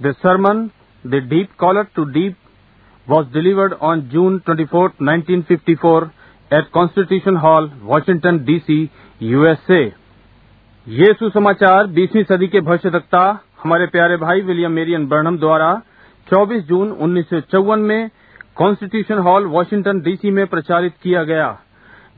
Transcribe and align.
The 0.00 0.14
sermon, 0.22 0.72
The 1.04 1.20
Deep 1.20 1.58
Caller 1.58 1.86
to 1.94 2.10
Deep, 2.10 2.34
was 3.06 3.26
delivered 3.34 3.74
on 3.82 4.08
June 4.10 4.40
24, 4.46 4.94
1954 4.96 6.12
at 6.50 6.72
Constitution 6.72 7.36
Hall, 7.36 7.70
Washington, 7.82 8.46
D.C., 8.46 8.90
USA. 9.20 9.80
ये 10.86 11.12
सुसमाचार 11.12 11.86
20वीं 11.88 12.22
सदी 12.24 12.46
के 12.48 12.60
भविष्य 12.60 12.90
भविष्यवक्ता 12.90 13.20
हमारे 13.62 13.86
प्यारे 13.86 14.16
भाई 14.16 14.40
विलियम 14.42 14.72
मेरियन 14.72 15.06
बर्नम 15.08 15.36
द्वारा 15.38 15.70
24 16.26 16.62
जून 16.68 16.92
उन्नीस 17.06 17.28
सौ 17.30 17.40
चौवन 17.52 17.80
में 17.90 18.10
कॉन्स्टिट्यूशन 18.56 19.18
हॉल 19.26 19.46
वाशिंगटन 19.46 20.00
डीसी 20.00 20.30
में 20.30 20.46
प्रचारित 20.46 20.94
किया 21.02 21.24
गया 21.24 21.50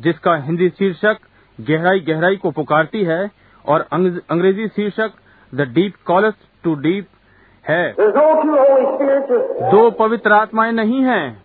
जिसका 0.00 0.36
हिंदी 0.44 0.68
शीर्षक 0.78 1.18
गहराई 1.58 2.00
गहराई 2.10 2.36
को 2.36 2.50
पुकारती 2.60 3.02
है 3.04 3.20
और 3.64 3.86
अंग्रेज़ी 3.92 4.68
शीर्षक 4.68 5.18
the 5.52 5.68
deep 5.74 5.96
calls 6.06 6.34
to 6.64 6.74
deep 6.86 7.08
है। 7.68 7.92
दो 9.70 9.90
पवित्र 9.90 10.32
आत्माएँ 10.32 10.72
नहीं 10.72 11.02
है। 11.02 11.42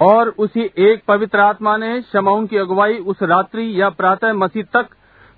और 0.00 0.34
उसी 0.38 0.70
एक 0.78 1.02
पवित्र 1.08 1.40
आत्मा 1.40 1.76
ने 1.76 2.02
शमाउन 2.02 2.46
की 2.46 2.56
अगुवाई 2.56 2.98
उस 2.98 3.22
रात्रि 3.22 3.80
या 3.80 3.88
प्रातः 3.88 4.32
मसीह 4.32 4.62
तक 4.62 4.82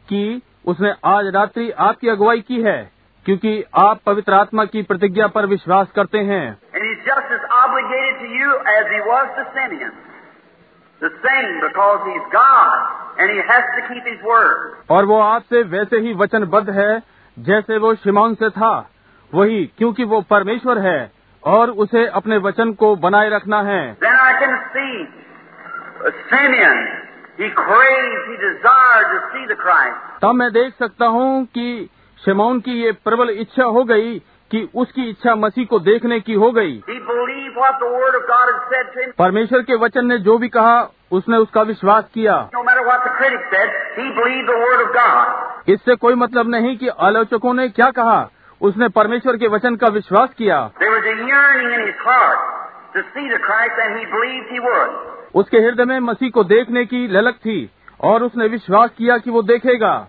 की 0.08 0.42
उसने 0.66 0.92
आज 1.04 1.26
रात्रि 1.26 1.70
आपकी 1.70 2.08
अगुवाई 2.08 2.40
की 2.40 2.62
है। 2.62 2.95
क्योंकि 3.26 3.64
आप 3.78 4.00
पवित्र 4.06 4.32
आत्मा 4.32 4.64
की 4.64 4.82
प्रतिज्ञा 4.82 5.26
पर 5.26 5.46
विश्वास 5.46 5.86
करते 5.90 6.18
हैं। 6.18 6.58
और 14.90 15.04
वो 15.04 15.20
आपसे 15.20 15.62
वैसे 15.62 15.96
ही 15.96 16.14
वचनबद्ध 16.14 16.70
है 16.70 17.02
जैसे 17.38 17.78
वो 17.78 17.94
शिमोन 17.94 18.34
से 18.34 18.50
था। 18.50 18.90
वही 19.34 19.72
क्योंकि 19.78 20.04
वो 20.04 20.20
परमेश्वर 20.20 20.78
है 20.78 21.12
और 21.44 21.70
उसे 21.70 22.06
अपने 22.06 22.36
वचन 22.36 22.72
को 22.72 22.96
बनाए 22.96 23.28
रखना 23.28 23.62
है। 23.62 23.96
Then 23.96 24.14
तब 30.22 30.32
मैं 30.34 30.52
देख 30.52 30.74
सकता 30.78 31.06
हूँ 31.06 31.44
कि 31.44 31.90
शिमाउन 32.26 32.60
की 32.60 32.72
ये 32.72 32.92
प्रबल 32.92 33.30
इच्छा 33.30 33.64
हो 33.64 33.84
गई 33.84 34.18
कि 34.50 34.68
उसकी 34.74 35.02
इच्छा 35.10 35.34
मसीह 35.34 35.64
को 35.64 35.78
देखने 35.78 36.20
की 36.20 36.34
हो 36.34 36.50
गई। 36.52 36.82
परमेश्वर 39.18 39.62
के 39.62 39.74
वचन 39.74 40.06
ने 40.06 40.18
जो 40.18 40.38
भी 40.38 40.48
कहा 40.48 40.90
उसने 41.12 41.36
उसका 41.36 41.62
विश्वास 41.62 42.04
किया। 42.14 42.48
इससे 45.68 45.94
कोई 45.94 46.14
मतलब 46.14 46.48
नहीं 46.48 46.76
कि 46.76 46.88
आलोचकों 46.88 47.54
ने 47.54 47.68
क्या 47.68 47.90
कहा। 47.90 48.28
उसने 48.60 48.88
परमेश्वर 48.88 49.36
के 49.36 49.48
वचन 49.48 49.76
का 49.76 49.88
विश्वास 49.88 50.28
किया। 50.38 50.70
उसके 55.34 55.58
हृदय 55.58 55.84
में 55.84 55.98
मसीह 56.00 56.30
को 56.30 56.44
देखने 56.44 56.84
की 56.84 57.06
ललक 57.08 57.34
थी 57.34 57.70
और 58.00 58.22
उसने 58.22 58.46
विश्वास 58.46 58.90
किया 58.98 59.18
कि 59.18 59.30
वो 59.30 59.42
देखेगा। 59.42 60.08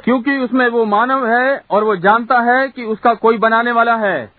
क्योंकि 0.00 0.38
उसमें 0.38 0.68
वो 0.68 0.84
मानव 0.84 1.26
है 1.26 1.62
और 1.70 1.84
वो 1.84 1.96
जानता 1.96 2.38
है 2.38 2.68
कि 2.68 2.84
उसका 2.84 3.14
कोई 3.14 3.38
बनाने 3.38 3.72
वाला 3.72 3.94
है। 3.94 4.32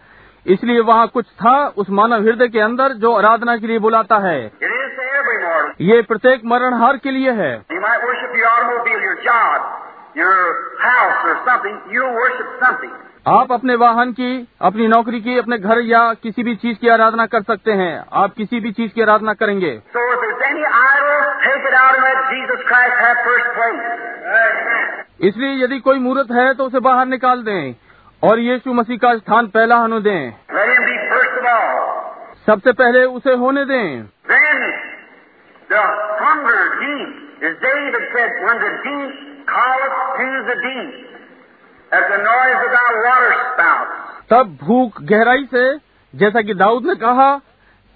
इसलिए 0.47 0.79
वहाँ 0.79 1.07
कुछ 1.07 1.25
था 1.25 1.67
उस 1.77 1.89
मानव 1.89 2.13
हृदय 2.13 2.47
के 2.47 2.59
अंदर 2.59 2.89
जो 2.89 3.15
आराधना 3.15 3.57
के 3.57 3.67
लिए 3.67 3.79
बुलाता 3.79 4.15
है। 4.17 4.51
ये 5.81 6.01
प्रत्येक 6.01 6.41
मरण 6.45 6.73
हार 6.73 6.97
के 6.97 7.11
लिए 7.11 7.31
है। 7.31 7.65
You 11.91 13.10
आप 13.27 13.51
अपने 13.51 13.75
वाहन 13.75 14.11
की 14.11 14.47
अपनी 14.61 14.87
नौकरी 14.87 15.21
की 15.21 15.37
अपने 15.37 15.57
घर 15.57 15.79
या 15.79 16.13
किसी 16.13 16.43
भी 16.43 16.55
चीज़ 16.55 16.77
की 16.77 16.87
आराधना 16.87 17.25
कर 17.25 17.41
सकते 17.41 17.71
हैं। 17.71 18.05
आप 18.13 18.33
किसी 18.37 18.59
भी 18.59 18.71
चीज़ 18.71 18.93
की 18.93 19.01
आराधना 19.01 19.33
करेंगे। 19.33 19.79
So. 19.79 20.01
इसलिए 25.21 25.63
यदि 25.63 25.79
कोई 25.79 25.99
मूर्त 25.99 26.31
है 26.31 26.53
तो 26.53 26.63
उसे 26.63 26.79
बाहर 26.79 27.05
निकाल 27.05 27.43
दें 27.43 27.75
और 28.23 28.39
यीशु 28.39 28.73
मसीह 28.73 28.97
का 28.97 29.17
स्थान 29.17 29.47
पहला 29.47 29.75
होने 29.75 29.99
दें. 29.99 30.31
सबसे 32.45 32.71
पहले 32.71 33.03
उसे 33.03 33.33
होने 33.33 33.65
दें। 33.65 34.03
Then 40.91 41.10
तब 44.29 44.57
भूख 44.63 45.01
गहराई 45.01 45.43
से 45.45 45.77
जैसा 46.15 46.41
कि 46.41 46.53
दाऊद 46.53 46.85
ने 46.85 46.95
कहा 46.95 47.37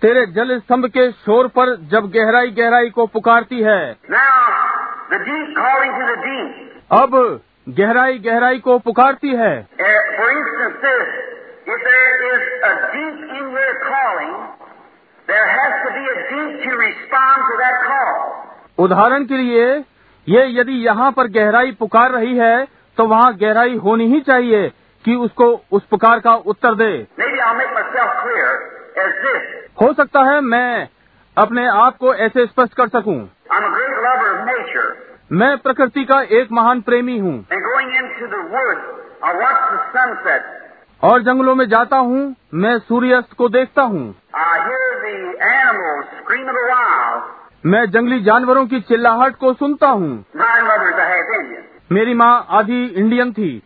तेरे 0.01 0.25
जल 0.25 0.59
स्तंभ 0.59 0.85
के 0.85 1.11
शोर 1.11 1.47
पर 1.47 1.75
जब 1.75 2.09
गहराई 2.11 2.49
गहराई 2.51 2.89
को 2.89 3.05
पुकारती 3.07 3.61
है। 3.61 3.95
अब 6.91 7.41
गहराई 7.69 8.17
गहराई 8.19 8.59
को 8.59 8.79
पुकारती 8.79 9.35
है। 9.35 9.67
उदाहरण 18.79 19.25
के 19.25 19.37
लिए 19.37 19.67
ये 20.27 20.45
यदि 20.59 20.85
यहाँ 20.85 21.11
पर 21.11 21.27
गहराई 21.27 21.71
पुकार 21.71 22.11
रही 22.11 22.37
है 22.37 22.74
तो 22.97 23.05
वहाँ 23.05 23.33
गहराई 23.35 23.75
होनी 23.75 24.05
ही 24.05 24.21
चाहिए 24.21 24.69
कि 25.05 25.15
उसको 25.15 25.61
उस 25.71 25.85
प्रकार 25.85 26.19
का 26.19 26.35
उत्तर 26.35 26.75
दे। 26.75 27.07
हो 29.81 29.93
सकता 29.93 30.19
है 30.19 30.41
मैं 30.41 30.89
अपने 31.37 31.67
आप 31.67 31.97
को 31.97 32.13
ऐसे 32.13 32.45
स्पष्ट 32.45 32.73
कर 32.73 32.87
सकूँ। 32.87 33.29
मैं 35.31 35.57
प्रकृति 35.57 36.05
का 36.05 36.21
एक 36.21 36.47
महान 36.51 36.81
प्रेमी 36.81 37.19
हूँ। 37.19 37.45
और 41.03 41.21
जंगलों 41.21 41.55
में 41.55 41.67
जाता 41.69 41.97
हूँ 41.97 42.35
मैं 42.53 42.79
सूर्यास्त 42.79 43.33
को 43.33 43.49
देखता 43.49 43.81
हूँ। 43.81 44.15
मैं 47.65 47.85
जंगली 47.85 48.19
जानवरों 48.23 48.67
की 48.67 48.79
चिल्लाहट 48.81 49.35
को 49.35 49.53
सुनता 49.53 49.87
हूँ। 49.87 50.25
मेरी 51.91 52.13
माँ 52.13 52.45
आधी 52.49 52.85
इंडियन 52.85 53.31
थी। 53.33 53.63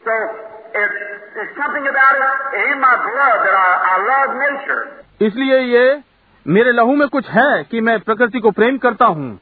इसलिए 5.21 5.59
ये 5.59 6.01
मेरे 6.47 6.71
लहू 6.71 6.95
में 6.95 7.07
कुछ 7.07 7.29
है 7.29 7.63
कि 7.63 7.81
मैं 7.81 7.99
प्रकृति 7.99 8.39
को 8.39 8.51
प्रेम 8.51 8.77
करता 8.77 9.05
हूँ। 9.05 9.39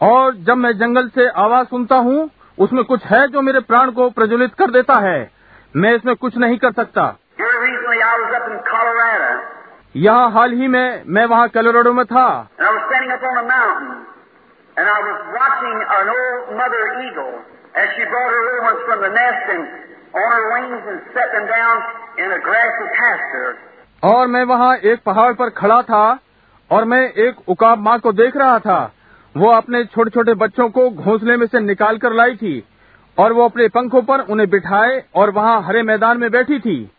और 0.00 0.34
जब 0.34 0.56
मैं 0.56 0.72
जंगल 0.72 1.08
से 1.08 1.28
आवाज़ 1.28 1.66
सुनता 1.66 1.96
हूँ 1.96 2.30
उसमें 2.58 2.84
कुछ 2.84 3.04
है 3.04 3.28
जो 3.28 3.40
मेरे 3.40 3.60
प्राण 3.60 3.90
को 3.90 4.10
प्रज्वलित 4.10 4.54
कर 4.54 4.70
देता 4.70 4.94
है। 4.94 5.30
मैं 5.76 5.94
इसमें 5.94 6.16
कुछ 6.16 6.36
नहीं 6.36 6.58
कर 6.58 6.72
सकता। 6.72 7.16
यहाँ 9.96 10.30
हाल 10.30 10.52
ही 10.52 10.68
में 10.68 11.02
मैं 11.06 11.24
वहाँ 11.26 11.48
कलोराडो 11.48 11.92
में 11.92 12.04
था। 12.06 12.26
और 24.02 24.26
मैं 24.26 24.44
वहाँ 24.44 24.76
एक 24.76 25.02
पहाड़ 25.06 25.32
पर 25.32 25.50
खड़ा 25.50 25.82
था 25.82 26.18
और 26.70 26.84
मैं 26.84 27.12
एक 27.12 27.48
उकाब 27.48 27.78
माँ 27.78 27.98
को 27.98 28.12
देख 28.12 28.36
रहा 28.36 28.58
था। 28.58 28.92
वो 29.36 29.50
अपने 29.50 29.84
छोटे 29.84 30.10
छोटे 30.10 30.34
बच्चों 30.34 30.68
को 30.68 30.90
घोंसले 30.90 31.36
में 31.36 31.46
से 31.46 31.60
निकाल 31.60 31.98
कर 31.98 32.12
लाई 32.12 32.36
थी 32.36 32.68
और 33.18 33.32
वो 33.32 33.44
अपने 33.44 33.68
पंखों 33.68 34.02
पर 34.02 34.20
उन्हें 34.20 34.50
बिठाए 34.50 35.02
और 35.14 35.30
वहाँ 35.30 35.62
हरे 35.62 35.82
मैदान 35.82 36.18
में 36.18 36.30
बैठी 36.30 36.58
थी। 36.58 36.90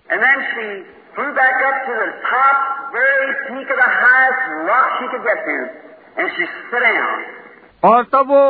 Flew 1.16 1.32
back 1.34 1.58
up 1.66 1.78
to 1.88 1.94
the 1.96 2.10
top, 2.28 2.58
very 2.92 3.28
peak 3.48 3.68
of 3.70 3.78
the 3.78 3.92
highest 3.96 4.42
rock 4.70 4.88
she 5.00 5.06
could 5.12 5.24
get 5.24 5.40
to, 5.48 5.58
and 6.18 6.32
she 6.38 6.48
sat 6.72 6.86
down. 6.86 7.26
और 7.84 8.04
तब 8.14 8.30
वो 8.30 8.44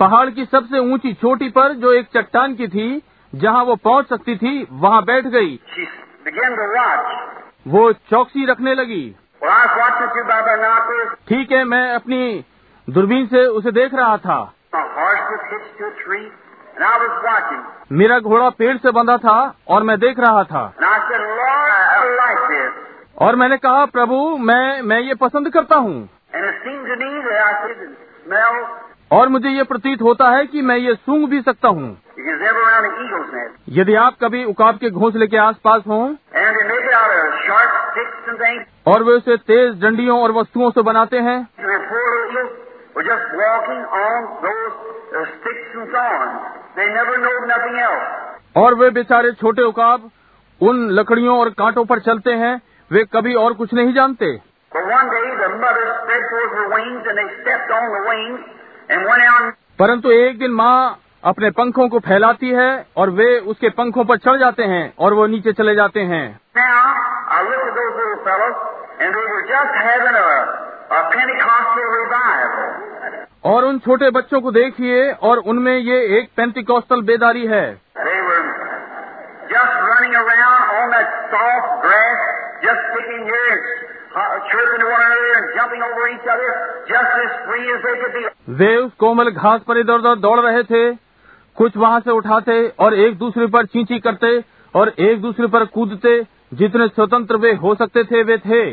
पहाड़ 0.00 0.28
की 0.30 0.44
सबसे 0.44 0.78
ऊँची 0.92 1.12
चोटी 1.22 1.48
पर 1.50 1.72
जो 1.84 1.92
एक 1.92 2.08
चट्टान 2.16 2.54
की 2.54 2.68
थी 2.68 2.88
जहाँ 3.32 3.62
वो 3.64 3.76
पहुँच 3.84 4.08
सकती 4.08 4.36
थी 4.36 4.52
वहाँ 4.82 5.02
बैठ 5.04 5.26
गई 5.36 5.56
She 5.76 5.86
began 6.26 6.58
to 6.60 6.68
watch. 6.74 7.16
वो 7.66 7.92
चौकसी 8.10 8.46
रखने 8.50 8.74
लगी 8.74 9.04
Well. 9.42 9.56
ठीक 11.28 11.52
है 11.52 11.64
मैं 11.64 11.82
अपनी 11.94 12.44
दूरबीन 12.88 13.26
से 13.26 13.44
उसे 13.58 13.72
देख 13.72 13.94
रहा 13.94 14.16
था 14.18 14.38
मेरा 17.92 18.18
घोड़ा 18.20 18.48
पेड़ 18.50 18.76
से 18.76 18.90
बंधा 18.90 19.16
था 19.16 19.38
और 19.68 19.82
मैं 19.82 19.98
देख 19.98 20.18
रहा 20.18 20.42
था। 20.44 20.62
और 23.20 23.36
मैंने 23.36 23.56
कहा 23.56 23.84
प्रभु 23.86 24.16
मैं 24.40 24.82
मैं 24.82 25.00
ये 25.00 25.14
पसंद 25.14 25.48
करता 25.48 25.76
हूँ। 25.76 26.08
और 29.12 29.28
मुझे 29.28 29.48
ये 29.48 29.62
प्रतीत 29.62 30.02
होता 30.02 30.28
है 30.30 30.46
कि 30.46 30.62
मैं 30.62 30.76
ये 30.76 30.94
सूंघ 30.94 31.28
भी 31.30 31.40
सकता 31.40 31.68
हूँ। 31.68 31.88
यदि 33.68 33.94
आप 33.94 34.16
कभी 34.22 34.44
उकाब 34.44 34.76
के 34.76 34.90
घोंसले 34.90 35.26
के 35.26 35.36
आसपास 35.36 35.82
हों 35.88 36.02
और 38.86 39.02
वे 39.02 39.12
उसे 39.12 39.36
तेज 39.36 39.80
डंडियों 39.82 40.22
और 40.22 40.32
वस्तुओं 40.32 40.70
से 40.70 40.82
बनाते 40.82 41.18
हैं 41.18 41.38
और 48.56 48.74
वे 48.74 48.90
बेचारे 48.90 49.32
छोटे 49.32 49.62
उकाब 49.62 50.10
उन 50.60 50.90
लकड़ियों 50.90 51.40
और 51.40 51.50
कांटों 51.50 51.84
पर 51.84 51.98
चलते 51.98 52.32
हैं 52.32 52.60
वे 52.92 53.04
कभी 53.04 53.34
और 53.34 53.52
कुछ 53.52 53.74
नहीं 53.74 53.94
जानते। 53.94 54.40
परंतु 59.78 60.10
एक 60.10 60.38
दिन 60.38 60.50
माँ 60.50 60.98
अपने 61.24 61.50
पंखों 61.50 61.88
को 61.88 61.98
फैलाती 61.98 62.50
है 62.50 62.86
और 62.96 63.10
वे 63.10 63.38
उसके 63.38 63.68
पंखों 63.68 64.04
पर 64.04 64.16
चढ़ 64.16 64.36
जाते 64.36 64.62
हैं 64.62 64.94
और 64.98 65.12
वो 65.12 65.26
नीचे 65.26 65.52
चले 65.52 65.74
जाते 65.74 66.00
हैं। 66.00 66.40
Now, 66.58 66.88
और 73.48 73.64
उन 73.64 73.78
छोटे 73.78 74.10
बच्चों 74.10 74.40
को 74.40 74.50
देखिए 74.50 75.10
और 75.22 75.38
उनमें 75.46 75.76
ये 75.76 75.98
एक 76.18 76.28
पेंटिकॉस्टल 76.36 77.02
बेदारी 77.02 77.46
है। 77.46 77.66
वे 88.50 88.76
उस 88.76 88.92
कोमल 88.98 89.30
घास 89.30 89.60
पर 89.68 89.78
इधर 89.78 89.94
उधर 89.94 90.14
दौड़ 90.18 90.38
रहे 90.40 90.62
थे 90.62 90.94
कुछ 91.56 91.76
वहाँ 91.76 92.00
से 92.00 92.10
उठाते 92.10 92.60
और 92.78 92.94
एक 92.94 93.18
दूसरे 93.18 93.46
पर 93.46 93.66
चींची 93.66 93.98
करते 93.98 94.38
और 94.74 94.88
एक 95.00 95.20
दूसरे 95.20 95.46
पर 95.46 95.64
कूदते 95.64 96.20
जितने 96.54 96.88
स्वतंत्र 96.88 97.36
वे 97.36 97.52
हो 97.54 97.74
सकते 97.74 98.04
थे 98.04 98.22
वे 98.22 98.38
थे। 98.38 98.64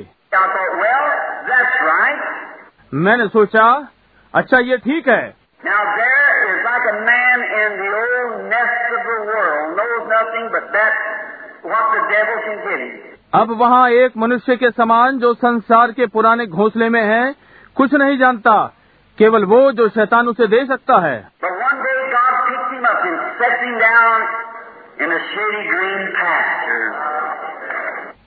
मैंने 2.93 3.27
सोचा 3.27 3.65
अच्छा 4.35 4.57
ये 4.59 4.77
ठीक 4.77 5.07
है। 5.07 5.21
अब 13.33 13.51
वहाँ 13.59 13.89
एक 13.89 14.17
मनुष्य 14.17 14.55
के 14.55 14.69
समान 14.69 15.19
जो 15.19 15.33
संसार 15.33 15.91
के 15.91 16.05
पुराने 16.05 16.45
घोंसले 16.45 16.89
में 16.89 17.01
है 17.03 17.35
कुछ 17.75 17.93
नहीं 17.93 18.17
जानता 18.17 18.55
केवल 19.17 19.45
वो 19.45 19.71
जो 19.71 19.87
शैतान 19.89 20.27
उसे 20.27 20.47
दे 20.47 20.65
सकता 20.65 20.97
है। 20.99 21.15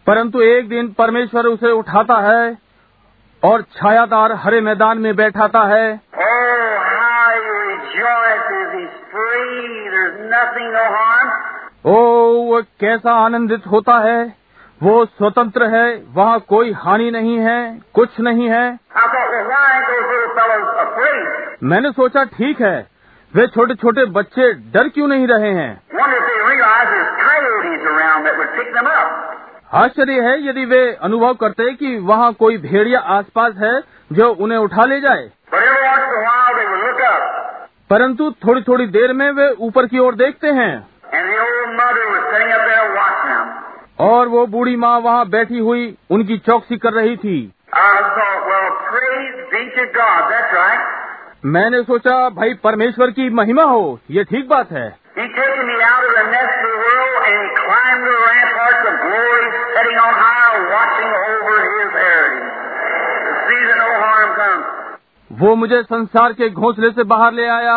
परंतु 0.06 0.40
एक 0.40 0.69
दिन 0.69 0.88
परमेश्वर 0.99 1.46
उसे 1.46 1.70
उठाता 1.70 2.14
है 2.14 2.68
और 3.44 3.62
छायादार 3.62 4.32
हरे 4.32 4.61
मैदान 4.61 4.99
में 4.99 5.17
बैठाता 5.17 5.61
है। 5.61 6.00
ओ 11.85 11.94
वो 12.44 12.62
कैसा 12.81 13.12
आनंदित 13.12 13.67
होता 13.67 13.99
है। 13.99 14.35
वो 14.82 15.05
स्वतंत्र 15.05 15.64
है 15.64 16.05
वहाँ 16.14 16.40
कोई 16.40 16.73
हानि 16.73 17.11
नहीं 17.11 17.38
है 17.38 17.81
कुछ 17.94 18.20
नहीं 18.20 18.50
है। 18.50 18.79
मैंने 21.62 21.91
सोचा 21.91 22.25
ठीक 22.25 22.61
है 22.61 22.87
वे 23.34 23.46
छोटे 23.46 23.75
छोटे 23.75 24.05
बच्चे 24.05 24.52
डर 24.52 24.88
क्यों 24.88 25.08
नहीं 25.08 25.26
रहे 25.26 25.52
हैं? 25.52 25.81
आश्चर्य 29.75 30.12
है 30.12 30.49
यदि 30.49 30.65
वे 30.65 30.97
अनुभव 31.03 31.35
करते 31.35 31.62
हैं 31.62 31.76
कि 31.76 31.99
वहाँ 31.99 32.32
कोई 32.32 32.56
भेड़िया 32.59 33.00
आसपास 33.00 33.55
है 33.55 33.81
जो 34.12 34.35
उन्हें 34.35 34.59
उठा 34.59 34.85
ले 34.85 35.00
जाए। 35.00 35.31
परंतु 37.91 38.31
थोड़ी 38.31 38.62
थोड़ी 38.62 38.87
देर 38.87 39.12
में 39.12 39.31
वे 39.31 39.50
ऊपर 39.61 39.87
की 39.87 39.99
ओर 39.99 40.15
देखते 40.15 40.49
हैं। 40.49 40.88
और 44.00 44.29
वो 44.29 44.47
बूढ़ी 44.47 44.76
माँ 44.76 45.00
वहाँ 45.00 45.29
बैठी 45.29 45.59
हुई 45.59 45.97
उनकी 46.11 46.38
चौकसी 46.38 46.76
कर 46.76 46.93
रही 46.93 47.17
थी। 47.17 47.53
मैंने 51.44 51.82
सोचा, 51.82 52.29
भाई, 52.29 52.55
परमेश्वर 52.55 53.10
की 53.10 53.31
महिमा 53.31 53.63
हो, 53.63 54.01
ये 54.10 54.25
ठीक 54.25 54.48
बात 54.48 54.72
है। 54.72 54.96
sitting 59.79 59.99
on 59.99 60.15
high, 60.15 60.55
watching 60.70 61.11
over 61.25 61.56
his 61.65 61.91
heritage. 61.97 62.49
See 63.49 63.61
that 63.67 63.79
no 63.82 63.91
harm 64.05 64.31
comes. 64.39 64.65
वो 65.31 65.55
मुझे 65.56 65.82
संसार 65.82 66.32
के 66.32 66.49
घोंसले 66.51 66.91
से 66.91 67.05
बाहर 67.13 67.32
ले 67.32 67.47
आया 67.56 67.77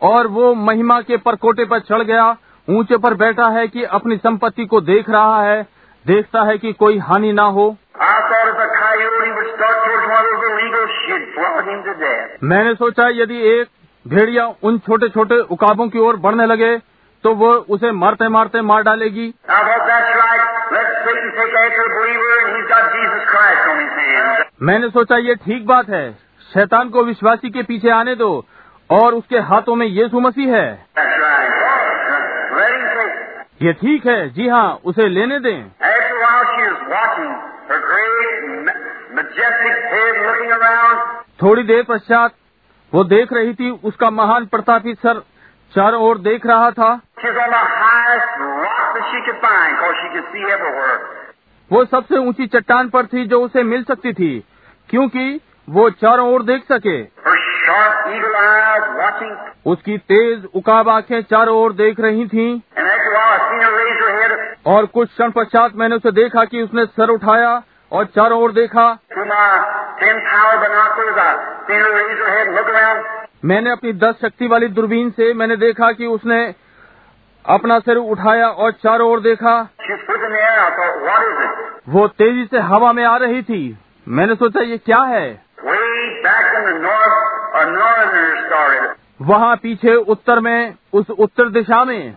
और 0.00 0.26
वो 0.36 0.52
महिमा 0.68 1.00
के 1.08 1.16
परकोटे 1.26 1.64
पर 1.72 1.80
चढ़ 1.88 2.02
गया 2.10 2.26
ऊँचे 2.68 2.96
पर 2.96 3.14
बैठा 3.22 3.48
है 3.56 3.66
कि 3.68 3.84
अपनी 3.98 4.16
संपत्ति 4.16 4.66
को 4.66 4.80
देख 4.80 5.10
रहा 5.10 5.42
है 5.42 5.62
देखता 6.06 6.42
है 6.42 6.56
कि 6.58 6.72
कोई 6.82 6.98
हानि 7.08 7.32
ना 7.32 7.46
हो 7.58 7.66
मैंने 12.52 12.74
सोचा 12.74 13.08
यदि 13.20 13.42
एक 13.50 13.68
भेड़िया 14.06 14.46
उन 14.62 14.78
छोटे 14.86 15.08
छोटे 15.08 15.38
उकाबों 15.54 15.88
की 15.88 15.98
ओर 15.98 16.16
बढ़ने 16.26 16.46
लगे 16.46 16.76
तो 17.24 17.32
वो 17.34 17.52
उसे 17.74 17.90
मारते 17.98 18.28
मारते 18.28 18.60
मार 18.70 18.82
डालेगी. 18.82 19.26
मैंने 24.62 24.88
सोचा 24.88 25.16
ये 25.16 25.34
ठीक 25.34 25.66
बात 25.66 25.88
है। 25.88 26.12
शैतान 26.54 26.88
को 26.88 27.04
विश्वासी 27.04 27.50
के 27.50 27.62
पीछे 27.62 27.90
आने 27.90 28.14
दो 28.14 28.44
और 28.90 29.14
उसके 29.14 29.38
हाथों 29.38 29.74
में 29.74 29.86
यीशु 29.86 30.20
मसीह 30.20 30.56
है। 30.56 30.86
ये 33.62 33.72
ठीक 33.72 34.06
है। 34.06 34.28
जी 34.30 34.48
हाँ 34.48 34.80
उसे 34.84 35.08
लेने 35.08 35.38
दें। 35.38 35.70
थोड़ी 41.42 41.62
देर 41.62 41.82
पश्चात 41.82 42.32
वो 42.92 43.04
देख 43.04 43.32
रही 43.32 43.54
थी 43.54 43.70
उसका 43.84 44.10
महान 44.10 44.46
प्रतापी 44.46 44.94
सर 44.94 45.22
चारों 45.76 46.02
ओर 46.02 46.18
देख 46.18 46.46
रहा 46.46 46.70
था। 46.70 47.00
वो 51.72 51.84
सबसे 51.84 52.16
ऊँची 52.18 52.46
चट्टान 52.46 52.88
पर 52.88 53.06
थी 53.06 53.26
जो 53.26 53.40
उसे 53.40 53.62
मिल 53.62 53.82
सकती 53.84 54.12
थी 54.12 54.44
क्योंकि 54.88 55.40
वो 55.70 55.90
चारों 55.90 56.34
ओर 56.34 56.42
देख 56.42 56.64
सके। 56.72 57.02
उसकी 59.70 59.98
तेज 59.98 60.44
उकाब 60.54 60.88
आँखें 60.88 61.22
चारों 61.22 61.56
ओर 61.56 61.72
देख 61.72 62.00
रही 62.00 62.26
थी। 62.26 62.62
और 64.66 64.86
कुछ 64.86 65.08
क्षण 65.08 65.30
पश्चात 65.30 65.72
मैंने 65.74 65.96
उसे 65.96 66.12
देखा 66.12 66.44
कि 66.44 66.62
उसने 66.62 66.84
सर 66.86 67.08
उठाया 67.08 67.62
और 67.94 68.04
चारों 68.04 68.42
ओर 68.42 68.52
देखा। 68.52 68.98
मैंने 73.44 73.70
अपनी 73.70 73.92
दस 73.92 74.14
शक्ति 74.22 74.46
वाली 74.46 74.68
दूरबीन 74.68 75.10
से 75.10 75.34
मैंने 75.34 75.56
देखा 75.56 75.92
कि 75.92 76.06
उसने 76.06 76.54
अपना 77.48 77.78
सिर 77.78 77.96
उठाया 77.96 78.48
और 78.48 78.72
चारों 78.72 79.10
ओर 79.10 79.20
देखा। 79.20 79.68
वो 81.88 82.08
तेज़ी 82.08 82.44
से 82.44 82.58
हवा 82.58 82.92
में 82.92 83.04
आ 83.04 83.16
रही 83.16 83.42
थी। 83.42 83.78
मैंने 84.08 84.34
सोचा 84.34 84.60
ये 84.60 84.78
क्या 84.78 84.98
है? 84.98 85.42
वहाँ 89.22 89.56
पीछे 89.56 89.94
उत्तर 89.94 90.40
में 90.40 90.74
उस 90.92 91.10
उत्तर 91.10 91.48
दिशा 91.48 91.84
में 91.84 92.16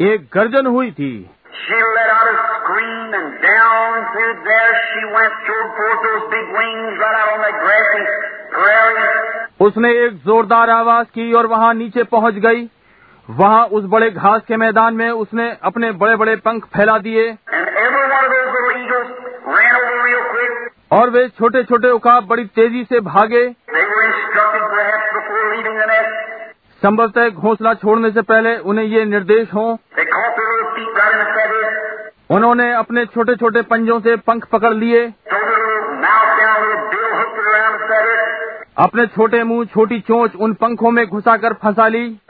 एक 0.00 0.28
गर्जन 0.34 0.66
हुई 0.66 0.90
थी। 0.90 1.30
She 1.58 1.78
let 1.94 2.10
out 2.10 2.28
a 2.30 2.34
scream, 2.48 3.14
and 3.18 3.28
down 3.42 3.94
through 4.12 4.34
there 4.44 4.72
she 4.88 5.02
went, 5.14 5.32
throwed 5.46 5.70
forth 5.78 6.02
those 6.04 6.24
big 6.34 6.50
wings 6.56 7.00
right 7.00 7.16
out 7.20 7.30
on 7.32 7.40
that 7.44 7.56
grassy 7.62 8.02
prairie. 8.52 9.06
उसने 9.60 9.90
एक 10.04 10.16
जोरदार 10.26 10.70
आवाज़ 10.70 11.06
की 11.14 11.32
और 11.32 11.46
वहाँ 11.46 11.72
नीचे 11.74 12.02
पहुँच 12.12 12.34
गई 12.46 12.62
वहाँ 13.28 13.64
उस 13.78 13.84
बड़े 13.94 14.10
घास 14.10 14.42
के 14.48 14.56
मैदान 14.56 14.94
में 14.94 15.10
उसने 15.10 15.50
अपने 15.64 15.90
बड़े 16.02 16.16
बड़े 16.16 16.36
पंख 16.46 16.66
फैला 16.76 16.98
दिए. 17.06 17.24
और 20.92 21.10
वे 21.10 21.28
छोटे 21.28 21.62
छोटे 21.64 21.90
उकाब 21.90 22.26
बड़ी 22.26 22.44
तेज़ी 22.56 22.84
से 22.84 23.00
भागे 23.08 23.44
संभवतः 26.86 27.28
घोंसला 27.28 27.74
छोड़ने 27.74 28.10
से 28.10 28.22
पहले 28.22 28.58
उन्हें 28.58 28.84
ये 28.86 29.04
निर्देश 29.04 29.48
हो। 29.54 29.78
उन्होंने 32.30 32.74
अपने 32.74 33.06
छोटे 33.06 33.36
छोटे 33.36 33.62
पंजों 33.62 34.00
से 34.00 34.16
पंख 34.16 34.44
पकड़ 34.44 34.74
लिए। 34.74 35.06
अपने 38.78 39.06
छोटे 39.06 39.44
मुँह, 39.44 39.64
छोटी 39.64 40.00
चोंच 40.00 40.34
उन 40.34 40.54
पंखों 40.54 40.90
में 40.90 41.06
घुसा 41.06 41.36
कर 41.36 41.52
फंसा 41.52 41.88
ली। 41.88 42.20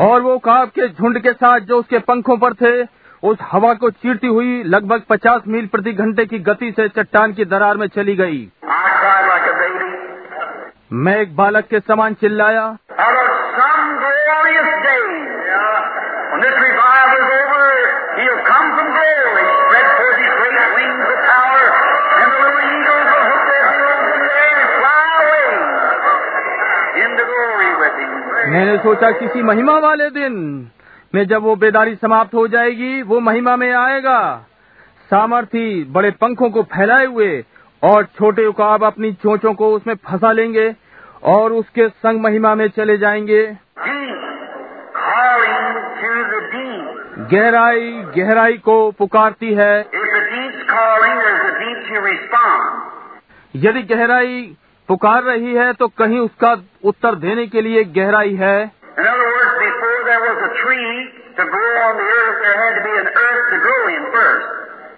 और 0.00 0.20
वो 0.20 0.38
काँप 0.38 0.68
के 0.68 0.88
झुंड 0.88 1.22
के 1.22 1.32
साथ 1.32 1.60
जो 1.60 1.78
उसके 1.78 1.98
पंखों 1.98 2.36
पर 2.36 2.52
थे 2.54 3.01
उस 3.24 3.38
हवा 3.52 3.72
को 3.74 3.90
चीरती 3.90 4.26
हुई 4.26 4.62
लगभग 4.62 5.02
50 5.12 5.46
मील 5.48 5.66
प्रति 5.66 5.92
घंटे 5.92 6.24
की 6.26 6.38
गति 6.38 6.70
से 6.72 6.88
चट्टान 6.88 7.32
की 7.32 7.44
दरार 7.44 7.76
में 7.76 7.86
चली 7.86 8.14
गई। 8.16 8.50
मैं 10.92 11.16
एक 11.20 11.36
बालक 11.36 11.64
के 11.64 11.80
समान 11.80 12.14
चिल्लाया, 12.14 12.76
मैंने 28.48 28.76
सोचा 28.78 29.10
किसी 29.10 29.42
महिमा 29.42 29.78
वाले 29.78 30.08
दिन 30.10 30.32
में 31.14 31.26
जब 31.26 31.42
वो 31.42 31.56
बेदारी 31.56 31.94
समाप्त 31.94 32.34
हो 32.34 32.48
जाएगी, 32.48 33.02
वो 33.02 33.20
महिमा 33.20 33.56
में 33.56 33.72
आएगा 33.72 34.46
सामर्थी 35.10 35.84
बड़े 35.84 36.10
पंखों 36.10 36.50
को 36.50 36.62
फैलाए 36.62 37.06
हुए 37.06 37.44
और 37.82 38.04
छोटे 38.04 38.46
उकाब 38.46 38.84
अपनी 38.84 39.12
चोंचों 39.12 39.54
को 39.54 39.72
उसमें 39.72 39.94
फंसा 39.94 40.32
लेंगे 40.32 40.74
और 41.22 41.52
उसके 41.52 41.88
संग 41.88 42.20
महिमा 42.20 42.54
में 42.54 42.68
चले 42.68 42.96
जाएँगे. 42.98 43.56
गहराई 47.34 47.92
गहराई 48.16 48.58
को 48.58 48.90
पुकारती 48.90 49.54
है. 49.54 49.80
यदि 53.56 53.82
गहराई 53.82 54.56
पुकार 54.88 55.22
रही 55.22 55.54
है 55.54 55.72
तो 55.72 55.88
कहीं 55.88 56.18
उसका 56.18 56.56
उत्तर 56.84 57.14
देने 57.14 57.46
के 57.46 57.62
लिए 57.62 57.84
गहराई 57.84 58.34
है 58.34 58.72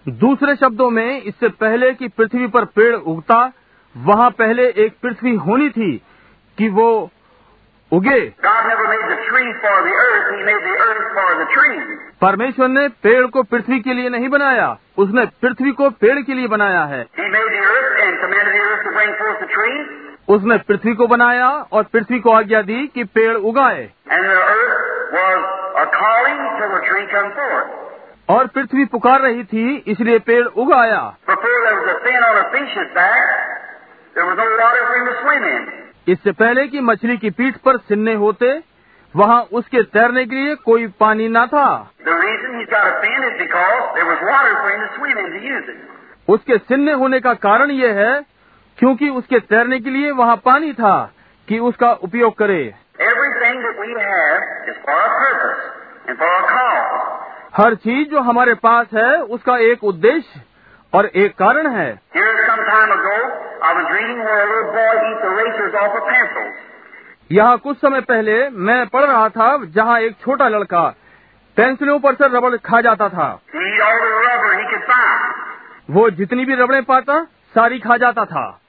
दूसरे 0.08 0.56
शब्दों 0.56 0.90
में 0.90 1.22
इससे 1.22 1.48
पहले 1.48 1.92
कि 1.94 2.08
पृथ्वी 2.08 2.46
पर 2.46 2.64
पेड़ 2.64 2.94
उगता 2.94 3.52
वहाँ 3.96 4.30
पहले 4.30 4.68
एक 4.68 4.92
पृथ्वी 5.02 5.34
होनी 5.36 5.70
थी 5.70 6.02
कि 6.58 6.68
वो 6.68 7.10
उगे। 7.92 8.20
परमेश्वर 12.20 12.68
ने 12.68 12.88
पेड़ 12.88 13.26
को 13.26 13.42
पृथ्वी 13.42 13.80
के 13.80 13.94
लिए 13.94 14.08
नहीं 14.08 14.28
बनाया 14.28 14.76
उसने 14.98 15.26
पृथ्वी 15.26 15.72
को 15.72 15.90
पेड़ 15.90 16.18
के 16.20 16.34
लिए 16.34 16.46
बनाया 16.46 16.84
है। 16.84 17.06
उसने 20.28 20.58
पृथ्वी 20.58 20.94
को 20.94 21.06
बनाया 21.06 21.48
और 21.48 21.82
पृथ्वी 21.82 22.20
को 22.20 22.30
आज्ञा 22.30 22.62
दी 22.62 22.86
कि 22.86 23.04
पेड़ 23.04 23.34
उगाए। 23.34 23.90
और 28.28 28.46
पृथ्वी 28.46 28.84
पुकार 28.84 29.20
रही 29.20 29.44
थी 29.44 29.84
इसलिए 29.86 30.18
पेड़ 30.18 30.46
उगाया। 30.46 31.14
इससे 36.08 36.32
पहले 36.32 36.66
कि 36.66 36.80
मछली 36.80 37.16
की 37.16 37.30
पीठ 37.30 37.56
पर 37.56 37.76
सिन्ने 37.76 38.14
होते 38.14 38.62
वहाँ 39.16 39.42
उसके 39.42 39.82
तैरने 39.82 40.24
के 40.24 40.36
लिए 40.36 40.54
कोई 40.54 40.86
पानी 40.86 41.28
ना 41.28 41.46
था। 41.46 41.90
उसके 46.28 46.58
सिन्ने 46.58 46.92
होने 46.92 47.20
का 47.20 47.34
कारण 47.34 47.70
यह 47.70 47.92
है 47.94 48.33
क्योंकि 48.78 49.08
उसके 49.08 49.38
तैरने 49.38 49.78
के 49.80 49.90
लिए 49.90 50.10
वहाँ 50.10 50.36
पानी 50.36 50.72
था 50.72 51.12
कि 51.48 51.58
उसका 51.58 51.92
उपयोग 51.92 52.38
करे। 52.38 52.74
हर 57.54 57.74
चीज़ 57.74 58.08
जो 58.08 58.20
हमारे 58.20 58.54
पास 58.54 58.86
है 58.94 59.22
उसका 59.22 59.56
एक 59.56 59.84
उद्देश्य 59.84 60.40
और 60.92 61.06
एक 61.06 61.34
कारण 61.34 61.66
है। 61.66 62.00
यहाँ 67.32 67.58
कुछ 67.58 67.76
समय 67.76 68.00
पहले 68.00 68.48
मैं 68.50 68.86
पढ़ 68.86 69.04
रहा 69.04 69.28
था 69.28 69.64
जहाँ 69.64 70.00
एक 70.00 70.16
छोटा 70.20 70.48
लड़का 70.48 70.82
पेंसिलों 71.56 71.98
पर 71.98 72.14
से 72.14 72.26
रबड़ 72.28 72.56
खा 72.56 72.80
जाता 72.80 73.08
था। 73.08 73.28
वो 75.90 76.10
जितनी 76.10 76.44
भी 76.44 76.54
रबड़े 76.54 76.80
पाता 76.80 77.26
सारी 77.54 77.78
खा 77.78 77.96
जाता 77.96 78.24
था। 78.24 78.60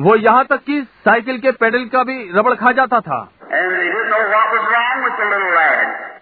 वो 0.00 0.16
यहाँ 0.16 0.44
तक 0.44 0.56
कि 0.56 0.82
साइकिल 0.82 1.38
के 1.38 1.50
पेडल 1.50 1.84
का 1.84 2.02
भी 2.04 2.30
रबड़ 2.34 2.54
खा 2.54 2.72
जाता 2.72 3.00
था। 3.00 3.28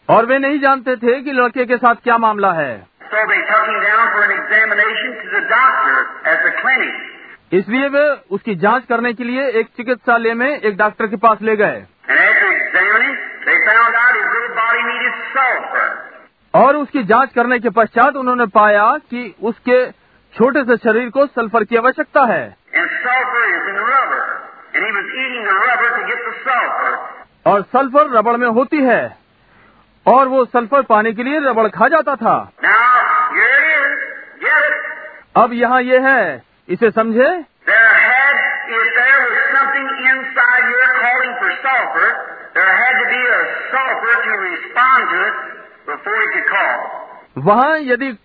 और 0.09 0.27
वे 0.27 0.39
नहीं 0.39 0.61
जानते 0.61 0.97
थे 0.97 1.21
कि 1.21 1.33
लड़के 1.33 1.65
के 1.65 1.77
साथ 1.77 1.95
क्या 1.95 2.19
मामला 2.19 2.53
है। 2.53 2.87
इसलिए 7.53 7.89
वे 7.89 8.17
उसकी 8.31 8.55
जाँच 8.55 8.85
करने 8.85 9.13
के 9.13 9.25
लिए 9.25 9.49
एक 9.51 9.67
चिकित्सालय 9.67 10.35
में 10.35 10.61
एक 10.61 10.77
डॉक्टर 10.77 11.07
के 11.07 11.17
पास 11.17 11.39
ले 11.43 11.57
गए। 11.57 11.85
और 16.55 16.77
उसकी 16.77 17.03
जाँच 17.03 17.33
करने 17.33 17.59
के 17.59 17.71
पश्चात 17.71 18.17
उन्होंने 18.17 18.47
पाया 18.47 18.99
कि 18.99 19.35
उसके 19.43 19.91
छोटे 20.37 20.65
से 20.65 20.77
शरीर 20.77 21.11
को 21.11 21.27
सल्फ़र 21.27 21.65
की 21.65 21.77
आवश्यकता 21.77 22.21
है। 22.23 22.57
और 27.47 27.63
सल्फ़र 27.63 28.19
रबड़ 28.19 28.37
में 28.37 28.49
होती 28.49 28.77
है 28.77 29.17
और 30.07 30.29
वो 30.29 30.45
सल्फ़र 30.45 30.83
पाने 30.83 31.13
के 31.13 31.23
लिए 31.23 31.41
रबड़ 31.41 31.69
खा 31.69 31.89
जाता 31.89 32.17
था। 32.17 32.53
अब 35.37 35.51
यहाँ 35.53 35.83
ये 35.83 35.99
है। 35.99 36.43
इसे 36.69 36.91
समझे। 36.91 37.45
To 45.15 45.31
it, 45.31 45.64
वहाँ 47.39 47.79
यदि 47.79 48.19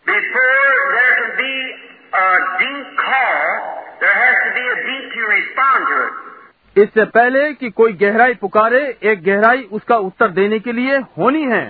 call, 5.59 6.36
इससे 6.79 7.05
पहले 7.05 7.53
कि 7.53 7.71
कोई 7.71 7.93
गहराई 7.93 8.35
पुकारे 8.35 8.81
एक 9.03 9.23
गहराई 9.25 9.63
उसका 9.73 9.97
उत्तर 9.97 10.29
देने 10.29 10.59
के 10.59 10.73
लिए 10.73 10.97
होनी 11.19 11.43
है। 11.43 11.65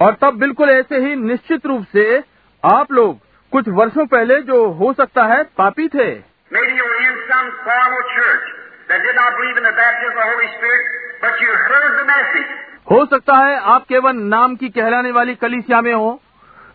और 0.00 0.14
तब 0.14 0.38
बिल्कुल 0.38 0.70
ऐसे 0.70 0.98
ही 0.98 1.14
निश्चित 1.16 1.66
रूप 1.66 1.86
से 1.92 2.22
आप 2.64 2.92
लोग 2.92 3.18
कुछ 3.52 3.68
वर्षों 3.68 4.06
पहले 4.06 4.40
जो 4.42 4.68
हो 4.68 4.92
सकता 4.92 5.24
है 5.24 5.42
पापी 5.58 5.88
थे। 5.88 6.08
हो 12.90 13.04
सकता 13.06 13.36
है 13.36 13.58
आप 13.60 13.84
केवल 13.88 14.16
नाम 14.16 14.56
की 14.56 14.68
कहलाने 14.68 15.10
वाली 15.12 15.34
कलिसिया 15.34 15.80
में 15.80 15.94
हों 15.94 16.16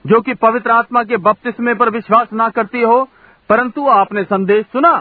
जो 0.08 0.22
कि 0.22 0.34
पवित्र 0.34 0.72
आत्मा 0.72 1.04
के 1.04 1.18
बपतिस्मे 1.18 1.74
पर 1.74 1.90
विश्वास 1.90 2.28
ना 2.34 2.50
करती 2.50 2.82
हो 2.82 3.10
परंतु 3.50 3.88
आपने 3.88 4.24
संदेश 4.24 4.66
सुना। 4.66 4.92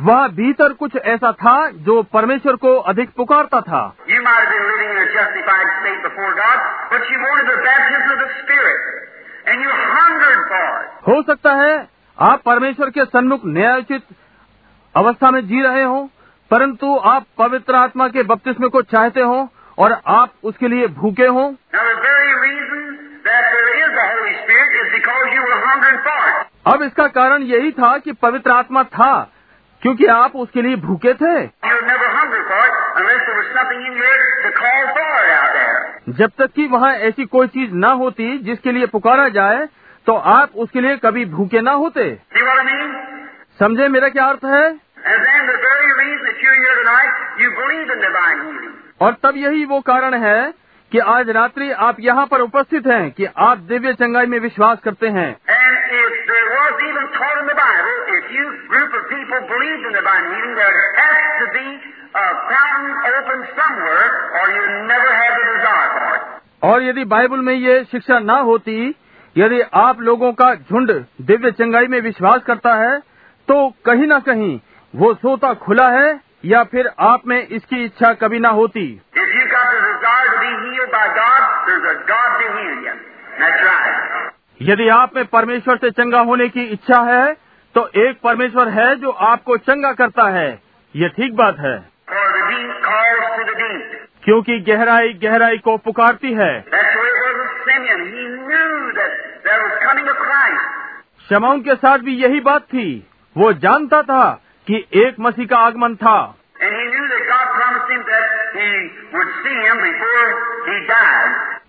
वह 0.00 0.28
भीतर 0.28 0.72
कुछ 0.72 0.96
ऐसा 0.96 1.32
था 1.32 1.70
जो 1.70 2.02
परमेश्वर 2.02 2.56
को 2.56 2.76
अधिक 2.76 3.10
पुकारता 3.16 3.60
था। 3.60 3.80
हो 11.08 11.22
सकता 11.22 11.52
है 11.52 11.88
आप 12.18 12.42
परमेश्वर 12.46 12.90
के 12.90 13.04
सन्मुख 13.04 13.40
न्यायोचित 13.46 14.02
अवस्था 14.94 15.30
में 15.30 15.40
जी 15.46 15.62
रहे 15.62 15.82
हों 15.82 16.06
परंतु 16.50 16.96
आप 17.04 17.24
पवित्र 17.38 17.74
आत्मा 17.74 18.08
के 18.08 18.22
बपतिस्मे 18.22 18.68
को 18.68 18.82
चाहते 18.82 19.20
हो 19.20 19.48
और 19.80 20.00
आप 20.06 20.32
उसके 20.44 20.68
लिए 20.68 20.86
भूखे 20.86 21.26
हो? 21.26 21.54
अब 26.66 26.82
इसका 26.82 27.06
कारण 27.06 27.42
यही 27.42 27.72
था 27.72 27.98
कि 27.98 28.12
पवित्र 28.12 28.50
आत्मा 28.50 28.82
था 28.84 29.32
क्योंकि 29.82 30.06
आप 30.06 30.36
उसके 30.36 30.62
लिए 30.62 30.76
भूखे 30.76 31.14
थे। 31.14 31.46
जब 36.08 36.30
तक 36.38 36.50
कि 36.56 36.66
वहाँ 36.66 36.92
ऐसी 36.92 37.24
कोई 37.24 37.46
चीज़ 37.46 37.74
ना 37.74 37.88
होती 37.88 38.38
जिसके 38.38 38.72
लिए 38.72 38.86
पुकारा 38.86 39.28
जाए 39.28 39.68
तो 40.06 40.14
आप 40.14 40.50
उसके 40.56 40.80
लिए 40.80 40.96
कभी 40.96 41.24
भूखे 41.24 41.60
ना 41.60 41.72
होते। 41.72 42.18
I 42.36 42.64
mean? 42.64 42.92
समझे 43.58 43.88
मेरा 43.88 44.08
क्या 44.08 44.24
अर्थ 44.24 44.44
है? 44.44 44.80
और 49.00 49.16
तब 49.22 49.36
यही 49.36 49.64
वो 49.64 49.80
कारण 49.80 50.14
है 50.14 50.54
कि 50.92 50.98
आज 50.98 51.30
रात्रि 51.30 51.70
आप 51.70 51.96
यहाँ 52.00 52.26
पर 52.26 52.40
उपस्थित 52.40 52.86
हैं 52.86 53.10
कि 53.10 53.24
आप 53.38 53.58
दिव्य 53.58 53.92
चंगाई 53.92 54.26
में 54.26 54.38
विश्वास 54.40 54.78
करते 54.84 55.08
हैं। 55.08 55.28
और 66.62 66.82
यदि 66.82 67.04
बाइबल 67.04 67.40
में 67.40 67.54
ये 67.54 67.84
शिक्षा 67.84 68.18
ना 68.18 68.38
होती 68.38 68.94
यदि 69.36 69.60
आप 69.74 70.00
लोगों 70.00 70.32
का 70.32 70.54
झुंड 70.54 70.90
दिव्य 71.20 71.50
चंगाई 71.50 71.86
में 71.86 72.00
विश्वास 72.00 72.42
करता 72.42 72.74
है 72.74 72.98
तो 73.48 73.68
कहीं 73.84 74.06
ना 74.06 74.18
कहीं 74.18 74.60
वो 74.94 75.14
सोता 75.14 75.54
खुला 75.54 75.88
है 75.88 76.29
या 76.44 76.64
फिर 76.64 76.90
आप 77.00 77.26
में 77.26 77.46
इसकी 77.46 77.84
इच्छा 77.84 78.12
कभी 78.14 78.38
ना 78.38 78.48
होती? 78.48 79.00
यदि 84.62 84.88
आप 84.88 85.16
में 85.16 85.24
परमेश्वर 85.26 85.76
से 85.76 85.90
चंगा 85.90 86.20
होने 86.20 86.48
की 86.48 86.62
इच्छा 86.64 87.00
है 87.00 87.36
तो 87.74 87.90
एक 87.96 88.20
परमेश्वर 88.24 88.68
है 88.68 88.96
जो 88.96 89.10
आपको 89.10 89.56
चंगा 89.56 89.92
करता 89.92 90.28
है। 90.28 90.62
ये 90.96 91.08
ठीक 91.08 91.36
बात 91.36 91.58
है। 91.58 91.88
क्योंकि 94.24 94.60
गहराई 94.60 95.12
गहराई 95.12 95.58
को 95.58 95.76
पुकारती 95.76 96.32
है। 96.32 96.60
शमाऊ 101.30 101.60
के 101.60 101.74
साथ 101.74 101.98
भी 101.98 102.14
यही 102.14 102.40
बात 102.40 102.62
थी। 102.62 103.06
वो 103.36 103.52
जानता 103.52 104.02
था 104.02 104.42
कि 104.66 104.84
एक 104.94 105.14
मसीह 105.20 105.46
का 105.46 105.56
आगमन 105.56 105.94
था। 105.94 106.34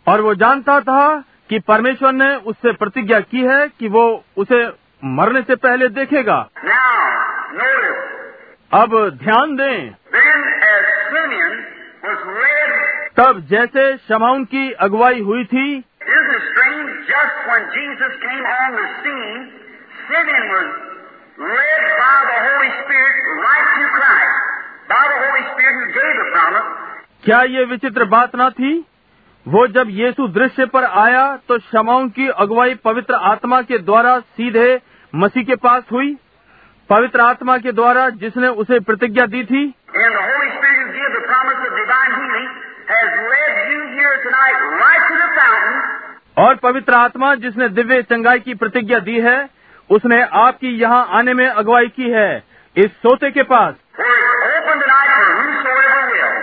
और 0.08 0.22
वो 0.22 0.36
जानता 0.36 0.80
था 0.80 1.24
कि 1.50 1.60
परमेश्वर 1.60 2.12
ने 2.12 2.36
उससे 2.36 2.72
प्रतिज्ञा 2.72 3.20
की 3.20 3.42
है 3.42 3.68
कि 3.68 3.88
वो 3.88 4.24
उसे 4.38 4.72
मरने 5.06 5.42
से 5.42 5.56
पहले 5.56 5.88
देखेगा। 5.88 6.50
Now, 6.50 7.12
अब 8.74 9.10
ध्यान 9.10 9.56
दें। 9.56 9.96
Then, 10.16 10.40
Simeon, 11.14 11.56
read, 12.38 12.72
तब 13.18 13.48
जैसे 13.48 13.98
शमाउन 13.98 14.46
की 14.46 14.72
अगुवाई 14.72 15.22
हुई 15.22 15.46
थी 15.46 15.84
Spirit, 22.82 23.26
right 23.42 24.61
क्या 27.26 27.42
ये 27.42 27.64
विचित्र 27.66 28.06
बात 28.06 28.36
ना 28.36 28.50
थी? 28.50 28.72
वो 29.46 29.66
जब 29.68 29.90
यीशु 29.90 30.28
दृश्य 30.28 30.66
पर 30.66 30.84
आया 30.84 31.26
तो 31.48 31.58
शमाउन 31.60 32.10
की 32.10 32.28
अगुवाई 32.28 32.76
पवित्र 32.76 33.14
आत्मा 33.14 33.62
के 33.62 33.78
द्वारा 33.80 34.20
सीधे 34.20 34.82
मसीह 35.14 35.44
के 35.44 35.56
पास 35.56 35.84
हुई। 35.92 36.16
पवित्र 36.90 37.22
आत्मा 37.22 37.58
के 37.58 37.72
द्वारा 37.72 38.10
जिसने 38.10 38.48
उसे 38.48 38.80
प्रतिज्ञा 38.80 39.26
दी 39.26 39.44
थी। 39.44 39.64
और 46.38 46.56
पवित्र 46.56 46.94
आत्मा 46.94 47.36
जिसने 47.36 47.70
दिव्य 47.70 48.02
चंगाई 48.02 48.40
की 48.40 48.54
प्रतिज्ञा 48.56 49.00
दी 49.00 49.20
है 49.20 49.50
उसने 49.90 50.22
आपकी 50.22 50.70
यहाँ 50.82 51.08
आने 51.12 51.34
में 51.34 51.48
अगुवाई 51.48 51.88
की 51.88 52.10
है 52.10 52.44
इस 52.76 52.92
सोते 52.98 53.32
के 53.32 53.44
पास 53.44 53.74
where 53.98 54.08
it's 54.08 54.44
open 54.58 54.80
tonight 54.82 55.10
for 55.12 55.26
whosoever 55.38 56.02
will, 56.12 56.36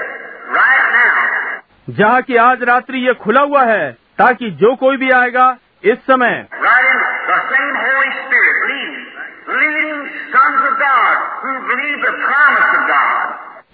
right 0.57 0.87
now. 0.93 1.15
जहाँ 1.91 2.23
की 2.23 2.37
आज 2.37 2.63
रात्रि 2.63 2.99
ये 2.99 3.15
खुला 3.15 3.41
हुआ 3.41 3.65
है 3.65 3.93
ताकि 3.93 4.51
जो 4.51 4.77
कोई 4.77 4.97
भी 4.97 5.11
आएगा 5.11 5.57
इस 5.85 5.99
समय। 5.99 6.47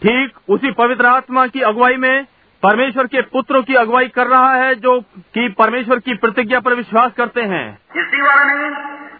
ठीक 0.03 0.33
उसी 0.48 0.70
पवित्र 0.70 1.07
आत्मा 1.07 1.46
की 1.46 1.61
अगुवाई 1.61 1.96
में 1.96 2.24
परमेश्वर 2.62 3.07
के 3.07 3.22
पुत्रों 3.22 3.62
की 3.62 3.74
अगुवाई 3.74 4.09
कर 4.09 4.27
रहा 4.27 4.55
है 4.55 4.74
जो 4.74 5.00
कि 5.16 5.48
परमेश्वर 5.59 5.98
की 5.98 6.14
प्रतिज्ञा 6.14 6.61
पर 6.61 6.74
विश्वास 6.74 7.12
करते 7.12 7.42
हैं। 7.42 7.79
I 7.96 8.62
mean? 8.62 8.74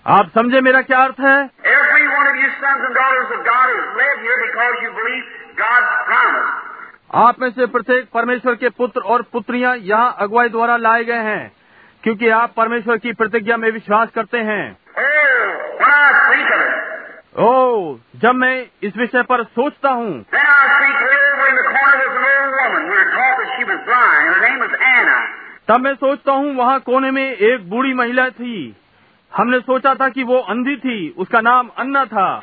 आप 0.07 0.31
समझे 0.35 0.61
मेरा 0.61 0.83
क्या 0.83 0.99
अर्थ 0.99 1.21
है? 1.21 1.51
God's 5.55 6.74
आप 7.15 7.41
में 7.41 7.51
से 7.51 7.67
प्रत्येक 7.67 8.09
परमेश्वर 8.15 8.55
के 8.55 8.69
पुत्र 8.69 9.01
और 9.01 9.23
पुत्रियाँ 9.23 9.77
यहाँ 9.77 10.17
अगुवाई 10.19 10.49
द्वारा 10.49 10.77
लाए 10.77 11.05
गए 11.05 11.19
हैं 11.19 11.53
क्योंकि 12.03 12.29
आप 12.29 12.55
परमेश्वर 12.57 12.97
की 12.97 13.13
प्रतिज्ञा 13.13 13.57
में 13.57 13.71
विश्वास 13.71 14.09
करते 14.11 14.39
हैं। 14.39 14.79
ओ 17.39 17.97
जब 18.17 18.35
मैं 18.35 18.67
इस 18.83 18.97
विषय 18.97 19.23
पर 19.23 19.45
सोचता 19.45 19.91
हूँ. 19.91 20.25
तब 25.69 25.81
मैं 25.81 25.95
सोचता 25.95 26.33
हूँ 26.33 26.55
वहाँ 26.55 26.81
कोने 26.81 27.11
में 27.11 27.37
एक 27.37 27.71
बूढ़ी 27.71 27.95
महिला 27.95 28.29
थी। 28.29 28.77
हमने 29.37 29.61
सोचा 29.61 29.95
था 29.95 30.09
कि 30.09 30.25
वो 30.25 30.39
अंधी 30.39 30.77
थी 30.77 31.15
उसका 31.19 31.41
नाम 31.41 31.71
अन्ना 31.79 32.05
था। 32.05 32.43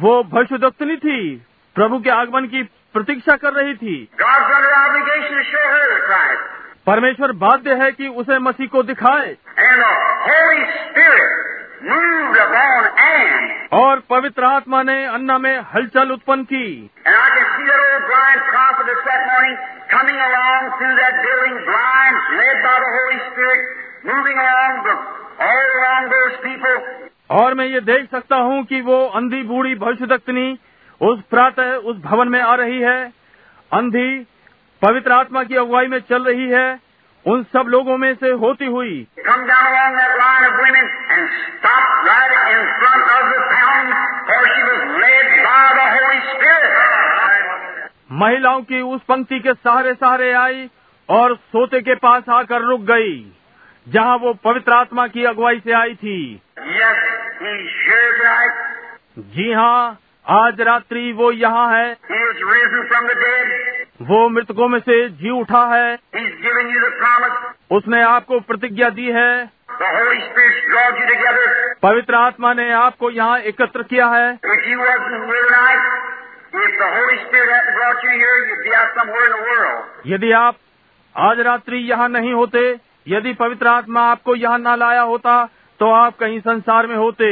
वो 0.00 0.22
भविष्य 0.22 0.58
दक्षिणी 0.58 0.96
थी 0.96 1.46
प्रभु 1.74 1.98
के 1.98 2.10
आगमन 2.10 2.44
की 2.44 2.62
प्रतीक्षा 2.62 3.36
कर 3.36 3.52
रही 3.52 3.74
थी। 3.74 4.08
परमेश्वर 6.86 7.32
बाध्य 7.32 7.74
है 7.74 7.92
कि 7.92 8.08
उसे 8.08 8.38
मसीह 8.38 8.66
को 8.66 8.82
दिखाए। 8.82 9.36
और 13.72 14.02
पवित्र 14.10 14.44
आत्मा 14.44 14.82
ने 14.82 15.06
अन्ना 15.06 15.38
में 15.38 15.60
हलचल 15.74 16.10
उत्पन्न 16.10 16.42
की। 16.44 16.90
और 27.30 27.54
मैं 27.54 27.66
ये 27.66 27.80
देख 27.80 28.10
सकता 28.10 28.36
हूँ 28.36 28.64
कि 28.64 28.80
वो 28.80 29.06
अंधी 29.06 29.42
बूढ़ी 29.42 29.74
भविष्य 29.74 30.06
दक्षिणी 30.06 30.58
उस 31.00 31.20
प्रातः 31.22 31.74
उस 31.74 31.96
भवन 31.96 32.28
में 32.28 32.40
आ 32.40 32.54
रही 32.54 32.80
है। 32.80 33.12
अंधी 33.72 34.26
पवित्र 34.82 35.12
आत्मा 35.12 35.44
की 35.44 35.56
अगुवाई 35.56 35.86
में 35.86 35.98
चल 36.00 36.24
रही 36.24 36.48
है। 36.48 36.80
उन 37.26 37.42
सब 37.42 37.64
लोगों 37.68 37.96
में 37.98 38.14
से 38.14 38.30
होती 38.30 38.66
हुई। 38.66 39.06
महिलाओं 48.12 48.62
की 48.62 48.80
उस 48.80 49.00
पंक्ति 49.02 49.40
के 49.40 49.54
सहारे 49.54 49.94
सहारे 49.94 50.32
आई 50.32 50.70
और 51.08 51.34
सोते 51.36 51.80
के 51.80 51.94
पास 51.94 52.28
आकर 52.28 52.60
रुक 52.60 52.80
गई। 52.80 53.32
जहाँ 53.88 54.16
वो 54.16 54.32
पवित्र 54.34 54.72
आत्मा 54.72 55.06
की 55.06 55.24
अगुवाई 55.24 55.60
से 55.60 55.72
आई 55.72 55.94
थी। 55.94 56.42
Yes, 56.58 56.98
जी 59.18 59.52
हाँ 59.52 59.98
आज 60.28 60.60
रात्रि 60.60 61.12
वो 61.12 61.32
यहाँ 61.32 61.78
है। 61.78 61.96
वो 64.02 64.28
मृतकों 64.28 64.68
में 64.68 64.78
से 64.78 65.08
जी 65.08 65.30
उठा 65.30 65.64
है। 65.76 65.98
उसने 67.70 68.02
आपको 68.02 68.40
प्रतिज्ञा 68.40 68.90
दी 68.90 69.10
है। 69.10 69.50
पवित्र 71.82 72.14
आत्मा 72.14 72.54
ने 72.54 72.72
आपको 72.72 73.10
यहाँ 73.10 73.38
एकत्र 73.38 73.82
किया 73.82 74.06
है। 74.06 74.38
यदि 80.06 80.32
आप 80.32 80.56
आज 81.16 81.40
रात्रि 81.40 81.76
यहाँ 81.76 82.08
नहीं 82.08 82.32
होते 82.32 82.89
यदि 83.10 83.32
पवित्र 83.32 83.66
आत्मा 83.66 84.00
आपको 84.10 84.34
यहाँ 84.34 84.58
ना 84.58 84.74
लाया 84.74 85.00
होता 85.02 85.44
तो 85.80 85.90
आप 85.92 86.16
कहीं 86.16 86.40
संसार 86.40 86.86
में 86.86 86.96
होते। 86.96 87.28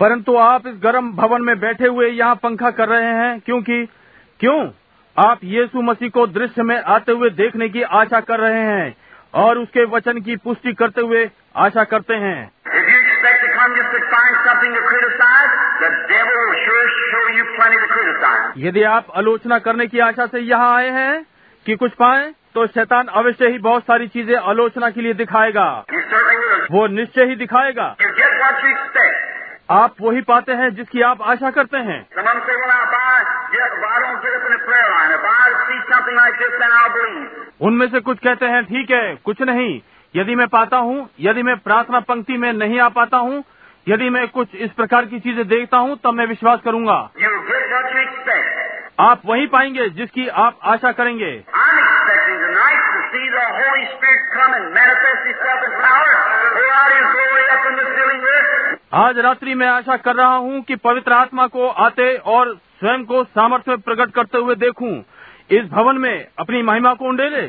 परंतु 0.00 0.36
आप 0.36 0.66
इस 0.66 0.74
गर्म 0.82 1.12
भवन 1.12 1.42
में 1.42 1.58
बैठे 1.60 1.86
हुए 1.86 2.08
यहाँ 2.08 2.34
पंखा 2.34 2.70
कर 2.70 2.88
रहे 2.88 3.12
हैं 3.14 3.40
क्योंकि 3.40 3.84
क्यों? 4.40 4.68
आप 5.16 5.38
यीशु 5.44 5.82
मसीह 5.82 6.08
को 6.08 6.26
दृश्य 6.26 6.62
में 6.62 6.82
आते 6.82 7.12
हुए 7.12 7.30
देखने 7.30 7.68
की 7.68 7.82
आशा 7.82 8.20
कर 8.20 8.40
रहे 8.40 8.62
हैं 8.62 8.94
और 9.34 9.58
उसके 9.58 9.84
वचन 9.84 10.20
की 10.20 10.36
पुष्टि 10.36 10.72
करते 10.72 11.00
हुए 11.00 11.30
आशा 11.56 11.84
करते 11.84 12.14
हैं। 12.14 12.50
expect 13.20 13.40
to 13.44 13.48
come 13.52 13.72
just 13.76 13.90
to 13.92 14.00
find 14.10 14.36
something 14.44 14.72
to 14.72 14.82
criticize, 14.90 15.52
the 15.80 15.90
devil 16.08 16.36
will 16.40 16.60
sure 16.64 16.86
show 17.12 17.24
you 17.36 17.44
plenty 17.56 17.76
to 17.76 17.88
criticize. 17.92 18.52
यदि 18.56 18.82
आप 18.90 19.06
आलोचना 19.16 19.58
करने 19.58 19.86
की 19.86 19.98
आशा 19.98 20.26
से 20.26 20.40
यहाँ 20.40 20.74
आए 20.76 20.90
हैं 20.90 21.26
कि 21.66 21.76
कुछ 21.76 21.92
पाएँ 21.92 22.30
तो 22.54 22.66
शैतान 22.66 23.06
अवश्य 23.20 23.48
ही 23.48 23.58
बहुत 23.58 23.82
सारी 23.82 24.08
चीज़ें 24.08 24.34
आलोचना 24.52 24.90
के 24.90 25.00
लिए 25.00 25.14
दिखाएगा। 25.14 25.68
वो 26.72 26.86
निश्चय 26.86 27.24
ही 27.24 27.36
दिखाएगा। 27.36 27.94
आप 29.70 29.94
वही 30.00 30.20
पाते 30.30 30.52
हैं 30.52 30.70
जिसकी 30.74 31.02
आप 31.02 31.22
आशा 31.22 31.50
करते 31.50 31.78
हैं। 31.90 32.00
उनमें 37.60 37.88
से 37.88 38.00
कुछ 38.00 38.18
कहते 38.18 38.46
हैं 38.46 38.64
ठीक 38.64 38.90
है 38.90 39.14
कुछ 39.24 39.42
नहीं। 39.42 39.80
यदि 40.16 40.34
मैं 40.34 40.46
पाता 40.48 40.76
हूँ 40.76 41.08
यदि 41.20 41.42
मैं 41.42 41.56
प्रार्थना 41.56 42.00
पंक्ति 42.00 42.36
में 42.36 42.52
नहीं 42.52 42.80
आ 42.80 42.88
पाता 42.88 43.16
हूँ 43.16 43.44
यदि 43.88 44.08
मैं 44.10 44.28
कुछ 44.28 44.54
इस 44.54 44.70
प्रकार 44.70 45.04
की 45.04 45.20
चीज़ें 45.20 45.48
देखता 45.48 45.78
हूँ 45.78 45.96
तब 46.04 46.14
मैं 46.14 46.26
विश्वास 46.26 46.60
करूँगा. 46.64 46.96
आप 49.00 49.22
वही 49.26 49.46
पाएँगे 49.46 49.88
जिसकी 49.90 50.26
आप 50.28 50.58
आशा 50.62 50.92
करेंगे. 50.92 51.30
आज 58.94 59.18
रात्रि 59.18 59.54
मैं 59.54 59.68
आशा 59.68 59.96
कर 59.96 60.14
रहा 60.14 60.34
हूँ 60.36 60.60
कि 60.62 60.76
पवित्र 60.76 61.12
आत्मा 61.12 61.46
को 61.46 61.68
आते 61.68 62.16
और 62.16 62.54
स्वयं 62.80 63.04
को 63.04 63.24
सामर्थ्य 63.24 63.70
में 63.70 63.80
प्रकट 63.80 64.14
करते 64.14 64.38
हुए 64.38 64.54
देखूँ। 64.54 64.92
इस 65.50 65.64
भवन 65.66 65.98
में 65.98 66.26
अपनी 66.38 66.62
महिमा 66.62 66.94
को 66.94 67.04
उंडेले। 67.04 67.46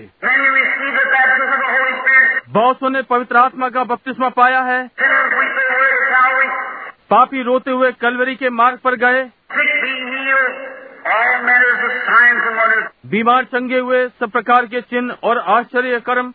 बहुत 2.52 2.80
सौ 2.80 2.90
ने 2.90 3.02
पवित्र 3.02 3.38
आत्मा 3.38 3.70
का 3.70 3.84
बपतिस्मा 3.84 4.30
पाया 4.30 4.62
है। 4.62 4.88
पापी 7.10 7.44
रोते 7.44 7.72
हुए 7.72 7.92
कलवरी 7.92 8.36
के 8.36 8.50
मार्ग 8.50 8.80
पर 8.80 8.96
गए। 8.96 9.24
बीमार 13.06 13.44
चंगे 13.44 13.80
हुए 13.80 14.08
सब 14.08 14.30
प्रकार 14.30 14.66
के 14.66 14.82
चिन्ह 14.82 15.18
और 15.24 15.38
आश्चर्य 15.38 16.00
कर्म। 16.00 16.34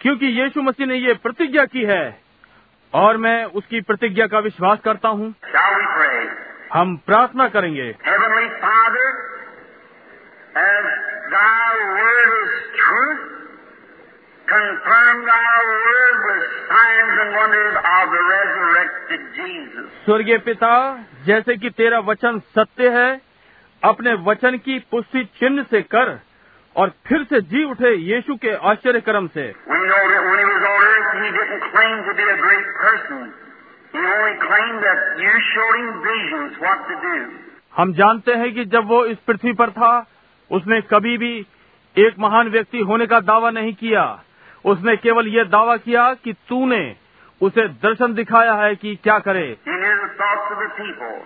क्योंकि 0.00 0.26
यीशु 0.26 0.62
मसीह 0.62 0.86
ने 0.86 0.94
ये 0.94 1.14
प्रतिज्ञा 1.14 1.64
की 1.64 1.82
है 1.82 2.20
और 2.94 3.16
मैं 3.16 3.44
उसकी 3.44 3.80
प्रतिज्ञा 3.80 4.26
का 4.26 4.38
विश्वास 4.38 4.78
करता 4.84 5.08
हूँ। 5.08 5.34
हम 6.72 6.96
प्रार्थना 6.96 7.48
करेंगे। 7.48 7.96
स्वर्गीय 20.04 20.38
पिता 20.38 20.72
जैसे 21.24 21.56
कि 21.56 21.70
तेरा 21.70 21.98
वचन 22.02 22.38
सत्य 22.54 22.88
है 22.88 23.08
अपने 23.82 24.12
वचन 24.22 24.56
की 24.58 24.78
पुष्टि 24.90 25.24
चिन्ह 25.38 25.62
से 25.70 25.80
कर 25.94 26.12
और 26.76 26.92
फिर 27.06 27.24
से 27.24 27.40
जी 27.46 27.64
उठे 27.64 27.94
यीशु 28.04 28.36
के 28.36 28.54
आश्चर्य 28.70 29.00
कर्म 29.00 29.26
से 29.34 29.46
हम 37.76 37.92
जानते 37.92 38.34
हैं 38.34 38.52
कि 38.54 38.64
जब 38.64 38.88
वो 38.88 39.04
इस 39.06 39.18
पृथ्वी 39.26 39.52
पर 39.52 39.70
था 39.70 39.92
उसने 40.50 40.80
कभी 40.90 41.16
भी 41.18 41.34
एक 41.98 42.14
महान 42.18 42.48
व्यक्ति 42.48 42.78
होने 42.78 43.06
का 43.06 43.20
दावा 43.20 43.50
नहीं 43.50 43.74
किया। 43.74 44.22
उसने 44.64 44.96
केवल 44.96 45.26
ये 45.26 45.44
दावा 45.44 45.76
किया 45.76 46.14
कि 46.14 46.32
तूने 46.32 46.96
उसे 47.40 47.68
दर्शन 47.68 48.14
दिखाया 48.14 48.52
है 48.52 48.76
कि 48.76 48.96
क्या 48.96 49.18
करे। 49.18 49.56
People, 49.64 51.20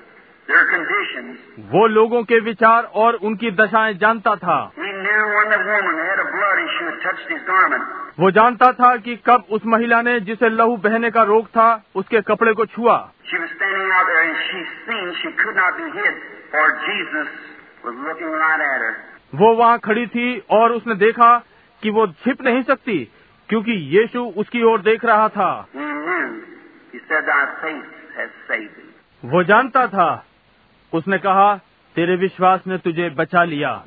वो 1.73 1.87
लोगों 1.87 2.23
के 2.23 2.41
विचार 2.41 2.85
और 2.85 3.15
उनकी 3.15 3.51
दशाएँ 3.51 3.95
जानता 3.95 4.37
था. 4.37 4.73
वो 8.21 8.31
जानता 8.31 8.73
था 8.73 8.97
कि 8.97 9.17
कब 9.17 9.45
उस 9.51 9.63
महिला 9.67 10.03
ने 10.03 10.21
जिसे 10.21 10.49
लहू 10.49 10.77
बहने 10.77 11.11
का 11.11 11.23
रोग 11.23 11.47
था 11.47 11.85
उसके 11.95 12.21
कपड़े 12.21 12.53
को 12.53 12.67
छुआ। 12.67 13.11
She 18.81 19.10
वो 19.35 19.55
वहाँ 19.55 19.79
खड़ी 19.79 20.07
थी 20.07 20.43
और 20.51 20.73
उसने 20.73 20.95
देखा 20.95 21.43
कि 21.83 21.91
वो 21.91 22.07
छिप 22.07 22.43
नहीं 22.43 22.63
सकती, 22.63 23.13
क्योंकि 23.49 23.73
यीशु 23.73 24.25
उसकी 24.25 24.63
ओर 24.63 24.81
देख 24.81 25.05
रहा 25.05 25.29
था। 25.29 25.67
वो 29.25 29.43
जानता 29.43 29.87
था। 29.87 30.27
उसने 30.93 31.19
कहा, 31.19 31.57
तेरे 31.97 32.17
विश्वास 32.17 32.61
ने 32.67 32.79
तुझे 32.79 33.11
बचा 33.11 33.45
लिया। 33.45 33.85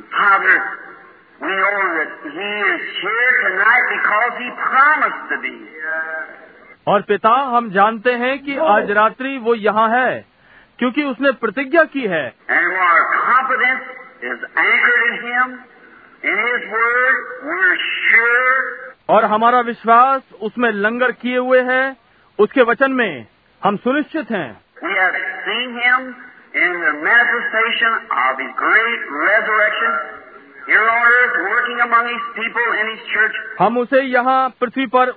और 6.87 7.01
पिता, 7.01 7.29
हम 7.29 7.69
जानते 7.69 8.13
हैं 8.13 8.43
कि 8.43 8.57
आज 8.57 8.91
रात्रि 8.91 9.37
वो 9.37 9.55
यहाँ 9.55 9.89
है, 9.89 10.25
क्योंकि 10.79 11.03
उसने 11.03 11.31
प्रतिज्ञा 11.31 11.83
की 11.83 12.01
है। 12.01 12.33
और 19.09 19.25
हमारा 19.25 19.59
विश्वास 19.59 20.21
उसमें 20.41 20.71
लंगर 20.71 21.11
किए 21.11 21.37
हुए 21.37 21.61
है 21.61 21.97
उसके 22.39 22.61
वचन 22.61 22.91
में 22.91 23.27
हम 23.63 23.77
सुनिश्चित 23.77 24.31
हैं। 24.31 24.61
हम 33.59 33.77
उसे 33.77 34.01
यहाँ 34.01 34.49
पृथ्वी 34.49 34.85
पर 34.85 35.13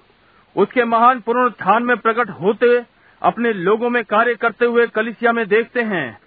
उसके 0.56 0.84
महान 0.84 1.20
पुनरुत्थान 1.20 1.82
में 1.82 1.96
प्रकट 1.96 2.30
होते 2.30 2.95
अपने 3.22 3.52
लोगों 3.52 3.90
में 3.90 4.04
कार्य 4.04 4.34
करते 4.34 4.64
हुए 4.64 4.86
कलिसिया 4.86 5.32
में 5.32 5.48
देखते 5.48 5.80
हैं। 5.80 6.18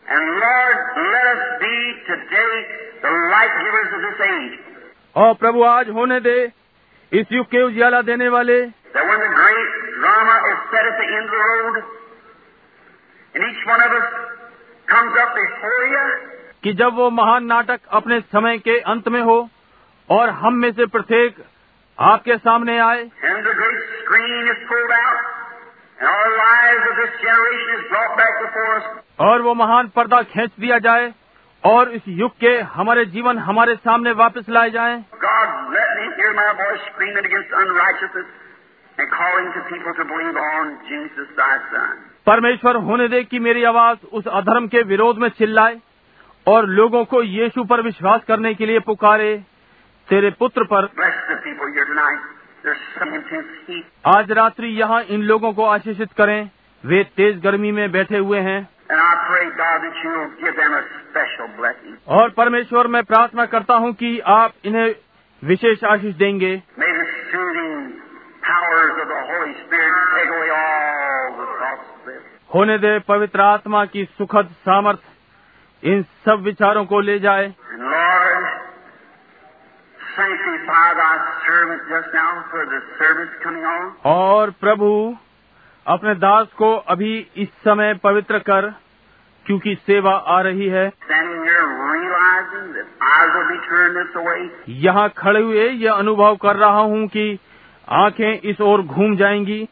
और 5.15 5.34
प्रभु 5.34 5.63
आज 5.63 5.89
होने 5.89 6.19
दे 6.19 6.52
इस 7.13 7.28
युग 7.32 7.45
के 7.45 7.63
उजियाला 7.63 8.02
देने 8.02 8.30
वाले। 8.30 8.62
कि 16.63 16.73
जब 16.73 16.93
वो 16.93 17.10
महान 17.10 17.45
नाटक 17.45 17.80
अपने 17.89 18.19
समय 18.19 18.58
के 18.58 18.80
अंत 18.80 19.08
में 19.08 19.21
हो 19.21 19.49
और 20.10 20.30
हम 20.30 20.54
में 20.54 20.73
से 20.73 20.86
प्रत्येक 20.86 21.36
आपके 21.99 22.38
सामने 22.38 22.80
आए। 22.80 23.04
और 29.19 29.41
वो 29.41 29.53
महान 29.53 29.88
पर्दा 29.88 30.21
खींच 30.21 30.51
दिया 30.59 30.79
जाए 30.79 31.13
और 31.63 31.89
इस 31.89 32.01
युग 32.07 32.31
के 32.39 32.62
हमारे 32.62 33.05
जीवन 33.05 33.38
हमारे 33.38 33.75
सामने 33.75 34.12
वापस 34.12 34.45
लाए 34.49 34.69
जाएँ. 34.69 35.05
परमेश्वर 42.25 42.75
होने 42.75 43.07
दे 43.07 43.23
कि 43.23 43.39
मेरी 43.39 43.63
आवाज़ 43.63 43.97
उस 44.13 44.27
अधर्म 44.27 44.67
के 44.67 44.81
विरोध 44.81 45.17
में 45.17 45.29
चिल्लाए 45.29 45.79
और 46.47 46.65
लोगों 46.65 47.05
को 47.05 47.23
यीशु 47.23 47.63
पर 47.63 47.81
विश्वास 47.81 48.21
करने 48.27 48.53
के 48.53 48.65
लिए 48.65 48.79
पुकारे। 48.79 49.43
तेरे 50.09 50.31
पुत्र 50.31 50.63
पर 50.63 50.85
आज 54.06 54.32
रात्रि 54.32 54.67
यहाँ 54.67 55.02
इन 55.02 55.22
लोगों 55.22 55.54
को 55.54 55.65
आशीषित 55.65 56.12
करें। 56.12 56.50
वे 56.86 57.04
तेज 57.04 57.39
गर्मी 57.39 57.72
में 57.72 57.91
बैठे 57.91 58.17
हुए 58.17 58.39
हैं। 58.39 58.69
और 62.08 62.30
परमेश्वर 62.30 62.88
मैं 62.88 63.04
प्रार्थना 63.04 63.45
करता 63.45 63.74
हूँ 63.74 63.93
कि 63.93 64.19
आप 64.19 64.54
इन्हें 64.65 64.95
विशेष 65.43 65.84
आशीष 65.84 66.15
देंगे। 66.15 66.62
होने 72.56 72.78
दे 72.78 73.00
पवित्र 73.00 73.41
आत्मा 73.41 73.86
की 73.86 74.06
सुखद 74.06 74.45
सामर्थ 74.45 75.00
इन 75.84 76.04
सब 76.04 76.41
विचारों 76.41 76.86
को 76.86 77.00
ले 77.00 77.19
जाए। 77.19 77.54
और 84.05 84.49
प्रभु 84.49 85.17
अपने 85.88 86.15
दास 86.15 86.47
को 86.58 86.75
अभी 86.75 87.27
इस 87.38 87.49
समय 87.49 87.93
पवित्र 87.93 88.39
कर 88.39 88.73
क्योंकि 89.45 89.75
सेवा 89.75 90.12
आ 90.12 90.41
रही 90.41 90.67
है। 90.67 90.91
यहाँ 94.69 95.10
खड़े 95.17 95.41
हुए 95.41 95.69
यह 95.69 95.93
अनुभव 95.93 96.36
कर 96.36 96.55
रहा 96.55 96.79
हूँ 96.79 97.08
कि 97.08 97.39
आँखें 97.89 98.39
इस 98.39 98.62
ओर 98.62 98.82
घूम 98.82 99.15
जाएँगी। 99.15 99.69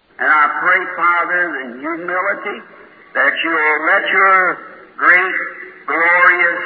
Great, 5.00 5.36
glorious 5.90 6.62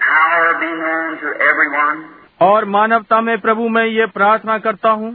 power 0.00 0.54
be 0.60 0.70
known 0.78 1.12
to 1.20 1.28
everyone. 1.48 2.25
और 2.40 2.64
मानवता 2.64 3.20
में 3.20 3.38
प्रभु 3.40 3.68
मैं 3.68 3.84
ये 3.86 4.06
प्रार्थना 4.06 4.58
करता 4.58 4.90
हूँ 4.90 5.12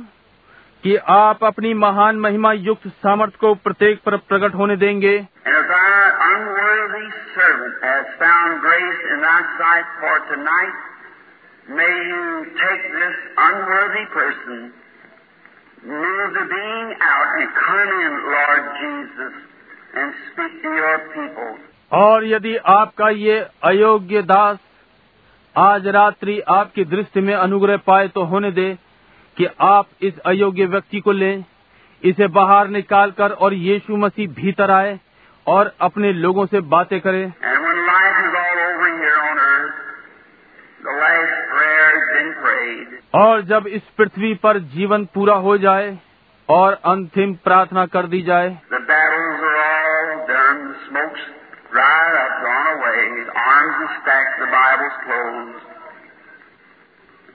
कि 0.84 0.95
आप 0.95 1.43
अपनी 1.43 1.73
महान 1.73 2.15
महिमा 2.15 2.51
युक्त 2.53 2.88
सामर्थ्य 2.88 3.38
को 3.41 3.53
प्रत्येक 3.55 4.01
पर 4.05 4.17
प्रकट 4.17 4.55
होने 4.55 4.75
देंगे। 4.75 5.27
और 21.91 22.25
यदि 22.25 22.55
आपका 22.55 23.10
ये 23.10 23.39
अयोग्य 23.63 24.21
दास 24.21 24.57
आज 25.55 25.87
रात्रि 25.87 26.39
आपकी 26.39 26.83
दृष्टि 26.85 27.21
में 27.21 27.33
अनुग्रह 27.33 27.77
पाए 27.77 28.07
तो 28.07 28.23
होने 28.23 28.51
दे 28.51 28.77
कि 29.37 29.47
आप 29.59 29.87
इस 30.01 30.19
अयोग्य 30.19 30.65
व्यक्ति 30.65 30.99
को 30.99 31.11
लें 31.11 31.43
इसे 32.03 32.27
बाहर 32.27 32.67
निकालकर 32.67 33.31
और 33.31 33.53
यीशु 33.53 33.97
मसीह 33.97 34.27
भीतर 34.27 34.71
आए 34.71 34.99
और 35.47 35.73
अपने 35.81 36.13
लोगों 36.13 36.45
से 36.45 36.59
बातें 36.59 36.99
करें. 37.01 37.33
और 43.15 43.41
जब 43.41 43.67
इस 43.67 43.81
पृथ्वी 43.97 44.33
पर 44.33 44.59
जीवन 44.59 45.05
पूरा 45.05 45.35
हो 45.35 45.57
जाए 45.57 45.97
और 46.49 46.73
अंतिम 46.73 47.33
प्रार्थना 47.33 47.85
कर 47.85 48.07
दी 48.07 48.21
जाए 48.21 48.57
Dried 51.71 52.15
up, 52.21 52.43
gone 52.43 52.67
away, 52.75 52.99
his 53.19 53.29
arms 53.36 53.75
are 53.79 53.93
stacked, 54.01 54.36
the 54.39 54.45
Bible's 54.45 54.97
closed. 55.05 55.63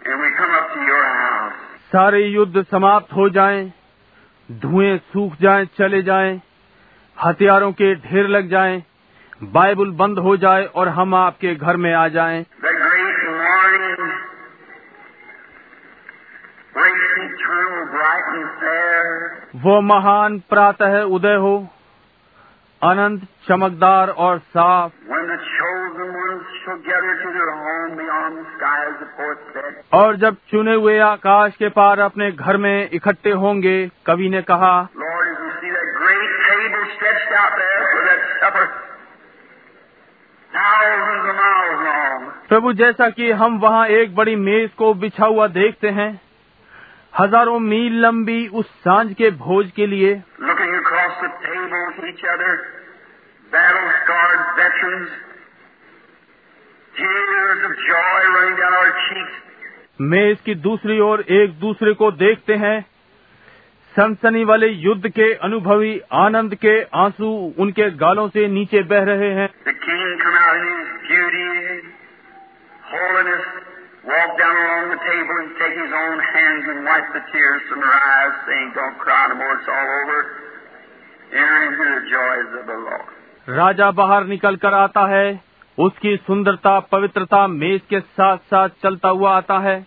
And 0.06 0.20
we 0.20 0.28
come 0.38 0.50
up 0.50 0.68
to 0.74 0.80
your 0.80 1.04
house. 1.04 1.52
सारे 1.92 2.20
युद्ध 2.26 2.62
समाप्त 2.62 3.12
हो 3.16 3.28
जाएँ, 3.28 3.72
धुएँ 4.52 4.98
सूख 4.98 5.32
जाएँ, 5.40 5.64
चले 5.64 6.02
जाएँ, 6.02 6.42
हथियारों 7.24 7.72
के 7.72 7.94
ढेर 7.94 8.28
लग 8.28 8.48
जाएँ, 8.48 8.82
बाइबल 9.42 9.90
बंद 9.90 10.18
हो 10.18 10.36
जाए 10.36 10.64
और 10.64 10.88
हम 10.88 11.14
आपके 11.14 11.54
घर 11.54 11.76
में 11.76 11.94
आ 11.94 12.08
जाएँ। 12.08 12.44
वो 19.56 19.80
महान 19.80 20.38
प्रातः 20.38 21.02
उदय 21.02 21.34
हो 21.34 21.68
अनंत 22.82 23.22
चमकदार 23.48 24.08
और 24.08 24.38
साफ़। 24.38 24.92
और 29.94 30.16
जब 30.16 30.36
चुने 30.50 30.74
हुए 30.74 30.98
आकाश 30.98 31.56
के 31.56 31.68
पार 31.68 31.98
अपने 31.98 32.32
घर 32.32 32.56
में 32.56 32.90
इकट्ठे 32.92 33.30
होंगे 33.30 33.90
कवि 34.06 34.28
ने 34.28 34.42
कहा 34.42 34.88
प्रभु 42.48 42.72
जैसा 42.72 43.10
कि 43.10 43.30
हम 43.30 43.58
वहाँ 43.58 43.86
एक 43.86 44.14
बड़ी 44.14 44.36
मेज 44.36 44.70
को 44.70 44.94
बिछा 44.94 45.26
हुआ 45.26 45.46
देखते 45.46 45.88
हैं 45.88 46.25
हज़ारों 47.18 47.58
मील 47.58 47.94
लंबी 48.00 48.46
उस 48.48 48.66
साँझ 48.80 49.12
के 49.12 49.30
भोज 49.30 49.70
के 49.76 49.86
लिए 49.86 50.14
मैं 60.00 60.24
इसकी 60.30 60.54
दूसरी 60.54 60.98
ओर 61.00 61.20
एक 61.20 61.58
दूसरे 61.60 61.92
को 61.94 62.10
देखते 62.12 62.54
हैं। 62.54 62.80
सनसनी 63.94 64.44
वाले 64.44 64.66
युद्ध 64.66 65.08
के 65.08 65.32
अनुभवी 65.40 66.00
आनंद 66.14 66.54
के 66.54 66.74
आँसू 66.94 67.30
उनके 67.58 67.90
गालों 67.96 68.28
से 68.28 68.46
नीचे 68.48 68.82
बह 68.82 69.04
रहे 69.04 69.30
हैं। 69.32 69.48
The 74.06 74.12
King 74.12 74.20
come 74.20 74.24
out 74.24 74.54
in 74.54 74.54
his 74.54 74.56
beauty, 74.56 74.56
holiness, 74.56 74.56
walk 74.56 74.56
down 74.56 74.56
along 74.56 74.88
the 74.88 74.96
table 74.96 75.38
and 75.38 75.50
take 75.50 75.74
his 75.74 75.92
own 75.92 76.20
hands 76.34 76.68
and 76.68 76.84
wipe 76.84 77.12
the 77.12 77.20
tears 77.32 77.62
from 77.68 77.80
their 77.80 77.90
eyes, 77.90 78.32
saying, 78.46 78.72
"Don't 78.74 78.98
cry 78.98 79.28
no 79.28 79.34
more; 79.34 79.54
it's 79.54 79.68
all 79.68 80.02
over." 80.02 80.26
Enter 81.32 81.64
into 81.64 81.84
the 81.84 82.10
joys 82.10 82.60
of 82.60 82.66
the 82.66 82.90
Lord. 82.90 83.04
राजा 83.48 83.90
बाहर 83.90 84.24
निकल 84.24 84.56
कर 84.56 84.74
आता 84.74 85.06
है 85.06 85.40
उसकी 85.78 86.16
सुंदरता 86.16 86.80
पवित्रता 86.80 87.46
मेज 87.46 87.80
के 87.90 88.00
साथ 88.00 88.36
साथ 88.36 88.68
चलता 88.82 89.08
हुआ 89.08 89.36
आता 89.36 89.58
है 89.58 89.86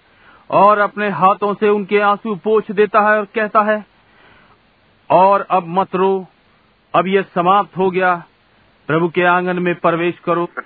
और 0.49 0.79
अपने 0.79 1.10
हाथों 1.10 1.53
से 1.53 1.69
उनके 1.69 1.99
आँसू 1.99 2.36
पोछ 2.36 2.71
देता 2.71 2.99
है 2.99 3.19
और 3.19 3.25
कहता 3.25 3.62
है 3.62 3.86
और 5.12 5.47
अब 5.49 5.63
मत 5.67 5.95
रो 5.95 6.27
अब 6.95 7.08
यह 7.08 7.21
समाप्त 7.21 7.77
हो 7.77 7.89
गया 7.89 8.23
प्रभु 8.88 9.10
के 9.10 9.23
आँगन 9.23 9.60
में 9.60 9.75
प्रवेश 9.75 10.19
करो 10.19 10.49
The 10.55 10.62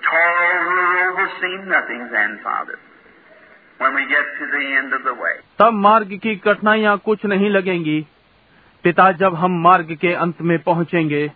तब 5.58 5.72
मार्ग 5.72 6.18
की 6.22 6.36
कठिनाइयाँ 6.36 6.98
कुछ 6.98 7.24
नहीं 7.26 7.50
लगेंगी। 7.50 8.06
पिता 8.84 9.12
जब 9.12 9.34
हम 9.34 9.62
मार्ग 9.62 9.98
के 10.00 10.14
अंत 10.14 10.42
में 10.42 10.58
पहुँचेंगे। 10.58 11.32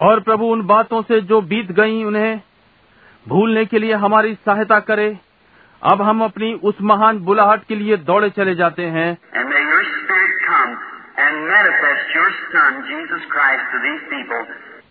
और 0.00 0.20
प्रभु 0.20 0.44
उन 0.44 0.66
बातों 0.66 1.02
से 1.02 1.20
जो 1.20 1.40
बीत 1.40 1.72
गई 1.72 2.04
उन्हें 2.04 2.40
भूलने 3.28 3.64
के 3.64 3.78
लिए 3.78 3.92
हमारी 3.92 4.34
सहायता 4.34 4.80
करे। 4.80 5.18
अब 5.82 6.02
हम 6.02 6.24
अपनी 6.24 6.52
उस 6.54 6.74
महान 6.82 7.18
बुलाहट 7.18 7.64
के 7.64 7.74
लिए 7.74 7.96
दौड़े 7.96 8.30
चले 8.30 8.54
जाते 8.54 8.82
हैं। 8.82 9.18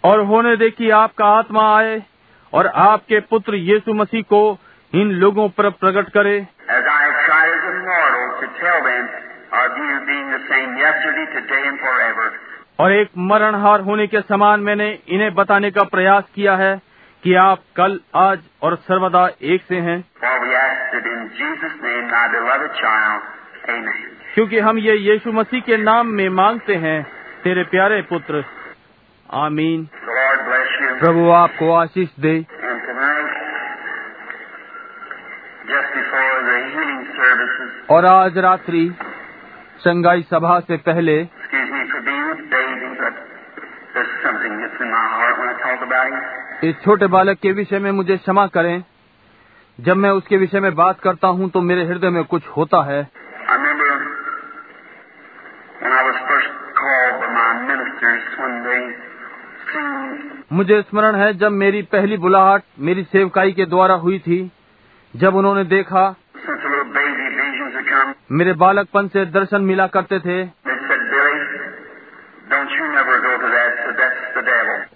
और 0.04 0.20
होने 0.20 0.56
दे 0.56 0.70
कि 0.70 0.90
आपका 0.90 1.26
आत्मा 1.26 1.78
आए 1.78 2.04
और 2.54 2.68
आपके 2.68 3.20
पुत्र 3.20 3.56
यीशु 3.56 3.94
मसीह 3.94 4.22
को 4.22 4.60
इन 4.96 5.12
लोगों 5.12 5.50
पर 5.50 5.70
प्रकट 5.70 6.10
करे। 6.10 6.48
और 12.80 12.92
एक 12.92 13.10
मरणहार 13.18 13.80
होने 13.80 14.08
के 14.08 14.22
समान 14.22 14.60
मैंने 14.60 15.00
इन्हें 15.08 15.34
बताने 15.36 15.72
का 15.72 15.84
प्रयास 15.84 16.24
किया 16.36 16.56
है 16.56 16.82
कि 17.24 17.36
आप 17.36 17.60
कल 17.78 18.00
आज 18.16 18.40
और 18.62 18.76
सर्वदा 18.76 19.30
एक 19.42 19.62
से 19.62 19.76
हैं. 19.76 20.04
क्योंकि 24.34 24.60
हम 24.60 24.78
ये 24.78 24.96
यीशु 24.96 25.32
मसीह 25.32 25.62
के 25.62 25.78
नाम 25.78 26.08
में 26.08 26.30
मांगते 26.30 26.76
हैं 26.76 27.08
तेरे 27.44 27.64
प्यारे 27.64 28.02
पुत्र। 28.02 28.46
आमीन। 29.34 29.88
प्रभु 31.00 31.30
आपको 31.30 31.72
आशीष 31.74 32.10
दे। 32.20 32.46
और 37.90 38.06
आज 38.06 38.38
रात्रि 38.38 38.96
संगाई 39.80 40.22
सभा 40.22 40.60
से 40.60 40.78
पहले 40.78 41.28
इस 46.70 46.76
छोटे 46.84 47.08
बालक 47.08 47.38
के 47.38 47.52
विषय 47.52 47.80
में 47.80 47.92
मुझे 47.92 48.18
क्षमा 48.18 48.48
करें। 48.48 48.84
जब 49.80 49.98
मैं 49.98 50.10
उसके 50.10 50.38
विषय 50.38 50.60
में 50.60 50.76
बात 50.76 51.00
करता 51.00 51.28
हूँ 51.28 51.50
तो 51.50 51.62
मेरे 51.62 51.86
हृदय 51.86 52.10
में 52.10 52.24
कुछ 52.24 52.48
होता 52.48 52.84
है। 52.92 53.23
मुझे 60.54 60.82
स्मरण 60.82 61.16
है 61.16 61.34
जब 61.34 61.52
मेरी 61.52 61.82
पहली 61.82 62.18
बुलाहट 62.18 62.64
मेरी 62.80 63.04
सेवकाई 63.04 63.52
के 63.52 63.66
द्वारा 63.66 63.96
हुई 63.96 64.20
थी। 64.20 64.52
जब 65.16 65.36
उन्होंने 65.36 65.64
देखा, 65.64 66.16
मेरे 68.32 68.54
बालकपन 68.54 69.08
से 69.08 69.26
दर्शन 69.26 69.62
मिला 69.62 69.88
करते 69.88 70.20
थे। 70.20 70.42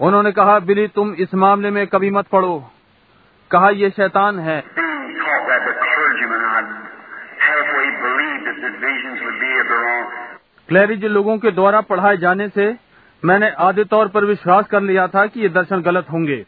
उन्होंने 0.02 0.32
कहा, 0.32 0.60
बिली, 0.60 0.88
तुम 0.88 1.14
इस 1.14 1.34
मामले 1.34 1.72
में 1.72 1.88
कभी 1.88 2.10
मत 2.10 2.28
पढ़ो 2.28 2.72
कहा, 3.52 3.70
ये 3.70 3.90
शैतान 3.90 4.40
है। 4.40 4.64
क्लैरिज 10.70 11.06
लोगों 11.06 11.38
के 11.38 11.52
द्वारा 11.52 11.82
पढ़ाए 11.82 12.18
जाने 12.18 12.50
से 12.50 12.87
मैंने 13.26 13.50
आधे 13.50 13.84
तौर 13.84 14.08
पर 14.08 14.26
विश्वास 14.26 14.66
कर 14.66 14.82
लिया 14.82 15.08
था 15.08 15.26
कि 15.26 15.42
ये 15.42 15.50
दर्शन 15.50 15.82
गलत 15.82 16.06
होंगे। 16.12 16.46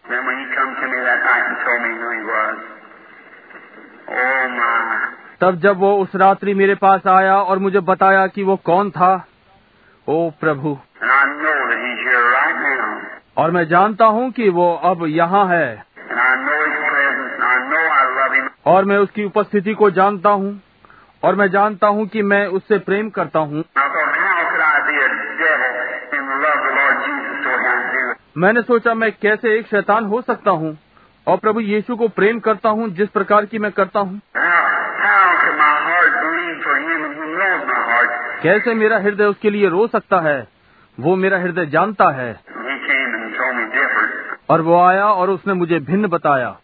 तब 5.42 5.56
जब 5.56 5.78
वो 5.78 5.98
उस 5.98 6.16
रात्रि 6.16 6.54
मेरे 6.54 6.76
पास 6.76 7.08
आया 7.08 7.38
और 7.38 7.60
मुझे 7.60 7.80
बताया 7.80 8.28
कि 8.28 8.44
वो 8.44 8.56
कौन 8.56 8.92
था 8.92 9.28
ओ 10.08 10.30
प्रभु। 10.30 10.78
और 13.38 13.52
मैं 13.52 13.68
जानता 13.68 14.06
हूँ 14.06 14.32
कि 14.32 14.50
वो 14.50 14.76
अब 14.76 15.06
यहाँ 15.06 15.46
है। 15.46 15.84
और 18.66 18.86
मैं 18.86 18.98
उसकी 18.98 19.24
उपस्थिति 19.24 19.74
को 19.74 19.90
जानता 19.92 20.30
हूँ। 20.30 20.62
और 21.24 21.36
मैं 21.36 21.48
जानता 21.48 21.88
हूँ 21.88 22.08
कि 22.08 22.22
मैं 22.22 22.48
उससे 22.48 22.78
प्रेम 22.78 23.10
करता 23.10 23.40
हूँ। 23.40 23.64
मैंने 28.40 28.62
सोचा 28.62 28.94
मैं 28.94 29.12
कैसे 29.12 29.58
एक 29.58 29.66
शैतान 29.68 30.06
हो 30.06 30.22
सकता 30.22 30.52
हूँ 30.52 30.78
और 31.28 31.38
प्रभु 31.38 31.60
यीशु 31.60 31.96
को 31.96 32.08
प्रेम 32.08 32.40
करता 32.40 32.70
हूँ, 32.70 32.90
जिस 32.90 33.10
प्रकार 33.10 33.46
की 33.46 33.60
मैं 33.60 33.72
करता 33.72 34.00
हूँ? 34.00 34.20
कैसे 38.44 38.74
मेरा 38.74 38.98
हृदय 38.98 39.26
उसके 39.26 39.50
लिए 39.50 39.70
रो 39.70 39.88
सकता 39.88 40.20
है 40.20 40.38
वो 40.98 41.16
मेरा 41.16 41.38
हृदय 41.38 41.66
जानता 41.66 42.10
है. 42.12 42.32
और 44.50 44.62
वो 44.62 44.80
आया 44.84 45.06
और 45.06 45.30
उसने 45.30 45.54
मुझे 45.54 45.80
भिन्न 45.92 46.08
बताया 46.08 46.56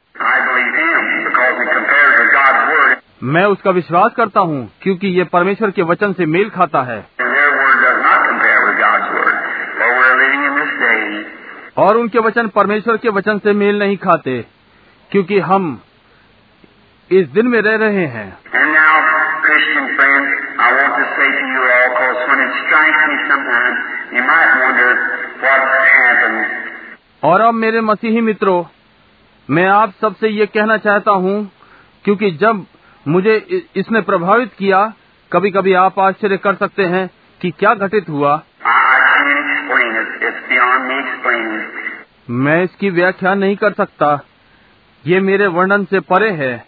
मैं 3.24 3.46
उसका 3.46 3.72
विश्वास 3.72 4.12
करता 4.14 4.40
हूँ, 4.40 4.70
क्योंकि 4.82 5.08
ये 5.18 5.24
परमेश्वर 5.34 5.72
के 5.72 5.82
वचन 5.92 6.14
से 6.14 6.26
मेल 6.26 6.50
खाता 6.50 6.82
है 6.84 6.98
and 7.20 7.36
their 7.36 7.52
word 7.60 7.78
does 7.84 8.02
not 8.04 8.26
compare 8.28 8.60
with 8.66 8.78
God's 8.80 9.14
word. 9.14 9.36
For 9.78 9.88
we're 10.00 10.18
living 10.18 10.44
in 10.46 10.54
this 10.56 10.74
day, 10.82 11.00
और 11.78 11.98
उनके 11.98 12.20
वचन 12.20 12.48
परमेश्वर 12.48 12.98
के 12.98 13.10
वचन 13.10 13.40
से 13.40 13.54
मेल 13.54 13.80
नहीं 13.80 13.98
खाते 13.98 14.46
क्योंकि 15.12 15.40
हम 15.40 15.82
इस 17.12 17.28
दिन 17.28 17.48
में 17.48 17.62
रह 17.62 17.76
रहे 17.76 18.06
हैं. 18.06 18.30
और 27.24 27.42
अब 27.42 27.54
मेरे 27.54 27.82
मसीही 27.82 28.22
मित्रों 28.22 28.64
मैं 29.50 29.68
आप 29.68 29.94
सबसे 30.02 30.28
ये 30.28 30.46
कहना 30.46 30.78
चाहता 30.78 31.12
हूँ 31.12 31.52
क्योंकि 32.04 32.32
जब 32.32 32.66
मुझे 33.08 33.36
इसने 33.76 34.02
प्रभावित 34.02 34.52
किया 34.60 34.94
कभी 35.32 35.52
कभी 35.52 35.74
आप 35.74 36.00
आश्चर्य 36.00 36.38
कर 36.38 36.56
सकते 36.56 36.84
हैं 36.86 37.10
कि 37.42 37.52
क्या 37.52 37.74
घटित 37.74 38.10
हुआ 38.10 38.44
I, 38.66 38.70
I 38.70 39.00
can't 39.18 39.50
explain 39.54 39.92
it. 40.02 40.05
मैं 42.30 42.64
इसकी 42.64 42.90
व्याख्या 42.90 43.34
नहीं 43.34 43.56
कर 43.56 43.74
सकता। 43.74 44.26
ये 45.08 45.20
मेरे 45.20 45.48
वर्णन 45.48 45.86
से 45.86 46.00
परे 46.00 46.30
है। 46.30 46.66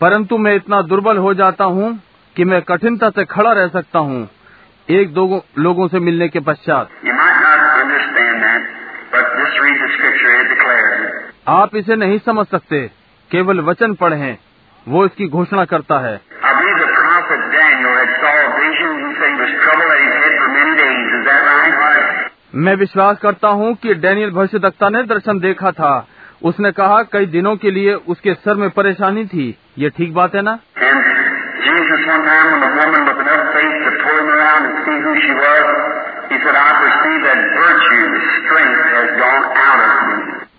परंतु 0.00 0.38
मैं 0.38 0.54
इतना 0.54 0.82
दुर्बल 0.82 1.16
हो 1.18 1.34
जाता 1.34 1.64
हूँ 1.64 2.00
कि 2.36 2.44
मैं 2.44 2.62
कठिनता 2.62 3.10
से 3.10 3.24
खड़ा 3.24 3.52
रह 3.52 3.68
सकता 3.68 3.98
हूँ 3.98 4.28
एक 4.90 5.14
दो 5.14 5.44
लोगों 5.58 5.88
से 5.88 5.98
मिलने 5.98 6.28
के 6.28 6.40
पश्चात। 6.40 6.88
आप 11.48 11.76
इसे 11.76 11.96
नहीं 11.96 12.18
समझ 12.18 12.46
सकते। 12.46 12.90
केवल 13.30 13.60
वचन 13.60 13.94
पढ़ें, 13.94 14.38
वो 14.88 15.06
इसकी 15.06 15.28
घोषणा 15.28 15.64
करता 15.64 15.98
है। 15.98 16.20
अभी 16.44 16.83
मैं 22.54 22.74
विश्वास 22.74 23.18
करता 23.18 23.48
हूँ 23.48 23.74
कि 23.74 23.94
डेनियल 23.94 24.30
भविष्य 24.30 24.58
दत्ता 24.58 24.88
ने 24.88 25.02
दर्शन 25.02 25.38
देखा 25.38 25.70
था। 25.70 26.08
उसने 26.42 26.72
कहा 26.72 27.02
कई 27.02 27.26
दिनों 27.26 27.56
के 27.56 27.70
लिए 27.70 27.94
उसके 27.94 28.34
सर 28.34 28.54
में 28.54 28.70
परेशानी 28.70 29.26
थी। 29.26 29.58
ये 29.78 29.90
ठीक 29.90 30.14
बात 30.14 30.34
है 30.34 30.42
ना? 30.42 30.58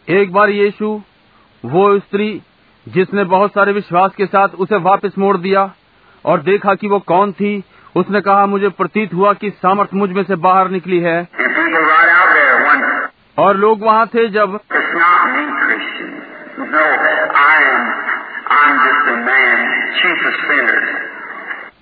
एक 0.09 0.33
बार 0.33 0.49
यीशु 0.49 1.01
वो 1.65 1.99
स्त्री 1.99 2.41
जिसने 2.87 3.23
बहुत 3.23 3.51
सारे 3.51 3.71
विश्वास 3.71 4.11
के 4.17 4.25
साथ 4.25 4.47
उसे 4.47 4.75
वापस 4.75 5.11
मोड़ 5.17 5.37
दिया 5.37 5.73
और 6.25 6.41
देखा 6.41 6.75
कि 6.75 6.87
वो 6.87 6.99
कौन 6.99 7.31
थी 7.31 7.63
उसने 7.95 8.21
कहा, 8.21 8.45
मुझे 8.45 8.69
प्रतीत 8.69 9.13
हुआ 9.13 9.33
कि 9.33 9.49
सामर्थ्य 9.49 9.97
मुझमें 9.97 10.23
से 10.23 10.35
बाहर 10.35 10.69
निकली 10.69 10.99
है। 10.99 11.27
और 13.37 13.57
लोग 13.57 13.83
वहाँ 13.83 14.07
थे 14.07 14.29
जब 14.29 14.59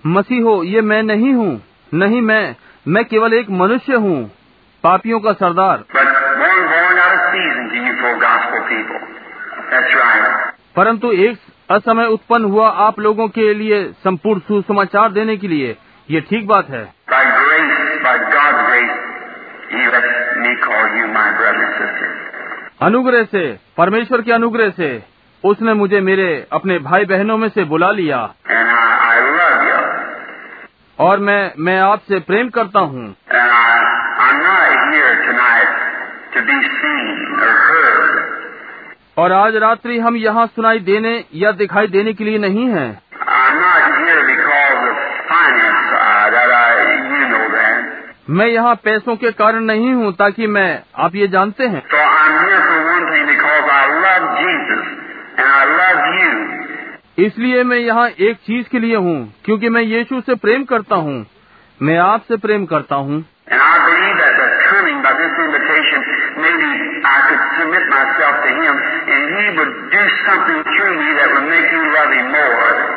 मसीहो, 0.06 0.64
ये 0.64 0.82
मैं 0.82 1.04
नहीं 1.04 1.34
हूँ। 1.34 1.62
नहीं 1.94 2.22
मैं 2.22 2.56
मैं 2.88 3.06
केवल 3.06 3.34
एक 3.34 3.50
मनुष्य 3.50 3.96
हूँ, 3.96 4.32
पापियों 4.84 5.20
का 5.20 5.34
सरदार। 5.34 5.84
परंतु 10.76 11.12
एक 11.12 11.38
असमय 11.72 12.06
उत्पन्न 12.06 12.46
हुआ 12.46 12.70
आप 12.70 13.00
लोगों 13.00 13.28
के 13.28 13.54
लिए 13.54 13.84
संपूर्ण 14.04 14.40
सुसमाचार 14.40 15.12
देने 15.12 15.38
के 15.38 15.48
लिए। 15.48 15.78
ये 16.12 16.22
ठीक 16.22 16.48
बात 16.48 16.70
है। 16.70 16.94
अनुग्रह 22.82 23.24
से 23.24 23.60
परमेश्वर 23.78 24.22
के 24.22 24.32
अनुग्रह 24.32 24.70
से 24.70 25.04
उसने 25.44 25.74
मुझे 25.74 26.02
मेरे 26.02 26.48
अपने 26.52 26.80
भाई 26.80 27.06
बहनों 27.06 27.38
में 27.38 27.50
से 27.50 27.64
बुला 27.64 27.92
लिया। 27.92 28.20
और 31.00 31.20
मैं 31.20 31.52
मैं 31.60 31.80
आपसे 31.80 32.20
प्रेम 32.20 32.50
करता 32.50 32.80
हूँ। 32.80 33.16
और 39.18 39.32
आज 39.32 39.56
रात्रि 39.56 40.00
हम 40.00 40.16
यहाँ 40.18 40.48
सुनाई 40.48 40.80
देने 40.80 41.26
या 41.34 41.52
दिखाई 41.52 41.88
देने 41.88 42.14
के 42.14 42.24
लिए 42.24 42.38
नहीं 42.38 42.70
है। 42.70 43.02
मैं 48.28 48.46
यहाँ 48.46 48.74
पैसों 48.76 49.16
के 49.16 49.32
कारण 49.32 49.64
नहीं 49.64 49.94
हूँ 49.94 50.12
ताकि 50.14 50.48
मैं 50.48 50.68
आप 50.98 51.16
ये 51.16 51.28
जानते 51.28 51.64
हैं 51.64 51.82
So 51.84 52.04
Jesus. 54.38 54.84
इसलिए 57.20 57.64
मैं 57.64 57.78
यहाँ 57.78 58.08
एक 58.22 58.38
चीज़ 58.46 58.70
के 58.70 58.80
लिए 58.80 58.96
हूँ 58.98 59.18
क्योंकि 59.46 59.70
मैं 59.70 59.82
यीशु 59.82 60.22
से 60.22 60.36
प्रेम 60.36 60.64
करता 60.64 60.96
हूँ 61.02 61.18
मैं 61.80 61.98
आपसे 61.98 62.38
प्रेम 62.38 62.66
करता 62.66 62.96
हूँ 62.96 63.20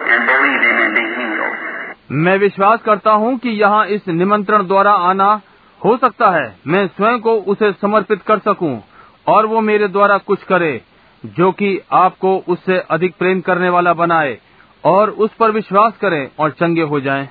and 0.08 0.26
believe 0.26 0.60
Him 0.62 0.76
and 0.78 0.94
be 0.94 1.04
healed. 1.16 1.65
मैं 2.12 2.38
विश्वास 2.38 2.80
करता 2.82 3.10
हूँ 3.10 3.38
कि 3.38 3.48
यहाँ 3.48 3.86
इस 3.86 4.08
निमंत्रण 4.08 4.66
द्वारा 4.66 4.92
आना 4.92 5.40
हो 5.84 5.96
सकता 5.96 6.30
है 6.30 6.56
मैं 6.66 6.86
स्वयं 6.86 7.18
को 7.18 7.34
उसे 7.34 7.72
समर्पित 7.72 8.22
कर 8.22 8.38
सकूँ 8.38 8.82
और 9.26 9.46
वो 9.46 9.60
मेरे 9.60 9.88
द्वारा 9.88 10.18
कुछ 10.18 10.42
करे 10.42 10.80
जो 11.26 11.52
कि 11.52 11.80
आपको 11.92 12.44
उससे 12.48 12.78
अधिक 12.78 13.14
प्रेम 13.18 13.40
करने 13.40 13.68
वाला 13.68 13.92
बनाए 13.92 14.38
और 14.84 15.10
उस 15.10 15.30
पर 15.34 15.50
विश्वास 15.50 15.92
करें 15.96 16.28
और 16.38 16.50
चंगे 16.50 16.82
हो 16.82 17.00
जाएँ। 17.00 17.28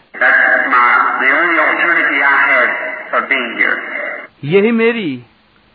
यही 4.44 4.72
मेरी 4.72 5.24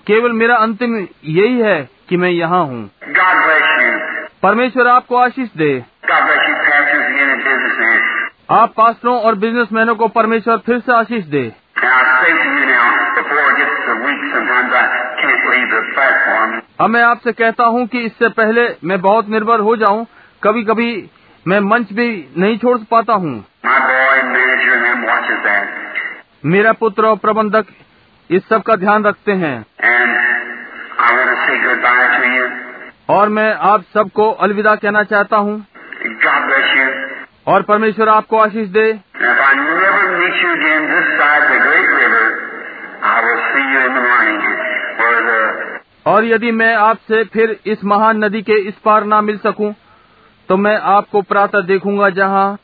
केवल 0.07 0.33
मेरा 0.33 0.57
अंतिम 0.57 1.07
यही 1.25 1.61
है 1.61 1.89
कि 2.09 2.17
मैं 2.17 2.31
यहाँ 2.31 2.65
हूँ. 2.65 2.91
परमेश्वर 4.43 4.87
आपको 4.87 5.17
आशीष 5.17 5.49
दे 5.57 5.85
God 6.05 6.19
bless 6.19 6.41
you, 6.41 6.55
pastors 6.55 7.07
again 7.07 7.29
and 7.31 7.45
businessmen. 7.49 7.99
आप 8.53 8.73
पास्टरों 8.77 9.21
और 9.21 9.35
बिज़नेस 9.35 9.69
मैनों 9.73 9.95
को 9.95 10.07
परमेश्वर 10.09 10.57
फिर 10.57 10.79
से 10.79 10.93
आशीष 10.93 11.25
दे। 11.25 11.43
अब 16.81 16.91
मैं 16.91 17.03
आपसे 17.03 17.33
कहता 17.33 17.65
हूँ 17.65 17.87
कि 17.87 18.01
इससे 18.01 18.29
पहले 18.29 18.67
मैं 18.85 19.01
बहुत 19.01 19.29
निर्भर 19.29 19.61
हो 19.61 19.77
जाऊँ 19.77 20.07
कभी 20.43 20.63
कभी 20.63 21.11
मैं 21.47 21.61
मंच 21.61 21.93
भी 21.93 22.09
नहीं 22.39 22.59
छोड़ 22.59 22.79
पाता 22.91 23.13
हूँ। 23.13 23.45
मेरा 26.45 26.73
पुत्र 26.73 27.07
और 27.07 27.17
प्रबंधक 27.17 27.67
इस 28.31 28.49
सब 28.49 28.63
का 28.63 28.77
ध्यान 28.77 29.05
रखते 29.05 29.33
हैं। 29.33 29.67
और 33.11 33.29
मैं 33.29 33.53
आप 33.55 33.85
सबको 33.95 34.31
अलविदा 34.31 34.75
कहना 34.75 35.03
चाहता 35.05 35.37
हूँ। 35.37 35.67
और 37.51 37.63
परमेश्वर 37.63 38.09
आपको 38.09 38.39
आशीष 38.39 38.69
दे। 38.69 39.01
और 46.07 46.25
यदि 46.25 46.51
मैं 46.53 46.75
आपसे 46.75 47.25
फिर 47.25 47.61
इस 47.67 47.85
महान 47.85 48.25
नदी 48.25 48.43
के 48.43 48.53
इस 48.53 48.75
पार 48.75 49.05
ना 49.05 49.21
मिल 49.21 49.39
सकूँ, 49.39 49.75
तो 50.49 50.57
मैं 50.57 50.77
आपको 50.77 51.23
प्रातः 51.23 51.61
देखूँगा 51.61 52.11
जहाँ 52.11 52.59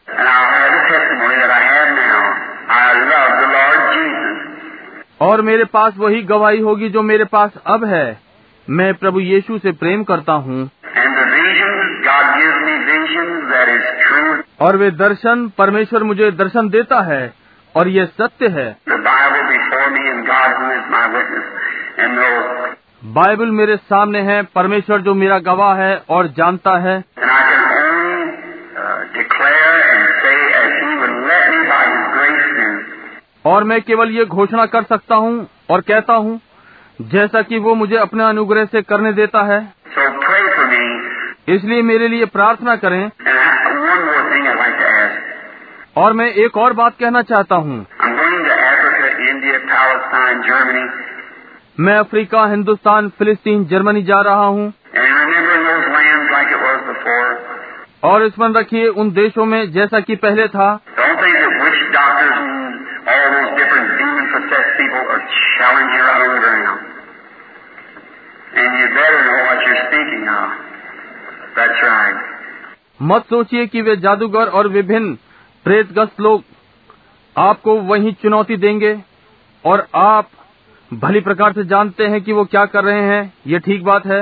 और 5.21 5.43
मेरे 5.43 5.65
पास 5.65 5.95
वही 5.97 6.23
गवाही 6.23 6.61
होगी 6.61 6.89
जो 6.89 7.03
मेरे 7.03 7.25
पास 7.25 7.51
अब 7.67 7.85
है। 7.85 8.21
मैं 8.71 8.95
प्रभु 8.95 9.21
यीशु 9.21 9.59
से 9.59 9.73
प्रेम 9.73 10.05
करता 10.05 10.33
हूँ। 10.33 10.71
और 14.61 14.77
वे 14.77 14.91
दर्शन 14.91 15.47
परमेश्वर 15.59 16.03
मुझे 16.03 16.31
दर्शन 16.31 16.69
देता 16.69 17.01
है 17.03 17.35
और 17.75 17.89
ये 17.89 18.07
सत्य 18.07 18.49
है। 18.49 18.77
बाइबल 23.05 23.51
मेरे 23.51 23.77
सामने 23.77 24.21
है 24.21 24.43
परमेश्वर 24.55 25.01
जो 25.01 25.15
मेरा 25.15 25.39
गवाह 25.39 25.75
है 25.75 25.97
और 26.11 26.27
जानता 26.29 26.77
है। 26.79 26.97
और 33.47 33.65
मैं 33.65 33.81
केवल 33.83 34.11
ये 34.11 34.25
घोषणा 34.25 34.67
कर 34.67 34.83
सकता 34.83 35.15
हूँ 35.15 35.47
और 35.71 35.81
कहता 35.81 36.15
हूँ 36.15 36.41
जैसा 37.03 37.43
कि 37.43 37.59
वो 37.59 37.75
मुझे 37.75 37.97
अपने 37.97 38.25
अनुग्रह 38.25 38.65
से 38.65 38.83
करने 38.83 39.13
देता 39.13 39.43
है। 39.43 39.61
इसलिए 41.49 41.83
मेरे 41.83 42.09
लिए 42.09 42.25
प्रार्थना 42.25 42.77
करें। 42.77 43.11
और 45.97 46.13
मैं 46.13 46.27
एक 46.27 46.57
और 46.57 46.73
बात 46.73 46.93
कहना 47.01 47.23
चाहता 47.23 47.55
हूँ। 47.55 47.87
मैं 51.81 51.97
अफ्रीका, 51.99 52.47
हिंदुस्तान, 52.47 53.09
फिलिस्तीन, 53.09 53.65
जर्मनी 53.65 54.03
जा 54.03 54.21
रहा 54.21 54.45
हूँ। 54.45 54.73
और 58.05 58.23
इसमें 58.23 58.49
रखिए, 58.49 58.89
उन 58.89 59.11
देशों 59.11 59.45
में 59.45 59.73
जैसा 59.73 60.01
कि 60.01 60.17
पहले 60.17 60.49
था। 60.49 60.81
मत 73.03 73.23
सोचिए 73.23 73.67
कि 73.67 73.83
वे 73.83 73.97
जादूगर 73.97 74.47
और 74.49 74.69
विभिन्न 74.69 75.15
प्रेतग्रस्त 75.65 76.21
लोग 76.21 76.45
आपको 77.37 77.75
वही 77.81 78.13
चुनौती 78.13 78.57
देंगे 78.57 79.01
और 79.65 79.87
आप 79.95 80.29
भली 80.95 81.21
प्रकार 81.21 81.53
से 81.53 81.65
जानते 81.65 82.07
हैं 82.07 82.23
कि 82.23 82.33
वो 82.33 82.45
क्या 82.45 82.65
कर 82.65 82.85
रहे 82.85 83.01
हैं। 83.01 83.33
ये 83.47 83.59
ठीक 83.59 83.85
बात 83.85 84.07
है। 84.07 84.21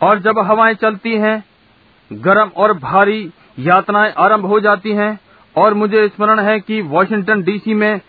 और 0.00 0.18
जब 0.18 0.38
हवाएँ 0.38 0.74
चलती 0.74 1.16
हैं 1.16 1.44
गर्म 2.12 2.50
और 2.56 2.72
भारी 2.72 3.30
यातनाएँ 3.58 4.12
आरंभ 4.18 4.46
हो 4.46 4.60
जाती 4.60 4.92
हैं 4.92 5.20
और 5.56 5.74
मुझे 5.74 6.06
स्मरण 6.08 6.40
है 6.40 6.58
कि 6.60 6.80
वॉशिंगटन 6.82 7.42
डीसी 7.42 7.74
में 7.74 8.00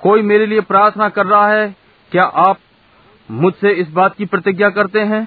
कोई 0.00 0.22
मेरे 0.22 0.46
लिए 0.46 0.60
प्रार्थना 0.60 1.08
कर 1.08 1.26
रहा 1.26 1.48
है, 1.48 1.74
क्या 2.12 2.24
आप 2.24 2.58
मुझसे 3.28 3.70
इस 3.70 3.88
बात 3.90 4.14
की 4.14 4.24
प्रतिज्ञा 4.24 4.70
करते 4.70 5.00
हैं? 5.02 5.26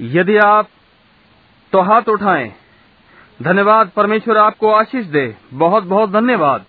यदि 0.00 0.36
आप 0.38 0.68
तो 1.72 1.80
हाथ 1.82 2.08
उठाएँ, 2.08 2.52
धन्यवाद, 3.42 3.90
परमेश्वर 3.96 4.36
आपको 4.36 4.72
आशीष 4.72 5.06
दे। 5.06 5.34
बहुत 5.54 5.84
बहुत 5.84 6.12
धन्यवाद 6.12 6.64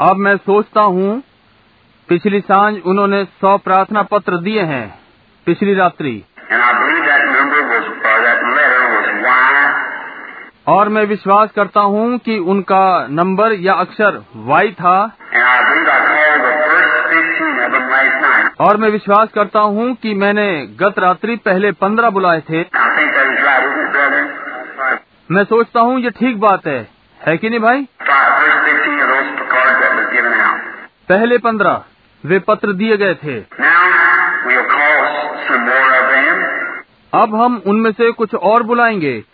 अब 0.00 0.16
मैं 0.16 0.36
सोचता 0.36 0.80
हूँ 0.80 1.22
पिछली 2.08 2.40
साँझ 2.40 2.74
उन्होंने 2.86 3.24
सौ 3.24 3.58
प्रार्थना 3.58 4.02
पत्र 4.02 4.36
दिए 4.36 4.62
हैं 4.62 4.98
पिछली 5.46 5.74
रात्रि। 5.74 6.24
और 10.68 10.88
मैं 10.88 11.04
विश्वास 11.06 11.50
करता 11.56 11.80
हूँ 11.80 12.18
कि 12.18 12.38
उनका 12.38 13.06
नंबर 13.10 13.52
या 13.52 13.72
अक्षर 13.74 14.22
वाई 14.36 14.70
था। 14.72 15.16
और 18.60 18.76
मैं 18.76 18.90
विश्वास 18.90 19.28
करता 19.34 19.60
हूँ 19.60 19.94
कि 19.94 20.14
मैंने 20.14 20.66
गत 20.66 20.98
रात्रि 20.98 21.36
पहले 21.36 21.72
पंद्रह 21.72 22.10
बुलाए 22.10 22.40
थे। 22.40 22.60
मैं 25.30 25.44
सोचता 25.44 25.80
हूँ 25.80 26.00
ये 26.00 26.10
ठीक 26.10 26.40
बात 26.40 26.66
है। 26.66 26.88
है 27.26 27.36
कि 27.36 27.50
नहीं 27.50 27.60
भाई. 27.60 27.88
पहले 31.08 31.38
पंद्रह 31.38 31.82
वे 32.26 32.38
पत्र 32.38 32.72
दिए 32.72 32.96
गए 32.96 33.14
थे। 33.14 33.40
अब 37.14 37.34
हम 37.34 37.62
उनमें 37.66 37.92
से 37.92 38.10
कुछ 38.10 38.34
और 38.34 38.62
बुलाएँगे। 38.62 39.24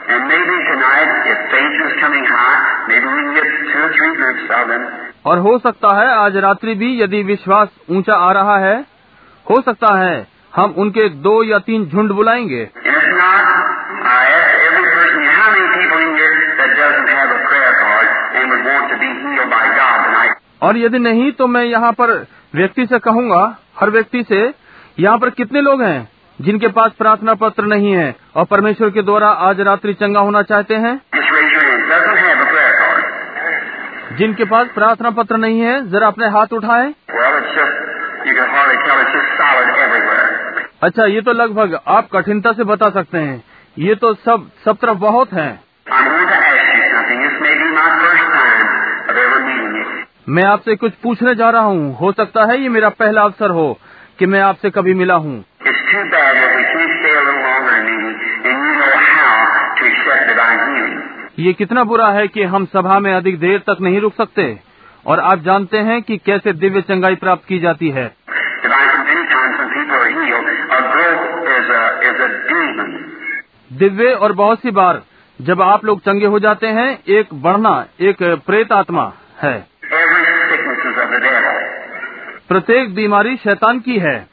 और 5.27 5.39
हो 5.39 5.59
सकता 5.59 6.01
है 6.01 6.15
आज 6.15 6.37
रात्रि 6.37 6.75
भी 6.75 7.03
यदि 7.03 7.23
विश्वास 7.23 7.69
ऊँचा 7.91 8.15
आ 8.15 8.33
रहा 8.33 8.59
है, 8.59 8.85
हो 9.51 9.61
सकता 9.61 9.95
है 9.95 10.27
हम 10.57 10.75
उनके 10.79 11.09
दो 11.09 11.43
या 11.43 11.59
तीन 11.59 11.87
झुंड 11.87 12.13
बुलाएँगे। 12.13 12.71
और 20.65 20.77
यदि 20.79 20.99
नहीं 20.99 21.31
तो 21.33 21.47
मैं 21.47 21.65
यहाँ 21.65 21.93
पर 21.93 22.11
व्यक्ति 22.55 22.87
से 22.87 22.99
कहूँगा, 22.99 23.43
हर 23.81 23.91
व्यक्ति 23.91 24.23
से, 24.23 24.41
यहाँ 25.01 25.19
पर 25.19 25.31
कितने 25.31 25.61
लोग 25.61 25.83
हैं 25.83 26.09
जिनके 26.39 26.69
पास 26.77 26.93
प्रार्थना 26.99 27.35
पत्र 27.41 27.65
नहीं 27.65 27.93
है 27.93 28.15
और 28.37 28.45
परमेश्वर 28.45 28.91
के 28.91 29.03
द्वारा 29.03 29.29
आज 29.49 29.61
रात्रि 29.69 29.95
चंगा 29.95 30.21
होना 30.21 30.43
चाहते 30.43 30.75
हैं. 30.85 30.95
जिनके 34.19 34.45
पास 34.45 34.69
प्रार्थना 34.75 35.11
पत्र 35.11 35.37
नहीं 35.37 35.61
है, 35.61 35.75
जरा 35.91 36.07
अपने 36.07 36.29
हाथ 36.29 36.53
उठाएँ. 36.53 36.95
अच्छा 40.83 41.05
ये 41.07 41.21
तो 41.21 41.33
लगभग 41.33 41.79
आप 41.89 42.09
कठिनता 42.13 42.53
से 42.53 42.65
बता 42.65 42.89
सकते 42.91 43.19
हैं 43.19 43.43
ये 43.77 43.95
तो 43.95 44.13
सब 44.15 44.51
सब 44.65 44.77
तरफ़ 44.83 44.99
बहुत 44.99 45.33
हैं 45.33 45.53
I'm 45.87 46.07
going 46.07 46.29
to 46.29 46.37
ask 46.51 46.69
you 46.75 46.85
something. 46.91 47.19
This 47.23 47.37
may 47.41 47.55
be 47.61 47.67
my 47.73 47.89
first 48.03 48.27
time 48.35 48.63
of 49.11 49.17
ever 49.23 49.41
meeting 49.47 49.75
you. 49.79 49.89
मैं 50.29 50.43
आपसे 50.43 50.75
कुछ 50.77 50.93
पूछने 50.93 51.35
जा 51.35 51.49
रहा 51.51 51.63
हूँ। 51.63 51.97
हो 51.97 52.13
सकता 52.13 52.45
है 52.45 52.61
ये 52.63 52.69
मेरा 52.69 52.89
पहला 52.89 53.23
अवसर 53.23 53.51
हो 53.51 53.79
कि 54.19 54.27
मैं 54.27 54.41
आपसे 54.41 54.71
कभी 54.71 54.95
मिला 54.95 55.15
हूँ। 55.15 55.45
ये 61.39 61.53
कितना 61.53 61.85
बुरा 61.85 62.09
है 62.09 62.29
कि 62.29 62.43
हम 62.43 62.65
सभा 62.65 62.99
में 62.99 63.13
अधिक 63.15 63.39
देर 63.39 63.59
तक 63.59 63.77
नहीं 63.81 64.01
रुक 64.01 64.15
सकते 64.15 64.59
और 65.07 65.21
आप 65.21 65.39
जानते 65.39 65.79
हैं 65.79 66.03
कि 66.03 66.17
कैसे 66.17 66.53
दिव्य 66.53 66.81
चंगाई 66.81 67.15
प्राप्त 67.15 67.47
की 67.49 67.59
जाती 67.59 67.91
है। 67.91 68.07
दिव्य 73.73 74.13
और 74.13 74.33
बहुत 74.33 74.59
सी 74.59 74.71
बार 74.71 75.03
जब 75.41 75.63
आप 75.63 75.85
लोग 75.85 76.01
चंगे 76.01 76.27
हो 76.27 76.39
जाते 76.39 76.67
हैं 76.67 76.99
एक 77.09 77.35
बढ़ना 77.35 77.87
एक 78.01 78.23
प्रेत 78.23 78.73
आत्मा 78.73 79.13
है। 79.43 79.74
प्रत्येक 82.49 82.95
बीमारी 82.95 83.37
शैतान 83.37 83.81
की 83.81 83.99
है। 83.99 84.29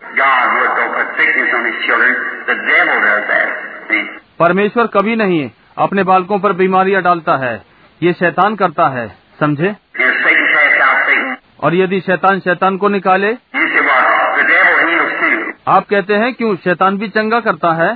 परमेश्वर 4.40 4.88
कभी 4.88 5.16
नहीं 5.16 5.52
अपने 5.78 6.04
बालकों 6.04 6.40
पर 6.40 6.54
बीमारियाँ 6.54 7.04
डालता 7.04 7.38
है। 7.38 7.62
ये 8.04 8.14
शैतान 8.14 8.56
करता 8.56 8.88
है। 8.88 9.16
समझे? 9.40 9.76
और 11.64 11.76
यदि 11.76 12.00
शैतान 12.02 12.40
शैतान 12.40 12.78
को 12.78 12.90
निकाले 12.90 13.38
आप 15.68 15.86
कहते 15.90 16.14
हैं 16.14 16.34
क्यों? 16.34 16.56
शैतान 16.56 16.98
भी 16.98 17.08
चंगा 17.08 17.40
करता 17.40 17.74
है? 17.74 17.96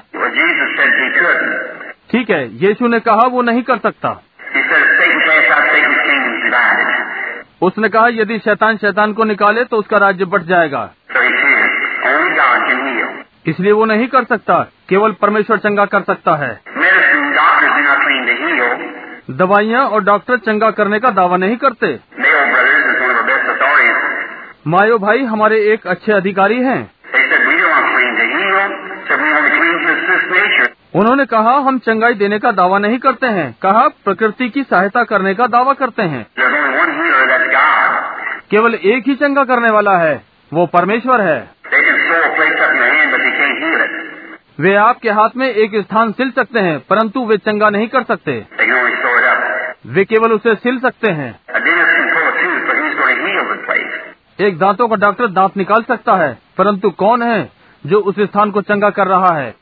ठीक 2.11 2.29
है 2.29 2.55
यीशु 2.55 2.87
ने 2.87 2.99
कहा 2.99 3.27
वो 3.27 3.41
नहीं 3.41 3.63
कर 3.63 3.77
सकता। 3.77 4.21
उसने 7.61 7.89
कहा, 7.89 8.07
यदि 8.07 8.37
शैतान 8.39 8.77
शैतान 8.77 9.13
को 9.13 9.23
निकाले 9.23 9.63
तो 9.63 9.77
उसका 9.77 9.97
राज्य 9.97 10.25
बढ़ 10.25 10.41
जाएगा. 10.41 10.89
इसलिए 13.47 13.71
वो 13.71 13.85
नहीं 13.85 14.07
कर 14.07 14.23
सकता, 14.23 14.59
केवल 14.89 15.11
परमेश्वर 15.11 15.57
चंगा 15.57 15.85
कर 15.85 16.01
सकता 16.01 16.35
है. 16.35 16.59
दवाइयाँ 19.31 19.85
और 19.85 20.03
डॉक्टर 20.03 20.37
चंगा 20.37 20.71
करने 20.71 20.99
का 20.99 21.09
दावा 21.09 21.37
नहीं 21.37 21.57
करते. 21.57 21.99
मायो 24.67 24.97
भाई, 24.99 25.23
हमारे 25.23 25.59
एक 25.63 25.87
अच्छे 25.87 26.11
अधिकारी 26.11 26.61
हैं 26.61 26.91
उन्होंने 30.95 31.25
कहा, 31.25 31.51
हम 31.57 31.77
चंगाई 31.79 32.13
देने 32.13 32.39
का 32.39 32.51
दावा 32.51 32.79
नहीं 32.79 32.97
करते 32.97 33.27
हैं। 33.27 33.55
कहा, 33.61 33.87
प्रकृति 33.87 34.49
की 34.49 34.63
सहायता 34.63 35.03
करने 35.03 35.33
का 35.33 35.47
दावा 35.47 35.73
करते 35.73 36.03
हैं। 36.03 36.25
केवल 38.51 38.73
एक 38.73 39.07
ही 39.07 39.15
चंगा 39.15 39.43
करने 39.43 39.69
वाला 39.69 39.97
है, 39.97 40.21
वो 40.53 40.65
परमेश्वर 40.65 41.21
है। 41.21 41.39
वे 44.59 44.75
आपके 44.75 45.09
हाथ 45.09 45.29
में 45.37 45.47
एक 45.47 45.75
स्थान 45.75 46.11
सिल 46.11 46.31
सकते 46.31 46.59
हैं, 46.59 46.79
परंतु 46.89 47.25
वे 47.25 47.37
चंगा 47.37 47.69
नहीं 47.69 47.87
कर 47.87 48.03
सकते। 48.03 48.45
वे 49.87 50.05
केवल 50.05 50.31
उसे 50.31 50.55
सिल 50.55 50.79
सकते 50.79 51.11
हैं। 51.11 51.39
एक 54.39 54.57
दांतों 54.57 54.87
का 54.87 54.95
डॉक्टर 54.95 55.27
दांत 55.27 55.57
निकाल 55.57 55.81
सकता 55.81 56.15
है, 56.15 56.37
परंतु 56.57 56.89
कौन 56.89 57.21
है 57.23 57.49
जो 57.85 57.99
उस 57.99 58.19
स्थान 58.19 58.51
को 58.51 58.61
चंगा 58.61 58.89
कर 58.89 59.07
रहा 59.07 59.35
है? 59.37 59.53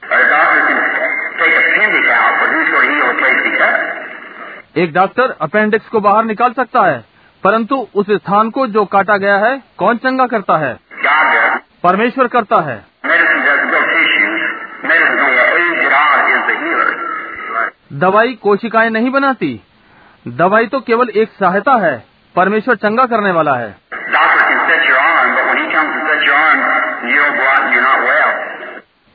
एक 4.78 4.93
डॉक्टर 4.93 5.36
अपेंडिक्स 5.41 5.88
को 5.88 5.99
बाहर 5.99 6.24
निकाल 6.24 6.53
सकता 6.53 6.82
है 6.82 7.05
परंतु 7.43 7.88
उस 7.95 8.05
स्थान 8.09 8.49
को 8.49 8.67
जो 8.67 8.86
काटा 8.86 9.17
गया 9.17 9.38
है 9.38 9.63
कौन 9.78 9.97
चंगा 9.97 10.28
करता 10.28 10.57
है? 10.57 10.80
परमेश्वर 11.84 12.28
करता 12.28 12.61
है। 12.61 12.86
दवाई 17.93 18.34
कोशिकाएँ 18.34 18.89
नहीं 18.89 19.09
बनाती। 19.09 19.61
दवाई 20.28 20.67
तो 20.67 20.80
केवल 20.80 21.09
एक 21.09 21.30
सहायता 21.30 21.74
है 21.74 22.03
परमेश्वर 22.36 22.76
चंगा 22.76 23.05
करने 23.05 23.32
वाला 23.32 23.53
है। 23.53 23.78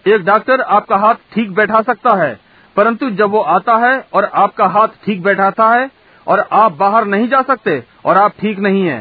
एक 0.07 0.25
डॉक्टर 0.27 0.61
आपका 0.61 0.97
हाथ 0.97 1.15
ठीक 1.15 1.55
बैठा 1.55 1.81
सकता 1.83 2.17
है 2.25 2.48
परंतु 2.79 3.11
जब 3.11 3.31
वो 3.31 3.41
आता 3.53 3.77
है 3.77 4.05
और 4.13 4.25
आपका 4.35 4.67
हाथ 4.67 4.89
ठीक 5.05 5.23
बैठाता 5.23 5.69
है 5.69 5.91
और 6.27 6.41
आप 6.53 6.73
बाहर 6.73 7.05
नहीं 7.05 7.29
जा 7.29 7.41
सकते 7.43 7.83
और 8.05 8.17
आप 8.17 8.33
ठीक 8.41 8.59
नहीं 8.59 8.87
हैं. 8.89 9.01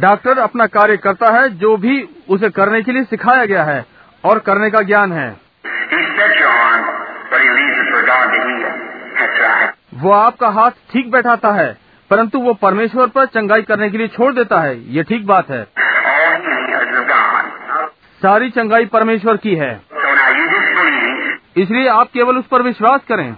डॉक्टर 0.00 0.38
अपना 0.38 0.66
कार्य 0.66 0.96
करता 0.96 1.32
है 1.32 1.48
जो 1.58 1.76
भी 1.76 1.94
उसे 2.28 2.50
करने 2.50 2.82
के 2.82 2.92
लिए 2.92 3.04
सिखाया 3.04 3.44
गया 3.44 3.64
है 3.64 3.84
और 4.24 4.38
करने 4.38 4.70
का 4.70 4.82
ज्ञान 4.82 5.12
है. 5.12 5.28
वो 10.02 10.12
आपका 10.12 10.48
हाथ 10.48 10.70
ठीक 10.92 11.10
बैठाता 11.10 11.52
है 11.52 11.76
परंतु 12.10 12.38
वो 12.38 12.54
परमेश्वर 12.54 13.06
पर 13.06 13.26
चंगाई 13.26 13.62
करने 13.62 13.90
के 13.90 13.98
लिए 13.98 14.08
छोड़ 14.08 14.32
देता 14.34 14.60
है। 14.60 14.94
ये 14.94 15.02
ठीक 15.02 15.26
बात 15.26 15.50
है 15.50 15.66
All 16.10 16.36
healing 16.42 16.72
is 16.76 16.96
of 16.98 17.06
God. 17.08 17.44
सारी 18.22 18.50
चंगाई 18.50 18.86
परमेश्वर 18.86 19.36
की 19.36 19.54
है। 19.54 19.80
इसलिए 21.56 21.88
आप 21.88 22.08
केवल 22.14 22.38
उस 22.38 22.46
पर 22.46 22.62
विश्वास 22.62 23.00
करें। 23.08 23.36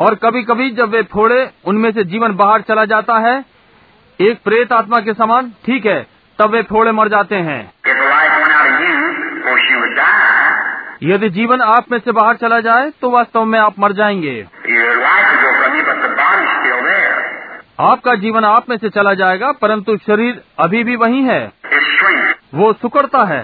और 0.00 0.14
कभी 0.14 0.42
कभी 0.42 0.70
जब 0.70 0.88
वे 0.88 1.02
फोड़े, 1.02 1.50
उनमें 1.64 1.92
से 1.92 2.04
जीवन 2.04 2.32
बाहर 2.32 2.60
चला 2.60 2.84
जाता 2.84 3.14
है। 3.14 3.44
एक 4.20 4.42
प्रेत 4.44 4.72
आत्मा 4.72 5.00
के 5.00 5.14
समान, 5.14 5.52
ठीक 5.66 5.86
है, 5.86 6.06
तब 6.38 6.50
वे 6.50 6.62
फोड़े 6.62 6.92
मर 6.92 7.08
जाते 7.08 7.36
हैं। 7.36 7.72
यदि 11.02 11.28
जीवन 11.28 11.60
आप 11.60 11.92
में 11.92 11.98
से 11.98 12.12
बाहर 12.12 12.36
चला 12.36 12.60
जाए 12.60 12.90
तो 13.00 13.10
वास्तव 13.10 13.44
में 13.44 13.58
आप 13.58 13.74
मर 13.78 13.92
जाएँगे। 13.92 14.46
आपका 17.80 18.14
जीवन 18.14 18.44
आप 18.44 18.68
में 18.70 18.76
से 18.76 18.88
चला 18.88 19.12
जाएगा 19.14 19.50
परंतु 19.52 19.96
शरीर 19.96 20.40
अभी 20.58 20.82
भी 20.84 20.96
वही 20.96 21.22
है। 21.22 21.40
वो 22.54 22.72
सुकड़ता 22.72 23.22
है। 23.24 23.40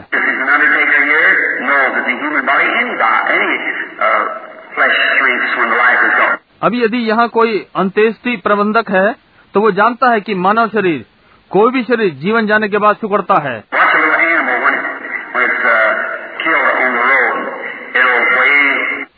अभी 6.63 6.83
यदि 6.85 6.99
यहाँ 6.99 7.29
कोई 7.29 7.67
अंत्येष्टि 7.77 8.37
प्रबंधक 8.37 8.91
है 8.91 9.07
तो 9.55 9.61
वो 9.61 9.71
जानता 9.73 10.11
है 10.11 10.21
कि 10.21 10.35
मानव 10.35 10.69
शरीर 10.69 11.05
कोई 11.51 11.73
भी 11.73 11.83
शरीर 11.85 12.15
जीवन 12.15 12.47
जाने 12.47 12.69
के 12.69 12.79
बाद 12.79 12.97
सुकड़ता 12.97 13.41
है। 13.41 13.57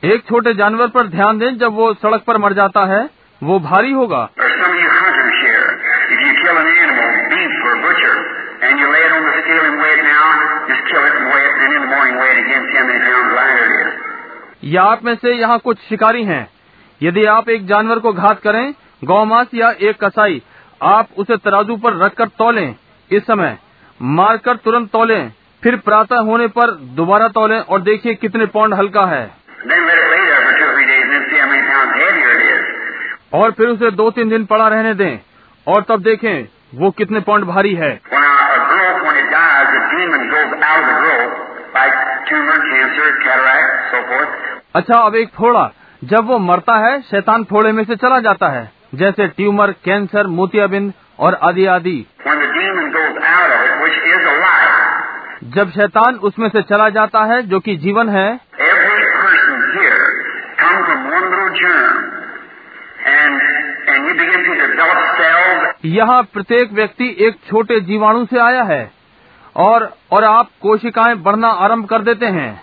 एक 0.04 0.22
छोटे 0.28 0.54
जानवर 0.54 0.88
पर 0.88 1.06
ध्यान 1.08 1.38
दें 1.38 1.56
जब 1.58 1.72
वो 1.74 1.92
सड़क 1.94 2.22
पर 2.22 2.38
मर 2.38 2.52
जाता 2.52 2.84
है 2.86 3.08
वो 3.42 3.58
भारी 3.60 3.92
होगा। 3.92 4.28
या 14.64 14.82
आप 14.82 15.04
में 15.04 15.14
से 15.14 15.32
यहाँ 15.32 15.58
कुछ 15.58 15.78
शिकारी 15.78 16.24
हैं? 16.24 16.48
यदि 17.02 17.24
आप 17.24 17.48
एक 17.48 17.66
जानवर 17.66 17.98
को 17.98 18.12
घात 18.12 18.40
करें 18.40 18.74
गौमांस 19.04 19.46
या 19.54 19.70
एक 19.70 20.04
कसाई 20.04 20.42
आप 20.82 21.08
उसे 21.18 21.36
तराजू 21.36 21.76
पर 21.76 21.96
रखकर 21.96 22.28
तौलें। 22.28 22.74
इस 23.10 23.22
समय 23.22 23.58
मारकर 24.02 24.56
तुरंत 24.56 24.90
तौलें 24.90 25.32
फिर 25.62 25.76
प्रातः 25.76 26.16
होने 26.16 26.46
पर 26.46 26.70
दोबारा 26.70 27.28
तौलें 27.28 27.60
और 27.60 27.80
देखिए 27.80 28.14
कितने 28.14 28.46
पौंड 28.46 28.74
हल्का 28.74 29.04
है. 29.06 29.30
और 33.34 33.50
फिर 33.50 33.68
उसे 33.68 33.90
दो 33.90 34.10
तीन 34.10 34.28
दिन 34.28 34.44
पड़ा 34.44 34.68
रहने 34.68 34.94
दें 34.94 35.18
और 35.66 35.82
तब 35.82 36.02
देखें 36.02 36.48
वो 36.74 36.90
कितने 36.90 37.20
पौंड 37.20 37.44
भारी 37.44 37.74
है। 37.74 38.00
अच्छा 44.74 44.98
अब 44.98 45.14
एक 45.14 45.28
फोड़ा। 45.28 45.70
जब 46.04 46.26
वो 46.26 46.38
मरता 46.38 46.74
है 46.78 47.00
शैतान 47.00 47.44
फोड़े 47.44 47.72
में 47.72 47.84
से 47.84 47.96
चला 47.96 48.20
जाता 48.20 48.48
है 48.48 48.70
जैसे 48.94 49.26
ट्यूमर 49.28 49.72
कैंसर 49.84 50.26
मोतियाबिंद 50.26 50.92
और 51.18 51.34
आदि 51.42 51.66
आदि। 51.66 52.06
जब 55.44 55.70
शैतान 55.70 56.14
उसमें 56.14 56.48
से 56.48 56.62
चला 56.62 56.88
जाता 56.88 57.24
है 57.24 57.42
जो 57.42 57.60
कि 57.60 57.76
जीवन 57.76 58.08
है 58.08 58.28
यहाँ 65.84 66.22
प्रत्येक 66.22 66.72
व्यक्ति 66.72 67.16
एक 67.20 67.36
छोटे 67.48 67.80
जीवाणु 67.80 68.24
से 68.24 68.38
आया 68.38 68.62
है। 68.62 68.97
और 69.56 69.94
और 70.12 70.24
आप 70.24 70.48
कोशिकाएँ 70.62 71.14
बढ़ना 71.14 71.48
आरंभ 71.48 71.86
कर 71.88 72.02
देते 72.02 72.26
हैं। 72.26 72.62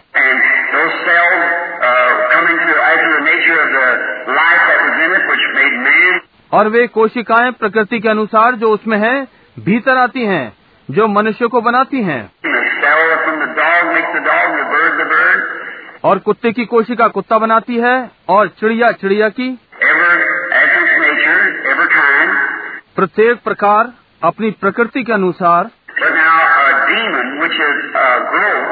और 6.53 6.67
वे 6.67 6.87
कोशिकाएँ 6.87 7.51
प्रकृति 7.51 7.99
के 7.99 8.09
अनुसार 8.09 8.55
जो 8.55 8.69
उसमें 8.69 8.97
है 8.97 9.27
भीतर 9.59 9.97
आती 9.97 10.25
हैं 10.25 10.53
जो 10.91 11.07
मनुष्य 11.07 11.47
को 11.47 11.61
बनाती 11.61 12.01
हैं। 12.03 12.31
और 16.03 16.19
कुत्ते 16.19 16.51
की 16.51 16.65
कोशिका 16.65 17.07
कुत्ता 17.07 17.37
बनाती 17.37 17.77
है 17.77 18.11
और 18.29 18.47
चिड़िया 18.47 18.91
चिड़िया 18.91 19.29
की। 19.29 19.59
प्रत्येक 22.95 23.39
प्रकार 23.43 23.91
अपनी 24.23 24.51
प्रकृति 24.51 25.03
के 25.03 25.13
अनुसार 25.13 25.69
semen, 26.95 27.29
which 27.41 27.55
is 27.59 27.77
uh, 27.93 28.17
growth, 28.31 28.67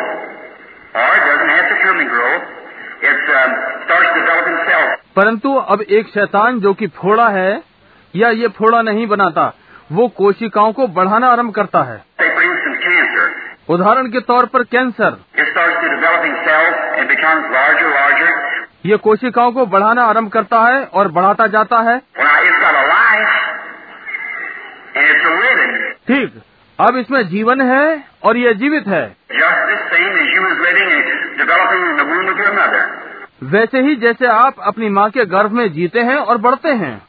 or 0.95 1.07
it 1.11 1.24
doesn't 1.30 1.51
have 1.51 1.67
to 1.69 1.78
come 1.86 2.01
and 2.01 2.09
grow, 2.09 2.34
परंतु 5.15 5.55
अब 5.55 5.82
एक 5.82 6.07
शैतान 6.07 6.59
जो 6.59 6.74
कि 6.74 6.88
फोड़ा 6.88 7.28
है 7.30 7.63
या 8.15 8.30
ये 8.30 8.47
फोड़ा 8.47 8.82
नहीं 8.82 9.07
बनाता 9.07 9.53
वो 9.91 10.07
कोशिकाओं 10.07 10.74
को 10.74 10.88
बढ़ाना 10.88 11.28
आरंभ 11.28 11.53
करता 11.53 11.84
है। 11.84 12.03
उदाहरण 13.69 14.07
के 14.07 14.19
तौर 14.19 14.45
पर 14.45 14.63
कैंसर। 14.63 15.17
ये 18.86 18.97
कोशिकाओं 18.97 19.51
को 19.51 19.65
बढ़ाना 19.65 20.03
आरंभ 20.03 20.32
करता 20.32 20.61
है 20.61 20.86
और 20.86 21.07
बढ़ाता 21.07 21.47
जाता 21.47 21.78
है। 21.78 21.99
ठीक। 26.07 26.41
अब 26.80 26.95
इसमें 26.97 27.28
जीवन 27.28 27.61
है 27.61 28.03
और 28.24 28.38
ये 28.38 28.53
जीवित 28.53 28.88
है। 28.88 29.17
वैसे 33.43 33.80
ही 33.80 33.95
जैसे 33.95 34.26
आप 34.26 34.55
अपनी 34.63 34.89
माँ 34.89 35.09
के 35.09 35.26
गर्भ 35.26 35.51
में 35.51 35.74
जीते 35.74 35.99
हैं 35.99 36.15
और 36.15 36.38
बढ़ते 36.38 36.69
हैं 36.69 37.01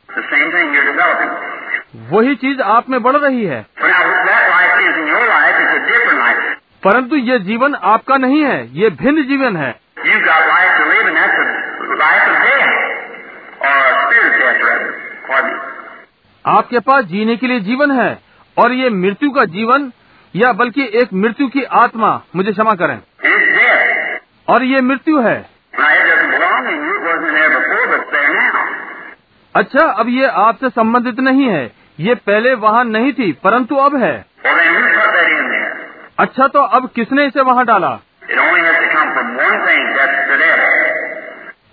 वही 2.10 2.34
चीज़ 2.34 2.60
आप 2.62 2.90
में 2.90 3.02
बढ़ 3.02 3.16
रही 3.16 3.44
है। 3.44 3.66
परंतु 6.84 7.16
ये 7.16 7.38
जीवन 7.38 7.74
आपका 7.74 8.16
नहीं 8.16 8.44
है 8.44 8.76
ये 8.76 8.90
भिन्न 8.90 9.24
जीवन 9.24 9.56
है। 9.56 9.70
आपके 16.46 16.78
पास 16.78 17.04
जीने 17.04 17.36
के 17.36 17.46
लिए 17.46 17.60
जीवन 17.60 17.90
है 17.90 18.33
और 18.58 18.72
ये 18.72 18.90
मृत्यु 18.90 19.30
का 19.30 19.44
जीवन 19.44 19.92
या 20.36 20.52
बल्कि 20.52 20.82
एक 20.94 21.08
मृत्यु 21.14 21.48
की 21.48 21.62
आत्मा, 21.62 22.22
मुझे 22.36 22.52
क्षमा 22.52 22.72
करें। 22.72 22.98
और 24.48 24.62
ये 24.62 24.80
मृत्यु 24.80 25.20
है। 25.20 25.46
अच्छा 29.56 29.86
अब 29.86 30.08
ये 30.08 30.26
आपसे 30.26 30.68
संबंधित 30.68 31.20
नहीं 31.20 31.48
है। 31.48 31.72
ये 32.00 32.14
पहले 32.14 32.54
वहाँ 32.54 32.84
नहीं 32.84 33.12
थी, 33.12 33.32
परंतु 33.32 33.76
अब 33.76 33.96
है। 33.96 34.24
अच्छा 36.18 36.46
तो 36.46 36.60
अब 36.62 36.90
किसने 36.96 37.26
इसे 37.26 37.40
वहाँ 37.40 37.66
डाला? 37.66 37.98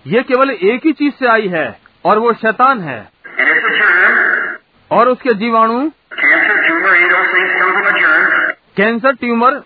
ये 0.07 0.23
केवल 0.23 0.51
एक 0.51 0.85
ही 0.85 0.91
चीज़ 0.91 1.13
से 1.13 1.27
आई 1.27 1.47
है, 1.47 1.79
और 2.05 2.19
वो 2.19 2.33
शैतान 2.33 2.81
है। 2.81 3.09
और 4.91 5.07
उसके 5.09 5.33
जीवाणु? 5.33 5.89
कैंसर 8.77 9.13
ट्यूमर 9.13 9.61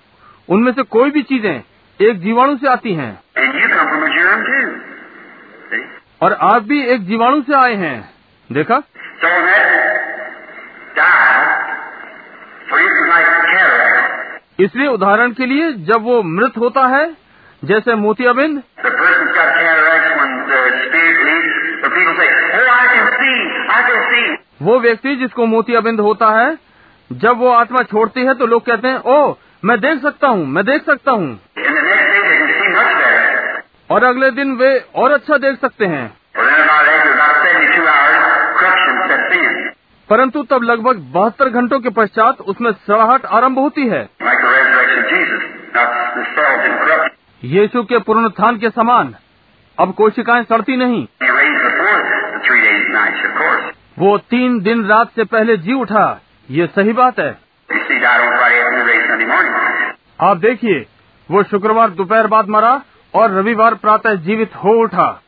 उनमें 0.49 0.71
से 0.71 0.83
कोई 0.83 1.11
भी 1.11 1.23
चीज़ें 1.23 1.63
एक 2.01 2.19
जीवाणु 2.19 2.57
से 2.57 2.67
आती 2.67 2.93
हैं। 2.93 3.19
और 6.21 6.33
आप 6.33 6.63
भी 6.63 6.85
एक 6.85 7.05
जीवाणु 7.05 7.41
से 7.41 7.53
आए 7.53 7.75
हैं। 7.75 8.09
देखा? 8.51 8.75
so 8.75 9.45
इसलिए 14.59 14.87
उदाहरण 14.87 15.31
के 15.31 15.45
लिए 15.45 15.71
जब 15.71 16.01
वो 16.01 16.23
मृत 16.23 16.53
होता 16.57 16.87
है 16.87 17.17
जैसे 17.63 17.95
मोतियाबिंद। 17.95 18.63
वो 24.61 24.79
व्यक्ति 24.79 25.15
जिसको 25.15 25.45
मोतियाबिंद 25.45 25.99
होता 25.99 26.27
है 26.27 26.57
जब 27.11 27.37
वो 27.37 27.49
आत्मा 27.49 27.81
छोड़ती 27.83 28.21
है 28.21 28.33
तो 28.33 28.45
लोग 28.45 28.65
कहते 28.65 28.87
हैं 28.87 28.97
ओ 28.97 29.35
मैं 29.65 29.79
देख 29.79 30.01
सकता 30.01 30.27
हूँ, 30.27 30.45
मैं 30.45 30.65
देख 30.65 30.85
सकता 30.85 31.11
हूँ। 31.11 31.39
और 33.91 34.03
अगले 34.03 34.31
दिन 34.31 34.55
वे 34.55 34.85
और 34.95 35.11
अच्छा 35.11 35.37
देख 35.37 35.59
सकते 35.61 35.85
हैं। 35.85 36.17
परंतु 40.09 40.43
तब 40.43 40.63
लगभग 40.63 40.97
बहत्तर 41.13 41.49
घंटों 41.49 41.79
के 41.79 41.89
पश्चात 41.89 42.41
उसमें 42.41 42.71
सड़ाहट 42.71 43.25
आरंभ 43.25 43.59
होती 43.59 43.87
है। 43.87 44.09
यीशु 47.43 47.83
के 47.83 47.99
पुनरुत्थान 47.99 48.57
के 48.57 48.69
समान। 48.69 49.15
अब 49.79 49.93
कोशिकाएँ 49.93 50.43
सड़ती 50.43 50.75
नहीं। 50.75 51.07
वो 53.99 54.17
तीन 54.17 54.59
दिन 54.59 54.85
रात 54.85 55.09
से 55.15 55.23
पहले 55.23 55.57
जी 55.57 55.73
उठा। 55.73 56.19
ये 56.51 56.67
सही 56.67 56.93
बात 56.93 57.19
है। 57.19 57.37
आप 60.21 60.37
देखिए 60.37 60.85
वो 61.31 61.43
शुक्रवार 61.43 61.89
दोपहर 61.89 62.27
बाद 62.27 62.47
मरा 62.47 62.81
और 63.13 63.31
रविवार 63.31 63.75
प्रातः 63.75 64.13
जीवित 64.15 64.55
हो 64.55 64.69
उठा। 64.69 65.21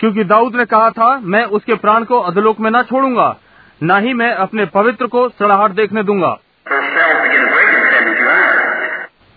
क्योंकि 0.00 0.24
दाऊद 0.24 0.54
ने 0.54 0.64
कहा 0.64 0.90
था 0.90 1.18
मैं 1.18 1.44
उसके 1.44 1.74
प्राण 1.74 2.04
को 2.04 2.20
अधलोक 2.20 2.60
में 2.60 2.70
न 2.70 2.82
छोड़ूँगा 2.82 3.36
न 3.82 4.00
ही 4.00 4.14
मैं 4.14 4.34
अपने 4.34 4.66
पवित्र 4.66 5.06
को 5.06 5.28
सड़ाहट 5.28 5.70
देखने 5.70 6.02
दूँगा। 6.02 6.38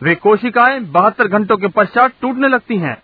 वे 0.04 0.16
कोशिकाएँ 0.16 0.80
बहत्तर 0.80 1.28
घंटों 1.28 1.58
के 1.58 1.68
पश्चात 1.68 2.12
टूटने 2.22 2.48
लगती 2.48 2.78
हैं। 2.78 2.98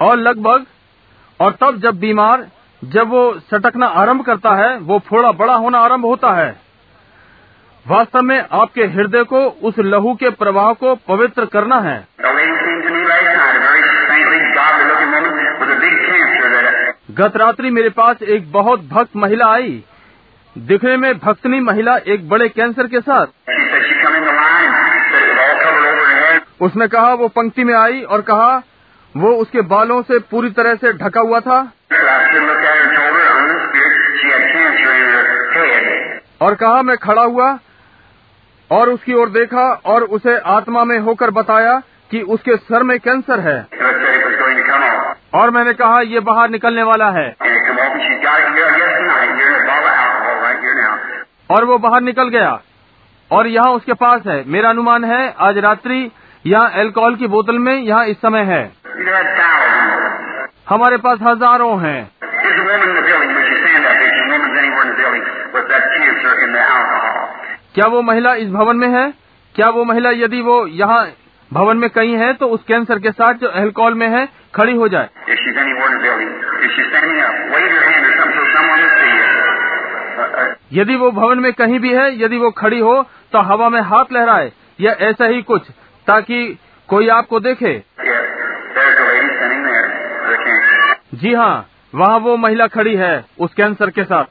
और 0.00 0.16
लगभग, 0.16 0.66
और 1.40 1.52
तब 1.52 1.76
जब 1.76 1.98
बीमार, 1.98 2.46
जब 2.84 3.08
वो 3.08 3.38
सटकना 3.38 3.86
आरंभ 3.86 4.24
करता 4.24 4.50
है, 4.50 4.78
वो 4.78 4.98
फोड़ा 4.98 5.32
बड़ा 5.32 5.54
होना 5.54 5.78
आरंभ 5.78 6.04
होता 6.04 6.32
है। 6.32 6.60
वास्तव 7.86 8.20
में 8.20 8.44
आपके 8.52 8.84
हृदय 8.84 9.24
को 9.24 9.36
उस 9.36 9.74
लहू 9.78 10.14
के 10.14 10.30
प्रवाह 10.30 10.72
को 10.72 10.94
पवित्र 10.94 11.44
करना 11.44 11.80
है। 11.80 12.08
गत 17.10 17.36
रात्रि 17.36 17.70
मेरे 17.70 17.88
पास 17.88 18.22
एक 18.22 18.52
बहुत 18.52 18.80
भक्त 18.80 19.16
महिला 19.16 19.46
आई। 19.46 19.84
दिखने 20.58 20.96
में 20.96 21.18
भक्तनी 21.18 21.60
महिला 21.60 21.96
एक 21.96 22.28
बड़े 22.28 22.48
कैंसर 22.48 22.86
के 22.86 23.00
साथ. 23.00 23.26
उसने 26.60 26.88
कहा, 26.88 27.14
वो 27.14 27.28
पंक्ति 27.28 27.64
में 27.64 27.74
आई 27.74 28.02
और 28.02 28.20
कहा 28.20 28.62
वो 29.16 29.30
उसके 29.32 29.60
बालों 29.60 30.00
से 30.02 30.18
पूरी 30.30 30.50
तरह 30.50 30.74
से 30.74 30.92
ढका 30.92 31.20
हुआ 31.20 31.40
था। 31.40 31.58
और 36.42 36.54
कहा, 36.54 36.82
मैं 36.82 36.96
खड़ा 36.96 37.22
हुआ 37.22 37.58
और 38.70 38.88
उसकी 38.88 39.14
ओर 39.14 39.28
देखा 39.28 39.62
और 39.86 40.02
उसे 40.02 40.36
आत्मा 40.38 40.84
में 40.84 40.98
होकर 40.98 41.30
बताया 41.30 41.78
कि 42.10 42.20
उसके 42.20 42.56
सर 42.56 42.82
में 42.82 42.98
कैंसर 43.00 43.40
है। 43.40 43.56
और 45.34 45.50
मैंने 45.50 45.72
कहा, 45.72 46.00
ये 46.00 46.20
बाहर 46.20 46.50
निकलने 46.50 46.82
वाला 46.82 47.10
है। 47.10 47.28
और 51.50 51.64
वो 51.64 51.78
बाहर 51.78 52.00
निकल 52.00 52.28
गया 52.28 52.58
और 53.30 53.46
यहाँ 53.46 53.72
उसके 53.72 53.92
पास 53.92 54.26
है। 54.26 54.42
मेरा 54.46 54.70
अनुमान 54.70 55.04
है, 55.04 55.34
आज 55.38 55.58
रात्रि 55.58 56.10
यहाँ 56.46 56.70
एल्कोहल 56.70 57.14
की 57.14 57.26
बोतल 57.26 57.58
में 57.58 57.74
यहाँ 57.74 58.06
इस 58.06 58.16
समय 58.16 58.42
है। 58.44 58.85
हमारे 60.68 60.96
पास 60.96 61.18
हज़ारों 61.22 61.72
हैं। 61.80 62.10
क्या 67.74 67.86
वो 67.86 68.00
महिला 68.02 68.32
इस 68.34 68.48
भवन 68.50 68.76
में 68.76 68.88
है? 68.88 69.12
क्या 69.54 69.68
वो 69.68 69.84
महिला 69.84 70.10
यदि 70.10 70.40
वो 70.40 70.66
यहाँ 70.66 71.06
भवन 71.50 71.76
में 71.76 71.88
कहीं 71.90 72.16
है 72.16 72.32
तो 72.32 72.46
उस 72.48 72.62
कैंसर 72.62 72.98
के 72.98 73.10
साथ 73.10 73.34
जो 73.34 73.50
एल्कोहल 73.54 73.94
में 73.94 74.08
है 74.08 74.26
खड़ी 74.54 74.74
हो 74.76 74.88
जाए? 74.88 75.08
यदि 80.72 80.96
वो 80.96 81.10
भवन 81.10 81.38
में 81.38 81.52
कहीं 81.52 81.78
भी 81.80 81.92
है 81.94 82.06
यदि 82.22 82.36
वो 82.36 82.50
खड़ी 82.50 82.78
हो 82.80 83.02
तो 83.32 83.42
हवा 83.42 83.68
में 83.68 83.80
हाथ 83.82 84.12
लहराए। 84.12 84.52
या 84.80 84.92
ऐसा 85.08 85.26
ही 85.26 85.42
कुछ 85.42 85.70
ताकि 86.06 86.58
कोई 86.88 87.08
आपको 87.08 87.40
देखे। 87.40 87.72
जी 91.16 91.32
हाँ 91.34 91.66
वहाँ 91.94 92.18
वो 92.18 92.36
महिला 92.36 92.66
खड़ी 92.66 92.94
है, 92.96 93.24
उस 93.40 93.54
कैंसर 93.54 93.90
के 93.90 94.04
साथ। 94.04 94.24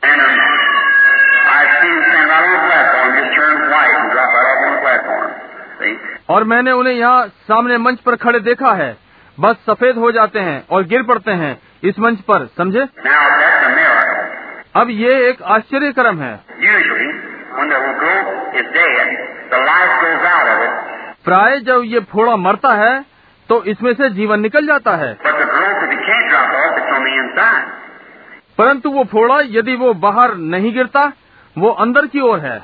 और 6.30 6.44
मैंने 6.44 6.72
उन्हें 6.72 6.94
यहाँ 6.94 7.28
सामने 7.28 7.78
मंच 7.78 8.00
पर 8.00 8.16
खड़े 8.16 8.40
देखा 8.40 8.74
है। 8.74 8.98
बस 9.38 9.56
सफ़ेद 9.68 9.98
हो 9.98 10.12
जाते 10.12 10.40
हैं 10.40 10.66
और 10.72 10.84
गिर 10.84 11.04
पड़ते 11.04 11.32
हैं 11.32 11.58
इस 11.84 12.00
मंच 12.00 12.20
पर, 12.22 12.46
समझे? 12.58 12.86
अब 14.76 14.90
ये 14.92 15.30
एक 15.30 15.42
आश्चर्य 15.42 15.92
क्रम 15.92 16.22
है। 16.22 16.34
प्राय 21.26 21.60
जब 21.60 21.82
ये 21.86 22.00
फोड़ा 22.12 22.36
मरता 22.38 22.74
है 22.76 23.06
तो 23.50 23.64
इसमें 23.64 23.94
से 23.94 24.10
जीवन 24.10 24.40
निकल 24.40 24.68
जाता 24.68 24.96
है। 24.96 25.14
परंतु 28.58 28.90
वो 28.90 29.04
फोड़ा 29.04 29.42
यदि 29.46 29.76
वो 29.76 29.94
बाहर 29.94 30.36
नहीं 30.36 30.74
गिरता 30.74 31.12
वो 31.58 31.70
अंदर 31.70 32.06
की 32.06 32.20
ओर 32.20 32.40
है। 32.40 32.64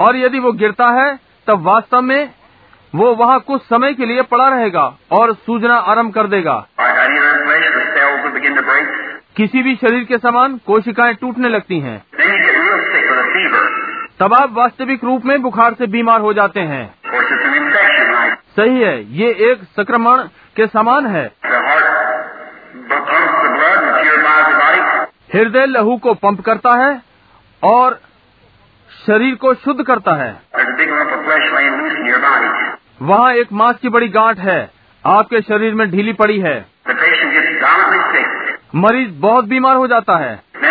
और 0.00 0.16
यदि 0.16 0.38
वो 0.38 0.52
गिरता 0.52 0.86
है 0.88 1.18
तब 1.46 1.62
वास्तव 1.62 2.00
में 2.00 2.30
वो 2.94 3.14
वहाँ 3.14 3.40
कुछ 3.40 3.62
समय 3.62 3.94
के 3.94 4.06
लिए 4.06 4.22
पड़ा 4.22 4.48
रहेगा 4.48 4.96
और 5.12 5.34
सूजना 5.34 5.74
आरंभ 5.74 6.14
कर 6.14 6.26
देगा। 6.26 6.66
किसी 9.36 9.62
भी 9.62 9.74
शरीर 9.74 10.04
के 10.04 10.18
समान 10.18 10.60
कोशिकाएँ 10.66 11.14
टूटने 11.14 11.48
लगती 11.48 11.80
हैं। 11.80 12.02
तब 14.20 14.34
आप 14.34 14.52
वास्तविक 14.52 15.04
रूप 15.04 15.24
में 15.24 15.42
बुखार 15.42 15.74
से 15.74 15.86
बीमार 15.86 16.20
हो 16.20 16.32
जाते 16.32 16.60
हैं। 16.60 16.94
सही 18.56 18.82
है, 18.82 19.12
ये 19.12 19.30
एक 19.30 19.62
संक्रमण 19.62 20.22
के 20.56 20.66
समान 20.66 21.06
है। 21.06 21.30
हृदय 25.34 25.66
लहू 25.66 25.96
को 25.96 26.14
पंप 26.14 26.40
करता 26.40 26.78
है 26.78 27.02
और 27.62 28.00
शरीर 29.06 29.34
को 29.34 29.54
शुद्ध 29.54 29.84
करता 29.84 30.14
है। 30.14 30.42
वहाँ 33.02 33.32
एक 33.32 33.52
मांस 33.52 33.76
की 33.76 33.88
बड़ी 33.88 34.08
गांठ 34.08 34.38
है, 34.38 34.70
आपके 35.06 35.40
शरीर 35.40 35.74
में 35.74 35.90
ढीली 35.90 36.12
पड़ी 36.12 36.40
है। 36.40 36.66
मरीज़ 38.74 39.20
बहुत 39.20 39.44
बीमार 39.44 39.76
हो 39.76 39.86
जाता 39.86 40.16
है। 40.16 40.42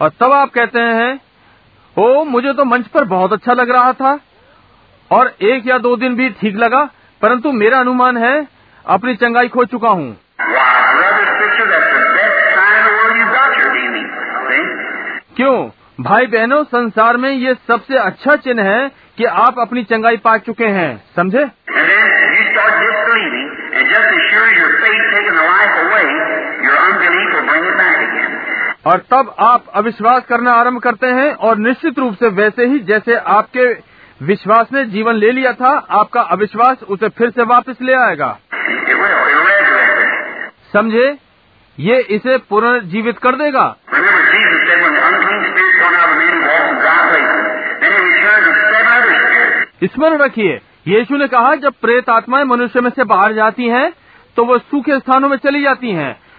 और 0.00 0.08
तब 0.08 0.32
आप 0.32 0.50
कहते 0.50 0.78
हैं, 0.78 1.20
ओ, 1.98 2.24
मुझे 2.24 2.52
तो 2.52 2.64
मंच 2.64 2.86
पर 2.86 3.04
बहुत 3.04 3.32
अच्छा 3.32 3.52
लग 3.52 3.70
रहा 3.70 3.92
था। 3.92 4.20
और 5.10 5.34
एक 5.42 5.66
या 5.66 5.78
दो 5.78 5.96
दिन 5.96 6.14
भी 6.14 6.30
ठीक 6.30 6.56
लगा, 6.56 6.88
परंतु 7.22 7.52
मेरा 7.52 7.78
अनुमान 7.78 8.16
है, 8.16 8.48
अपनी 8.86 9.14
चंगाई 9.14 9.48
खो 9.48 9.64
चुका 9.64 9.88
हूँ। 9.88 10.16
क्यों? 15.36 15.70
भाई 16.00 16.26
बहनों 16.26 16.64
संसार 16.64 17.16
में 17.16 17.30
ये 17.30 17.54
सबसे 17.54 17.98
अच्छा 17.98 18.36
चिन्ह 18.36 18.62
है 18.62 18.90
कि 19.16 19.24
आप 19.24 19.58
अपनी 19.58 19.84
चंगाई 19.84 20.16
पा 20.16 20.36
चुके 20.36 20.64
हैं, 20.64 21.04
समझे? 21.16 21.48
और 28.86 28.98
तब 29.10 29.34
आप 29.38 29.64
अविश्वास 29.74 30.22
करना 30.28 30.52
आरंभ 30.52 30.78
करते 30.78 31.06
हैं 31.06 31.34
और 31.34 31.56
निश्चित 31.58 31.98
रूप 31.98 32.14
से 32.14 32.28
वैसे 32.28 32.66
ही 32.66 32.78
जैसे 32.78 33.14
आपके 33.14 33.90
विश्वास 34.22 34.66
ने 34.72 34.84
जीवन 34.84 35.14
ले 35.14 35.30
लिया 35.30 35.52
था, 35.52 35.86
आपका 35.90 36.20
अविश्वास 36.20 36.82
उसे 36.82 37.08
फिर 37.08 37.30
से 37.30 37.42
वापस 37.42 37.76
ले 37.82 37.92
आएगा। 37.92 38.38
समझे? 40.72 41.18
ये 41.78 42.00
इसे 42.00 42.38
पुनर्जीवित 42.38 43.18
कर 43.18 43.34
देगा। 43.34 43.76
स्मरण 49.84 50.18
रखिए, 50.18 50.60
यीशु 50.88 51.16
ने 51.16 51.28
कहा, 51.28 51.54
जब 51.54 51.72
प्रेत 51.82 52.10
आत्माएँ 52.10 52.44
मनुष्य 52.44 52.80
में 52.80 52.90
से 52.90 53.04
बाहर 53.04 53.32
जाती 53.32 53.68
हैं 53.68 53.92
तो 54.36 54.44
वो 54.44 54.58
सूखे 54.58 54.98
स्थानों 54.98 55.28
में 55.28 55.36
चली 55.36 55.62
जाती 55.62 55.90
हैं। 55.90 56.29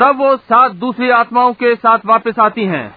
तब 0.00 0.18
वो 0.18 0.36
सात 0.36 0.72
दूसरी 0.72 1.10
आत्माओं 1.10 1.52
के 1.52 1.74
साथ 1.76 1.98
वापस 2.06 2.34
आती 2.40 2.64
हैं। 2.64 2.96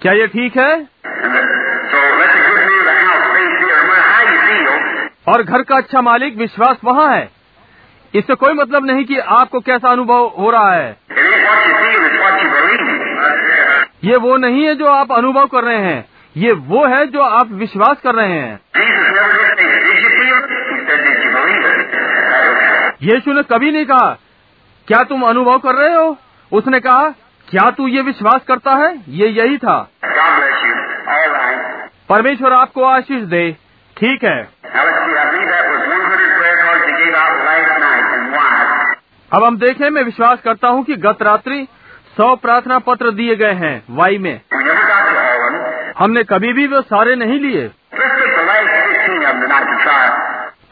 क्या 0.00 0.12
ये 0.12 0.26
ठीक 0.26 0.58
है? 0.58 0.88
और 5.28 5.42
घर 5.42 5.62
का 5.62 5.76
अच्छा 5.76 6.00
मालिक 6.00 6.36
विश्वास 6.36 6.76
वहाँ 6.84 7.16
है। 7.16 7.30
इससे 8.14 8.34
कोई 8.34 8.54
मतलब 8.54 8.86
नहीं 8.86 9.04
कि 9.04 9.18
आपको 9.18 9.60
कैसा 9.60 9.88
अनुभव 9.88 10.32
हो 10.38 10.50
रहा 10.50 10.72
है। 10.72 10.96
ये 14.04 14.16
वो 14.16 14.36
नहीं 14.36 14.64
है 14.64 14.74
जो 14.74 14.86
आप 14.86 15.12
अनुभव 15.12 15.46
कर 15.46 15.64
रहे 15.64 15.78
हैं। 15.78 16.04
ये 16.36 16.52
वो 16.52 16.86
है 16.86 17.06
जो 17.06 17.22
आप 17.22 17.48
विश्वास 17.50 17.96
कर 18.00 18.14
रहे 18.14 18.32
हैं। 18.32 18.60
यीशु 23.02 23.32
ने 23.32 23.42
कभी 23.42 23.70
नहीं 23.70 23.84
कहा 23.84 24.16
क्या 24.92 25.02
तुम 25.02 25.22
अनुभव 25.22 25.58
कर 25.58 25.74
रहे 25.74 25.94
हो? 25.94 26.16
उसने 26.52 26.80
कहा 26.80 27.08
क्या 27.48 27.70
तू 27.70 27.86
ये 27.88 28.00
विश्वास 28.00 28.40
करता 28.48 28.74
है? 28.74 29.02
ये 29.08 29.28
यही 29.28 29.58
था। 29.58 29.90
परमेश्वर 32.08 32.52
आपको 32.52 32.84
आशीष 32.84 33.22
दे। 33.22 33.56
ठीक 33.96 34.24
है। 34.24 34.48
अब 39.32 39.44
हम 39.44 39.58
देखें 39.58 39.90
मैं 39.90 40.02
विश्वास 40.02 40.38
करता 40.44 40.68
हूँ 40.68 40.84
कि 40.84 40.96
गत 40.96 41.22
रात्रि 41.22 41.68
सौ 42.16 42.36
प्रार्थना 42.36 42.78
पत्र 42.78 43.10
दिए 43.10 43.36
गए 43.36 43.52
हैं 43.52 43.82
वाई 43.90 44.18
में। 44.18 44.40
हमने 45.98 46.24
कभी 46.24 46.52
भी 46.52 46.66
वो 46.66 46.80
सारे 46.80 47.16
नहीं 47.16 47.40
लिए। 47.40 47.70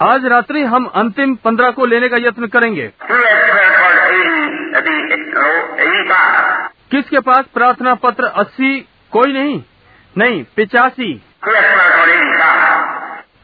आज 0.03 0.25
रात्रि 0.27 0.63
हम 0.63 0.85
अंतिम 0.95 1.35
पंद्रह 1.35 1.71
को 1.71 1.87
लेने 1.87 2.09
का 2.09 2.17
यत्न 2.17 2.47
करेंगे। 2.47 2.91
85? 6.01 6.69
किसके 6.91 7.21
पास 7.27 7.45
प्रार्थना 7.55 7.95
पत्र 8.05 8.25
अस्सी 8.43 8.79
कोई 9.13 9.33
नहीं 9.33 9.61
नहीं 10.17 10.43
पिचासी 10.57 11.11
Who 11.45 11.53
has 11.57 11.67
prayer 11.75 11.93
card 11.97 12.15
85? 12.15 12.89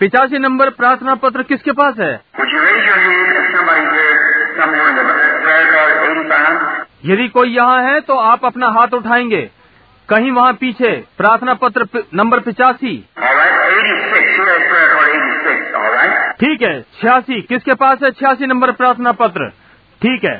पिचासी 0.01 0.39
नंबर 0.39 0.71
प्रार्थना 0.79 1.15
पत्र 1.25 1.43
किसके 1.51 1.73
पास 1.81 1.99
है 2.01 2.13
Would 2.39 2.51
you 2.55 2.63
raise 2.65 2.89
your 2.89 2.99
hand 3.05 3.37
if 3.43 3.47
somebody 3.53 3.85
here, 3.93 4.17
somewhere 4.57 4.89
in 4.89 4.97
the 4.97 5.05
prayer 5.45 5.69
card 5.75 5.95
85? 6.09 6.65
यदि 7.05 7.29
कोई 7.37 7.55
यहाँ 7.57 7.83
है 7.83 8.01
तो 8.11 8.17
आप 8.33 8.45
अपना 8.45 8.69
हाथ 8.79 8.95
उठाएँगे 8.95 9.43
कहीं 10.09 10.31
वहाँ 10.33 10.53
पीछे 10.61 10.91
प्रार्थना 11.19 11.55
पत्र 11.63 11.85
पि- 11.93 12.03
नंबर 12.15 12.41
पिचासी 12.41 12.93
All 13.19 13.37
right, 13.37 13.57
86. 13.71 14.37
Who 14.37 14.45
has 14.51 14.67
prayer 14.73 14.91
card 14.93 15.15
86? 15.15 15.75
All 15.81 15.91
right. 15.95 16.13
ठीक 16.41 16.63
है 16.63 16.75
छियासी 17.01 17.41
किसके 17.49 17.75
पास 17.83 18.03
है 18.03 18.11
छियासी 18.13 18.47
नंबर 18.47 18.73
प्रार्थना 18.83 19.13
पत्र 19.23 19.49
ठीक 20.01 20.25
है 20.25 20.37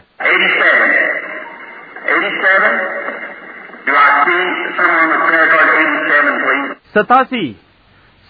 सतासी। 6.95 7.61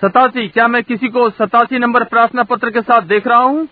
सतासी। 0.00 0.48
क्या 0.48 0.68
मैं 0.68 0.82
किसी 0.82 1.08
को 1.08 1.30
सतासी 1.30 1.78
नंबर 1.78 2.04
प्रार्थना 2.04 2.42
पत्र 2.42 2.70
के 2.70 2.80
साथ 2.80 3.00
देख 3.00 3.26
रहा 3.26 3.38
हूँ? 3.38 3.68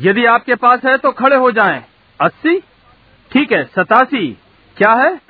यदि 0.00 0.26
आपके 0.26 0.54
पास 0.54 0.80
है 0.84 0.96
तो 0.96 1.12
खड़े 1.12 1.36
हो 1.36 1.50
जाएँ। 1.50 1.84
अस्सी? 2.20 2.60
ठीक 3.32 3.52
है 3.52 3.64
सतासी। 3.64 4.38
क्या 4.76 4.92
है. 4.92 5.20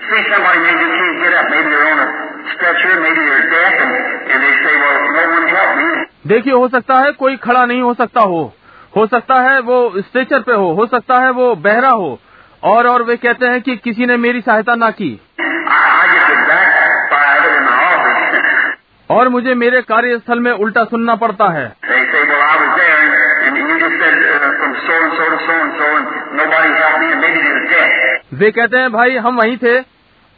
देखिए, 6.26 6.52
हो 6.52 6.68
सकता 6.68 6.98
है 6.98 7.12
कोई 7.12 7.36
खड़ा 7.36 7.66
नहीं 7.66 7.80
हो 7.80 7.94
सकता 7.94 8.20
हो। 8.20 8.52
हो 8.96 9.06
सकता 9.06 9.34
है 9.34 9.60
वो 9.60 9.92
स्ट्रेचर 9.96 10.40
पे 10.40 10.52
हो 10.52 10.72
हो 10.72 10.86
सकता 10.86 11.18
है 11.18 11.30
वो 11.30 11.54
बहरा 11.54 11.90
हो। 11.90 12.18
और 12.62 12.86
और 12.86 13.02
वे 13.02 13.16
कहते 13.16 13.46
हैं 13.46 13.62
कि 13.62 13.76
किसी 13.76 14.06
ने 14.06 14.16
मेरी 14.16 14.40
सहायता 14.40 14.74
ना 14.74 14.90
की। 14.90 15.20
और 19.10 19.28
मुझे 19.28 19.54
मेरे 19.54 19.82
कार्यस्थल 19.82 20.40
में 20.40 20.52
उल्टा 20.52 20.84
सुनना 20.84 21.14
पड़ता 21.14 21.48
है। 21.48 21.76
वे 28.34 28.50
कहते 28.50 28.76
हैं, 28.76 28.92
भाई, 28.92 29.16
हम 29.16 29.36
वहीं 29.36 29.56
थे, 29.56 29.80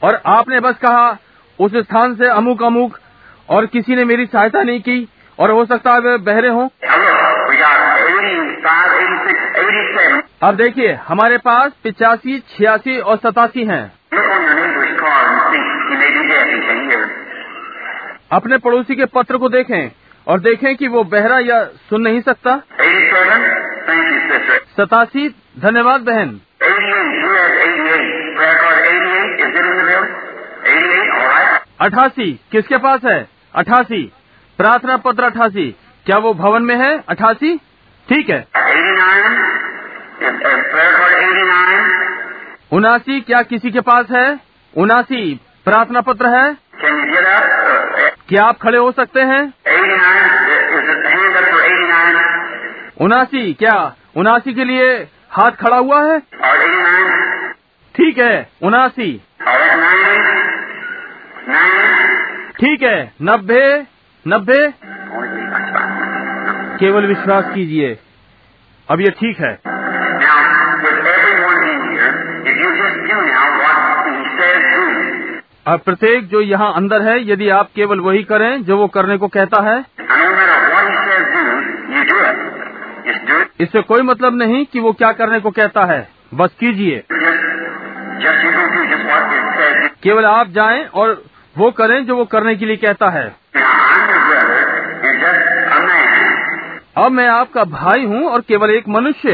और 0.02 0.22
आपने 0.26 0.60
बस 0.60 0.74
कहा, 0.74 1.16
उस 1.60 1.76
स्थान 1.76 2.14
से 2.14 2.26
अमुक 2.26 2.62
अमुक 2.62 2.98
और 3.50 3.66
किसी 3.66 3.96
ने 3.96 4.04
मेरी 4.04 4.26
सहायता 4.26 4.62
नहीं 4.62 4.80
की। 4.80 5.08
और 5.38 5.50
हो 5.50 5.64
सकता 5.64 5.92
है 5.92 6.00
वे 6.00 6.18
बहरे 6.18 6.48
हों। 6.48 6.68
अब 10.42 10.54
देखिए, 10.54 10.92
हमारे 10.92 11.38
पास 11.38 11.72
पिचासी, 11.84 12.38
छियासी 12.38 12.98
और 12.98 13.16
सतासी 13.16 13.64
हैं। 13.64 13.92
अपने 18.32 18.58
पड़ोसी 18.58 18.96
के 18.96 19.04
पत्र 19.04 19.36
को 19.36 19.48
देखें 19.48 19.92
और 20.28 20.40
देखें 20.40 20.76
कि 20.76 20.88
वो 20.88 21.04
बहरा 21.04 21.38
या 21.38 21.64
सुन 21.64 22.02
नहीं 22.02 22.20
सकता। 22.20 22.62
सतासी, 24.76 25.28
धन्यवाद 25.60 26.00
बहन। 26.00 26.40
अठासी, 31.80 32.40
किसके 32.52 32.76
पास 32.76 33.00
है? 33.04 33.26
अठासी। 33.54 34.12
प्रार्थना 34.58 34.96
पत्र 35.04 35.24
अठासी 35.24 35.70
क्या 36.06 36.16
वो 36.24 36.32
भवन 36.34 36.62
में 36.62 36.74
है 36.76 36.90
अठासी 37.08 37.56
ठीक 38.08 38.28
है 38.30 38.38
89, 38.56 39.32
is, 40.20 40.36
is 40.50 40.60
prayer 40.72 40.92
card 40.98 41.14
89? 41.16 41.80
उनासी 42.72 43.20
क्या 43.20 43.40
किसी 43.50 43.70
के 43.70 43.80
पास 43.88 44.10
है 44.10 44.26
उनासी 44.74 45.22
प्रार्थना 45.66 46.00
पत्र 46.08 46.28
है 46.36 46.46
क्या 48.28 48.44
आप 48.44 48.58
खड़े 48.62 48.78
हो 48.78 48.90
सकते 48.92 49.20
हैं 49.30 49.42
89, 49.72 50.22
is 50.76 50.88
it 50.94 51.08
hand 51.10 51.38
up 51.40 51.48
for 51.50 51.60
89? 51.64 52.22
उनासी 53.06 53.52
क्या 53.54 53.76
उनासी 54.16 54.54
के 54.54 54.64
लिए 54.64 54.88
हाथ 55.30 55.58
खड़ा 55.62 55.76
हुआ 55.78 56.02
है 56.04 56.18
ठीक 57.94 58.18
है 58.18 58.34
उनासी 58.62 59.10
All 59.46 59.58
right, 59.58 59.76
90? 59.80 61.50
90? 61.50 62.54
ठीक 62.60 62.82
है 62.82 62.96
नब्बे 63.22 63.62
नब्बे? 64.28 64.74
केवल 66.78 67.06
विश्वास 67.06 67.44
कीजिए। 67.54 67.98
अब 68.90 69.00
ये 69.00 69.10
ठीक 69.10 69.38
है। 69.38 69.60
अब 75.66 75.80
प्रत्येक 75.80 76.28
जो 76.28 76.40
यहाँ 76.40 76.72
अंदर 76.74 77.02
है, 77.02 77.30
यदि 77.30 77.48
आप 77.48 77.68
केवल 77.74 78.00
वही 78.00 78.22
करें 78.22 78.64
जो 78.64 78.76
वो 78.76 78.86
करने 78.86 79.16
को 79.16 79.28
कहता 79.28 79.62
है, 79.62 79.84
इससे 83.60 83.82
कोई 83.82 84.02
मतलब 84.02 84.36
नहीं 84.36 84.66
कि 84.66 84.80
वो 84.80 84.92
क्या 84.92 85.12
करने 85.12 85.40
को 85.40 85.50
कहता 85.50 85.84
है। 85.84 86.08
बस 86.34 86.50
कीजिए। 86.60 87.04
केवल 90.02 90.24
आप 90.24 90.48
जाएँ 90.48 90.84
और 90.84 91.22
वो 91.58 91.70
करें 91.70 92.06
जो 92.06 92.16
वो 92.16 92.24
करने 92.24 92.56
के 92.56 92.66
लिए 92.66 92.76
कहता 92.76 93.10
है। 93.10 93.46
अब 96.96 97.12
मैं 97.12 97.26
आपका 97.28 97.62
भाई 97.64 98.04
हूँ 98.04 98.22
और 98.26 98.40
केवल 98.40 98.70
एक 98.70 98.88
मनुष्य 98.88 99.32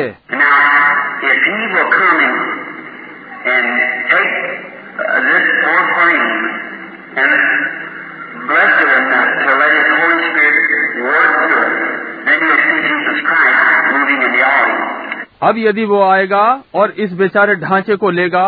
अब 15.42 15.58
यदि 15.58 15.84
वो 15.84 16.02
आएगा 16.02 16.42
और 16.74 16.90
इस 16.96 17.12
बेचारे 17.12 17.54
ढांचे 17.56 17.96
को 17.96 18.10
लेगा 18.10 18.44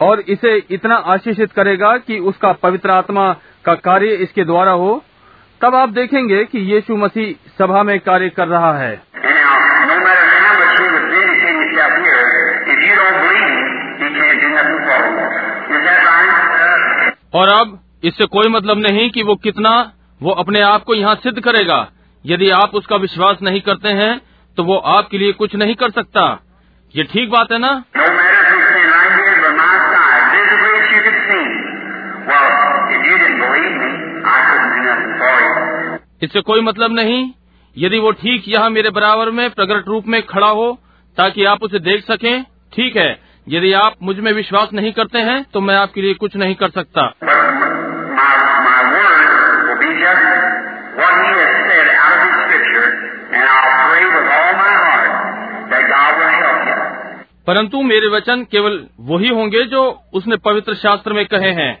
और 0.00 0.20
इसे 0.28 0.56
इतना 0.70 0.94
आशीषित 0.94 1.52
करेगा 1.52 1.96
कि 1.98 2.18
उसका 2.18 2.52
पवित्र 2.52 2.90
आत्मा 2.90 3.32
का 3.64 3.74
कार्य 3.74 4.14
इसके 4.16 4.44
द्वारा 4.44 4.72
हो 4.72 5.02
तब 5.62 5.74
आप 5.74 5.88
देखेंगे 5.88 6.44
कि 6.44 6.58
यीशु 6.58 6.96
मसीह 6.96 7.50
सभा 7.58 7.82
में 7.82 7.98
कार्य 8.00 8.28
कर 8.28 8.48
रहा 8.48 8.72
है? 8.78 9.02
और 17.34 17.48
अब 17.48 17.78
इससे 18.04 18.26
कोई 18.26 18.48
मतलब 18.48 18.78
नहीं 18.78 19.10
कि 19.10 19.22
वो 19.22 19.34
कितना 19.34 19.70
वो 20.22 20.30
अपने 20.30 20.60
आप 20.60 20.82
को 20.82 20.94
यहाँ 20.94 21.14
सिद्ध 21.14 21.40
करेगा। 21.40 21.86
यदि 22.26 22.50
आप 22.50 22.74
उसका 22.74 22.96
विश्वास 22.96 23.38
नहीं 23.42 23.60
करते 23.60 23.88
हैं 23.88 24.20
तो 24.56 24.64
वो 24.64 24.76
आपके 24.96 25.18
लिए 25.18 25.32
कुछ 25.32 25.54
नहीं 25.56 25.74
कर 25.74 25.90
सकता। 25.90 26.40
ये 26.96 27.04
ठीक 27.04 27.30
बात 27.30 27.52
है 27.52 27.58
ना 27.58 27.72
No 27.96 28.04
matter 28.18 28.42
if 28.42 28.50
he's 28.50 28.66
standing 28.66 28.92
right 28.92 29.14
here 29.20 29.38
by 29.44 29.50
my 29.60 29.72
side, 29.92 30.24
visibly 30.34 30.72
as 30.80 30.92
you 30.94 31.00
could 31.06 31.18
see 31.28 31.40
him. 31.40 31.54
Well, 32.28 32.46
if 32.94 33.00
you 33.08 33.16
didn't 33.22 33.40
believe 33.40 33.74
me, 33.80 33.90
I 34.24 34.38
couldn't 34.48 34.72
do 34.76 34.82
nothing 34.84 35.14
for 35.22 35.34
you. 35.44 35.54
इससे 36.24 36.40
कोई 36.42 36.60
मतलब 36.62 36.92
नहीं, 36.92 37.22
यदि 37.76 37.98
वो 37.98 38.10
ठीक 38.12 38.44
यहाँ 38.48 38.70
मेरे 38.70 38.90
बराबर 38.90 39.30
में 39.30 39.48
प्रकट 39.50 39.88
रूप 39.88 40.06
में 40.06 40.20
खड़ा 40.26 40.48
हो, 40.48 40.70
ताकि 41.16 41.44
आप 41.44 41.62
उसे 41.62 41.78
देख 41.80 42.04
सकें, 42.04 42.44
ठीक 42.72 42.96
है, 42.96 43.10
यदि 43.46 43.72
आप 43.74 43.94
मुझमें 44.02 44.32
विश्वास 44.32 44.72
नहीं 44.72 44.92
करते 44.92 45.18
हैं 45.20 45.42
तो 45.52 45.60
मैं 45.60 45.74
आपके 45.76 46.02
लिए 46.02 46.14
कुछ 46.14 46.36
नहीं 46.36 46.54
कर 46.54 46.70
सकता. 46.70 47.12
परंतु 57.46 57.80
मेरे 57.82 58.08
वचन 58.08 58.42
केवल 58.52 58.78
वही 59.00 59.28
होंगे 59.30 59.62
जो 59.66 59.82
उसने 60.14 60.36
पवित्र 60.44 60.74
शास्त्र 60.76 61.12
में 61.12 61.24
कहे 61.26 61.50
हैं, 61.52 61.72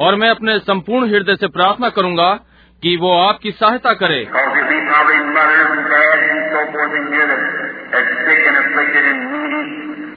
और 0.00 0.14
मैं 0.14 0.30
अपने 0.30 0.58
संपूर्ण 0.60 1.08
हृदय 1.08 1.36
से 1.36 1.48
प्रार्थना 1.48 1.88
करूँगा 1.90 2.32
कि 2.84 2.96
वो 2.96 3.18
आपकी 3.18 3.50
सहायता 3.50 3.92
करे। 3.92 4.28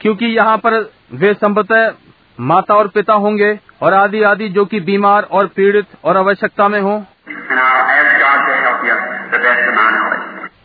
क्योंकि 0.01 0.25
यहाँ 0.25 0.57
पर 0.57 0.91
वे 1.13 1.33
संभवतः 1.33 1.91
माता 2.39 2.73
और 2.73 2.87
पिता 2.87 3.13
होंगे 3.13 3.59
और 3.81 3.93
आदि 3.93 4.23
आदि 4.23 4.49
जो 4.49 4.65
कि 4.65 4.79
बीमार 4.79 5.23
और 5.23 5.47
पीड़ित 5.47 5.85
और 6.03 6.17
आवश्यकता 6.17 6.67
में 6.67 6.81
हों। 6.81 7.01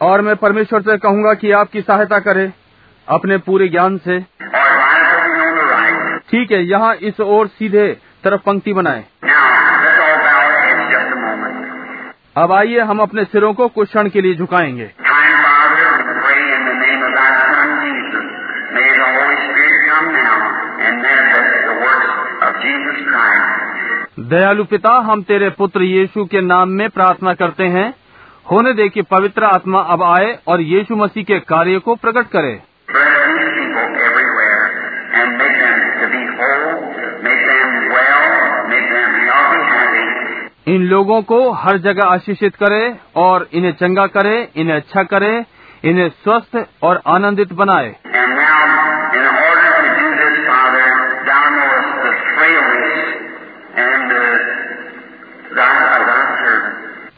और 0.01 0.21
मैं 0.21 0.37
परमेश्वर 0.37 0.83
से 0.83 0.99
कहूँगा 0.99 1.35
कि 1.35 1.53
आपकी 1.53 1.81
सहायता 1.81 2.19
करे 2.19 2.53
अपने 3.09 3.39
पूरे 3.39 3.69
ज्ञान 3.69 3.99
से। 3.99 4.21
ठीक 6.31 6.53
है 6.53 6.65
यहाँ 6.65 6.95
इस 6.95 7.21
ओर 7.21 7.47
सीधे 7.47 7.97
तरफ़ 8.25 8.41
पंक्ति 8.41 8.73
बनाए। 8.73 9.05
अब 12.37 12.53
आइए 12.53 12.81
हम 12.81 12.99
अपने 12.99 13.25
सिरों 13.25 13.55
को 13.55 13.69
कुछ 13.69 13.89
क्षण 13.89 14.09
के 14.09 14.21
लिए 14.21 14.35
झुकाएँगे। 14.35 14.91
दयालु 24.29 24.65
पिता, 24.65 24.91
हम 24.91 25.23
तेरे 25.23 25.51
पुत्र 25.51 25.83
यीशु 25.83 26.25
के 26.25 26.41
नाम 26.41 26.69
में 26.69 26.91
प्रार्थना 26.91 27.35
करते 27.35 27.65
हैं। 27.65 27.95
होने 28.51 28.73
दे 28.73 28.89
कि 28.89 29.03
पवित्र 29.03 29.45
आत्मा 29.45 29.81
अब 29.81 30.03
आए 30.03 30.39
और 30.47 30.61
यीशु 30.61 30.97
मसीह 30.97 31.25
के 31.25 31.41
कार्य 31.41 31.79
को 31.79 31.95
प्रकट 31.95 32.27
करे। 32.37 32.63
इन 40.73 40.83
लोगों 40.83 41.21
को 41.23 41.39
हर 41.53 41.79
जगह 41.79 42.05
आशीषित 42.05 42.55
करे 42.57 42.95
और 43.17 43.49
इन्हें 43.53 43.73
चंगा 43.73 44.07
करे 44.07 44.37
इन्हें 44.57 44.77
अच्छा 44.77 45.03
करे 45.03 45.33
इन्हें 45.85 46.09
स्वस्थ 46.09 46.57
और 46.83 47.01
आनंदित 47.07 47.53
बनाए। 47.53 47.91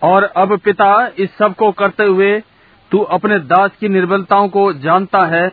और 0.02 0.24
अब 0.36 0.58
पिता 0.58 0.88
इस 1.18 1.36
सबको 1.38 1.70
करते 1.72 2.04
हुए 2.04 2.32
तू 2.90 2.98
अपने 3.10 3.38
दास 3.38 3.70
की 3.80 3.88
निर्बलताओं 3.88 4.48
को 4.48 4.72
जानता 4.72 5.24
है। 5.26 5.46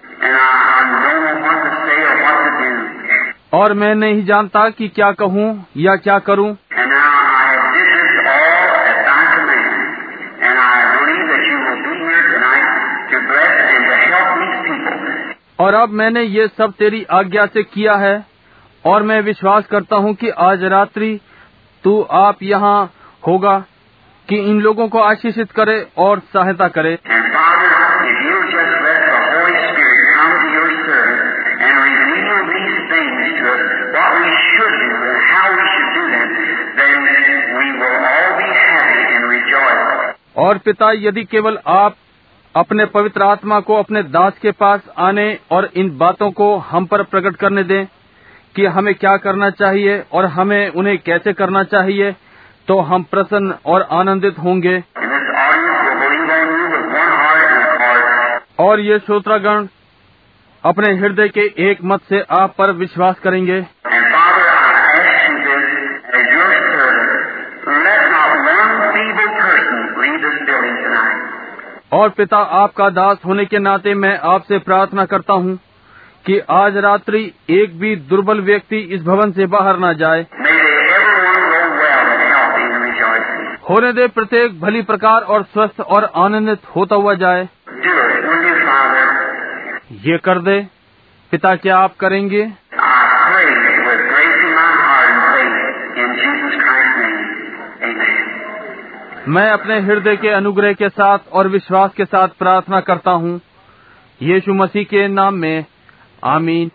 और 3.54 3.74
मैं 3.74 3.94
नहीं 3.96 4.26
जानता 4.26 4.70
कि 4.70 4.88
क्या 4.88 5.12
कहूँ 5.12 5.48
या 5.78 5.96
क्या 5.96 6.20
करूँ। 6.20 6.56
और 15.62 15.74
अब 15.74 15.90
मैंने 15.90 16.22
ये 16.24 16.48
सब 16.48 16.72
तेरी 16.72 17.04
आज्ञा 17.12 17.46
से 17.46 17.64
किया 17.64 17.96
है 17.96 18.14
और 18.86 19.04
मैं 19.04 19.22
विश्वास 19.22 19.66
करता 19.66 19.96
हूँ 19.96 20.14
कि 20.14 20.30
आज 20.30 20.64
रात्रि 20.64 21.20
तू 21.84 22.02
आप 22.12 22.44
यहाँ 22.44 22.92
होगा 23.28 23.58
कि 24.30 24.38
इन 24.38 24.62
लोगों 24.62 24.88
को 24.88 25.00
आशीषित 25.00 25.52
करे 25.52 25.88
और 25.98 26.20
सहायता 26.20 26.68
करे। 26.68 26.98
और 40.38 40.58
पिता 40.58 40.92
यदि 40.92 41.24
केवल 41.24 41.58
आप 41.68 41.96
अपने 42.56 42.86
पवित्र 42.86 43.24
आत्मा 43.24 43.60
को 43.60 43.76
अपने 43.76 44.04
दास 44.04 44.34
के 44.42 44.52
पास 44.52 44.82
आने 44.98 45.40
और 45.52 45.70
इन 45.76 45.98
बातों 45.98 46.32
को 46.32 46.56
हम 46.58 46.86
पर 46.86 47.04
प्रकट 47.04 47.36
करने 47.36 47.64
दें 47.64 47.86
कि 48.56 48.66
हमें 48.66 48.96
क्या 48.96 49.18
करना 49.18 49.50
चाहिए 49.50 50.04
और 50.12 50.26
हमें 50.26 50.70
उन्हें 50.70 50.98
कैसे 50.98 51.34
करना 51.34 51.64
चाहिए 51.64 52.12
तो 52.68 52.80
हम 52.80 53.04
प्रसन्न 53.04 53.56
और 53.66 53.82
आनंदित 53.92 54.40
होंगे. 54.40 54.84
और 58.60 58.80
ये 58.80 59.00
श्रोतागण, 59.00 59.68
अपने 60.64 60.94
हृदय 60.94 61.28
के 61.28 61.46
एक 61.70 61.78
मत 61.84 62.02
से 62.10 62.22
आप 62.32 62.56
पर 62.58 62.72
विश्वास 62.72 63.20
करेंगे 63.20 63.66
And 63.86 64.06
Father, 64.12 64.44
I 64.48 65.00
ask 65.00 65.32
you 65.32 65.56
this 65.56 66.20
as 66.20 66.28
your 66.36 66.50
servant. 66.68 67.12
Let 67.88 68.04
not 68.12 68.32
one 68.50 68.76
feeble 68.94 69.32
person 69.40 69.80
leave 70.02 70.20
this 70.22 70.38
building 70.50 70.78
tonight. 70.84 71.22
और 71.92 72.10
पिता 72.10 72.38
आपका 72.38 72.90
दास 72.90 73.18
होने 73.26 73.46
के 73.46 73.60
नाते 73.60 73.94
मैं 73.94 74.18
आपसे 74.20 74.58
प्रार्थना 74.60 75.06
करता 75.06 75.34
हूँ 75.34 75.60
कि 76.26 76.40
आज 76.50 76.78
रात्रि 76.78 77.24
एक 77.50 77.80
भी 77.80 77.96
दुर्बल 77.96 78.42
व्यक्ति 78.42 78.78
इस 78.78 79.04
भवन 79.04 79.32
से 79.32 79.46
बाहर 79.46 79.80
न 79.80 79.94
जाए. 79.94 80.26
होने 83.70 83.92
दे 83.94 84.08
प्रत्येक 84.08 84.60
भली 84.62 84.82
प्रकार 84.82 85.22
और 85.22 85.44
स्वस्थ 85.44 85.82
और 85.82 86.10
आनंदित 86.16 86.60
होता 86.76 86.96
हुआ 86.96 87.14
जाए? 87.14 87.50
ये 90.02 90.18
कर 90.18 90.40
दे, 90.40 90.60
पिता 91.32 91.56
क्या 91.56 91.78
आप 91.78 91.96
करेंगे 92.00 92.52
मैं 99.28 99.52
अपने 99.52 99.80
हृदय 99.80 100.16
के 100.16 100.28
अनुग्रह 100.28 100.74
के 100.74 100.90
साथ 100.90 101.20
और 101.34 101.48
विश्वास 101.48 101.92
के 101.98 102.06
साथ 102.06 102.28
प्रार्थना 102.28 102.80
करता 102.82 103.12
हूँ। 103.12 103.42
यीशु 104.22 104.54
मसीह 104.54 104.84
के 104.84 105.08
नाम 105.08 105.34
में 105.34 105.66
आमीन? 106.24 106.72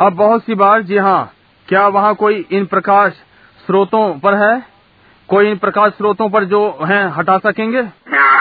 अब 0.00 0.12
बहुत 0.12 0.44
सी 0.44 0.54
बार 0.54 0.82
जी 0.82 0.96
हाँ 0.98 1.32
क्या 1.68 1.88
वहाँ 1.88 2.14
कोई 2.14 2.46
इन 2.50 2.64
प्रकाश 2.64 3.12
स्रोतों 3.66 4.18
पर 4.18 4.34
है? 4.34 4.62
कोई 5.28 5.50
इन 5.50 5.56
प्रकाश 5.56 5.92
स्रोतों 5.92 6.30
पर 6.30 6.44
जो 6.44 6.78
हैं 6.82 7.06
हटा 7.06 7.38
सकेंगे? 7.38 7.82
Now, 7.82 8.33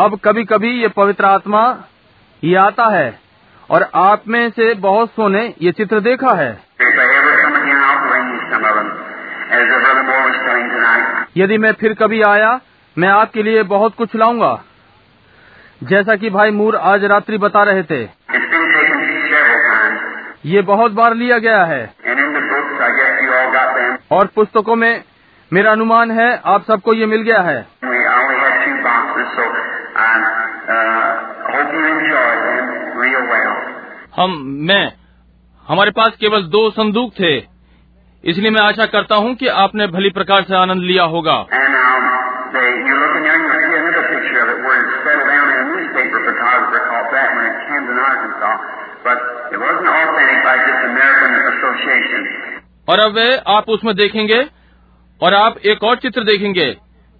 अब 0.00 0.18
कभी 0.24 0.44
कभी 0.44 0.70
ये 0.70 0.88
पवित्र 0.88 1.24
आत्मा 1.24 1.78
ये 2.44 2.56
आता 2.56 2.84
है 2.84 3.20
और 3.70 3.86
आप 3.94 4.28
में 4.28 4.50
से 4.50 4.74
बहुत 4.74 5.10
सोने 5.10 5.54
ये 5.62 5.72
चित्र 5.72 6.00
देखा 6.00 6.30
है। 6.30 6.60
यदि 11.36 11.58
मैं 11.58 11.72
फिर 11.72 11.94
कभी 11.94 12.22
आया, 12.22 12.60
मैं 12.98 13.08
आपके 13.08 13.42
लिए 13.42 13.62
बहुत 13.62 13.94
कुछ 13.94 14.08
लाऊँगा। 14.16 14.62
जैसा 15.82 16.16
कि 16.16 16.30
भाई 16.30 16.50
मूर 16.50 16.76
आज 16.76 17.04
रात्रि 17.04 17.38
बता 17.38 17.62
रहे 17.62 17.82
थे। 17.82 18.02
ये 20.44 20.62
बहुत 20.62 20.92
बार 20.92 21.14
लिया 21.14 21.38
गया 21.38 21.64
है। 21.64 21.94
और 24.10 24.26
पुस्तकों 24.26 24.76
में 24.76 25.04
मेरा 25.52 25.72
अनुमान 25.72 26.10
है, 26.10 26.40
आप 26.46 26.64
सबको 26.64 26.94
ये 26.94 27.06
मिल 27.06 27.22
गया 27.22 27.40
है। 27.40 27.80
हम 34.16 34.32
मैं 34.68 34.92
हमारे 35.68 35.90
पास 35.90 36.16
केवल 36.20 36.42
दो 36.42 36.70
संदूक 36.70 37.12
थे। 37.12 37.36
इसलिए 38.24 38.50
मैं 38.50 38.60
आशा 38.60 38.86
करता 38.86 39.14
हूँ 39.14 39.34
कि 39.34 39.46
आपने 39.46 39.86
भली 39.86 40.10
प्रकार 40.10 40.42
से 40.42 40.56
आनंद 40.56 40.82
लिया 40.82 41.04
होगा। 41.04 41.36
और 52.88 52.98
अब 52.98 53.18
आप 53.48 53.68
उसमें 53.68 53.94
देखेंगे 53.96 54.46
और 55.22 55.34
आप 55.34 55.58
एक 55.58 55.84
और 55.84 55.96
चित्र 55.96 56.24
देखेंगे 56.24 56.76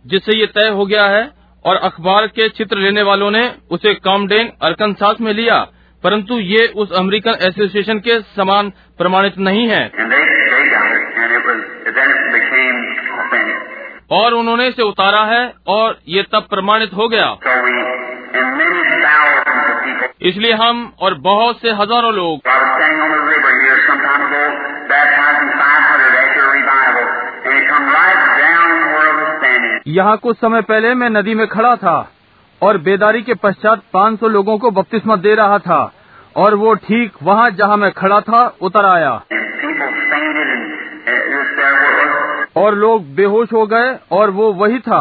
जिससे 0.07 0.37
ये 0.37 0.47
तय 0.47 0.69
हो 0.69 0.87
गया 0.87 1.05
है 1.05 1.40
और 1.65 1.77
अखबार 1.77 2.27
के 2.27 2.49
चित्र 2.49 2.77
लेने 2.77 3.03
वालों 3.03 3.31
ने 3.31 3.43
उसे 3.71 3.95
कॉमडेन 4.05 4.51
अरकनसास 4.63 5.21
में 5.21 5.33
लिया 5.33 5.57
परंतु 6.05 6.39
ये 6.39 6.67
उस 6.83 6.93
अमेरिकन 6.93 7.37
एसोसिएशन 7.49 7.99
के 7.99 8.21
समान 8.37 8.71
प्रमाणित 8.99 9.39
नहीं 9.39 9.67
है. 9.69 9.83
और 14.13 14.35
उन्होंने 14.35 14.67
इसे 14.69 14.83
उतारा 14.83 15.25
है 15.25 15.43
और 15.69 15.99
ये 16.09 16.23
तब 16.33 16.47
प्रमाणित 16.51 16.95
हो 16.95 17.09
गया. 17.09 17.27
इसलिए 20.23 20.53
हम 20.53 20.81
और 21.01 21.15
बहुत 21.19 21.61
से 21.61 21.71
हज़ारों 21.73 22.13
लोग 22.15 22.41
I 22.47 22.57
was 22.57 22.71
standing 22.77 23.03
on 23.05 23.11
the 23.13 23.21
river 23.29 23.53
here 23.61 23.79
some 23.87 24.01
time 24.07 24.23
ago, 24.27 24.43
baptizing 24.91 25.51
500 25.61 26.11
after 26.23 26.43
a 26.43 26.51
revival, 26.53 27.07
and 27.45 27.55
it 27.59 27.65
come 27.69 27.87
right 27.95 28.21
down 28.41 28.69
where 28.95 29.07
I 29.07 29.15
was 29.21 29.31
standing. 29.39 29.70
यहाँ 29.87 30.17
कुछ 30.17 30.37
समय 30.37 30.61
पहले 30.63 30.95
मैं 30.95 31.09
नदी 31.11 31.35
में 31.35 31.47
खड़ा 31.49 31.77
था 31.77 31.97
और 32.63 32.79
बेदारी 32.79 33.23
के 33.23 33.35
पश्चात 33.35 33.83
500 33.97 34.29
लोगों 34.31 34.59
को 34.59 34.71
बपतिस्मा 34.71 35.17
दे 35.17 35.35
रहा 35.35 35.59
था 35.59 35.81
और 36.37 36.55
वो 36.55 36.75
ठीक 36.75 37.13
वहाँ 37.23 37.51
जहाँ 37.51 37.77
मैं 37.77 37.91
खड़ा 37.93 38.21
था, 38.21 38.43
उतर 38.63 38.85
आया. 38.85 39.13
और 42.57 42.75
लोग 42.75 43.15
बेहोश 43.15 43.53
हो 43.53 43.67
गए 43.67 43.99
और 44.13 44.31
वो 44.31 44.53
वही 44.53 44.79
था. 44.79 45.01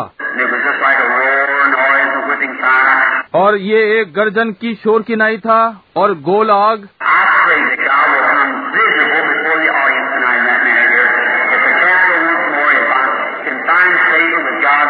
और 3.35 3.55
ये 3.57 3.79
एक 3.99 4.13
गर्जन 4.13 4.51
की 4.51 4.73
शोर 4.75 5.01
की 5.01 5.15
नाई 5.15 5.37
था 5.37 5.59
और 5.97 6.13
गोल 6.29 6.51
आग 6.51 6.87
I 7.01 7.25
pray 7.43 7.59
that 7.65 7.81
God 7.81 8.07
will 8.13 8.25
come 8.29 8.53
visible 8.73 9.23
before 9.27 9.59
the 9.61 9.69
audience 9.79 10.09
tonight 10.13 10.39
in 10.39 10.45
that 10.45 10.61
manner 10.63 10.87
here. 10.93 11.09
If 11.55 11.61
the 11.65 11.73
castle 11.81 12.21
once 12.29 12.45
more, 12.55 12.71
if 12.79 12.89
I 12.95 13.03
can 13.45 13.57
find 13.69 13.93
favor 14.09 14.41
with 14.47 14.59
God, 14.65 14.87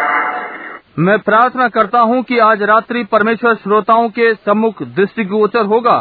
मैं 1.00 1.18
प्रार्थना 1.18 1.66
करता 1.68 2.00
हूँ 2.00 2.22
कि 2.22 2.38
आज 2.38 2.62
रात्रि 2.62 3.02
परमेश्वर 3.04 3.54
श्रोताओं 3.54 4.08
के 4.08 4.32
सम्मुख 4.34 4.82
दृष्टिगोचर 4.96 5.64
होगा 5.66 5.96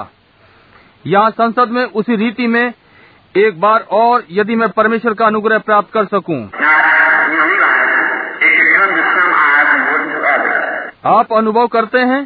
यहाँ 1.06 1.30
संसद 1.32 1.70
में 1.70 1.84
उसी 1.84 2.16
रीति 2.16 2.48
में 2.48 2.74
एक 3.36 3.60
बार 3.62 3.86
और 3.92 4.24
यदि 4.32 4.56
मैं 4.56 4.70
परमेश्वर 4.70 5.14
का 5.14 5.26
अनुग्रह 5.26 5.58
प्राप्त 5.60 5.94
कर 5.94 6.06
सकूँ. 6.06 6.40
आप 11.08 11.34
अनुभव 11.34 11.68
करते 11.68 12.00
हैं, 12.00 12.22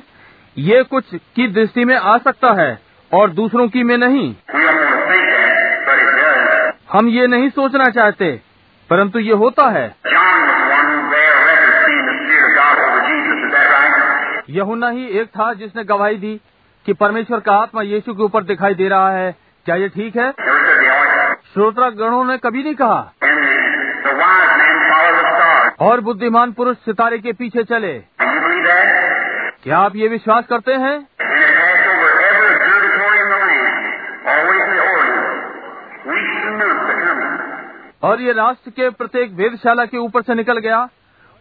ये 0.57 0.83
कुछ 0.83 1.15
की 1.35 1.47
दृष्टि 1.53 1.85
में 1.85 1.95
आ 1.95 2.17
सकता 2.17 2.53
है 2.61 2.71
और 3.11 3.29
दूसरों 3.31 3.67
की 3.67 3.83
में 3.83 3.97
नहीं. 3.97 4.33
हम 6.93 7.09
ये 7.09 7.27
नहीं 7.27 7.49
सोचना 7.51 7.89
चाहते, 7.91 8.31
परंतु 8.89 9.19
ये 9.19 9.33
होता 9.43 9.69
है 9.69 9.91
John 10.05 10.41
was 10.47 10.63
one 10.71 10.89
who 10.89 10.97
bare 11.11 11.37
record 11.43 11.77
seeing 11.85 12.01
the 12.07 12.15
Spirit 12.17 12.43
of 12.47 12.51
God 12.55 12.81
over 12.81 12.99
Jesus. 13.05 13.37
Is 13.45 13.51
that 13.53 13.67
right? 13.69 14.42
यहुना 14.53 14.89
ही 14.89 15.07
एक 15.07 15.27
था 15.27 15.53
जिसने 15.53 15.83
गवाही 15.83 16.17
दी 16.17 16.41
कि 16.85 16.93
परमेश्वर 16.93 17.39
का 17.39 17.53
आत्मा 17.53 17.81
यीशु 17.81 18.13
के 18.13 18.23
ऊपर 18.23 18.43
दिखाई 18.43 18.73
दे 18.73 18.87
रहा 18.87 19.11
है। 19.11 19.35
क्या 19.65 19.75
ये 19.75 19.89
ठीक 19.89 20.15
है? 20.17 20.31
श्रोता 21.53 21.89
गणों 21.89 22.25
ने 22.25 22.37
कभी 22.37 22.63
नहीं 22.63 22.75
कहा। 22.75 23.13
और 25.79 26.01
बुद्धिमान 26.01 26.51
पुरुष 26.51 26.77
सितारे 26.77 27.19
के 27.19 27.33
पीछे 27.33 27.63
चले। 27.63 27.93
क्या 29.63 29.77
आप 29.77 29.95
ये 29.95 30.07
विश्वास 30.07 30.45
करते 30.45 30.73
हैं? 30.73 31.07
और 38.03 38.21
ये 38.21 38.33
राष्ट्र 38.33 38.69
के 38.69 38.89
प्रत्येक 38.89 39.31
वेदशाला 39.33 39.85
के 39.85 39.97
ऊपर 39.97 40.21
से 40.21 40.35
निकल 40.35 40.57
गया। 40.57 40.89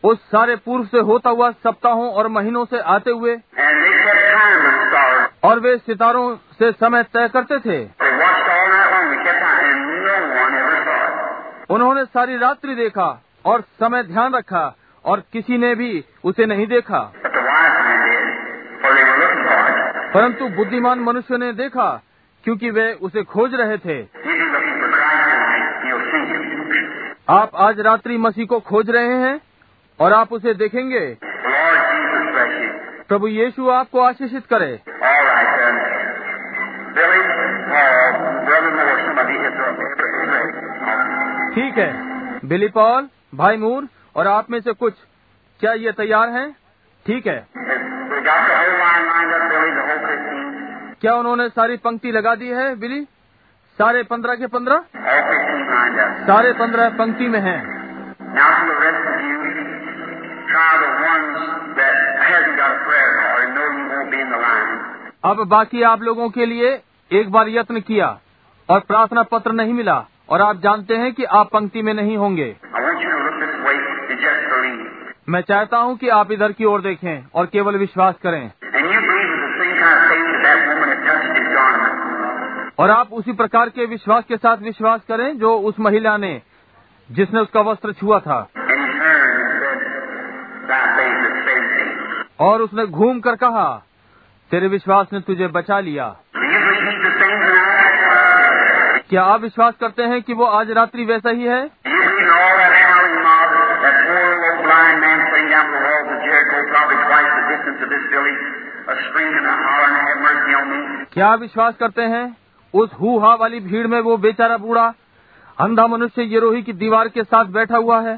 वो 0.04 0.14
सारे 0.14 0.56
पूर्व 0.56 0.84
से 0.84 0.98
होता 0.98 1.30
हुआ 1.30 1.50
सप्ताहों 1.50 2.12
और 2.12 2.28
महीनों 2.28 2.64
से 2.64 2.78
आते 2.78 3.10
हुए 3.10 3.34
और 5.44 5.60
वे 5.60 5.76
सितारों 5.78 6.36
से 6.58 6.72
समय 6.72 7.02
तय 7.02 7.28
करते 7.28 7.58
थे। 7.58 7.78
उन्होंने 11.70 12.04
सारी 12.04 12.36
रात्रि 12.36 12.74
देखा 12.74 13.22
और 13.44 13.60
समय 13.60 14.02
ध्यान 14.02 14.34
रखा 14.34 14.76
और 15.04 15.22
किसी 15.32 15.58
ने 15.58 15.74
भी 15.74 16.04
उसे 16.24 16.46
नहीं 16.46 16.66
देखा। 16.66 17.00
परंतु 20.14 20.48
बुद्धिमान 20.48 21.00
मनुष्य 21.00 21.36
ने 21.36 21.52
देखा 21.52 22.02
क्योंकि 22.44 22.70
वे 22.70 22.92
उसे 23.02 23.22
खोज 23.22 23.54
रहे 23.54 23.78
थे। 23.78 24.00
आप 27.28 27.50
आज 27.54 27.80
रात्रि 27.80 28.16
मसीह 28.18 28.46
को 28.46 28.60
खोज 28.60 28.90
रहे 28.90 29.14
हैं? 29.18 29.40
और 30.00 30.12
आप 30.12 30.32
उसे 30.32 30.54
देखेंगे। 30.54 31.18
प्रभु 33.08 33.26
यीशु 33.26 33.70
आपको 33.70 34.00
आशीषित 34.00 34.42
करे। 34.52 34.76
ठीक 41.54 41.78
है। 41.78 42.12
बिली 42.48 42.68
पॉल, 42.68 43.08
भाई 43.34 43.56
मूर 43.56 43.88
और 44.16 44.26
आप 44.26 44.50
में 44.50 44.60
से 44.60 44.72
कुछ, 44.72 44.94
क्या 45.60 45.72
ये 45.72 45.92
तैयार 45.92 46.28
हैं? 46.28 46.56
ठीक 47.06 47.26
है। 47.26 47.46
क्या 51.00 51.14
उन्होंने 51.14 51.48
सारी 51.48 51.76
पंक्ति 51.76 52.12
लगा 52.12 52.34
दी 52.34 52.48
है, 52.48 52.74
बिली? 52.74 53.04
सारे 53.78 54.02
पंद्रह 54.02 54.34
के 54.34 54.46
पंद्रह? 54.46 54.84
सारे 56.26 56.52
पंद्रह 56.52 56.88
पंक्ति 56.88 57.28
में 57.28 57.40
हैं। 57.40 57.82
अब 65.24 65.44
बाकी 65.48 65.82
आप 65.82 66.02
लोगों 66.02 66.28
के 66.30 66.46
लिए 66.46 66.80
एक 67.12 67.30
बार 67.30 67.48
यत्न 67.48 67.80
किया 67.80 68.18
और 68.68 68.80
प्रार्थना 68.80 69.22
पत्र 69.22 69.52
नहीं 69.52 69.72
मिला 69.72 70.04
और 70.28 70.40
आप 70.40 70.56
जानते 70.56 70.96
हैं 70.96 71.12
कि 71.12 71.24
आप 71.24 71.50
पंक्ति 71.52 71.82
में 71.82 71.94
नहीं 71.94 72.16
होंगे। 72.16 72.56
मैं 75.28 75.40
चाहता 75.40 75.76
हूँ 75.76 75.96
कि 75.96 76.08
आप 76.08 76.32
इधर 76.32 76.52
की 76.52 76.64
ओर 76.64 76.80
देखें 76.80 77.24
और 77.34 77.46
केवल 77.46 77.76
विश्वास 77.76 78.14
करें। 78.26 78.50
और 82.78 82.90
आप 82.90 83.12
उसी 83.12 83.32
प्रकार 83.32 83.68
के 83.68 83.86
विश्वास 83.86 84.24
के 84.24 84.36
साथ 84.36 84.56
विश्वास 84.56 85.00
करें 85.08 85.38
जो 85.38 85.58
उस 85.58 85.80
महिला 85.80 86.16
ने 86.16 86.42
जिसने 87.10 87.40
उसका 87.40 87.60
वस्त्र 87.60 87.92
छुआ 87.92 88.18
था। 88.18 88.48
और 92.40 92.62
उसने 92.62 92.86
घूम 92.86 93.20
कर 93.20 93.36
कहा 93.36 93.82
तेरे 94.52 94.68
विश्वास 94.68 95.06
ने 95.12 95.20
तुझे 95.20 95.46
बचा 95.46 95.80
लिया। 95.80 96.16
क्या 99.10 99.22
आप 99.22 99.40
विश्वास 99.40 99.74
करते 99.80 100.02
हैं 100.02 100.22
कि 100.22 100.34
वो 100.34 100.44
आज 100.44 100.70
रात्रि 100.70 101.04
वैसा 101.04 101.30
ही 101.30 101.44
है? 101.44 101.70
क्या 111.12 111.34
विश्वास 111.34 111.74
करते 111.80 112.02
हैं 112.02 112.36
उस 112.74 112.90
हु 113.00 113.18
हा 113.18 113.34
वाली 113.34 113.60
भीड़ 113.60 113.86
में 113.86 114.00
वो 114.00 114.16
बेचारा 114.16 114.56
बूढ़ा 114.56 114.94
अंधा 115.60 115.86
मनुष्य 115.86 116.34
यरोही 116.36 116.62
की 116.62 116.72
दीवार 116.72 117.08
के 117.08 117.24
साथ 117.24 117.44
बैठा 117.44 117.76
हुआ 117.76 118.00
है? 118.00 118.16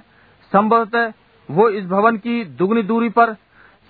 संभवतः 0.52 1.12
वो 1.50 1.68
इस 1.68 1.86
भवन 1.86 2.16
की 2.16 2.44
दुगनी 2.44 2.82
दूरी 2.82 3.08
पर 3.08 3.34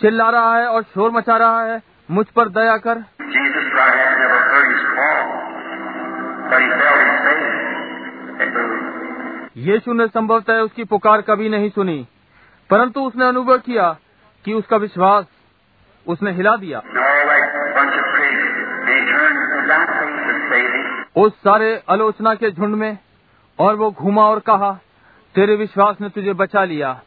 चिल्ला 0.00 0.30
रहा 0.30 0.56
है 0.56 0.66
और 0.66 0.82
शोर 0.82 1.10
मचा 1.10 1.36
रहा 1.36 1.64
है। 1.64 1.93
मुझ 2.10 2.26
पर 2.26 2.48
दया 2.48 2.76
कर। 2.76 2.98
यीशु 9.56 9.92
ने 9.92 10.06
संभवतः 10.06 10.60
उसकी 10.60 10.84
पुकार 10.84 11.20
कभी 11.20 11.48
नहीं 11.48 11.70
सुनी 11.70 12.06
परंतु 12.70 13.00
उसने 13.00 13.24
अनुभव 13.24 13.58
किया 13.58 13.96
कि 14.44 14.52
उसका 14.52 14.76
विश्वास 14.76 15.26
उसने 16.06 16.32
हिला 16.32 16.56
दिया। 16.56 16.78
उस 21.16 21.32
सारे 21.34 21.82
आलोचना 21.88 22.34
के 22.34 22.50
झुंड 22.50 22.74
में 22.74 22.98
और 23.58 23.74
वो 23.74 23.90
घूमा 23.90 24.22
और 24.22 24.40
कहा 24.40 24.72
तेरे 25.34 25.56
विश्वास 25.56 25.96
ने 26.00 26.08
तुझे 26.08 26.32
बचा 26.32 26.64
लिया। 26.64 27.00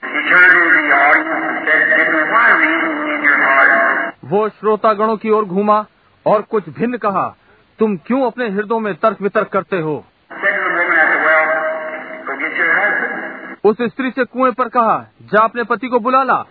वो 4.28 4.50
श्रोतागणों 4.50 5.18
की 5.18 5.30
ओर 5.30 5.46
घूमा 5.46 5.86
और 6.26 6.42
कुछ 6.42 6.70
भिन्न 6.70 6.98
कहा 6.98 7.36
तुम 7.80 7.98
क्यों 7.98 8.26
अपने 8.26 8.50
हृदयों 8.50 8.80
में 8.80 8.96
तर्क 8.96 9.22
वितर्क 9.22 9.48
करते 9.48 9.80
हो? 9.80 10.06
उस 13.64 13.78
स्त्री 13.82 14.12
से 14.12 14.24
कुएँ 14.24 14.52
पर 14.52 14.70
कहा 14.70 15.08
जा 15.22 15.44
अपने 15.44 15.64
पति 15.64 15.88
को 15.88 16.00
बुला 16.00 16.24
ला। 16.24 16.46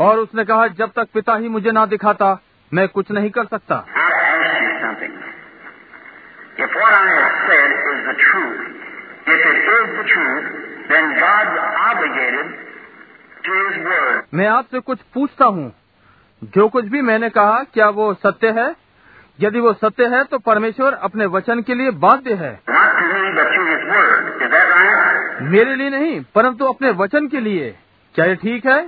और 0.00 0.18
उसने 0.18 0.44
कहा 0.44 0.66
जब 0.66 0.90
तक 0.96 1.08
पिता 1.14 1.36
ही 1.36 1.48
मुझे 1.48 1.70
ना 1.70 1.86
दिखाता 1.86 2.38
मैं 2.74 2.88
कुछ 2.88 3.10
नहीं 3.10 3.30
कर 3.30 3.44
सकता। 3.44 3.86
Truth, 10.06 10.46
then 10.90 11.04
God's 11.16 11.54
obligated 11.92 12.65
मैं 14.34 14.46
आपसे 14.46 14.80
कुछ 14.80 14.98
पूछता 15.14 15.44
हूँ। 15.44 15.72
जो 16.44 16.68
कुछ 16.68 16.84
भी 16.84 17.02
मैंने 17.02 17.28
कहा 17.30 17.62
क्या 17.74 17.88
वो 17.88 18.14
सत्य 18.14 18.50
है? 18.50 18.74
यदि 19.40 19.60
वो 19.60 19.72
सत्य 19.72 20.06
है 20.06 20.24
तो 20.24 20.38
परमेश्वर 20.38 20.92
अपने 20.92 21.26
वचन 21.26 21.62
के 21.62 21.74
लिए 21.74 21.90
बाध्य 21.90 22.34
है? 22.34 22.60
मेरे 25.50 25.74
लिए 25.74 25.90
नहीं 25.90 26.20
परंतु 26.34 26.64
अपने 26.64 26.90
वचन 26.90 27.28
के 27.28 27.40
लिए। 27.40 27.76
क्या 28.14 28.24
ये 28.24 28.34
ठीक 28.34 28.66
है. 28.66 28.80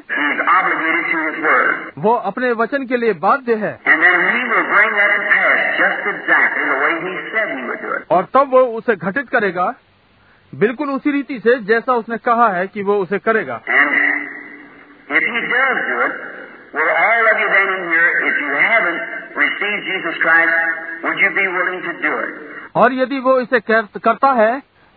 वो 1.98 2.14
अपने 2.14 2.52
वचन 2.52 2.86
के 2.86 2.96
लिए 2.96 3.12
बाध्य 3.12 3.54
है. 3.54 3.72
और 8.10 8.24
तब 8.34 8.50
वो 8.50 8.60
उसे 8.60 8.96
घटित 8.96 9.28
करेगा। 9.28 9.74
बिल्कुल 10.54 10.90
उसी 10.90 11.10
रीति 11.10 11.38
से 11.38 11.58
जैसा 11.60 11.92
उसने 11.92 12.16
कहा 12.18 12.48
है 12.48 12.66
कि 12.66 12.82
वो 12.82 12.96
उसे 12.96 13.18
करेगा। 13.18 13.60
If 15.08 15.24
He 15.24 15.40
does 15.52 15.78
do 15.88 15.96
it, 16.06 16.14
will 16.74 16.92
all 17.04 17.24
of 17.32 17.36
you 17.40 17.48
then 17.48 17.68
in 17.76 17.82
here, 17.92 18.10
if 18.28 18.34
you 18.44 18.52
haven't 18.52 19.00
received 19.36 19.82
Jesus 19.88 20.16
Christ, 20.20 20.54
would 21.04 21.18
you 21.18 21.30
be 21.32 21.46
willing 21.48 21.82
to 21.88 21.92
do 22.04 22.12
it? 22.26 22.34
और 22.76 22.92
यदि 22.92 23.18
वो 23.20 23.38
इसे 23.40 23.60
करता 23.68 24.32
है 24.40 24.52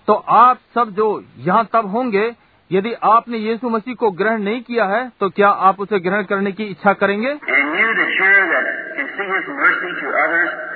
तो 0.08 0.14
आप 0.38 0.60
सब 0.76 0.90
जो 0.96 1.08
यहाँ 1.48 1.70
तब 1.74 1.86
होंगे 1.92 2.26
यदि 2.72 2.94
आपने 3.04 3.38
यीशु 3.38 3.70
मसीह 3.70 3.96
को 4.02 4.10
ग्रहण 4.20 4.42
नहीं 4.44 4.62
किया 4.68 4.86
है 4.86 5.02
तो 5.20 5.30
क्या 5.30 5.50
आप 5.70 5.80
उसे 5.86 6.00
ग्रहण 6.00 6.24
करने 6.32 6.52
की 6.52 6.66
इच्छा 6.74 6.94
करेंगे 7.04 7.32
And 7.56 7.80
you 7.80 7.90
that 8.00 8.12
that 8.52 8.70
can 8.98 9.10
see 9.18 9.28
His 9.32 9.50
mercy 9.62 9.92
to 10.02 10.14
others, 10.24 10.71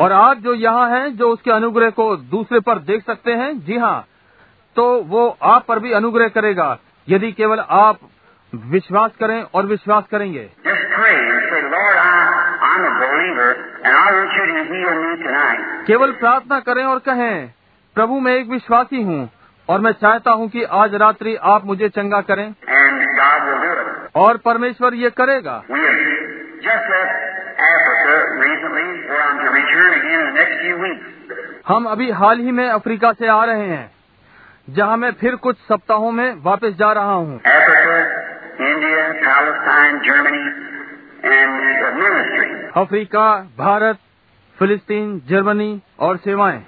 और 0.00 0.12
आप 0.12 0.36
जो 0.36 0.54
यहाँ 0.54 0.88
हैं, 0.90 1.16
जो 1.16 1.28
उसके 1.28 1.50
अनुग्रह 1.50 1.90
को 1.90 2.16
दूसरे 2.16 2.60
पर 2.60 2.78
देख 2.78 3.04
सकते 3.06 3.32
हैं, 3.32 3.52
जी 3.64 3.76
हाँ 3.76 4.06
तो 4.76 5.02
वो 5.02 5.36
आप 5.42 5.64
पर 5.66 5.78
भी 5.78 5.92
अनुग्रह 5.92 6.28
करेगा, 6.28 6.78
यदि 7.08 7.32
केवल 7.32 7.60
आप 7.60 7.98
विश्वास 8.52 9.10
करें 9.20 9.42
और 9.42 9.66
विश्वास 9.66 10.04
करेंगे। 10.10 10.50
केवल 15.86 16.12
प्रार्थना 16.12 16.60
करें 16.60 16.84
और 16.84 16.98
कहें, 16.98 17.50
प्रभु, 17.96 18.20
मैं 18.20 18.34
एक 18.34 18.48
विश्वासी 18.48 19.02
हूँ 19.02 19.30
और 19.68 19.80
मैं 19.80 19.92
चाहता 19.92 20.30
हूँ 20.30 20.48
कि 20.48 20.62
आज 20.62 20.94
रात्रि 20.94 21.34
आप 21.36 21.64
मुझे 21.64 21.88
चंगा 21.88 22.20
करें। 22.20 22.54
और 24.16 24.36
परमेश्वर 24.36 24.94
ये 24.94 25.10
करेगा। 25.10 25.62
हम 31.68 31.84
अभी 31.84 32.10
हाल 32.10 32.38
ही 32.38 32.50
में 32.50 32.68
अफ्रीका 32.68 33.12
से 33.12 33.26
आ 33.26 33.44
रहे 33.44 33.66
हैं 33.66 33.90
जहाँ 34.70 34.96
मैं 34.96 35.12
फिर 35.12 35.34
कुछ 35.36 35.56
सप्ताहों 35.56 36.12
में 36.12 36.34
वापस 36.42 36.72
जा 36.72 36.92
रहा 36.92 37.12
हूँ। 37.12 37.40
अफ्रीका 42.76 43.48
भारत 43.58 43.98
फिलिस्तीन 44.58 45.20
जर्मनी 45.26 45.82
और 45.98 46.16
सेवाएँ। 46.16 46.64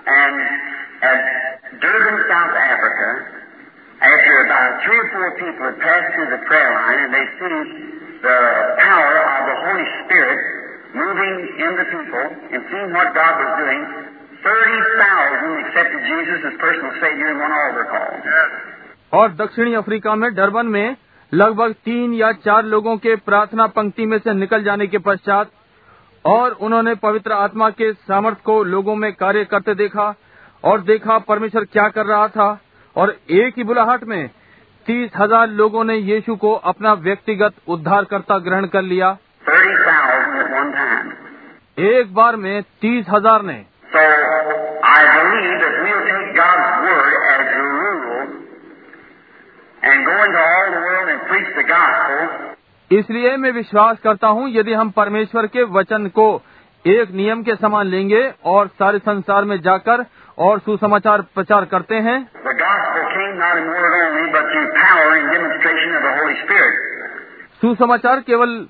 Durban, 1.80 2.16
South 2.28 2.54
Africa, 2.56 3.08
after 4.00 4.34
about 4.44 4.70
three 4.84 4.98
or 4.98 5.08
four 5.12 5.28
people 5.40 5.64
had 5.66 5.78
passed 5.80 6.08
through 6.14 6.30
the 6.36 6.42
prayer 6.48 6.70
line 6.72 6.98
and 7.04 7.10
they 7.16 7.26
seen 7.40 7.64
the 8.22 8.38
power 8.80 9.14
of 9.24 9.40
the 9.50 9.56
Holy 9.64 9.86
Spirit 10.04 10.40
moving 10.94 11.34
in 11.64 11.72
the 11.80 11.86
people 11.92 12.24
and 12.52 12.60
seeing 12.70 12.90
what 12.92 13.12
God 13.14 13.34
was 13.40 13.52
doing, 13.60 13.80
30,000 14.44 15.64
accepted 15.64 16.00
Jesus 16.12 16.38
as 16.44 16.54
personal 16.60 16.92
Savior 17.00 17.28
in 17.32 17.38
one 17.40 17.52
altar 17.52 17.86
call. 17.92 18.10
और 19.12 19.28
दक्षिणी 19.34 19.74
Africa 19.74 20.14
में 20.14 20.28
Durban 20.34 20.66
में 20.66 20.96
लगभग 21.32 21.72
तीन 21.84 22.12
या 22.14 22.30
चार 22.44 22.64
लोगों 22.64 22.96
के 23.04 23.14
प्रार्थना 23.28 23.66
पंक्ति 23.76 24.06
में 24.06 24.18
से 24.18 24.34
निकल 24.34 24.64
जाने 24.64 24.86
के 24.86 24.98
पश्चात 25.08 25.50
और 26.24 26.52
उन्होंने 26.66 26.94
पवित्र 27.02 27.32
आत्मा 27.32 27.68
के 27.80 27.92
सामर्थ्य 27.92 28.42
को 28.44 28.62
लोगों 28.64 28.94
में 29.02 29.12
कार्य 29.14 29.44
करते 29.50 29.74
देखा 29.74 30.14
और 30.66 30.80
देखा 30.82 31.18
परमेश्वर 31.28 31.64
क्या 31.64 31.88
कर 31.88 32.06
रहा 32.06 32.28
था 32.28 32.48
और 32.96 33.16
एक 33.36 33.54
ही 33.56 33.64
बुलाहट 33.64 34.04
में 34.04 34.28
तीस 34.86 35.10
हज़ार 35.16 35.48
लोगों 35.52 35.84
ने 35.84 35.96
यीशु 35.96 36.36
को 36.36 36.52
अपना 36.64 36.92
व्यक्तिगत 37.00 37.54
उद्धारकर्ता 37.68 38.38
ग्रहण 38.38 38.66
कर 38.66 38.82
लिया 38.84 39.16
30,000 39.46 40.36
at 40.36 40.52
one 40.52 40.70
time. 40.72 41.10
एक 41.86 42.14
बार 42.14 42.36
में 42.36 42.62
तीस 42.80 43.06
हज़ार 43.08 43.42
ने 43.42 43.64
So 43.92 44.02
we'll. 44.02 44.56
इसलिए 52.90 53.36
मैं 53.36 53.50
विश्वास 53.52 53.98
करता 53.98 54.28
हूँ 54.28 54.48
यदि 54.50 54.72
हम 54.72 54.90
परमेश्वर 54.90 55.46
के 55.46 55.62
वचन 55.70 56.06
को 56.08 56.26
एक 56.84 57.10
नियम 57.10 57.42
के 57.42 57.54
समान 57.54 57.86
लेंगे 57.86 58.22
और 58.44 58.66
सारे 58.78 58.98
संसार 58.98 59.44
में 59.44 59.60
जाकर 59.60 60.04
और 60.38 60.58
सुसमाचार 60.58 61.22
प्रचार 61.34 61.64
करते 61.64 61.94
हैं। 61.94 62.18
सुसमाचार 67.60 68.20
केवल 68.20 68.66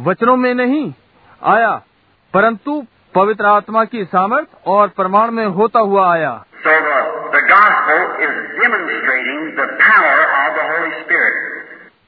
वचनों 0.00 0.36
में 0.36 0.54
नहीं 0.54 0.94
आया 1.44 1.70
परंतु 2.34 2.82
पवित्र 3.14 3.46
आत्मा 3.46 3.84
की 3.84 4.04
सामर्थ 4.04 4.46
और 4.66 4.88
प्रमाण 4.88 5.30
में 5.30 5.46
होता 5.46 5.80
हुआ 5.80 6.12
आया। 6.12 6.44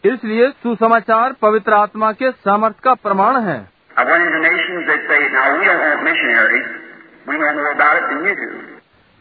इसलिए 0.05 0.51
सुसमाचार 0.51 1.33
पवित्र 1.33 1.75
आत्मा 1.75 2.13
के 2.13 2.31
सामर्थ 2.31 2.81
का 2.81 2.95
प्रमाण 2.95 3.37
है। 3.41 3.69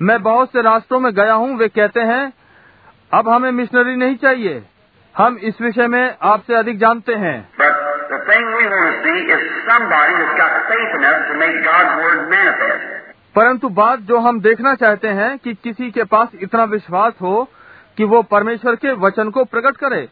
मैं 0.01 0.23
बहुत 0.23 0.51
से 0.51 0.61
राष्ट्रों 0.61 0.99
में 0.99 1.13
गया 1.13 1.33
हूँ 1.33 1.57
वे 1.57 1.67
कहते 1.67 1.99
हैं 1.99 2.33
अब 3.13 3.29
हमें 3.29 3.51
मिशनरी 3.51 3.95
नहीं 3.95 4.15
चाहिए। 4.15 4.63
हम 5.17 5.37
इस 5.43 5.61
विषय 5.61 5.87
में 5.87 6.15
आपसे 6.21 6.55
अधिक 6.55 6.79
जानते 6.79 7.13
हैं। 7.13 7.49
परंतु 13.35 13.69
बात 13.69 13.99
जो 13.99 14.17
हम 14.17 14.41
देखना 14.41 14.75
चाहते 14.75 15.07
हैं 15.07 15.37
कि 15.37 15.53
किसी 15.53 15.91
के 15.91 16.03
पास 16.03 16.27
इतना 16.41 16.63
विश्वास 16.63 17.13
हो 17.21 17.49
कि 17.97 18.03
वो 18.03 18.21
परमेश्वर 18.21 18.75
के 18.75 18.91
वचन 18.91 19.29
को 19.29 19.43
प्रकट 19.43 19.77
करे। 19.77 20.09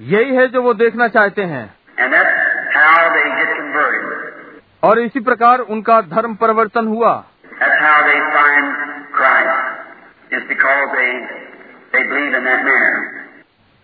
यही 0.00 0.36
है 0.36 0.48
जो 0.48 0.62
वो 0.62 0.74
देखना 0.74 1.08
चाहते 1.08 1.42
हैं। 1.42 1.74
और 4.82 4.98
इसी 4.98 5.20
प्रकार 5.20 5.58
उनका 5.58 6.00
धर्म 6.00 6.34
परिवर्तन 6.34 6.86
हुआ। 6.86 7.24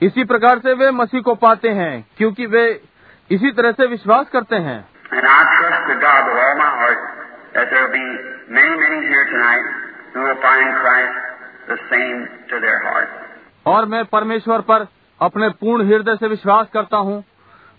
इसी 0.03 0.25
प्रकार 0.25 0.59
से 0.59 0.73
वे 0.73 0.91
मसीह 0.91 1.21
को 1.21 1.35
पाते 1.35 1.69
हैं 1.69 2.07
क्योंकि 2.17 2.47
वे 2.47 2.65
इसी 3.31 3.51
तरह 3.51 3.73
से 3.73 3.87
विश्वास 3.87 4.29
करते 4.29 4.57
हैं। 4.57 4.81
और 13.67 13.85
मैं 13.87 14.05
परमेश्वर 14.05 14.61
पर 14.61 14.87
अपने 15.21 15.49
पूर्ण 15.49 15.87
हृदय 15.87 16.17
से 16.17 16.29
विश्वास 16.29 16.67
करता 16.75 16.97
हूँ 16.97 17.23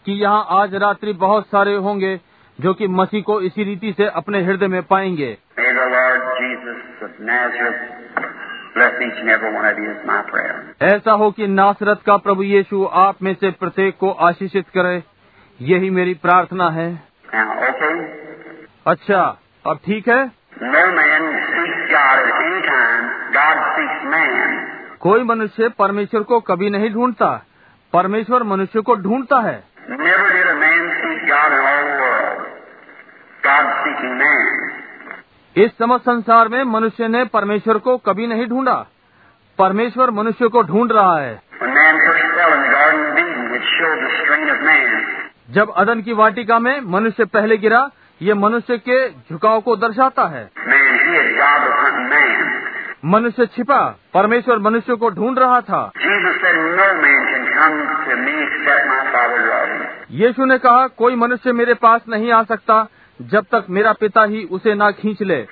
कि 0.05 0.11
यहाँ 0.11 0.45
आज 0.49 0.75
रात्रि 0.75 1.13
बहुत 1.13 1.47
सारे 1.47 1.75
होंगे 1.75 2.19
जो 2.61 2.73
कि 2.73 2.87
मसीह 2.87 3.21
को 3.21 3.41
इसी 3.41 3.63
रीति 3.63 3.93
से 3.97 4.05
अपने 4.05 4.41
हृदय 4.41 4.67
में 4.67 4.83
पाएँगे। 4.83 5.37
ऐसा 10.81 11.11
हो 11.11 11.31
कि 11.31 11.47
नासरत 11.47 12.01
का 12.05 12.17
प्रभु 12.17 12.43
यीशु 12.43 12.89
आप 12.93 13.23
में 13.23 13.33
से 13.33 13.51
प्रत्येक 13.51 13.97
को 13.97 14.11
आशीषित 14.11 14.65
करे 14.69 15.03
यही 15.61 15.89
मेरी 15.89 16.13
प्रार्थना 16.13 16.69
है। 16.69 17.03
Now, 17.35 17.55
okay. 17.55 18.05
अच्छा 18.87 19.37
अब 19.67 19.79
ठीक 19.85 20.07
है? 20.07 20.31
No 20.63 20.93
कोई 24.99 25.23
मनुष्य 25.23 25.69
परमेश्वर 25.69 26.23
को 26.23 26.39
कभी 26.39 26.69
नहीं 26.69 26.93
ढूंढता। 26.93 27.45
परमेश्वर 27.93 28.43
मनुष्य 28.43 28.81
को 28.81 28.95
ढूंढता 28.95 29.39
है। 29.41 29.63
इस 35.57 35.71
समस्त 35.79 36.01
संसार 36.01 36.47
में 36.47 36.63
मनुष्य 36.63 37.07
ने 37.07 37.25
परमेश्वर 37.25 37.77
को 37.77 37.97
कभी 37.97 38.27
नहीं 38.27 38.47
ढूंढा। 38.47 38.85
परमेश्वर 39.59 40.11
मनुष्य 40.11 40.47
को 40.47 40.61
ढूंढ 40.61 40.91
रहा 40.91 41.19
है। 41.19 41.41
जब 45.49 45.73
अदन 45.75 46.01
की 46.01 46.13
वाटिका 46.13 46.59
में 46.59 46.81
मनुष्य 46.81 47.25
पहले 47.25 47.57
गिरा 47.57 47.89
ये 48.21 48.33
मनुष्य 48.33 48.77
के 48.77 49.09
झुकाव 49.09 49.61
को 49.61 49.75
दर्शाता 49.75 50.23
है। 50.23 50.51
मनुष्य 53.05 53.45
छिपा 53.45 53.95
परमेश्वर 54.13 54.59
मनुष्य 54.59 54.95
को 54.95 55.09
ढूंढ 55.09 55.39
रहा 55.39 55.61
था। 55.61 55.91
यीशु 60.11 60.45
ने 60.45 60.57
कहा 60.57 60.87
कोई 60.87 61.15
मनुष्य 61.15 61.51
मेरे 61.51 61.73
पास 61.73 62.01
नहीं 62.09 62.31
आ 62.31 62.43
सकता 62.43 62.87
जब 63.23 63.43
तक 63.43 63.65
मेरा 63.69 63.93
पिता 63.93 64.23
ही 64.23 64.43
उसे 64.51 64.73
ना 64.73 64.91
खींच 64.91 65.21
ले। 65.21 65.47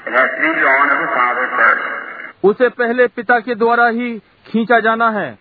उसे 2.44 2.70
पहले 2.70 3.08
पिता 3.08 3.40
के 3.40 3.56
द्वारा 3.56 3.88
ही 3.88 4.20
खींचा 4.48 4.80
जाना 4.80 5.10
है। 5.10 5.40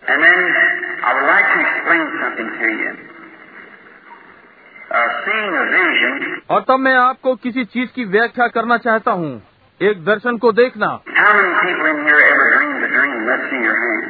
और 6.49 6.61
तब 6.61 6.77
मैं 6.79 6.95
आपको 6.95 7.35
किसी 7.35 7.65
चीज़ 7.65 7.89
की 7.91 8.05
व्याख्या 8.05 8.47
करना 8.47 8.77
चाहता 8.77 9.11
हूँ। 9.11 9.50
एक 9.81 10.05
दर्शन 10.05 10.37
को 10.37 10.51
देखना। 10.51 10.99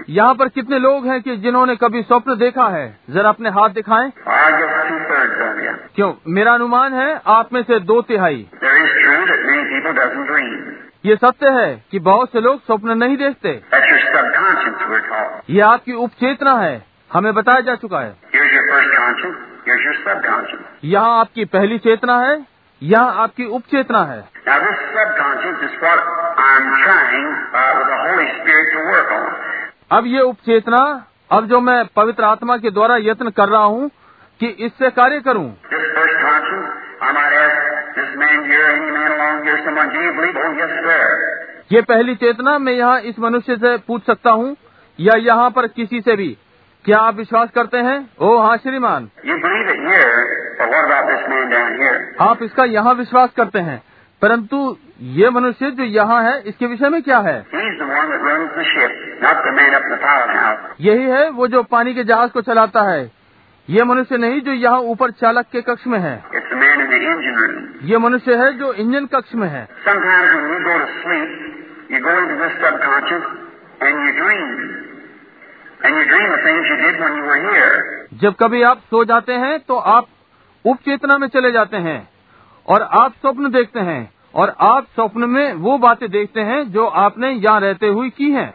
यहाँ 0.09 0.35
पर 0.35 0.47
कितने 0.47 0.79
लोग 0.79 1.07
हैं 1.07 1.21
कि 1.21 1.37
जिन्होंने 1.37 1.75
कभी 1.75 2.01
स्वप्न 2.01 2.37
देखा 2.37 2.67
है? 2.67 2.99
जरा 3.09 3.29
अपने 3.29 3.49
हाथ 3.49 3.69
दिखाए। 3.69 4.11
क्यों? 5.95 6.13
मेरा 6.27 6.53
अनुमान 6.53 6.93
है 6.93 7.21
आप 7.27 7.53
में 7.53 7.63
से 7.63 7.79
दो 7.79 8.01
तिहाई। 8.01 8.49
ये 11.05 11.15
सत्य 11.15 11.49
है 11.49 11.83
कि 11.91 11.99
बहुत 11.99 12.31
से 12.31 12.41
लोग 12.41 12.65
स्वप्न 12.65 12.89
नहीं 12.91 13.17
देखते। 13.17 13.61
ये 15.49 15.61
आपकी 15.61 15.93
उपचेतना 15.93 16.57
है। 16.57 16.85
हमें 17.13 17.33
बताया 17.33 17.61
जा 17.61 17.75
चुका 17.75 17.99
है। 17.99 18.15
यहाँ 20.83 21.19
आपकी 21.19 21.45
पहली 21.45 21.77
चेतना 21.77 22.19
है। 22.19 22.50
यह 22.81 23.01
आपकी 23.23 23.45
उपचेतना 23.45 24.03
है। 24.03 24.19
अब 29.91 30.05
ये 30.05 30.21
उपचेतना 30.21 31.07
अब 31.31 31.45
जो 31.45 31.59
मैं 31.59 31.83
पवित्र 31.95 32.23
आत्मा 32.23 32.57
के 32.57 32.71
द्वारा 32.71 32.95
यत्न 32.97 33.29
कर 33.29 33.49
रहा 33.49 33.63
हूँ 33.63 33.89
कि 34.41 34.47
इससे 34.47 34.89
कार्य 34.89 35.19
करूँ। 35.19 35.45
ये 41.71 41.81
पहली 41.81 42.15
चेतना 42.15 42.57
मैं 42.59 42.73
यहाँ 42.73 42.99
इस 43.01 43.19
मनुष्य 43.19 43.55
से 43.55 43.77
पूछ 43.77 44.05
सकता 44.05 44.31
हूँ 44.31 44.55
या 44.99 45.15
यहाँ 45.17 45.49
पर 45.49 45.67
किसी 45.67 46.01
से 46.01 46.15
भी। 46.15 46.37
क्या 46.85 46.97
आप 46.97 47.15
विश्वास 47.15 47.49
करते 47.55 47.77
हैं? 47.77 48.09
ओ 48.19 48.37
हाँ 48.37 48.57
श्रीमान। 48.57 49.09
आप 52.21 52.43
इसका 52.43 52.63
यहाँ 52.63 52.93
विश्वास 52.93 53.29
करते 53.37 53.59
हैं। 53.59 53.83
परंतु 54.21 54.77
ये 55.01 55.29
मनुष्य 55.29 55.71
जो 55.71 55.83
यहाँ 55.83 56.23
है 56.23 56.41
इसके 56.41 56.65
विषय 56.65 56.89
में 56.89 57.01
क्या 57.01 57.17
है? 57.17 57.45
यही 60.81 61.03
है 61.03 61.29
वो 61.29 61.47
जो 61.47 61.63
पानी 61.63 61.93
के 61.93 62.03
जहाज़ 62.03 62.31
को 62.31 62.41
चलाता 62.41 62.81
है। 62.81 63.11
ये 63.69 63.83
मनुष्य 63.83 64.17
नहीं 64.17 64.41
जो 64.41 64.51
यहाँ 64.51 64.79
ऊपर 64.79 65.11
चालक 65.11 65.45
के 65.51 65.61
कक्ष 65.61 65.87
में 65.87 65.99
है। 65.99 66.23
ये 67.83 67.97
मनुष्य 67.97 68.35
है 68.35 68.53
जो 68.53 68.73
इंजन 68.73 69.05
कक्ष 69.05 69.35
में 69.35 69.47
है. 69.47 69.67
जब 78.21 78.33
कभी 78.35 78.61
आप 78.61 78.77
सो 78.77 79.03
जाते 79.05 79.33
हैं 79.33 79.59
तो 79.59 79.75
आप 79.75 80.07
उपचेतना 80.65 81.17
में 81.17 81.27
चले 81.27 81.51
जाते 81.51 81.77
हैं 81.77 82.09
और 82.67 82.81
आप 82.81 83.11
स्वप्न 83.11 83.51
देखते 83.51 83.79
हैं 83.79 84.11
और 84.35 84.55
आप 84.59 84.83
स्वप्न 84.95 85.29
में 85.29 85.53
वो 85.53 85.77
बातें 85.77 86.09
देखते 86.09 86.41
हैं 86.41 86.71
जो 86.71 86.85
आपने 86.85 87.31
यहाँ 87.31 87.59
रहते 87.59 87.87
हुए 87.87 88.09
की 88.09 88.31
हैं. 88.31 88.53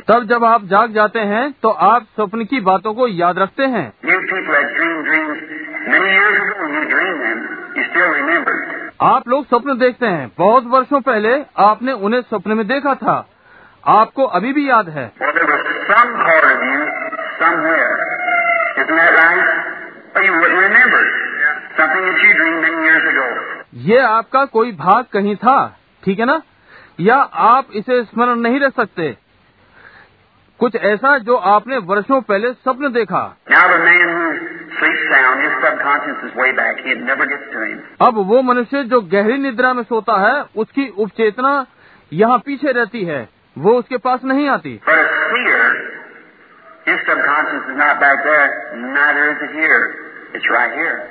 तब 0.00 0.24
जब 0.24 0.44
आप 0.44 0.64
जाग 0.64 0.92
जाते 0.92 1.18
हैं 1.18 1.54
तो 1.62 1.68
आप 1.68 2.02
स्वप्न 2.02 2.44
की 2.44 2.60
बातों 2.60 2.94
को 2.94 3.08
याद 3.08 3.38
रखते 3.38 3.62
हैं. 3.62 3.92
आप 9.02 9.28
लोग 9.28 9.46
स्वप्न 9.48 9.78
देखते 9.78 10.06
हैं। 10.06 10.32
बहुत 10.38 10.64
वर्षों 10.66 11.00
पहले 11.00 11.42
आपने 11.58 11.92
उन्हें 11.92 12.20
स्वप्न 12.20 12.52
में 12.52 12.66
देखा 12.66 12.94
था। 12.94 13.28
आपको 13.86 14.24
अभी 14.24 14.52
भी 14.52 14.70
याद 14.70 14.88
है। 14.88 15.12
ये 23.74 23.98
आपका 23.98 24.44
कोई 24.44 24.72
भाग 24.72 25.04
कहीं 25.12 25.36
था 25.36 25.78
ठीक 26.04 26.18
है 26.18 26.24
ना? 26.24 26.42
या 27.00 27.16
आप 27.34 27.66
इसे 27.74 28.04
स्मरण 28.04 28.36
नहीं 28.36 28.60
रह 28.60 28.68
सकते? 28.68 29.16
कुछ 30.58 30.76
ऐसा 30.76 31.18
जो 31.18 31.36
आपने 31.36 31.78
वर्षों 31.78 32.20
पहले 32.20 32.52
सपने 32.52 32.88
देखा। 32.88 33.36
अब 38.00 38.14
वो 38.14 38.42
मनुष्य 38.42 38.84
जो 38.84 39.00
गहरी 39.00 39.38
निद्रा 39.38 39.74
में 39.74 39.82
सोता 39.82 40.20
है 40.20 40.44
उसकी 40.56 40.88
उपचेतना 40.88 41.66
यहाँ 42.12 42.38
पीछे 42.38 42.72
रहती 42.72 43.04
है। 43.04 43.33
वो 43.58 43.72
उसके 43.72 43.96
पास 43.96 44.24
नहीं 44.24 44.48
आती। 44.48 44.80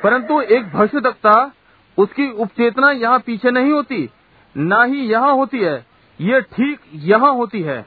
परंतु 0.03 0.41
एक 0.41 0.71
भविष्य 0.71 0.99
भविष्यता 0.99 1.51
उसकी 1.97 2.31
उपचेतना 2.31 2.91
यहाँ 2.91 3.19
पीछे 3.19 3.51
नहीं 3.51 3.71
होती। 3.71 4.09
न 4.57 4.83
ही 4.85 4.99
यहाँ 4.99 5.33
होती 5.33 5.59
है। 5.59 5.85
ये 6.21 6.41
ठीक 6.41 6.79
यहाँ 6.93 7.33
होती 7.33 7.61
है। 7.61 7.85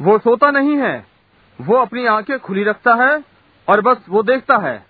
वो 0.00 0.18
सोता 0.18 0.50
नहीं 0.50 0.76
है। 0.76 1.06
वो 1.60 1.76
अपनी 1.76 2.06
आँखें 2.06 2.38
खुली 2.38 2.64
रखता 2.64 2.94
है 2.94 3.24
और 3.68 3.80
बस 3.80 3.96
वो 4.08 4.22
देखता 4.22 4.56
है। 4.56 4.86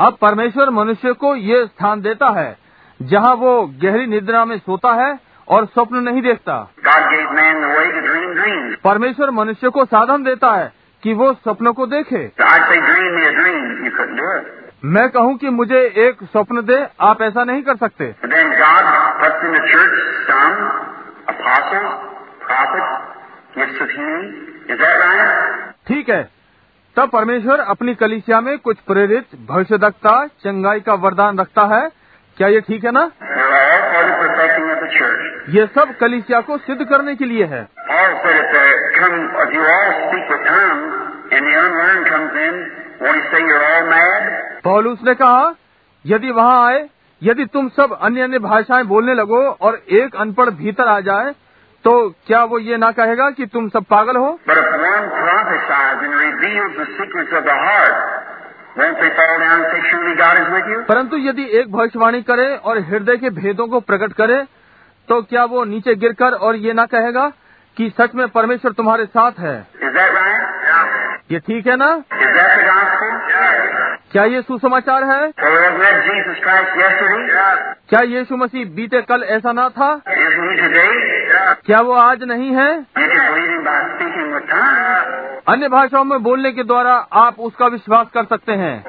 अब 0.00 0.16
परमेश्वर 0.20 0.70
मनुष्य 0.70 1.12
को 1.12 1.36
ये 1.36 1.66
स्थान 1.66 2.00
देता 2.00 2.40
है 2.40 2.58
जहाँ 3.02 3.34
वो 3.34 3.74
गहरी 3.82 4.06
निद्रा 4.06 4.44
में 4.44 4.58
सोता 4.58 4.92
है 4.92 5.18
और 5.48 5.66
स्वप्न 5.66 5.96
नहीं 5.96 6.22
देखता। 6.22 6.70
परमेश्वर 8.84 9.30
मनुष्य 9.30 9.68
को 9.68 9.84
साधन 9.84 10.22
देता 10.22 10.52
है 10.52 10.72
कि 11.02 11.14
वो 11.14 11.32
स्वप्न 11.32 11.72
को 11.72 11.86
देखे। 11.86 12.32
मैं 14.84 15.08
कहूँ 15.08 15.36
कि 15.36 15.50
मुझे 15.50 15.94
एक 15.96 16.16
स्वप्न 16.24 16.60
दे 16.60 16.86
आप 17.00 17.22
ऐसा 17.22 17.44
नहीं 17.44 17.62
कर 17.62 17.76
सकते। 17.76 18.14
Apostles, 21.28 21.92
prophets, 22.44 23.08
ठीक 25.86 26.08
है। 26.08 26.28
तब 26.96 27.10
परमेश्वर 27.10 27.60
अपनी 27.60 27.94
कलिसिया 27.94 28.40
में 28.40 28.58
कुछ 28.58 28.76
प्रेरित 28.76 29.26
भविष्य 29.48 29.78
दक्ता 29.78 30.26
चंगाई 30.26 30.80
का 30.80 30.94
वरदान 30.94 31.38
रखता 31.38 31.62
है। 31.62 31.88
क्या 32.36 32.48
ये 32.48 32.60
ठीक 32.60 32.84
है 32.84 32.90
ना? 32.92 33.10
ये 35.48 35.66
सब 35.66 35.96
कलिसिया 36.00 36.40
को 36.40 36.58
सिद्ध 36.58 36.84
करने 36.84 37.16
के 37.16 37.24
लिए 37.24 37.44
है। 37.44 37.68
पॉल 44.64 44.88
उसने 44.88 45.14
कहा 45.14 45.54
यदि 46.06 46.30
वहाँ 46.30 46.66
आए 46.66 46.88
यदि 47.22 47.44
तुम 47.44 47.68
सब 47.68 47.98
अन्य 48.02 48.22
अन्य 48.22 48.38
भाषाएँ 48.38 48.84
बोलने 48.84 49.14
लगो 49.14 49.42
और 49.60 49.82
एक 49.90 50.16
अनपढ़ 50.16 50.50
भीतर 50.50 50.88
आ 50.88 51.00
जाए 51.00 51.34
तो 51.88 52.10
क्या 52.26 52.44
वो 52.44 52.58
ये 52.58 52.76
ना 52.76 52.90
कहेगा 52.90 53.30
कि 53.30 53.46
तुम 53.46 53.68
सब 53.68 53.84
पागल 53.84 54.16
हो? 54.16 54.40
परंतु 60.84 61.16
यदि 61.16 61.44
एक 61.58 61.72
भविष्यवाणी 61.72 62.22
करे 62.22 62.56
और 62.56 62.78
हृदय 62.78 63.16
के 63.16 63.30
भेदों 63.30 63.66
को 63.66 63.80
प्रकट 63.80 64.12
करे 64.12 64.44
तो 65.08 65.22
क्या 65.22 65.44
वो 65.44 65.64
नीचे 65.64 65.94
गिरकर 65.94 66.32
और 66.32 66.56
ये 66.56 66.72
ना 66.72 66.86
कहेगा 66.86 67.32
कि 67.76 67.90
सच 68.00 68.14
में 68.14 68.28
परमेश्वर 68.28 68.72
तुम्हारे 68.72 69.06
साथ 69.06 69.32
है? 69.38 69.66
Right? 69.74 69.94
yeah. 69.94 71.32
ये 71.32 71.38
ठीक 71.38 71.66
है 71.66 71.76
ना? 71.76 72.02
क्या 74.12 74.24
ये 74.24 74.42
सुसमाचार 74.42 75.04
है? 75.04 75.32
क्या 77.88 78.00
यीशु 78.00 78.36
मसीह 78.36 78.64
बीते 78.66 79.02
कल 79.02 79.22
ऐसा 79.22 79.52
ना 79.52 79.68
था? 79.68 80.00
क्या 81.66 81.80
वो 81.80 81.92
आज 81.92 82.22
नहीं 82.22 82.50
है? 82.50 82.86
अन्य 85.48 85.68
भाषाओं 85.68 86.04
में 86.04 86.22
बोलने 86.22 86.52
के 86.52 86.62
द्वारा 86.64 86.94
आप 87.12 87.34
उसका 87.38 87.66
विश्वास 87.66 88.06
कर 88.14 88.24
सकते 88.24 88.52
हैं। 88.52 88.84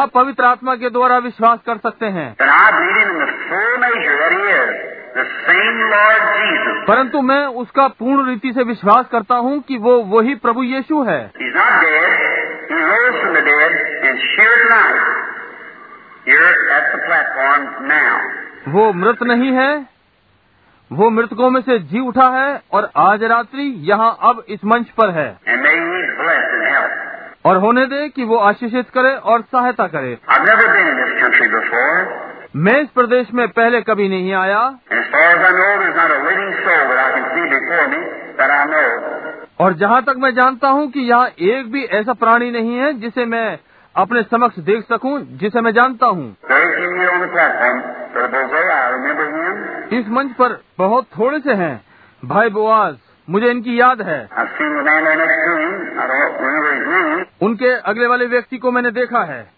आप 0.00 0.10
पवित्र 0.14 0.44
आत्मा 0.44 0.74
के 0.74 0.90
द्वारा 0.90 1.18
विश्वास 1.18 1.58
कर 1.66 1.76
सकते 1.76 2.06
हैं। 2.06 2.36
परंतु 6.84 7.22
मैं 7.22 7.46
उसका 7.46 7.88
पूर्ण 7.88 8.28
रीति 8.28 8.52
से 8.52 8.62
विश्वास 8.62 9.06
करता 9.12 9.34
हूँ 9.34 9.60
कि 9.60 9.78
वो 9.78 9.98
वही 9.98 10.34
प्रभु 10.34 10.62
यीशु 10.62 11.02
है। 11.02 11.30
rose 13.06 13.18
from 13.18 13.32
the 13.32 13.40
dead 13.40 13.72
and 14.02 14.16
shared 14.18 14.62
life. 14.70 15.02
You're 16.28 16.46
at 16.46 16.86
the 16.92 17.00
platform 17.02 17.90
now. 17.92 18.20
वो 18.68 18.92
मृत 18.92 19.22
नहीं 19.22 19.52
है। 19.52 19.86
वो 20.92 21.10
मृतकों 21.10 21.50
में 21.50 21.60
से 21.60 21.78
जी 21.78 22.00
उठा 22.00 22.28
है 22.28 22.62
और 22.72 22.90
आज 22.96 23.22
रात्रि 23.22 23.62
यहाँ 23.62 24.18
अब 24.22 24.44
इस 24.48 24.64
मंच 24.64 24.86
पर 24.90 25.10
है। 25.10 25.38
और 27.44 27.56
होने 27.56 27.86
दे 27.86 28.08
कि 28.08 28.24
वो 28.24 28.36
आशीषित 28.36 28.90
करे 28.90 29.16
और 29.16 29.40
सहायता 29.40 29.86
करे। 29.86 30.18
मैं 32.56 32.80
इस 32.82 32.88
प्रदेश 32.88 33.28
में 33.34 33.48
पहले 33.48 33.80
कभी 33.80 34.08
नहीं 34.08 34.34
आया। 34.34 34.78
और 39.60 39.72
जहाँ 39.72 40.02
तक 40.02 40.14
मैं 40.16 40.34
जानता 40.34 40.68
हूँ 40.68 40.90
कि 40.90 41.00
यहाँ 41.00 41.28
एक 41.28 41.72
भी 41.72 41.84
ऐसा 41.84 42.12
प्राणी 42.12 42.50
नहीं 42.50 42.76
है 42.76 42.92
जिसे 42.92 43.24
मैं 43.24 43.58
अपने 43.96 44.22
समक्ष 44.22 44.58
देख 44.58 44.88
सकूँ 44.88 45.20
जिसे 45.20 45.60
मैं 45.60 45.72
जानता 45.72 46.06
हूँ। 46.06 46.36
इस 50.00 50.08
मंच 50.08 50.32
पर 50.32 50.60
बहुत 50.78 51.04
थोड़े 51.04 51.40
से 51.40 51.52
हैं। 51.52 51.84
भाई 52.24 52.48
बोआज 52.48 52.96
मुझे 53.30 53.50
इनकी 53.50 53.80
याद 53.80 54.02
है। 54.02 54.28
उनके 57.42 57.72
अगले 57.72 58.06
वाले 58.06 58.26
व्यक्ति 58.26 58.58
को 58.58 58.70
मैंने 58.70 58.90
देखा 58.90 59.24
है। 59.24 59.50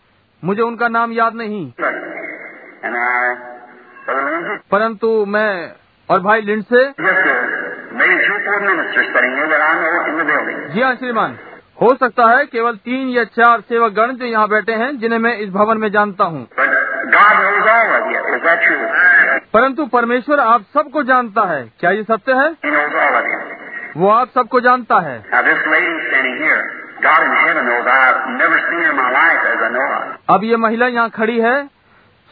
मुझे 0.44 0.62
उनका 0.62 0.88
नाम 0.88 1.12
याद 1.12 1.34
नहीं। 1.34 1.72
परंतु 4.70 5.24
मैं 5.26 5.72
और 6.10 6.20
भाई 6.20 6.40
लिंड 6.40 6.64
से 6.64 6.88
जी 10.74 10.80
हाँ 10.80 10.94
श्रीमान। 10.94 11.38
हो 11.82 11.94
सकता 11.94 12.26
है 12.26 12.44
केवल 12.46 12.72
तीन 12.72 13.08
या 13.08 13.24
चार 13.24 13.60
सेवक 13.60 13.92
गण 13.92 14.12
जो 14.12 14.24
यहाँ 14.24 14.48
बैठे 14.48 14.72
हैं 14.72 14.98
जिन्हें 14.98 15.18
मैं 15.18 15.38
इस 15.38 15.50
भवन 15.50 15.78
में 15.78 15.90
जानता 15.90 16.24
हूँ। 16.24 16.48
परंतु 19.52 19.86
परमेश्वर 19.86 20.40
आप 20.40 20.62
सबको 20.74 21.02
जानता 21.02 21.42
है। 21.42 21.72
क्या 21.80 21.90
ये 21.90 22.02
सत्य 22.02 22.32
है? 22.32 22.50
वो 23.96 24.08
आप 24.08 24.28
सबको 24.34 24.60
जानता 24.60 24.98
है। 25.00 25.24
अब 30.30 30.44
ये 30.44 30.56
महिला 30.56 30.86
यहाँ 30.86 31.10
खड़ी 31.10 31.40
है। 31.40 31.66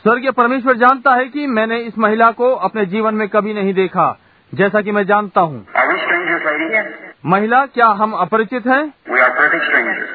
स्वर्गीय 0.02 0.30
परमेश्वर 0.30 0.76
जानता 0.76 1.14
है 1.14 1.24
कि 1.24 1.46
मैंने 1.46 1.78
इस 1.78 1.98
महिला 1.98 2.30
को 2.30 2.52
अपने 2.52 2.86
जीवन 2.86 3.14
में 3.14 3.28
कभी 3.28 3.54
नहीं 3.54 3.74
देखा। 3.74 4.18
जैसा 4.54 4.80
कि 4.80 4.92
मैं 4.92 5.06
जानता 5.06 5.40
हूँ। 5.40 5.66
महिला 7.26 7.66
क्या 7.66 7.86
हम 7.86 8.12
अपरिचित 8.12 8.66
हैं? 8.66 8.94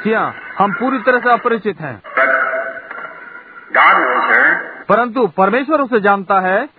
क्या 0.04 0.34
हम 0.60 0.72
पूरी 0.72 1.00
तरह 1.00 1.20
से 1.20 1.32
अपरिचित 1.32 1.82
हैं। 1.82 2.02
परंतु 4.90 5.28
परमेश्वर 5.28 5.82
उसे 5.82 6.00
जानता 6.00 6.40
है। 6.40 6.70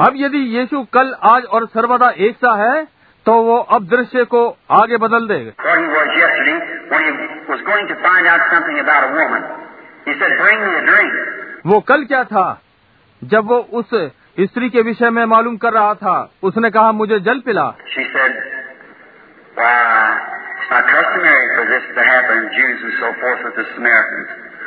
अब 0.00 0.12
यदि 0.16 0.38
यीशु 0.38 0.82
कल 0.82 1.14
आज 1.22 1.44
और 1.44 1.66
सर्वदा 1.66 2.10
एक 2.10 2.36
सा 2.36 2.54
है 2.56 2.84
तो 3.26 3.32
वो 3.32 3.58
अब 3.58 3.86
दृश्य 3.86 4.24
को 4.24 4.56
आगे 4.70 4.96
बदल 4.96 5.28
दे। 5.28 5.52
वो 11.66 11.80
कल 11.80 12.04
क्या 12.04 12.24
था? 12.24 12.60
जब 13.24 13.44
वो 13.44 13.58
उस 13.58 13.90
स्त्री 14.40 14.70
के 14.70 14.82
विषय 14.82 15.10
में 15.10 15.24
मालूम 15.24 15.56
कर 15.56 15.72
रहा 15.72 15.94
था 15.94 16.32
उसने 16.42 16.70
कहा 16.70 16.92
मुझे 16.92 17.20
जल 17.20 17.40
पिला। 17.40 17.74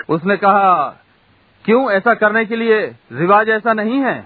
उसने 0.10 0.38
कहा 0.38 0.84
क्यों 1.66 1.92
ऐसा 1.92 2.14
करने 2.14 2.46
के 2.46 2.56
लिए? 2.56 2.96
रिवाज 3.12 3.50
ऐसा 3.50 3.74
नहीं 3.74 4.00
है। 4.00 4.24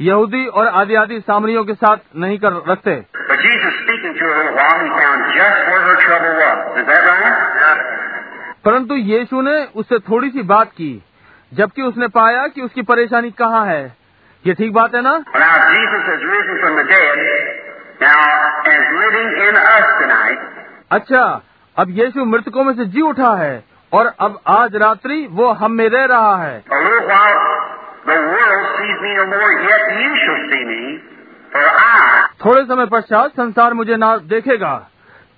यहूदी 0.00 0.46
और 0.46 0.66
आदि 0.66 0.94
आदि 0.94 1.20
सामरियों 1.20 1.64
के 1.64 1.74
साथ 1.74 1.96
नहीं 2.16 2.38
कर 2.38 2.52
रखते। 2.52 3.04
परंतु 8.64 8.94
यीशु 8.94 9.42
ने 9.42 9.64
उससे 9.76 9.98
थोड़ी 9.98 10.30
सी 10.30 10.42
बात 10.42 10.68
की। 10.68 11.02
जबकि 11.54 11.82
उसने 11.82 12.08
पाया 12.08 12.46
कि 12.46 12.62
उसकी 12.62 12.82
परेशानी 12.82 13.30
कहाँ 13.30 13.66
है। 13.66 13.96
ये 14.46 14.54
ठीक 14.54 14.72
बात 14.72 14.94
है 14.94 15.02
ना? 15.02 15.12
अच्छा 20.90 21.42
अब 21.76 21.90
यीशु 21.90 22.24
मृतकों 22.24 22.64
में 22.64 22.74
से 22.74 22.84
जी 22.84 23.00
उठा 23.00 23.34
है 23.34 23.64
और 23.92 24.12
अब 24.20 24.40
आज 24.46 24.76
रात्रि 24.76 25.26
वो 25.30 25.52
हम 25.52 25.72
में 25.72 25.88
रह 25.88 26.04
रहा 26.04 26.36
है। 26.36 26.60
थोड़े 32.44 32.64
समय 32.64 32.86
पश्चात 32.86 33.30
संसार 33.30 33.74
मुझे 33.74 33.96
ना 33.96 34.16
देखेगा। 34.16 34.88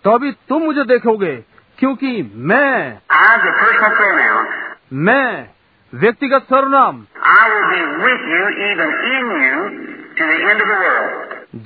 तो 0.05 0.11
अभी 0.11 0.33
तुम 0.49 0.63
मुझे 0.63 0.85
देखोगे 0.85 1.37
क्योंकि 1.79 2.33
मैं 2.35 2.99
आज 3.13 3.41
मैं 4.93 5.56
व्यक्तिगत 5.95 6.43
सर्वनाम। 6.43 6.97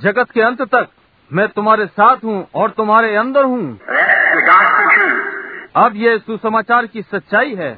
जगत 0.02 0.30
के 0.30 0.40
अंत 0.40 0.62
तक 0.62 0.88
मैं 1.32 1.48
तुम्हारे 1.48 1.86
साथ 1.86 2.16
हूँ 2.24 2.48
और 2.54 2.70
तुम्हारे 2.70 3.16
अंदर 3.16 3.44
हूँ। 3.44 3.78
अब 5.76 5.92
ये 5.96 6.18
सुसमाचार 6.18 6.86
की 6.86 7.02
सच्चाई 7.02 7.54
है। 7.54 7.72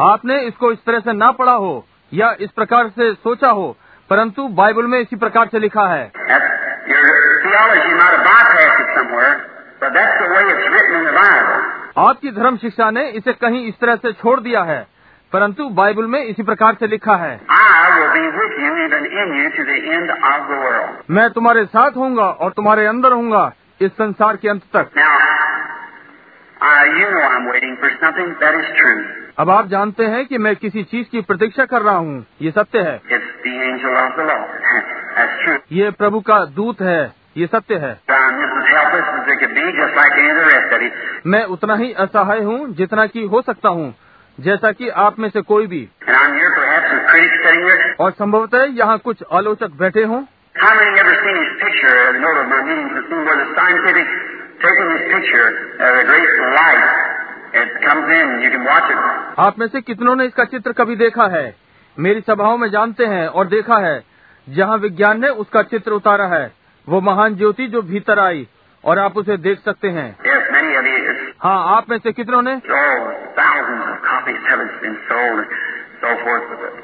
आपने 0.00 0.40
इसको 0.40 0.72
इस 0.72 0.78
तरह 0.78 0.98
से 0.98 1.12
ना 1.12 1.30
पढ़ा 1.30 1.52
हो 1.52 1.86
या 2.12 2.34
इस 2.40 2.50
प्रकार 2.50 2.88
से 2.88 3.12
सोचा 3.14 3.48
हो 3.48 3.76
परंतु 4.10 4.48
बाइबल 4.48 4.86
में 4.86 4.98
इसी 5.00 5.16
प्रकार 5.16 5.48
से 5.48 5.58
लिखा 5.58 5.86
है। 5.86 6.12
Your. 9.18 9.55
आपकी 11.98 12.30
धर्म 12.30 12.56
शिक्षा 12.56 12.90
ने 12.90 13.10
इसे 13.10 13.32
कहीं 13.32 13.66
इस 13.66 13.74
तरह 13.80 13.96
से 13.96 14.12
छोड़ 14.12 14.40
दिया 14.40 14.62
है 14.62 14.86
परंतु 15.32 15.68
बाइबल 15.68 16.06
में 16.06 16.24
इसी 16.24 16.42
प्रकार 16.42 16.74
से 16.74 16.86
लिखा 16.86 17.16
है। 17.16 17.40
मैं 21.10 21.30
तुम्हारे 21.30 21.64
साथ 21.64 21.90
हूँगा 21.90 22.24
और 22.24 22.50
तुम्हारे 22.50 22.86
अंदर 22.86 23.12
हूँगा 23.12 23.52
इस 23.80 23.92
संसार 23.92 24.36
के 24.36 24.48
अंत 24.48 24.62
तक। 24.76 24.88
अब 29.38 29.50
आप 29.50 29.66
जानते 29.66 30.04
हैं 30.04 30.26
कि 30.26 30.38
मैं 30.38 30.56
किसी 30.56 30.82
चीज़ 30.82 31.08
की 31.08 31.20
प्रतीक्षा 31.20 31.64
कर 31.64 31.82
रहा 31.82 31.96
हूँ 31.96 32.26
ये 32.42 32.50
सत्य 32.50 32.78
है। 32.78 33.00
ये 35.72 35.90
प्रभु 35.90 36.20
का 36.20 36.44
दूत 36.44 36.80
है। 36.80 37.25
ये 37.36 37.46
सत्य 37.46 37.74
है। 37.74 38.00
मैं 41.26 41.44
उतना 41.44 41.74
ही 41.74 41.92
असहाय 41.92 42.40
हूँ 42.40 42.74
जितना 42.74 43.06
कि 43.06 43.24
हो 43.24 43.42
सकता 43.42 43.68
हूँ, 43.68 43.94
जैसा 44.40 44.72
कि 44.72 44.88
आप 44.88 45.18
में 45.18 45.28
से 45.30 45.40
कोई 45.40 45.66
भी। 45.66 45.88
और 48.00 48.10
संभवतः 48.10 48.64
यहाँ 48.70 48.98
कुछ 48.98 49.22
आलोचक 49.32 49.70
बैठे 49.70 50.04
हों। 50.04 50.22
आप 59.38 59.58
में 59.58 59.66
से 59.66 59.80
कितनों 59.80 60.16
ने 60.16 60.24
इसका 60.24 60.44
चित्र 60.44 60.72
कभी 60.72 60.96
देखा 60.96 61.26
है? 61.26 61.56
मेरी 61.98 62.20
सभाओं 62.20 62.58
में 62.58 62.70
जानते 62.70 63.06
हैं 63.06 63.26
और 63.28 63.46
देखा 63.46 63.76
है, 63.76 64.04
जहाँ 64.48 64.76
विज्ञान 64.76 65.20
ने 65.20 65.28
उसका 65.28 65.62
चित्र 65.62 65.92
उतारा 65.92 66.26
है। 66.26 66.65
वो 66.86 67.00
महान 67.00 67.34
ज्योति 67.34 67.66
जो 67.66 67.82
भीतर 67.82 68.18
आई 68.18 68.46
और 68.84 68.98
आप 68.98 69.16
उसे 69.16 69.36
देख 69.36 69.58
सकते 69.60 69.88
हैं। 69.88 70.08
हाँ 71.40 71.76
आप 71.76 71.90
में 71.90 71.98
से 71.98 72.12
कितनों 72.12 72.42
ने? 72.42 72.54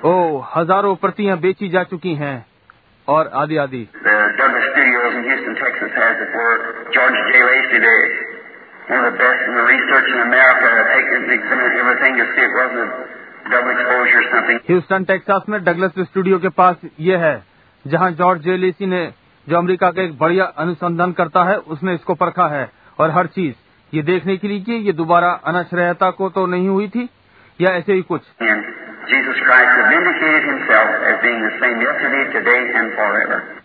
ओ 0.05 0.41
हज़ारों 0.57 0.95
प्रतियाँ 0.97 1.39
बेची 1.39 1.69
जा 1.69 1.83
चुकी 1.85 2.15
हैं 2.15 2.35
और 3.09 3.31
आदि 3.35 3.57
आदि 3.57 3.87
ह्यूस्टन 14.69 15.05
टेक्सास 15.05 15.43
में 15.49 15.63
डगलस 15.65 15.99
स्टूडियो 16.01 16.39
के 16.39 16.49
पास 16.59 16.77
ये 17.01 17.17
है 17.17 17.35
जहाँ 17.85 18.11
जॉर्ज 18.21 18.43
जेलेसी 18.43 18.87
ने 18.87 19.03
जो 19.49 19.59
अमेरिका 19.59 19.91
का 19.91 20.03
एक 20.03 20.19
बढ़िया 20.19 20.45
अनुसंधान 20.45 21.13
करता 21.13 21.45
है 21.45 21.57
उसने 21.57 21.95
इसको 21.95 22.15
परखा 22.15 22.47
है 22.47 22.71
और 22.99 23.11
हर 23.11 23.27
चीज़ 23.27 23.55
ये 23.93 24.03
देखने 24.03 24.37
के 24.37 24.49
लिए 24.49 24.61
कि 24.61 24.73
ये 24.73 24.93
दोबारा 24.93 25.31
अनाश्रयता 25.45 26.11
को 26.11 26.29
तो 26.29 26.47
नहीं 26.47 26.69
हुई 26.69 26.89
थी 26.89 27.09
या 27.61 27.71
ऐसे 27.71 27.93
ही 27.93 28.03
कुछ. 28.03 28.23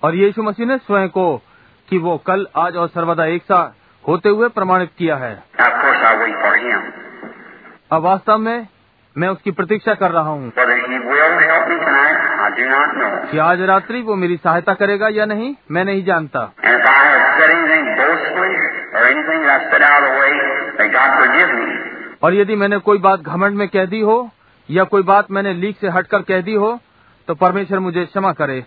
और 0.04 0.16
यीशु 0.16 0.44
मसीह 0.44 0.66
ने 0.66 0.78
स्वयं 0.78 1.10
को 1.10 1.42
कि 1.90 1.98
वो 1.98 2.18
कल 2.18 2.48
आज 2.56 2.76
और 2.76 2.88
सर्वदा 2.88 3.26
एक 3.26 3.44
सा 3.44 3.76
होते 4.08 4.30
हुए 4.30 4.50
प्रमाणित 4.50 4.90
किया 4.98 5.16
है. 5.16 5.44
अब 7.92 8.02
वास्तव 8.02 8.38
में 8.38 8.68
मैं 9.18 9.28
उसकी 9.28 9.52
प्रतीक्षा 9.52 9.94
कर 9.94 10.12
रहा 10.12 10.30
हूँ। 10.30 10.52
क्या 13.32 13.46
आज 13.46 13.62
रात्रि 13.62 14.02
वो 14.02 14.16
मेरी 14.16 14.36
सहायता 14.38 14.74
करेगा 14.74 15.08
या 15.08 15.26
नहीं 15.26 15.56
मैं 15.72 15.86
नहीं 15.86 16.04
जानता। 16.06 16.40
और 22.24 22.34
यदि 22.34 22.56
मैंने 22.56 22.78
कोई 22.78 22.98
बात 22.98 23.20
घमंड 23.20 23.58
में 23.58 23.68
कह 23.68 23.86
दी 23.86 24.02
हो 24.02 24.18
या 24.70 24.84
कोई 24.84 25.04
बात 25.04 25.32
मैंने 25.32 25.54
लीक 25.54 25.78
से 25.82 25.88
हटकर 25.88 26.22
कह 26.22 26.42
दी 26.42 26.54
हो 26.56 26.80
तो 27.28 27.36
परमेश्वर 27.36 27.80
मुझे 27.80 28.06
क्षमा 28.06 28.32
करे। 28.32 28.64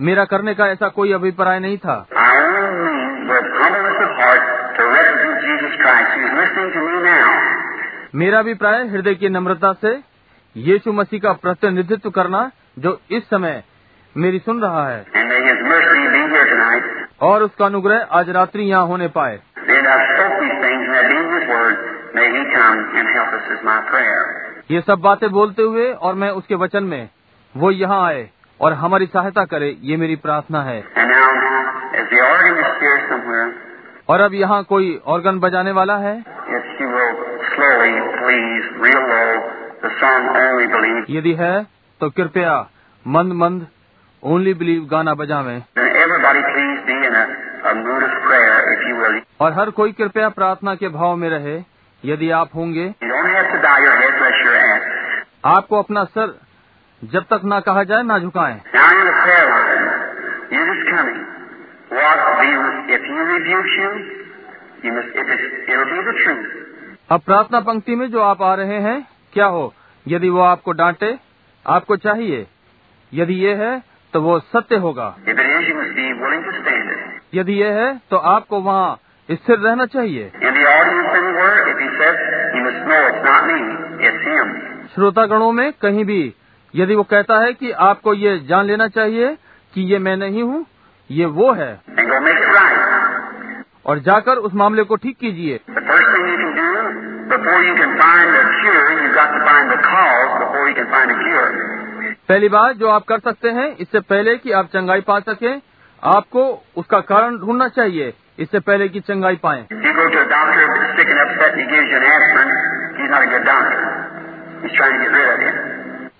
मेरा 0.00 0.24
करने 0.24 0.54
का 0.54 0.66
ऐसा 0.66 0.88
कोई 0.88 1.12
अभिप्राय 1.12 1.58
नहीं 1.60 1.78
था. 1.78 1.96
मेरा 8.16 8.42
भी 8.42 8.54
प्राय 8.54 8.86
हृदय 8.86 9.14
की 9.14 9.28
नम्रता 9.28 9.72
से 9.72 10.02
यीशु 10.56 10.92
मसीह 10.92 11.20
का 11.20 11.32
प्रतिनिधित्व 11.32 12.10
करना 12.10 12.50
जो 12.78 13.00
इस 13.10 13.22
समय 13.22 13.64
मेरी 14.16 14.38
सुन 14.38 14.60
रहा 14.60 14.88
है। 14.88 15.04
और 17.22 17.42
उसका 17.42 17.66
अनुग्रह 17.66 18.06
आज 18.10 18.30
रात्रि 18.30 18.62
यहाँ 18.62 18.86
होने 18.86 19.08
पाए। 19.08 19.40
ये 24.70 24.80
सब 24.80 24.98
बातें 24.98 25.30
बोलते 25.30 25.62
हुए 25.62 25.92
और 25.92 26.14
मैं 26.14 26.30
उसके 26.30 26.54
वचन 26.54 26.84
में 26.84 27.08
वो 27.56 27.70
यहाँ 27.70 28.06
आए 28.06 28.30
और 28.60 28.72
हमारी 28.72 29.06
सहायता 29.06 29.44
करे 29.44 29.76
ये 29.82 29.96
मेरी 29.96 30.16
प्रार्थना 30.16 30.62
है। 30.62 30.80
और 34.08 34.20
अब 34.20 34.34
यहाँ 34.34 34.62
कोई 34.64 35.00
ऑर्गन 35.06 35.38
बजाने 35.38 35.72
वाला 35.72 35.96
है? 35.96 36.36
यदि 41.10 41.32
है 41.32 41.66
तो 42.00 42.10
कृपया 42.10 42.70
मंद 43.06 43.32
मंद 43.32 43.66
ओनली 44.22 44.54
बिलीव 44.54 44.88
गाना 44.90 45.14
बजावे। 45.14 45.62
और 49.40 49.52
हर 49.52 49.70
कोई 49.70 49.92
कृपया 49.92 50.28
प्रार्थना 50.28 50.74
के 50.74 50.88
भाव 50.88 51.16
में 51.16 51.30
रहे 51.30 51.62
यदि 52.04 52.30
आप 52.30 52.48
होंगे। 52.54 52.94
आपको 55.44 55.82
अपना 55.82 56.04
सर 56.04 56.40
जब 57.04 57.22
तक 57.22 57.40
ना 57.44 57.60
कहा 57.60 57.82
जाए 57.82 58.02
ना 58.02 58.18
झुकाए। 58.18 58.60
If. 66.18 66.75
अब 67.08 67.20
प्रार्थना 67.20 67.60
पंक्ति 67.60 67.94
में 67.96 68.06
जो 68.10 68.20
आप 68.20 68.42
आ 68.42 68.54
रहे 68.54 68.78
हैं, 68.80 69.06
क्या 69.32 69.46
हो 69.46 69.72
यदि 70.06 70.28
वो 70.28 70.40
आपको 70.40 70.72
डांटे, 70.72 71.18
आपको 71.66 71.96
चाहिए, 71.96 72.46
यदि 73.12 73.34
ये 73.34 73.54
है 73.54 73.82
तो 74.14 74.20
वो 74.20 74.38
सत्य 74.38 74.76
होगा. 74.76 75.06
यदि 77.34 77.52
ये 77.52 77.70
है 77.72 77.86
तो 78.10 78.16
आपको 78.16 78.60
वहाँ 78.60 78.98
स्थिर 79.28 79.58
रहना 79.58 79.86
चाहिए. 79.86 80.30
श्रोतागणों 84.94 85.52
में 85.52 85.72
कहीं 85.72 86.04
भी 86.04 86.34
यदि 86.74 86.94
वो 86.94 87.02
कहता 87.02 87.38
है 87.40 87.52
कि 87.52 87.70
आपको 87.70 88.14
ये 88.14 88.38
जान 88.38 88.66
लेना 88.66 88.88
चाहिए 88.88 89.34
कि 89.74 89.82
ये 89.82 89.98
मैं 89.98 90.16
नहीं 90.16 90.42
हूँ, 90.42 90.64
ये 91.10 91.24
वो 91.26 91.52
है 91.52 91.72
And 91.88 92.08
go 92.08 92.20
make 92.20 92.38
it 92.38 92.54
right. 92.54 92.84
और 93.86 93.98
जाकर 93.98 94.36
उस 94.38 94.54
मामले 94.54 94.82
को 94.82 94.96
ठीक 94.96 95.16
कीजिए। 95.16 95.60
पहली 102.28 102.48
बात 102.48 102.76
जो 102.76 102.88
आप 102.88 103.04
कर 103.04 103.18
सकते 103.18 103.48
हैं 103.48 103.76
इससे 103.76 104.00
पहले 104.00 104.36
कि 104.36 104.52
आप 104.52 104.66
चंगाई 104.66 105.00
पा 105.00 105.18
सके 105.20 105.52
आपको 106.02 106.42
उसका 106.76 107.00
कारण 107.00 107.36
ढूंढना 107.38 107.68
चाहिए। 107.68 108.12
इससे 108.38 108.60
पहले 108.60 108.88
कि 108.88 109.00
चंगाई 109.00 109.36
पाए। 109.36 109.66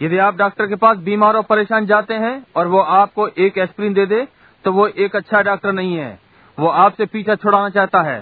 यदि 0.02 0.18
आप 0.18 0.36
डॉक्टर 0.36 0.66
के 0.66 0.76
पास 0.76 0.96
बीमार 0.96 1.34
और 1.34 1.42
परेशान 1.42 1.86
जाते 1.86 2.14
हैं 2.14 2.46
और 2.56 2.66
वो 2.66 2.80
आपको 2.80 3.28
एक 3.28 3.58
एस्प्रिन 3.58 3.94
दे 3.94 4.06
दे 4.06 4.26
तो 4.64 4.72
वो 4.72 4.86
एक 4.86 5.16
अच्छा 5.16 5.42
डॉक्टर 5.42 5.72
नहीं 5.72 5.96
है। 5.96 6.25
वो 6.58 6.68
आपसे 6.68 7.06
पीछा 7.06 7.34
छुड़ाना 7.34 7.68
चाहता 7.68 8.00
है। 8.02 8.18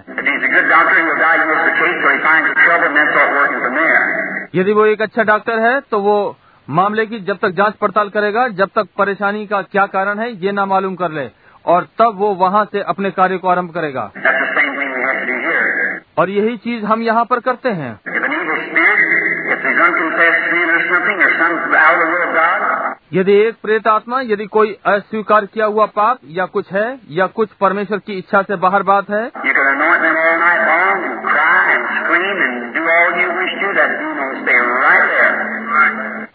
यदि 4.54 4.72
वो 4.72 4.86
एक 4.86 5.02
अच्छा 5.02 5.22
डॉक्टर 5.22 5.58
है 5.58 5.80
तो 5.80 5.98
वो 6.00 6.16
मामले 6.68 7.06
की 7.06 7.18
जब 7.20 7.38
तक 7.38 7.50
जाँच 7.50 7.74
पड़ताल 7.74 8.08
करेगा 8.08 8.46
जब 8.48 8.68
तक 8.68 8.88
परेशानी 8.98 9.46
का 9.46 9.60
क्या 9.62 9.86
कारण 9.86 10.18
है 10.18 10.30
ये 10.44 10.52
ना 10.52 10.66
मालूम 10.66 10.94
कर 10.94 11.10
ले। 11.10 11.28
और 11.64 11.86
तब 11.98 12.16
वो 12.16 12.34
वहाँ 12.34 12.64
से 12.64 12.80
अपने 12.82 13.10
कार्य 13.10 13.36
को 13.38 13.48
आरंभ 13.48 13.70
करेगा। 13.70 14.10
और 16.18 16.30
यही 16.30 16.56
चीज़ 16.56 16.84
हम 16.84 17.02
यहाँ 17.02 17.24
पर 17.24 17.40
करते 17.40 17.68
हैं। 17.68 17.92
यदि 23.12 23.32
एक 23.32 23.54
प्रेत 23.62 23.86
आत्मा 23.86 24.20
यदि 24.20 24.46
कोई 24.46 24.78
अस्वीकार 24.86 25.46
किया 25.46 25.66
हुआ 25.66 25.86
पाप 25.86 26.18
या 26.26 26.46
कुछ 26.46 26.72
है 26.72 26.98
या 27.10 27.26
कुछ 27.26 27.48
परमेश्वर 27.48 27.98
की 27.98 28.12
इच्छा 28.12 28.42
से 28.42 28.56
बाहर 28.56 28.82
बात 28.82 29.10
है 29.10 29.26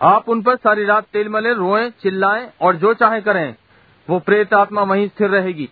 आप 0.04 0.24
उन 0.28 0.42
पर 0.42 0.56
सारी 0.56 0.86
रात 0.86 1.04
तेल 1.04 1.30
मले 1.30 1.54
रोए 1.54 1.90
चिल्लाए 1.90 2.50
और 2.62 2.76
जो 2.76 2.94
चाहे 2.94 3.22
करें 3.22 3.56
वो 4.10 4.20
प्रेत 4.20 4.54
आत्मा 4.54 4.82
वहीं 4.82 5.08
स्थिर 5.08 5.30
रहेगी। 5.30 5.70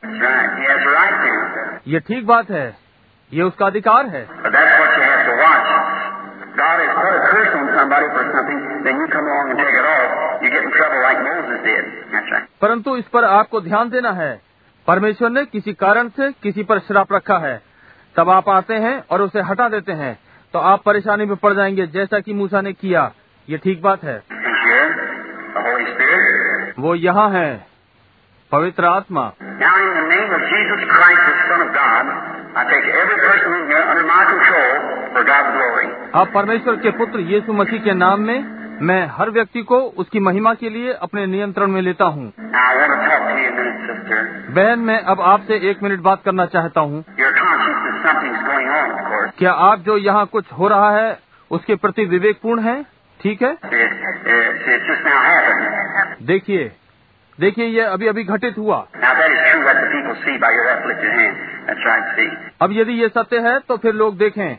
ये 1.88 2.00
ठीक 2.00 2.28
बात 2.28 2.50
है। 2.50 2.78
ये 3.34 3.44
उसका 3.44 3.66
अधिकार 3.66 4.06
है। 4.06 4.28
But 4.28 4.46
that's. 4.46 5.97
God 6.58 6.80
has 6.82 6.94
put 6.98 7.14
a 7.16 7.22
curse 7.32 7.56
on 7.56 7.68
somebody 7.78 8.08
for 8.14 8.24
something, 8.34 8.62
then 8.86 9.00
you 9.00 9.08
come 9.08 9.26
along 9.26 9.50
and 9.52 9.60
take 9.60 9.76
it 9.82 9.88
off. 9.90 10.44
You 10.44 10.50
get 10.50 10.64
in 10.64 10.72
trouble 10.72 11.02
like 11.02 11.20
Moses 11.26 11.60
did. 11.66 11.84
That's 12.14 12.32
right. 12.34 12.48
परंतु 12.62 12.96
इस 12.98 13.08
पर 13.14 13.24
आपको 13.24 13.62
ध्यान 13.62 13.90
देना 13.90 14.12
है 14.12 14.32
परमेश्वर 14.88 15.30
ने 15.30 15.46
किसी 15.46 15.74
कारण 15.74 16.10
से 16.10 16.32
किसी 16.44 16.64
पर 16.64 16.80
श्राप 16.80 17.14
रखा 17.14 17.38
है 17.38 17.62
तब 18.16 18.30
आप 18.30 18.50
आते 18.50 18.74
हैं 18.74 18.96
और 19.12 19.22
उसे 19.22 19.42
हटा 19.42 19.70
देते 19.70 19.92
हैं 19.92 20.18
तो 20.54 20.60
आप 20.60 20.84
परेशानी 20.86 21.26
में 21.26 21.36
पड़ 21.36 21.54
जाएँगे 21.54 21.88
जैसा 21.88 22.20
कि 22.20 22.34
मूसा 22.34 22.62
ने 22.62 22.74
किया 22.74 23.12
ये 23.50 23.58
ठीक 23.58 23.82
बात 23.82 24.04
है. 24.04 24.18
वो 26.80 26.96
यहाँ 26.96 27.30
है 27.32 27.68
पवित्र 28.52 28.86
आत्मा। 28.86 29.22
अब 36.16 36.32
परमेश्वर 36.34 36.76
के 36.76 36.92
पुत्र 36.92 37.20
यीशु 37.20 37.54
मसीह 37.54 37.80
के 37.80 37.94
नाम 37.94 38.22
में 38.22 38.46
मैं 38.82 39.08
हर 39.08 39.30
व्यक्ति 39.30 39.62
को 39.62 39.80
उसकी 39.98 40.20
महिमा 40.20 40.54
के 40.54 40.70
लिए 40.70 40.94
अपने 40.94 41.26
नियंत्रण 41.26 41.68
में 41.68 41.82
लेता 41.82 42.06
हूँ। 42.06 42.34
बहन 44.56 44.80
मैं 44.80 45.00
अब 45.02 45.22
आपसे 45.22 45.70
एक 45.70 45.84
मिनट 45.84 46.00
बात 46.00 46.24
करना 46.26 46.46
चाहता 46.46 46.82
हूँ। 46.82 47.04
क्या 49.38 49.52
आप 49.52 49.80
जो 49.80 49.98
यहाँ 49.98 50.26
कुछ 50.26 50.52
हो 50.60 50.68
रहा 50.68 50.92
है 50.92 51.20
उसके 51.52 51.76
प्रति 51.76 52.06
विवेकपूर्ण 52.06 52.62
है? 52.62 52.86
ठीक 53.20 53.42
है? 53.42 53.58
देखिए 56.26 56.72
देखिए 57.40 57.66
ये 57.66 57.82
अभी 57.82 58.08
अभी 58.08 58.24
घटित 58.24 58.58
हुआ। 58.58 58.78
अब 62.62 62.72
यदि 62.72 62.94
ये 62.94 63.08
सत्य 63.08 63.40
है 63.40 63.60
तो 63.60 63.78
फिर 63.78 63.94
लोग 63.94 64.18
देखें 64.18 64.58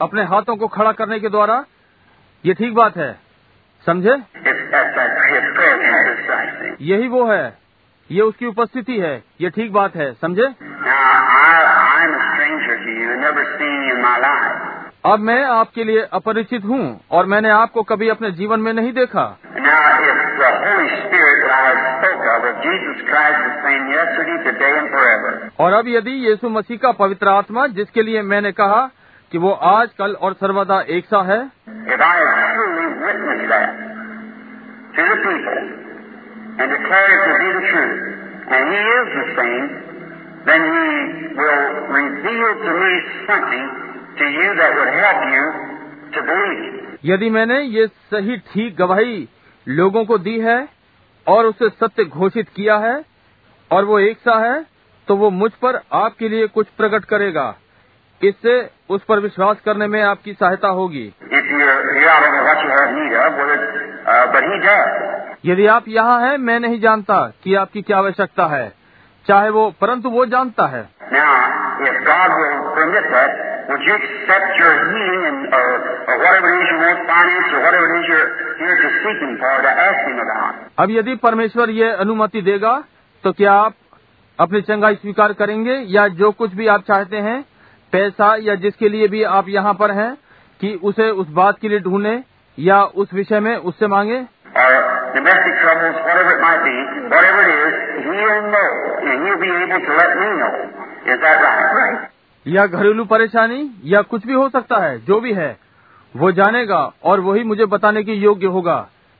अपने 0.00 0.22
हाथों 0.22 0.56
को 0.56 0.66
खड़ा 0.68 0.92
करने 0.92 1.20
के 1.20 1.28
द्वारा 1.28 1.64
ये 2.44 2.54
ठीक 2.54 2.74
बात 2.74 2.96
है 2.96 3.12
समझे? 3.86 4.14
यही 6.80 7.08
वो 7.08 7.24
है 7.26 7.58
ये 8.10 8.20
उसकी 8.20 8.46
उपस्थिति 8.46 8.98
है 9.00 9.14
ये 9.40 9.50
ठीक 9.50 9.72
बात 9.72 9.96
है 9.96 10.12
समझे? 10.14 10.46
अब 15.04 15.18
मैं 15.20 15.42
आपके 15.44 15.84
लिए 15.84 16.06
अपरिचित 16.12 16.64
हूँ 16.64 17.00
और 17.10 17.26
मैंने 17.26 17.50
आपको 17.50 17.82
कभी 17.82 18.08
अपने 18.08 18.30
जीवन 18.30 18.60
में 18.60 18.72
नहीं 18.72 18.92
देखा। 18.92 19.24
The 20.42 20.50
Holy 20.64 20.88
Spirit 21.02 21.36
that 21.42 21.52
I 21.56 21.62
have 21.68 21.80
spoke 21.96 22.24
of, 22.34 22.44
of 22.50 22.56
Jesus 22.66 22.98
Christ, 23.08 23.38
the 23.46 23.54
same 23.66 23.84
yesterday, 23.94 24.36
today, 24.46 24.72
and 24.80 24.88
forever. 24.94 25.30
और 25.60 25.72
अब 25.78 25.88
यदि 25.88 26.14
यीशु 26.26 26.48
मसीह 26.56 26.78
का 26.84 26.92
पवित्र 27.00 27.28
आत्मा 27.28 27.66
जिसके 27.78 28.02
लिए 28.08 28.22
मैंने 28.32 28.52
कहा 28.60 28.80
कि 29.32 29.38
वो 29.44 29.50
आज 29.70 29.88
कल 30.00 30.14
और 30.26 30.32
सर्वदा 30.42 30.80
एक 30.98 31.06
सा 31.14 31.22
है 31.32 31.40
If 31.94 32.00
I 32.08 32.14
have 32.18 32.34
truly 32.56 32.86
witnessed 33.06 33.48
that 33.54 33.68
to 34.96 35.02
the 35.12 35.18
people 35.26 35.60
and 36.58 36.70
declared 36.76 37.12
it 37.14 37.22
to 37.28 37.34
be 37.44 37.48
the 37.56 37.64
truth, 37.70 38.02
and 38.56 38.74
He 38.74 38.82
is 38.98 39.08
the 39.20 39.26
same, 39.38 39.66
then 40.48 40.62
He 40.72 40.86
will 41.40 41.64
reveal 41.98 42.50
to 42.66 42.72
me 42.82 42.92
something 43.30 43.64
to 44.20 44.26
you 44.36 44.48
that 44.60 44.76
would 44.80 44.92
help 45.04 45.24
you 45.36 45.46
to 46.16 46.26
believe 46.32 46.74
यदि 47.04 47.28
मैंने 47.30 47.60
ये 47.78 47.86
सही 48.12 48.36
ठीक 48.52 48.76
गवाही 48.76 49.16
लोगों 49.68 50.04
को 50.04 50.18
दी 50.18 50.38
है 50.40 50.68
और 51.26 51.46
उसे 51.46 51.68
सत्य 51.68 52.04
घोषित 52.04 52.48
किया 52.48 52.76
है 52.78 53.04
और 53.70 53.84
वो 53.84 53.98
एक 53.98 54.18
सा 54.18 54.38
है 54.38 54.66
तो 55.08 55.16
वो 55.16 55.30
मुझ 55.30 55.50
पर 55.52 55.80
आपके 55.92 56.28
लिए 56.28 56.46
कुछ 56.46 56.66
प्रकट 56.68 57.04
करेगा 57.04 57.54
इससे 58.20 58.70
उस 58.90 59.04
पर 59.04 59.20
विश्वास 59.20 59.60
करने 59.60 59.86
में 59.86 60.02
आपकी 60.02 60.32
सहायता 60.32 60.68
होगी. 60.68 61.04
यदि 65.46 65.66
आप 65.66 65.88
यहाँ 65.88 66.20
हैं, 66.20 66.36
मैं 66.38 66.58
नहीं 66.60 66.80
जानता 66.80 67.32
कि 67.44 67.54
आपकी 67.54 67.82
क्या 67.82 67.98
आवश्यकता 67.98 68.46
है 68.46 68.72
चाहे 69.28 69.50
वो 69.50 69.70
परंतु 69.80 70.10
वो 70.10 70.26
जानता 70.26 70.66
है। 70.66 70.82
अब 80.78 80.90
यदि 80.90 81.14
परमेश्वर 81.16 81.70
ये 81.70 81.90
अनुमति 81.90 82.42
देगा 82.42 82.84
तो 83.24 83.32
क्या 83.32 83.52
आप 83.52 83.74
अपनी 84.38 84.60
चंगाई 84.60 84.94
स्वीकार 84.94 85.32
करेंगे 85.32 85.74
या 85.86 86.06
जो 86.08 86.30
कुछ 86.30 86.54
भी 86.54 86.66
आप 86.66 86.80
चाहते 86.80 87.16
हैं 87.16 87.44
पैसा 87.92 88.36
या 88.40 88.54
जिसके 88.54 88.88
लिए 88.88 89.08
भी 89.08 89.22
आप 89.22 89.48
यहाँ 89.48 89.74
पर 89.74 89.90
हैं 89.90 90.14
कि 90.60 90.80
उसे 90.84 91.10
उस 91.10 91.28
बात 91.28 91.58
के 91.58 91.68
लिए 91.68 91.78
ढूंढें 91.78 92.22
या 92.58 92.82
उस 92.82 93.14
विषय 93.14 93.40
में 93.40 93.56
उससे 93.56 93.86
मांगे? 93.86 94.24
Domestic 95.16 95.54
troubles, 95.62 95.96
whatever 96.06 96.32
it 96.36 96.42
might 96.44 96.62
be, 96.64 96.76
whatever 97.14 97.40
it 97.44 97.52
is, 97.66 97.74
He'll 98.06 98.42
know, 98.54 98.70
and 99.08 99.16
He'll 99.24 99.42
be 99.42 99.52
able 99.62 99.80
to 99.88 99.92
let 100.00 100.12
me 100.22 100.28
know. 100.40 100.52
Is 101.12 101.18
that 101.24 101.38
right? 101.46 101.72
Right. 101.80 102.04
या 102.46 102.66
घरेलू 102.78 103.04
परेशानी 103.10 103.60
या 103.92 104.00
कुछ 104.10 104.26
भी 104.26 104.32
हो 104.32 104.48
सकता 104.48 104.76
है 104.82 104.98
जो 105.06 105.20
भी 105.20 105.32
है 105.34 105.48
वो 106.14 106.30
जानेगा 106.32 106.80
और 107.10 107.20
वही 107.20 107.42
मुझे 107.44 107.66
बताने 107.72 108.02
के 108.04 108.14
योग्य 108.24 108.46
होगा 108.56 108.76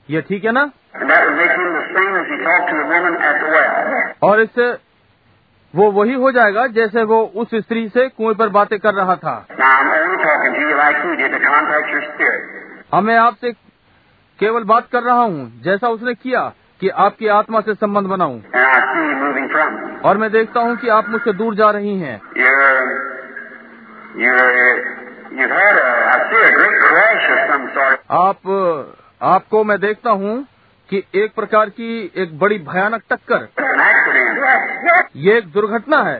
ये 0.09 0.21
ठीक 0.29 0.45
है 0.45 0.53
ना 0.53 0.63
And 0.99 1.11
that 1.11 1.25
would 1.27 1.39
make 1.39 1.57
Him 1.61 1.73
the 1.79 1.87
same 1.97 2.13
as 2.19 2.29
He 2.33 2.39
talked 2.45 2.69
to 2.71 2.77
the 2.77 2.87
woman 2.93 3.17
at 3.31 3.41
the 3.41 3.49
well. 3.55 4.13
और 4.29 4.41
इससे 4.41 4.71
वो 5.75 5.91
वही 5.91 6.15
हो 6.21 6.31
जाएगा 6.33 6.67
जैसे 6.77 7.03
वो 7.11 7.21
उस 7.43 7.55
स्त्री 7.65 7.89
से 7.97 8.09
कुएँ 8.09 8.35
पर 8.35 8.49
बातें 8.59 8.79
कर 8.79 8.95
रहा 8.95 9.17
था 9.25 9.35
Now, 9.59 9.73
I'm 9.81 9.91
only 9.97 10.23
talking 10.23 10.55
to 10.55 10.61
you 10.61 10.77
like 10.77 11.03
did 11.23 11.37
to 11.37 11.41
contact 11.47 11.93
your 11.95 12.05
spirit. 12.13 12.43
अब 12.95 13.03
मैं 13.03 13.17
आपसे 13.19 13.53
केवल 14.39 14.65
बात 14.65 14.89
कर 14.93 15.03
रहा 15.03 15.23
हूँ 15.23 15.63
जैसा 15.65 15.89
उसने 15.89 16.15
किया 16.15 16.41
कि 16.81 16.89
आपकी 17.05 17.27
आत्मा 17.35 17.61
से 17.61 17.75
संबंध 17.75 18.07
बनाऊँ. 18.07 18.41
और 20.05 20.17
मैं 20.17 20.31
देखता 20.33 20.61
हूँ 20.61 20.77
कि 20.77 20.89
आप 20.89 21.09
मुझसे 21.09 21.33
दूर 21.33 21.55
जा 21.55 21.71
रही 21.71 21.99
हैं। 21.99 22.21
You're, 22.37 22.83
you're, 24.23 24.51
you've 25.39 25.55
had 25.55 25.79
a, 25.79 25.89
I 26.11 26.19
see 26.31 26.43
a 26.43 26.53
great 26.59 26.77
crash 26.83 27.31
of 27.31 27.41
some 27.53 27.65
sort. 27.77 28.05
आप 28.11 28.39
आपको 29.23 29.65
मैं 29.65 29.79
देखता 29.81 30.11
हूँ 30.11 30.37
कि 30.89 31.03
एक 31.15 31.35
प्रकार 31.35 31.69
की 31.69 32.13
एक 32.17 32.39
बड़ी 32.39 32.59
भयानक 32.69 33.03
टक्कर। 33.11 33.49
ये 35.17 35.37
एक 35.39 35.53
दुर्घटना 35.53 36.03
है। 36.03 36.19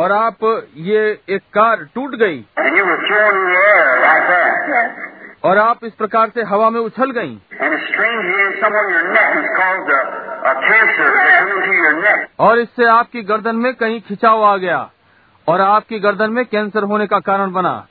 और 0.00 0.12
आप 0.12 0.64
ये 0.76 1.20
एक 1.28 1.40
कार 1.54 1.76
टूट 1.94 2.14
गई। 2.14 2.38
और 5.44 5.58
आप 5.58 5.84
इस 5.84 5.92
प्रकार 5.92 6.28
से 6.28 6.42
हवा 6.42 6.70
में 6.70 6.80
उछल 6.80 7.10
गई। 7.10 7.34
और 12.40 12.58
इससे 12.58 12.84
आपकी 12.84 13.22
गर्दन 13.22 13.56
में 13.56 13.74
कहीं 13.74 14.00
खिंचाव 14.00 14.44
आ 14.44 14.56
गया 14.56 14.90
और 15.48 15.60
आपकी 15.60 15.98
गर्दन 15.98 16.30
में 16.30 16.44
कैंसर 16.44 16.82
होने 16.82 17.06
का 17.06 17.18
कारण 17.18 17.52
बना। 17.52 17.86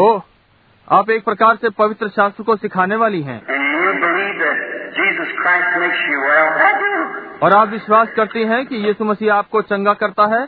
ओह 0.00 0.22
आप 0.92 1.10
एक 1.10 1.24
प्रकार 1.24 1.56
से 1.56 1.68
पवित्र 1.68 2.08
शास्त्र 2.08 2.42
को 2.42 2.56
सिखाने 2.56 2.96
वाली 2.96 3.22
हैं। 3.22 3.40
और 7.42 7.52
आप 7.52 7.68
विश्वास 7.68 8.08
करती 8.16 8.44
हैं 8.44 8.66
कि 8.66 8.76
यीशु 8.76 9.04
मसीह 9.04 9.34
आपको 9.34 9.62
चंगा 9.62 9.92
करता 9.92 10.22
है? 10.22 10.46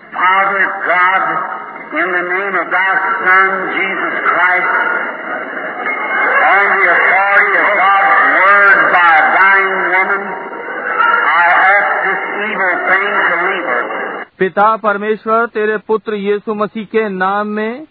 पिता 14.38 14.76
परमेश्वर 14.76 15.46
तेरे 15.46 15.76
पुत्र 15.76 16.14
यीशु 16.14 16.54
मसीह 16.54 16.84
के 16.84 17.08
नाम 17.08 17.46
में 17.46 17.84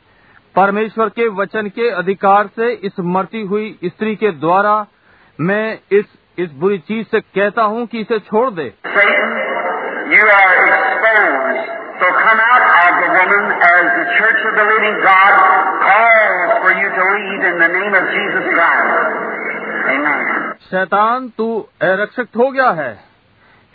परमेश्वर 0.56 1.10
के 1.10 1.28
वचन 1.28 1.68
के 1.68 1.90
अधिकार 1.90 2.48
से 2.48 2.74
इस 2.74 2.92
मरती 3.00 3.42
हुई 3.42 3.80
स्त्री 3.86 4.16
के 4.16 4.32
द्वारा 4.32 4.86
मैं 5.42 5.80
इस 5.92 6.06
इस 6.38 6.52
बुरी 6.52 6.78
चीज़ 6.78 7.08
से 7.08 7.20
कहता 7.20 7.62
हूँ 7.62 7.86
कि 7.86 8.00
इसे 8.00 8.20
छोड़ 8.20 8.50
दे। 8.50 8.74
शैतान 20.66 21.30
तू 21.30 21.68
अरक्षक 21.82 22.28
हो 22.38 22.52
गया 22.52 22.70
है। 22.70 23.00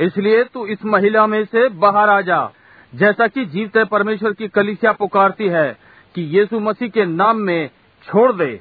इसलिए 0.00 0.44
तू 0.44 0.66
इस 0.66 0.84
महिला 0.84 1.26
में 1.26 1.44
से 1.44 1.68
बाहर 1.68 2.08
आ 2.08 2.20
जा। 2.20 2.50
जैसा 2.94 3.26
कि 3.26 3.44
जीवते 3.44 3.84
परमेश्वर 3.84 4.32
की 4.32 4.48
कलिसिया 4.48 4.92
पुकारती 4.92 5.48
है 5.48 5.89
कि 6.14 6.22
यीशु 6.22 6.60
मसीह 6.60 6.88
के 6.88 7.04
नाम 7.04 7.36
में 7.36 7.70
छोड़ 8.02 8.32
दे। 8.32 8.60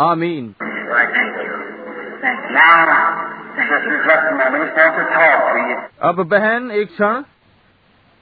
आमीन। 0.00 0.54
अब 6.02 6.28
बहन, 6.28 6.70
एक 6.70 6.88
क्षण, 6.88 7.22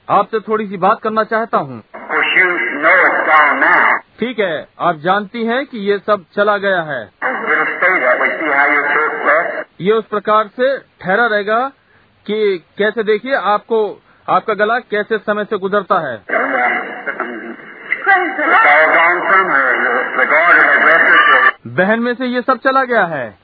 आपसे 0.09 0.39
थोड़ी 0.39 0.67
सी 0.67 0.77
बात 0.77 0.99
करना 1.01 1.23
चाहता 1.23 1.57
हूँ। 1.57 1.83
ठीक 4.19 4.39
है, 4.39 4.67
आप 4.79 4.95
जानती 4.95 5.45
हैं 5.45 5.65
कि 5.65 5.77
ये 5.77 5.99
सब 5.99 6.25
चला 6.35 6.57
गया 6.57 6.81
है। 6.81 7.11
ये 9.81 9.91
उस 9.91 10.05
प्रकार 10.05 10.47
से 10.47 10.77
ठहरा 10.79 11.25
रहेगा 11.25 11.71
कि 12.25 12.57
कैसे 12.77 13.03
देखिए, 13.03 13.35
आपको, 13.35 14.01
आपका 14.29 14.53
गला 14.53 14.79
कैसे 14.79 15.17
समय 15.17 15.45
से 15.45 15.57
गुजरता 15.57 15.99
है। 16.09 16.17
बहन 21.67 21.99
में 21.99 22.15
से 22.15 22.25
ये 22.25 22.41
सब 22.41 22.57
चला 22.57 22.83
गया 22.83 23.05
है। 23.05 23.37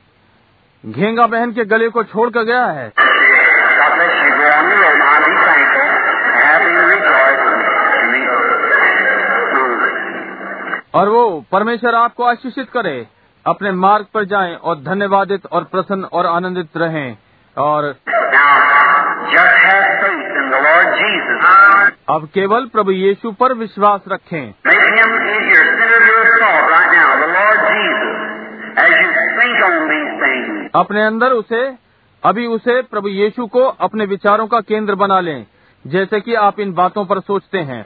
घेंगा 0.86 1.28
बहन 1.28 1.52
के 1.52 1.66
गले 1.66 1.90
को 1.90 2.04
छोड़ 2.04 2.30
कर 2.30 2.44
गया 2.44 2.66
है. 2.66 2.94
और 10.94 11.10
वो 11.10 11.46
परमेश्वर 11.52 11.96
आपको 11.96 12.24
आशीषित 12.24 12.70
करे। 12.70 13.08
अपने 13.46 13.72
मार्ग 13.72 14.06
पर 14.14 14.24
जाएँ 14.24 14.56
और 14.56 14.76
धन्यवादित 14.76 15.46
और 15.52 15.64
प्रसन्न 15.64 16.04
और 16.04 16.26
आनंदित 16.26 16.70
रहें। 16.78 17.18
और 17.58 17.96
Now, 20.10 20.19
अब 22.10 22.28
केवल 22.34 22.66
प्रभु 22.66 22.92
यीशु 22.92 23.32
पर 23.32 23.54
विश्वास 23.54 24.02
रखें। 24.12 24.54
अपने 30.76 31.06
अंदर 31.06 31.32
उसे 31.32 31.90
अभी 32.24 32.48
उसे 32.48 32.82
प्रभु 32.82 33.08
यीशु 33.08 33.46
को 33.48 33.60
अपने 33.60 34.06
विचारों 34.06 34.48
का 34.48 34.60
केंद्र 34.60 34.96
बना 34.96 35.20
लें 35.20 35.46
जैसे 35.88 36.20
कि 36.20 36.34
आप 36.34 36.60
इन 36.60 36.74
बातों 36.74 37.06
पर 37.06 37.20
सोचते 37.20 37.58
हैं। 37.58 37.86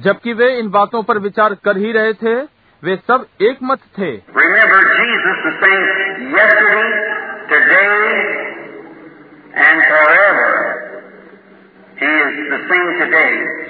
जबकि 0.00 0.32
वे 0.32 0.58
इन 0.58 0.70
बातों 0.70 1.02
पर 1.02 1.18
विचार 1.18 1.54
कर 1.54 1.76
ही 1.76 1.92
रहे 1.92 2.12
थे 2.12 2.53
वे 2.84 2.96
सब 2.96 3.26
एक 3.42 3.58
मत 3.62 3.78
थे 3.78 4.16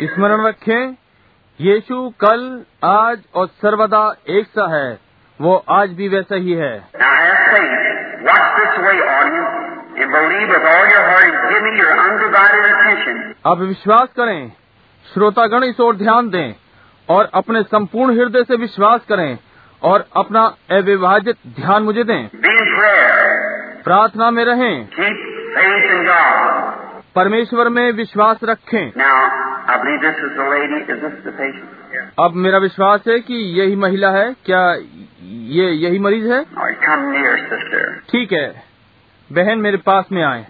स्मरण 0.06 0.46
रखें 0.46 0.96
यीशु 1.60 2.12
कल 2.20 2.64
आज 2.84 3.22
और 3.34 3.46
सर्वदा 3.46 4.16
एक 4.28 4.46
सा 4.46 4.76
है। 4.76 4.98
वो 5.40 5.64
आज 5.68 5.90
भी 5.90 6.08
वैसा 6.08 6.34
ही 6.34 6.52
है। 6.52 6.88
अब 13.46 13.58
विश्वास 13.58 14.08
करें 14.16 14.52
श्रोतागण 15.14 15.64
इस 15.64 15.80
ओर 15.80 15.96
ध्यान 15.96 16.30
दें। 16.30 16.63
और 17.08 17.30
अपने 17.34 17.62
संपूर्ण 17.62 18.18
हृदय 18.18 18.44
से 18.44 18.56
विश्वास 18.56 19.00
करें 19.08 19.38
और 19.82 20.04
अपना 20.16 20.56
अविभाजित 20.70 21.36
ध्यान 21.46 21.82
मुझे 21.82 22.04
दें। 22.04 22.28
प्रार्थना 23.84 24.30
में 24.30 24.44
रहें। 24.44 24.88
परमेश्वर 27.14 27.68
में 27.68 27.92
विश्वास 27.92 28.36
रखें। 28.44 28.92
अब 32.24 32.32
मेरा 32.34 32.58
विश्वास 32.58 33.00
है 33.08 33.20
कि 33.20 33.34
यही 33.34 33.76
महिला 33.76 34.10
है। 34.10 34.36
क्या 34.44 34.72
ये 35.22 35.70
यही 35.70 35.98
मरीज़ 35.98 36.32
है? 36.32 36.42
ठीक 38.10 38.32
है। 38.32 38.62
बहन 39.32 39.58
मेरे 39.58 39.76
पास 39.76 40.04
में 40.12 40.24
आए। 40.24 40.46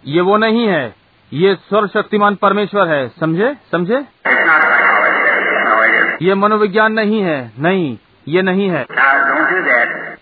ये 0.06 0.20
वो 0.20 0.36
नहीं 0.36 0.66
है। 0.68 0.94
ये 1.32 1.54
स्वर 1.54 1.86
शक्तिमान 1.86 2.34
परमेश्वर 2.34 2.88
है। 2.88 3.08
समझे? 3.08 3.54
समझे? 3.72 4.04
ये 6.22 6.34
मनोविज्ञान 6.34 6.92
नहीं 6.92 7.22
है। 7.22 7.52
नहीं, 7.58 7.98
ये 8.28 8.42
नहीं 8.42 8.68
है। 8.70 8.86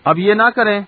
अब 0.07 0.15
ये 0.17 0.35
ना 0.35 0.49
करें। 0.49 0.85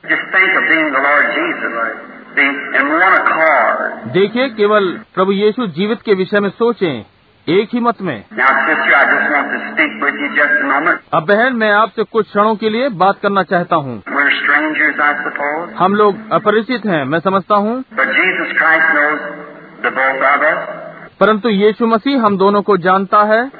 देखिए, 4.12 4.50
केवल 4.50 5.00
प्रभु 5.16 5.32
यीशु 5.32 5.68
जीवित 5.68 6.02
के 6.02 6.14
विषय 6.14 6.40
में 6.40 6.50
सोचें। 6.50 7.06
एक 7.50 7.70
ही 7.74 7.80
मत 7.80 8.02
में। 8.02 8.24
अब 11.14 11.26
बहन 11.26 11.54
मैं 11.54 11.72
आपसे 11.72 12.04
कुछ 12.04 12.28
क्षणों 12.28 12.56
के 12.56 12.70
लिए 12.70 12.90
बात 12.90 13.16
करना 13.24 13.44
चाहता 13.44 13.76
हूँ। 13.76 14.04
हम 15.76 15.96
लोग 15.96 16.32
अपरिचित 16.32 16.86
हैं 16.86 17.04
मैं 17.04 17.20
समझता 17.20 17.56
हूँ। 17.56 17.84
परंतु 21.20 21.50
यीशु 21.50 21.88
मसीह 21.88 22.26
हम 22.26 22.38
दोनों 22.38 22.62
को 22.62 22.78
जानता 22.78 23.24
है। 23.24 23.52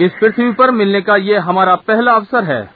इस 0.00 0.12
पृथ्वी 0.20 0.52
पर 0.52 0.70
मिलने 0.70 1.00
का 1.00 1.16
ये 1.16 1.38
हमारा 1.38 1.74
पहला 1.74 2.12
अवसर 2.12 2.44
है। 2.44 2.70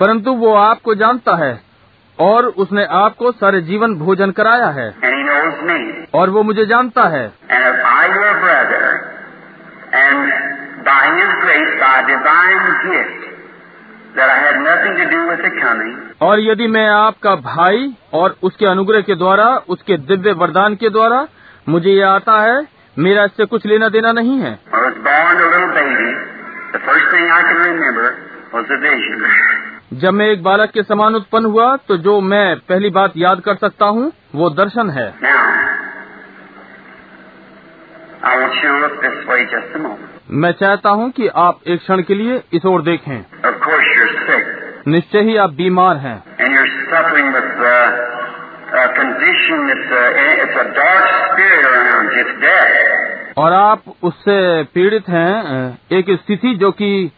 परंतु 0.00 0.32
वो 0.32 0.54
आपको 0.54 0.94
जानता 0.94 1.44
है। 1.44 1.71
और 2.18 2.46
उसने 2.46 2.84
आपको 2.84 3.32
सारे 3.32 3.60
जीवन 3.60 3.94
भोजन 3.94 4.30
कराया 4.30 4.66
है. 4.66 4.94
और 6.14 6.30
वो 6.30 6.42
मुझे 6.42 6.66
जानता 6.66 7.02
है। 7.02 7.32
Brother, 8.42 8.92
grace, 11.42 11.82
coming, 15.64 16.22
और 16.22 16.40
यदि 16.40 16.66
मैं 16.66 16.88
आपका 16.88 17.34
भाई 17.34 17.94
और 18.12 18.36
उसके 18.42 18.66
अनुग्रह 18.66 19.00
के 19.00 19.14
द्वारा 19.14 19.62
उसके 19.68 19.96
दिव्य 19.96 20.32
वरदान 20.32 20.74
के 20.74 20.90
द्वारा 20.90 21.26
मुझे 21.68 21.90
ये 21.90 22.02
आता 22.02 22.40
है 22.40 22.66
मेरा 22.98 23.24
इससे 23.24 23.44
कुछ 23.44 23.66
लेना 23.66 23.88
देना 23.88 24.12
नहीं 24.12 24.38
है। 24.38 24.58
जब 29.92 30.12
मैं 30.12 30.26
एक 30.26 30.42
बालक 30.42 30.70
के 30.70 30.82
समान 30.82 31.14
उत्पन्न 31.14 31.46
हुआ 31.46 31.76
तो 31.76 31.96
जो 31.96 32.20
मैं 32.20 32.56
पहली 32.56 32.90
बात 32.90 33.12
याद 33.16 33.40
कर 33.40 33.54
सकता 33.54 33.86
हूँ 33.86 34.12
वो 34.34 34.50
दर्शन 34.50 34.90
है। 34.90 35.06
मैं 40.30 40.52
चाहता 40.52 40.90
हूँ 40.90 41.10
कि 41.10 41.28
आप 41.28 41.60
एक 41.66 41.80
क्षण 41.80 42.02
के 42.02 42.14
लिए 42.14 42.42
इस 42.52 42.66
ओर 42.66 42.82
देखें। 42.82 43.24
निश्चय 44.88 45.20
ही 45.20 45.36
आप 45.36 45.50
बीमार 45.50 45.96
हैं। 45.96 46.16
और 53.38 53.52
आप 53.52 53.82
उससे 54.02 54.62
पीड़ित 54.64 55.08
हैं 55.08 55.78
एक 55.92 56.10
स्थिति 56.10 56.54
जो 56.54 56.70
कि 56.70 57.10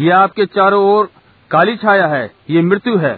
ये 0.00 0.10
आपके 0.10 0.46
चारों 0.46 0.84
ओर 0.84 1.10
काली 1.52 1.76
छाया 1.76 2.06
है 2.06 2.30
ये 2.50 2.62
मृत्यु 2.62 2.96
है। 2.96 3.14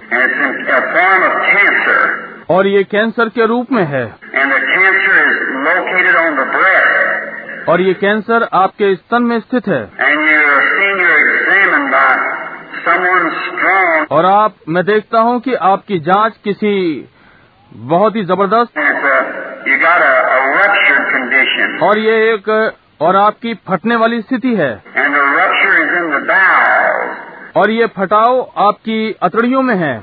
और 2.50 2.66
ये 2.66 2.84
कैंसर 2.84 3.28
के 3.28 3.46
रूप 3.46 3.72
में 3.72 3.84
है। 3.84 4.04
और 7.68 7.80
ये 7.80 7.94
कैंसर 7.94 8.48
आपके 8.52 8.94
स्तन 8.94 9.22
में 9.22 9.40
स्थित 9.40 9.68
है। 9.68 9.82
और 14.10 14.24
आप 14.24 14.54
मैं 14.68 14.84
देखता 14.84 15.18
हूँ 15.18 15.40
कि 15.40 15.54
आपकी 15.54 15.98
जाँच 15.98 16.36
किसी 16.44 17.08
बहुत 17.72 18.16
ही 18.16 18.24
ज़बरदस्त 18.24 18.78
और 21.82 21.98
ये 21.98 22.34
एक 22.34 22.72
और 23.00 23.16
आपकी 23.16 23.54
फटने 23.54 23.96
वाली 23.96 24.20
स्थिति 24.20 24.54
है। 24.54 24.82
And 24.82 25.06
the 25.06 25.22
rupture 25.22 25.78
is 25.80 25.96
in. 26.00 26.73
और 27.56 27.70
ये 27.70 27.86
फटाव 27.86 28.52
आपकी 28.56 29.16
अतड़ियों 29.22 29.62
में 29.62 29.74
है। 29.74 29.98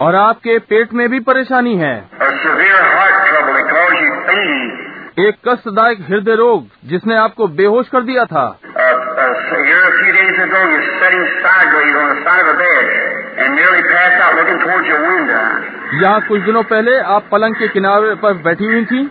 और 0.00 0.14
आपके 0.14 0.58
पेट 0.58 0.92
में 0.92 1.08
भी 1.08 1.20
परेशानी 1.20 1.76
है। 1.76 2.04
एक 5.18 5.34
कष्टदायक 5.48 5.98
हृदय 6.00 6.34
रोग 6.34 6.66
जिसने 6.84 7.16
आपको 7.16 7.46
बेहोश 7.48 7.88
कर 7.88 8.00
दिया 8.00 8.24
था। 8.24 8.58
यहाँ 16.02 16.20
कुछ 16.20 16.40
दिनों 16.40 16.62
पहले 16.62 16.98
आप 16.98 17.24
पलंग 17.32 17.54
के 17.54 17.68
किनारे 17.68 18.14
पर 18.14 18.32
बैठी 18.32 18.64
हुई 18.64 18.84
थी 18.84 19.10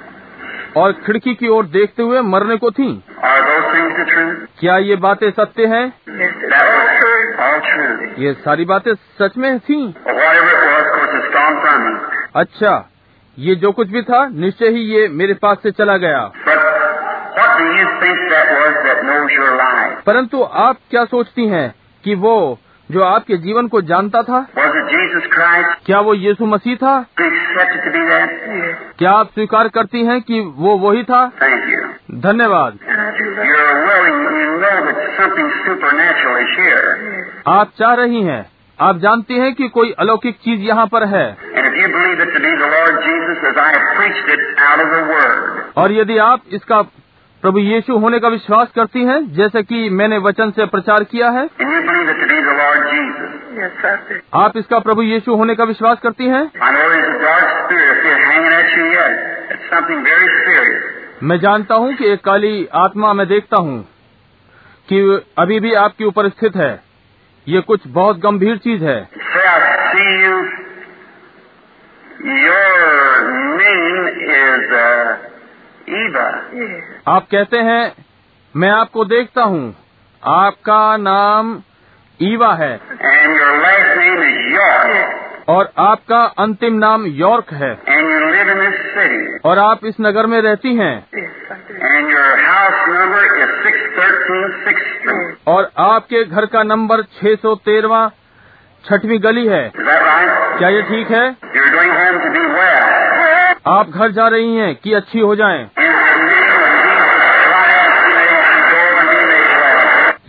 और 0.77 0.91
खिड़की 0.91 1.36
की 1.36 1.48
ओर 1.48 1.65
देखते 1.65 2.03
हुए 2.03 2.22
मरने 2.22 2.57
को 2.57 2.72
थी। 2.72 3.03
Uh, 3.19 3.59
क्या 4.60 4.77
ये 4.77 4.95
बातें 4.95 5.31
सत्य 5.31 5.65
हैं? 5.65 5.93
ये 8.18 8.34
सारी 8.34 8.65
बातें 8.65 8.93
सच 8.93 9.38
में 9.38 9.60
थी? 9.60 9.95
अच्छा 12.35 12.89
ये 13.39 13.56
जो 13.56 13.72
कुछ 13.72 13.88
भी 13.88 14.01
था 14.01 14.27
निश्चय 14.27 14.69
ही 14.69 14.80
ये 14.80 15.07
मेरे 15.07 15.34
पास 15.34 15.57
से 15.64 15.72
चला 15.72 15.97
गया। 15.97 16.31
परंतु 20.06 20.43
आप 20.43 20.77
क्या 20.91 21.06
सोचती 21.06 21.47
हैं 21.47 21.76
कि 22.03 22.15
वो 22.15 22.60
जो 22.91 23.03
आपके 23.03 23.38
जीवन 23.38 23.68
को 23.68 23.82
जानता 23.82 24.22
था? 24.22 24.48
क्या 25.86 25.99
वो 25.99 26.14
यीशु 26.14 26.45
मसीह 26.45 26.76
था? 26.76 27.06
क्या 28.99 29.11
आप 29.11 29.28
स्वीकार 29.28 29.68
करती 29.68 30.06
हैं 30.06 30.22
कि 30.22 30.40
वो 30.56 30.78
वही 30.78 31.03
था? 31.03 31.32
धन्यवाद। 32.11 32.74
आप 37.48 37.68
चाह 37.80 37.94
रही 37.94 38.22
हैं। 38.22 38.49
आप 38.82 38.98
जानती 38.98 39.34
हैं 39.34 39.56
कि 39.56 39.68
कोई 39.68 39.91
अलौकिक 39.91 40.36
चीज़ 40.36 40.61
यहाँ 40.61 40.88
पर 40.88 41.03
है। 41.03 41.38
और 45.78 45.91
यदि 45.91 46.18
आप 46.18 46.41
इसका 46.52 46.82
प्रभु 47.41 47.60
यीशु 47.60 47.98
होने 47.98 48.20
का 48.20 48.28
विश्वास 48.28 48.68
करती 48.76 49.03
हैं 49.03 49.34
जैसे 49.34 49.64
कि 49.64 49.90
मैंने 49.90 50.18
वचन 50.18 50.52
से 50.52 50.66
प्रचार 50.66 51.03
किया 51.03 51.30
है। 51.30 51.49
आप 54.34 54.57
इसका 54.57 54.80
प्रभु 54.80 55.02
यीशु 55.02 55.36
होने 55.36 55.56
का 55.56 55.64
विश्वास 55.64 55.99
करती 55.99 56.26
हैं? 56.26 56.52
मैं 61.24 61.40
जानता 61.40 61.76
हूँ 61.76 61.94
कि 61.94 62.07
एक 62.07 62.24
काली 62.24 62.68
आत्मा 62.74 63.14
मैं 63.14 63.28
देखता 63.28 63.57
हूँ 63.57 63.84
कि 64.90 65.22
अभी 65.38 65.60
भी 65.60 65.74
आपके 65.74 66.06
ऊपर 66.06 66.30
स्थित 66.30 66.56
है। 66.56 66.84
ये 67.48 67.61
कुछ 67.61 67.82
बहुत 67.88 68.20
गंभीर 68.20 68.57
चीज़ 68.57 68.84
है। 68.84 69.10
Your 72.20 72.70
name 73.56 74.10
is, 74.36 74.64
uh, 74.74 75.39
आप 77.07 77.28
कहते 77.32 77.57
हैं 77.57 78.06
मैं 78.56 78.70
आपको 78.70 79.06
देखता 79.06 79.44
हूँ। 79.44 79.76
आपका 80.28 80.98
नाम 80.98 81.61
ईवा 82.22 82.53
है। 82.53 82.78
और 85.49 85.72
आपका 85.78 86.24
अंतिम 86.24 86.74
नाम 86.74 87.06
यॉर्क 87.06 87.53
है। 87.53 87.74
और 89.45 89.60
आप 89.60 89.80
इस 89.86 89.95
नगर 90.02 90.28
में 90.28 90.41
रहती 90.41 90.76
हैं। 90.76 91.07
और 95.48 95.72
आपके 95.78 96.24
घर 96.24 96.45
का 96.45 96.64
नंबर 96.64 97.02
छह 97.02 97.36
सौ 97.36 97.56
तेरवा 97.56 98.11
छठवीं 98.86 99.24
गली 99.24 99.48
है। 99.48 99.72
क्या 100.57 100.70
ये 100.70 100.82
ठीक 100.82 101.11
है. 101.11 101.36
आप 103.70 103.90
घर 103.90 104.12
जा 104.12 104.28
रही 104.28 104.56
हैं 104.56 104.76
कि 104.76 104.94
अच्छी 104.94 105.20
हो 105.20 105.36
जाएँ। 105.36 105.70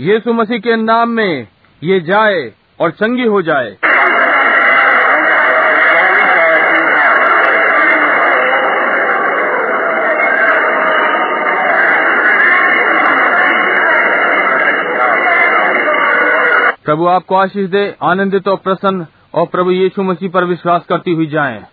यीशु 0.00 0.32
मसीह 0.32 0.58
के 0.58 0.76
नाम 0.76 1.08
में 1.08 1.48
ये 1.82 2.00
जाए 2.00 2.52
और 2.80 2.90
चंगी 2.90 3.26
हो 3.26 3.42
जाए 3.42 3.76
प्रभु 16.84 17.06
आपको 17.06 17.36
आशीष 17.36 17.68
दे, 17.70 17.94
आनंदित 18.02 18.48
और 18.48 18.56
प्रसन्न, 18.56 19.06
और 19.34 19.46
प्रभु 19.46 19.70
यीशु 19.70 20.02
मसीह 20.02 20.30
पर 20.30 20.44
विश्वास 20.44 20.86
करती 20.88 21.12
हुई 21.12 21.26
जाएँ। 21.26 21.64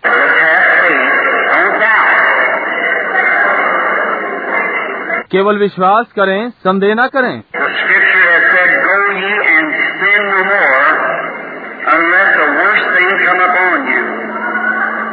केवल 5.30 5.58
विश्वास 5.58 6.06
करें, 6.16 6.50
संदेह 6.50 6.94
न 6.94 7.06
करें। 7.06 7.42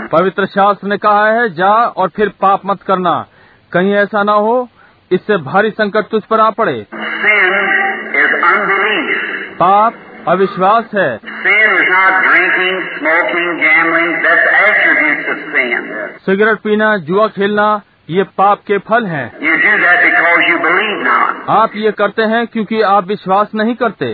पवित्र 0.07 0.45
शास्त्र 0.45 0.87
ने 0.87 0.97
कहा 0.97 1.27
है, 1.27 1.49
जा 1.49 1.71
और 1.71 2.09
फिर 2.09 2.29
पाप 2.41 2.61
मत 2.65 2.81
करना। 2.81 3.25
कहीं 3.71 3.93
ऐसा 3.93 4.23
ना 4.23 4.31
हो, 4.31 4.69
इससे 5.11 5.37
भारी 5.37 5.69
संकट 5.69 6.03
तुझ 6.11 6.23
पर 6.23 6.39
आ 6.39 6.49
पड़े। 6.49 6.85
पाप 9.59 9.93
अविश्वास 10.27 10.85
है। 10.95 11.17
सिगरेट 16.17 16.57
पीना, 16.57 16.97
जुआ 16.97 17.27
खेलना 17.27 17.81
ये 18.09 18.23
पाप 18.23 18.59
के 18.59 18.77
फल 18.77 19.05
हैं। 19.05 19.39
आप 21.49 21.69
ये 21.75 21.91
करते 21.91 22.21
हैं 22.21 22.47
क्योंकि 22.47 22.81
आप 22.81 23.07
विश्वास 23.07 23.51
नहीं 23.55 23.75
करते। 23.75 24.05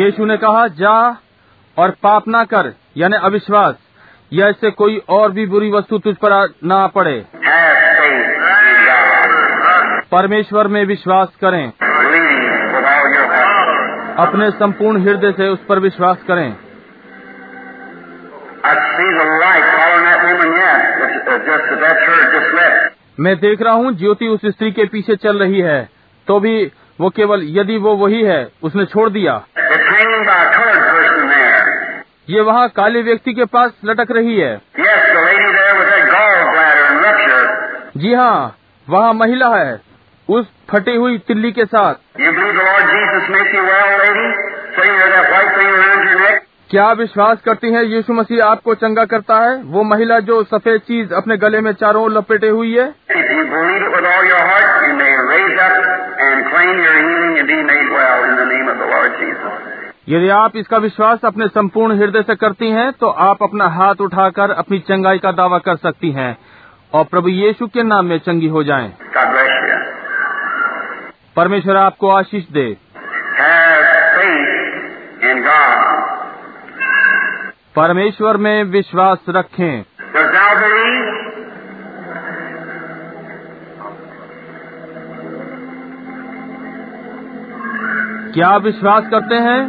यीशु 0.00 0.24
ने 0.24 0.36
कहा 0.36 0.68
जा 0.68 1.20
और 1.78 1.90
पाप 2.02 2.28
ना 2.28 2.44
कर 2.44 2.74
यानी 2.96 3.16
अविश्वास। 3.16 3.74
या 4.32 4.48
इससे 4.48 4.70
कोई 4.70 5.02
और 5.08 5.32
भी 5.32 5.46
बुरी 5.46 5.70
वस्तु 5.70 5.98
तुझ 5.98 6.16
पर 6.16 6.54
ना 6.64 6.86
पड़े। 6.86 7.24
परमेश्वर 10.12 10.68
में 10.68 10.84
विश्वास 10.84 11.28
करें। 11.40 11.72
अपने 14.18 14.50
संपूर्ण 14.50 15.02
हृदय 15.02 15.32
से 15.32 15.48
उस 15.48 15.58
पर 15.68 15.78
विश्वास 15.78 16.18
करें। 16.28 16.56
मैं 23.20 23.36
देख 23.36 23.62
रहा 23.62 23.72
हूँ 23.72 23.92
ज्योति 23.92 24.28
उस 24.28 24.40
स्त्री 24.46 24.70
के 24.70 24.84
पीछे 24.84 25.16
चल 25.16 25.38
रही 25.38 25.60
है। 25.60 25.88
तो 26.26 26.40
भी 26.40 26.72
वो 27.00 27.10
केवल 27.10 27.40
यदि 27.42 27.76
वो 27.76 27.96
वही 27.96 28.22
है 28.22 28.48
उसने 28.62 28.84
छोड़ 28.84 29.10
दिया. 29.10 29.42
ये 32.30 32.40
वहाँ 32.40 32.68
काले 32.68 33.02
व्यक्ति 33.02 33.32
के 33.32 33.44
पास 33.44 33.72
लटक 33.84 34.06
रही 34.10 34.40
है. 34.40 34.60
जी 37.96 38.14
हाँ 38.14 38.56
वहाँ 38.88 39.12
महिला 39.12 39.48
है 39.56 39.80
उस 40.28 40.46
फटी 40.70 40.96
हुई 40.96 41.18
तिल्ली 41.18 41.52
के 41.52 41.64
साथ। 41.64 41.94
क्या 46.70 46.90
विश्वास 46.92 47.38
करती 47.40 47.72
हैं 47.72 47.82
यीशु 47.82 48.12
मसीह 48.12 48.44
आपको 48.44 48.74
चंगा 48.74 49.04
करता 49.04 49.38
है? 49.38 49.62
वो 49.62 49.82
महिला 49.82 50.18
जो 50.18 50.42
सफ़ेद 50.44 50.80
चीज़ 50.80 51.14
अपने 51.14 51.36
गले 51.36 51.60
में 51.60 51.72
चारों 51.72 52.02
ओर 52.04 52.12
लपेटे 52.12 52.48
हुई 52.48 52.74
है। 52.74 52.84
यदि 60.08 60.28
आप 60.28 60.56
इसका 60.56 60.76
विश्वास 60.76 61.18
अपने 61.24 61.48
संपूर्ण 61.48 61.96
हृदय 61.98 62.22
से 62.22 62.34
करती 62.34 62.70
हैं 62.70 62.92
तो 62.92 63.06
आप 63.06 63.42
अपना 63.42 63.66
हाथ 63.68 63.94
उठाकर 64.00 64.50
अपनी 64.50 64.78
चंगाई 64.78 65.18
का 65.18 65.32
दावा 65.32 65.58
कर 65.58 65.76
सकती 65.76 66.10
हैं 66.10 66.36
और 66.94 67.04
प्रभु 67.04 67.28
यीशु 67.28 67.66
के 67.66 67.82
नाम 67.82 68.06
में 68.06 68.18
चंगी 68.18 68.48
हो 68.48 68.62
जाएँ। 68.62 68.92
परमेश्वर 71.36 71.76
आपको 71.76 72.10
आशीष 72.10 72.48
दे। 72.52 72.89
परमेश्वर 77.80 78.36
में 78.36 78.64
विश्वास 78.64 79.18
रखें। 79.28 79.82
क्या 88.34 88.56
विश्वास 88.56 89.02
करते 89.10 89.34
हैं? 89.34 89.62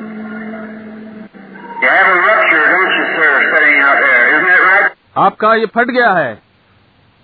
आपका 5.17 5.55
ये 5.55 5.65
फट 5.65 5.85
गया 5.85 6.11
है। 6.11 6.41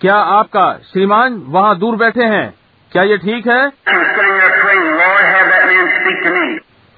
क्या 0.02 0.16
आपका 0.16 0.78
श्रीमान 0.94 1.44
वहाँ 1.48 1.78
दूर 1.78 1.96
बैठे 1.96 2.24
हैं? 2.24 2.54
क्या 2.92 3.04
ये 3.04 3.18
ठीक 3.18 3.48
है? 3.48 3.68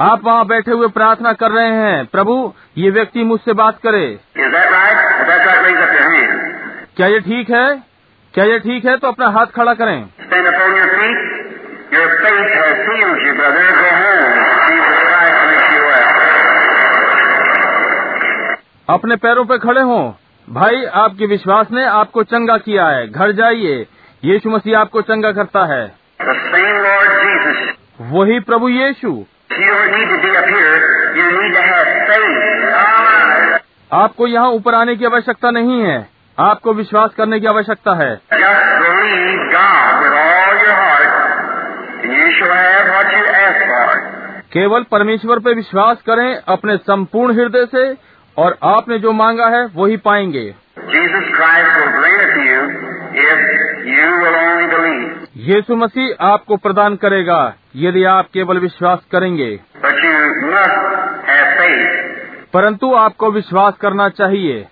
आप 0.01 0.23
वहाँ 0.23 0.45
बैठे 0.45 0.71
हुए 0.71 0.88
प्रार्थना 0.88 1.34
कर 1.34 1.51
रहे 1.51 1.69
हैं 1.69 2.05
प्रभु 2.05 2.53
ये 2.77 2.89
व्यक्ति 2.89 3.23
मुझसे 3.23 3.53
बात 3.53 3.80
करे। 3.84 4.19
क्या 6.97 7.07
ये 7.07 7.19
ठीक 7.19 7.49
है? 7.49 7.84
क्या 8.34 8.45
ये 8.45 8.59
ठीक 8.59 8.85
है? 8.85 8.97
तो 8.97 9.07
अपना 9.07 9.27
हाथ 9.27 9.45
खड़ा 9.45 9.73
करें। 9.73 10.03
अपने 18.89 19.15
पैरों 19.15 19.45
पर 19.45 19.57
खड़े 19.57 19.81
हों। 19.81 20.13
भाई 20.53 20.85
आपके 20.85 21.26
विश्वास 21.26 21.67
ने 21.71 21.85
आपको 21.85 22.23
चंगा 22.23 22.57
किया 22.57 22.88
है। 22.88 23.07
घर 23.07 23.31
जाइए। 23.31 23.88
यीशु 24.23 24.49
मसीह 24.49 24.80
आपको 24.80 25.01
चंगा 25.01 25.31
करता 25.31 25.65
है। 25.65 25.95
वही 28.01 28.39
प्रभु 28.39 28.69
यीशु। 28.69 29.23
आपको 33.93 34.27
यहाँ 34.27 34.49
ऊपर 34.49 34.73
आने 34.73 34.95
की 34.95 35.05
आवश्यकता 35.05 35.51
नहीं 35.51 35.81
है। 35.81 36.09
आपको 36.39 36.73
विश्वास 36.73 37.09
करने 37.17 37.39
की 37.39 37.47
आवश्यकता 37.47 37.93
है। 37.93 38.21
केवल 44.53 44.84
परमेश्वर 44.84 45.39
पर 45.39 45.55
विश्वास 45.55 45.97
करें 46.01 46.35
अपने 46.47 46.77
संपूर्ण 46.77 47.34
हृदय 47.34 47.65
से 47.65 48.09
और 48.40 48.57
आपने 48.64 48.99
जो 48.99 49.11
मांगा 49.11 49.48
है 49.48 49.66
वही 49.76 49.98
पाएँगे। 49.98 50.56
यीशु 55.38 55.76
मसीह 55.76 56.26
आपको 56.26 56.57
प्रदान 56.57 56.95
करेगा 56.95 57.53
यदि 57.76 58.03
आप 58.03 58.26
केवल 58.34 58.60
विश्वास 58.60 58.99
करेंगे। 59.11 59.60
परंतु 62.53 62.94
आपको 62.94 63.32
विश्वास 63.32 63.74
करना 63.82 64.10
चाहिए। 64.10 64.68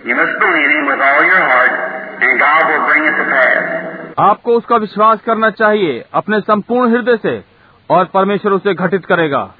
आपको 4.20 4.52
उसका 4.52 4.76
विश्वास 4.76 5.22
करना 5.22 5.50
चाहिए 5.50 6.06
अपने 6.14 6.40
संपूर्ण 6.40 6.92
हृदय 6.92 7.18
से 7.18 7.44
और 7.90 8.06
परमेश्वर 8.06 8.52
उसे 8.52 8.74
घटित 8.74 9.06
करेगा। 9.06 9.54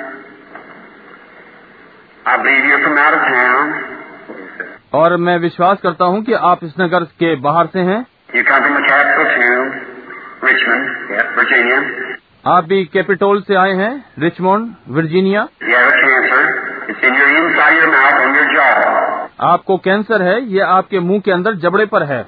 और 4.93 5.17
मैं 5.17 5.39
विश्वास 5.39 5.79
करता 5.83 6.05
हूँ 6.05 6.23
कि 6.23 6.33
आप 6.33 6.61
इस 6.65 6.75
नगर 6.81 7.05
के 7.05 7.35
बाहर 7.37 7.67
से 7.67 7.79
हैं। 7.79 8.07
आप 12.47 12.65
भी 12.65 12.85
कैपिटोल 12.85 13.41
से 13.43 13.55
आए 13.55 13.73
हैं 13.73 14.05
रिचमोंड 14.19 14.75
वर्जीनिया। 14.89 15.49
आपको 19.41 19.77
कैंसर 19.79 20.23
है 20.23 20.41
ये 20.45 20.61
आपके 20.61 21.01
मुँह 21.01 21.21
के 21.21 21.33
अंदर 21.33 21.55
जबड़े 21.55 21.87
पर 21.87 22.03
है। 22.03 22.27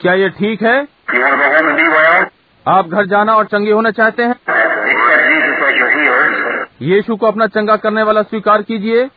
क्या 0.00 0.12
ये 0.12 0.28
ठीक 0.28 0.62
है? 0.62 0.88
आप 2.68 2.88
घर 2.88 3.06
जाना 3.06 3.34
और 3.34 3.44
चंगे 3.44 3.72
होना 3.72 3.90
चाहते 3.90 4.22
हैं? 4.22 4.36
यीशु 6.82 7.16
को 7.16 7.26
अपना 7.26 7.46
चंगा 7.46 7.76
करने 7.76 8.02
वाला 8.02 8.22
स्वीकार 8.22 8.62
कीजिए। 8.62 9.08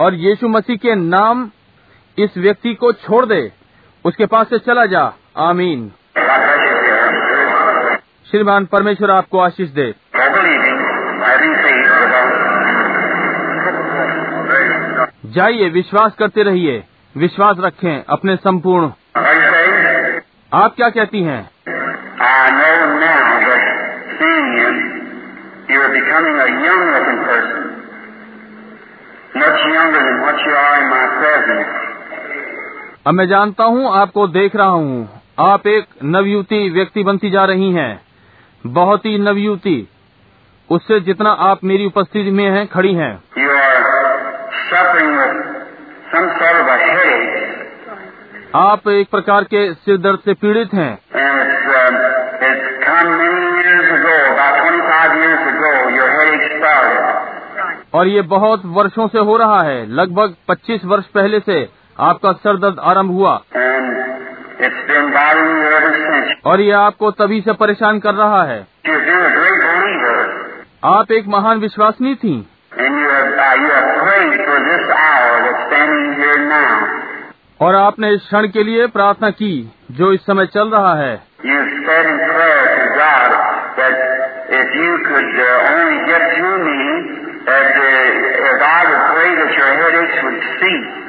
और 0.00 0.14
यीशु 0.14 0.48
मसीह 0.48 0.76
के 0.76 0.94
नाम 0.94 1.50
इस 2.18 2.38
व्यक्ति 2.38 2.74
को 2.74 2.92
छोड़ 2.92 3.26
दे। 3.26 3.52
उसके 4.04 4.26
पास 4.26 4.50
से 4.50 4.58
चला 4.58 4.86
जा। 4.86 5.12
आमीन। 5.36 5.92
श्रीमान 8.30 8.66
परमेश्वर 8.66 9.10
आपको 9.10 9.38
आशीष 9.40 9.68
दे। 9.68 9.94
जाइए 15.26 15.68
विश्वास 15.68 16.12
करते 16.18 16.42
रहिए। 16.42 16.84
विश्वास 17.16 17.56
रखें 17.60 18.04
अपने 18.08 18.36
संपूर्ण। 18.36 18.86
आप 20.54 20.74
क्या 20.76 20.90
कहती 20.90 21.22
हैं? 21.22 21.50
I 22.18 22.50
know 22.50 22.84
now 23.04 23.24
that 23.44 23.78
seeing 24.18 24.58
him, 24.58 24.98
you 25.70 25.84
are 25.84 25.94
becoming 25.94 26.36
a 26.36 26.68
young 26.68 26.94
looking 26.94 27.28
person. 27.28 27.67
अब 33.06 33.14
मैं 33.14 33.28
जानता 33.28 33.64
हूँ 33.64 33.94
आपको 33.96 34.26
देख 34.28 34.56
रहा 34.56 34.66
हूँ। 34.66 35.20
आप 35.38 35.66
एक 35.66 35.84
नवयुति 36.04 36.70
व्यक्ति 36.70 37.02
बनती 37.02 37.30
जा 37.30 37.44
रही 37.44 37.72
हैं। 37.72 38.00
बहुत 38.66 39.06
ही 39.06 39.18
नवयुति 39.18 39.88
उससे 40.70 41.00
जितना 41.00 41.30
आप 41.30 41.64
मेरी 41.64 41.86
उपस्थिति 41.86 42.30
में 42.30 42.50
हैं 42.50 42.66
खड़ी 42.66 42.94
हैं। 42.94 43.16
आप 48.56 48.88
एक 48.88 49.10
प्रकार 49.10 49.44
के 49.44 49.74
सिर 49.74 49.96
दर्द 49.96 50.18
से 50.18 50.34
पीड़ित 50.34 50.74
हैं। 50.74 50.98
Ago, 55.48 57.10
ago, 57.10 57.17
और 57.94 58.06
ये 58.06 58.22
बहुत 58.22 58.62
वर्षों 58.66 59.08
से 59.08 59.18
हो 59.18 59.36
रहा 59.36 59.60
है। 59.62 59.86
लगभग 59.86 60.34
25 60.48 60.84
वर्ष 60.84 61.04
पहले 61.04 61.40
से 61.40 61.68
आपका 62.00 62.32
सर 62.32 62.56
दर्द 62.56 62.78
आरंभ 62.78 63.10
हुआ। 63.10 63.40
और 66.46 66.60
ये 66.60 66.72
आपको 66.72 67.10
तभी 67.10 67.40
से 67.40 67.52
परेशान 67.52 67.98
कर 67.98 68.14
रहा 68.14 68.42
है। 68.44 68.66
आप 70.84 71.12
एक 71.12 71.24
महान 71.28 71.58
विश्वासनी 71.58 72.14
थी। 72.14 72.48
और 77.60 77.74
आपने 77.74 78.14
इस 78.14 78.20
क्षण 78.20 78.48
के 78.48 78.64
लिए 78.64 78.86
प्रार्थना 78.86 79.30
की 79.30 79.72
जो 79.90 80.12
इस 80.12 80.20
समय 80.20 80.46
चल 80.46 80.68
रहा 80.68 80.94
है। 80.94 81.28
God, 86.18 87.37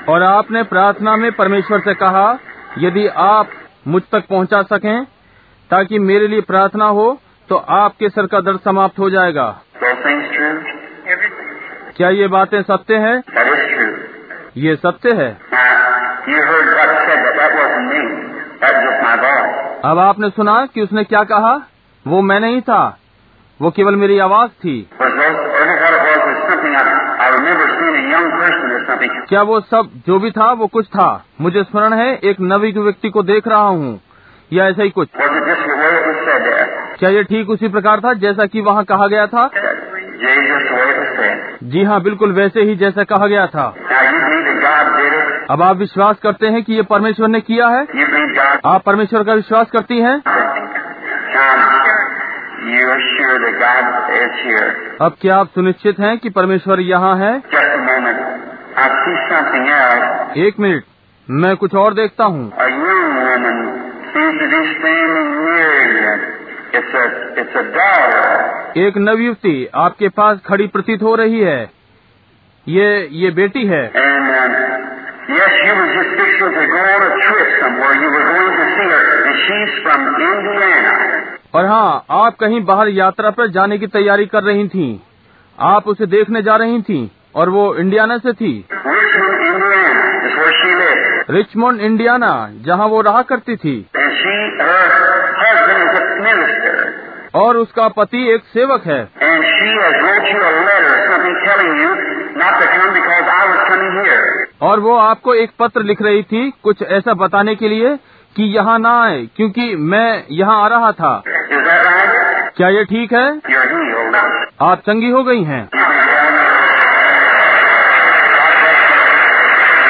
और 0.09 0.23
आपने 0.23 0.63
प्रार्थना 0.63 1.15
में 1.15 1.31
परमेश्वर 1.31 1.79
से 1.79 1.93
कहा 1.93 2.39
यदि 2.77 3.07
आप 3.07 3.47
मुझ 3.87 4.01
तक 4.11 4.23
पहुँचा 4.29 4.61
सकें 4.61 5.03
ताकि 5.71 5.99
मेरे 5.99 6.27
लिए 6.27 6.41
प्रार्थना 6.41 6.85
हो 6.85 7.21
तो 7.49 7.55
आपके 7.55 8.09
सर 8.09 8.25
का 8.25 8.39
दर्द 8.39 8.59
समाप्त 8.59 8.99
हो 8.99 9.09
जाएगा। 9.09 9.61
क्या 11.97 12.09
ये 12.09 12.27
बातें 12.27 12.61
सत्य 12.61 12.95
हैं? 12.95 13.23
ये 14.57 14.75
सत्य 14.75 15.09
है। 15.15 15.37
अब 19.85 19.99
आपने 19.99 20.29
सुना 20.29 20.65
कि 20.65 20.81
उसने 20.81 21.03
क्या 21.03 21.23
कहा? 21.23 21.67
वो 22.07 22.21
मैं 22.21 22.39
नहीं 22.39 22.61
था। 22.61 22.97
वो 23.61 23.71
केवल 23.71 23.95
मेरी 23.95 24.19
आवाज़ 24.19 24.49
थी। 24.49 24.89
Something. 28.99 29.29
क्या 29.29 29.41
वो 29.41 29.59
सब 29.59 29.89
जो 30.07 30.19
भी 30.19 30.31
था 30.31 30.51
वो 30.51 30.67
कुछ 30.67 30.87
था 30.87 31.25
मुझे 31.41 31.63
स्मरण 31.63 31.93
है 31.93 32.15
एक 32.15 32.37
नवी 32.41 32.71
व्यक्ति 32.71 33.09
को 33.09 33.23
देख 33.23 33.47
रहा 33.47 33.67
हूँ 33.67 33.99
या 34.53 34.67
ऐसा 34.67 34.83
ही 34.83 34.89
कुछ? 34.89 35.07
क्या 36.99 37.09
ये 37.09 37.23
ठीक 37.23 37.49
उसी 37.49 37.67
प्रकार 37.67 37.99
था 37.99 38.13
जैसा 38.13 38.45
कि 38.45 38.61
वहाँ 38.61 38.83
कहा 38.83 39.07
गया 39.07 39.27
था. 39.27 39.49
जी 41.63 41.83
हाँ 41.83 42.01
बिल्कुल 42.01 42.33
वैसे 42.33 42.61
ही 42.61 42.75
जैसा 42.75 43.03
कहा 43.03 43.27
गया 43.27 43.47
था? 43.47 43.75
अब 45.51 45.61
आप 45.61 45.77
विश्वास 45.77 46.15
करते 46.23 46.47
हैं 46.47 46.63
कि 46.63 46.73
ये 46.73 46.81
परमेश्वर 46.81 47.27
ने 47.27 47.41
किया 47.41 47.67
है 47.67 47.85
आप 48.65 48.83
परमेश्वर 48.85 49.23
का 49.23 49.33
विश्वास 49.33 49.67
करती 49.71 49.99
हैं. 49.99 50.21
अब 55.01 55.15
क्या 55.21 55.37
आप 55.37 55.47
सुनिश्चित 55.47 55.99
हैं 55.99 56.17
कि 56.17 56.29
परमेश्वर 56.29 56.79
यहाँ 56.79 57.15
है 57.17 57.41
एक 60.47 60.53
मिनट 60.59 60.83
मैं 61.29 61.55
कुछ 61.55 61.75
और 61.75 61.93
देखता 61.93 62.23
हूँ। 62.23 62.51
एक 68.87 68.93
नवयुवती 68.97 69.67
आपके 69.75 70.09
पास 70.09 70.37
खड़ी 70.45 70.67
प्रतीत 70.67 71.03
हो 71.03 71.15
रही 71.15 71.39
है। 71.39 71.71
ये 72.67 73.09
ये 73.11 73.31
बेटी 73.31 73.65
है। 73.65 73.87
और 81.53 81.65
हाँ 81.65 82.05
आप 82.11 82.35
कहीं 82.39 82.65
बाहर 82.65 82.87
यात्रा 82.87 83.29
पर 83.29 83.47
जाने 83.47 83.77
की 83.77 83.87
तैयारी 83.87 84.25
कर 84.25 84.43
रही 84.43 84.67
थीं। 84.67 84.99
आप 85.59 85.87
उसे 85.87 86.05
देखने 86.05 86.41
जा 86.41 86.55
रही 86.55 86.81
थीं। 86.81 87.09
और 87.35 87.49
वो 87.49 87.75
इंडियाना 87.75 88.17
से 88.17 88.33
थी। 88.33 88.65
रिचमोंड 91.29 91.81
इंडियाना 91.81 92.49
जहाँ 92.61 92.87
वो 92.87 93.01
रहा 93.01 93.21
करती 93.21 93.55
थी। 93.55 93.89
और 97.35 97.57
उसका 97.57 97.87
पति 97.87 98.31
एक 98.31 98.41
सेवक 98.43 98.83
है। 98.85 99.09
और 104.61 104.79
वो 104.79 104.97
आपको 104.97 105.33
एक 105.33 105.49
पत्र 105.59 105.81
लिख 105.81 106.01
रही 106.01 106.23
थी 106.23 106.53
कुछ 106.63 106.81
ऐसा 106.81 107.13
बताने 107.13 107.55
के 107.55 107.69
लिए 107.69 107.95
कि 108.35 108.43
यहाँ 108.43 108.79
ना 108.79 109.03
आए 109.03 109.27
क्योंकि 109.35 109.75
मैं 109.75 110.23
यहाँ 110.31 110.63
आ 110.63 110.67
रहा 110.67 110.91
था। 110.91 111.23
क्या 112.57 112.69
ये 112.69 112.85
ठीक 112.85 113.13
है? 113.13 113.39
आप 114.61 114.77
चंगी 114.77 115.09
हो 115.09 115.23
गई 115.23 115.43
हैं। 115.43 115.69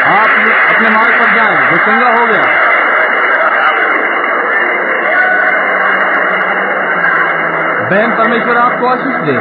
आप 0.05 0.29
अपने 0.75 0.89
मार्ग 0.89 1.11
पर 1.11 1.35
जाए 1.35 1.71
जो 1.71 1.77
चंगा 1.77 2.09
हो 2.09 2.27
गया 2.27 2.43
बहन 7.89 8.11
परमेश्वर 8.17 8.57
आपको 8.57 8.87
आशीष 8.87 9.15
दे. 9.21 9.35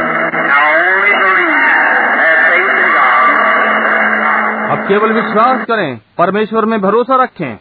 अब 4.72 4.84
केवल 4.88 5.12
विश्वास 5.12 5.64
करें, 5.66 6.00
परमेश्वर 6.18 6.64
में 6.64 6.80
भरोसा 6.80 7.22
रखें. 7.22 7.58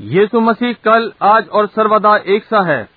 यीशु 0.00 0.40
मसीह 0.40 0.72
कल, 0.84 1.12
आज 1.22 1.48
और 1.48 1.66
सर्वदा 1.66 2.16
एक 2.26 2.44
सा 2.44 2.62
है 2.66 2.88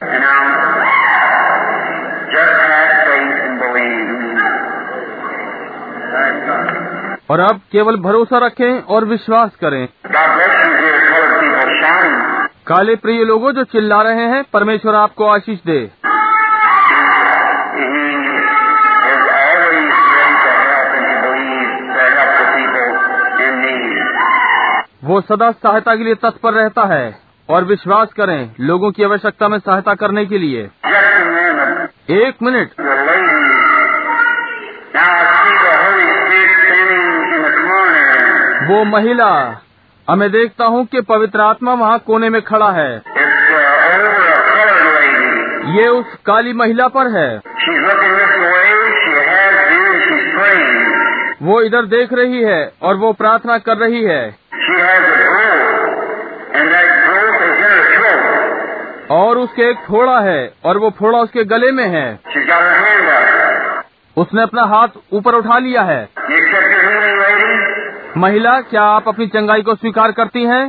और 7.30 7.42
आप 7.42 7.60
केवल 7.72 7.96
भरोसा 7.96 8.38
रखें 8.38 8.82
और 8.82 9.06
विश्वास 9.06 9.52
करें। 9.56 9.88
काले 12.68 12.96
प्रिय 12.96 13.24
लोगों, 13.24 13.52
जो 13.52 13.64
चिल्ला 13.64 14.02
रहे 14.02 14.26
हैं, 14.26 14.46
परमेश्वर 14.54 14.96
आपको 14.96 15.28
आशीष 15.28 15.60
दे। 15.66 15.92
वो 25.04 25.22
सदा 25.22 25.52
सहायता 25.52 25.96
के 25.96 26.04
लिए 26.04 26.16
तत्पर 26.16 26.54
रहता 26.54 26.82
है 26.82 27.20
और 27.50 27.64
विश्वास 27.64 28.08
करें 28.14 28.52
लोगों 28.60 28.92
की 28.92 29.04
आवश्यकता 29.04 29.48
में 29.48 29.60
सहायता 29.60 29.94
करने 29.94 30.26
के 30.26 30.38
लिए। 30.38 30.70
एक 32.10 32.34
मिनट। 32.44 32.70
वो 38.68 38.84
महिला 38.84 39.28
अब 40.08 40.18
मैं 40.18 40.32
देखता 40.32 40.66
हूँ 40.66 40.86
कि 40.86 41.02
पवित्र 41.02 41.42
आत्मा 41.42 41.74
वहाँ 41.74 42.00
कोने 42.00 42.30
में 42.30 42.42
खड़ा 42.42 42.70
है। 42.72 42.90
ये 45.76 45.88
उस 45.90 46.06
काली 46.26 46.54
महिला 46.54 46.88
पर 46.88 47.08
है। 47.08 47.30
वो 51.44 51.62
इधर 51.62 51.86
देख 51.86 52.14
रही 52.14 52.44
है 52.44 52.72
और 52.82 52.96
वो 52.96 53.14
प्रार्थना 53.14 53.58
कर 53.58 53.78
रही 53.78 54.04
है। 54.04 54.24
और 59.12 59.38
उसके 59.38 59.70
एक 59.70 59.78
फोड़ा 59.88 60.20
है 60.20 60.54
और 60.66 60.78
वो 60.78 60.90
फोड़ा 60.90 61.20
उसके 61.20 61.44
गले 61.44 61.72
में 61.72 61.88
है। 61.88 62.20
उसने 64.18 64.42
अपना 64.42 64.62
हाथ 64.62 64.88
ऊपर 65.14 65.36
उठा 65.36 65.58
लिया 65.58 65.82
है। 65.82 66.10
महिला 68.18 68.52
क्या 68.62 68.84
आप 68.84 69.08
अपनी 69.08 69.28
चंगाई 69.28 69.62
को 69.62 69.76
स्वीकार 69.76 70.12
करती 70.12 70.44
हैं 70.44 70.66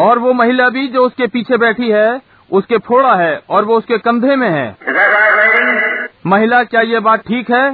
और 0.00 0.18
वो 0.18 0.32
महिला 0.32 0.68
भी 0.68 0.86
जो 0.88 1.04
उसके 1.04 1.26
पीछे 1.26 1.56
बैठी 1.56 1.90
है 1.90 2.20
उसके 2.52 2.78
फोड़ा 2.78 3.14
है 3.14 3.40
और 3.50 3.64
वो 3.64 3.78
उसके 3.78 3.98
कंधे 3.98 4.36
में 4.36 4.48
है 4.48 4.76
महिला 6.26 6.62
क्या 6.64 6.80
ये 6.80 7.00
बात 7.00 7.20
ठीक 7.20 7.50
है 7.50 7.66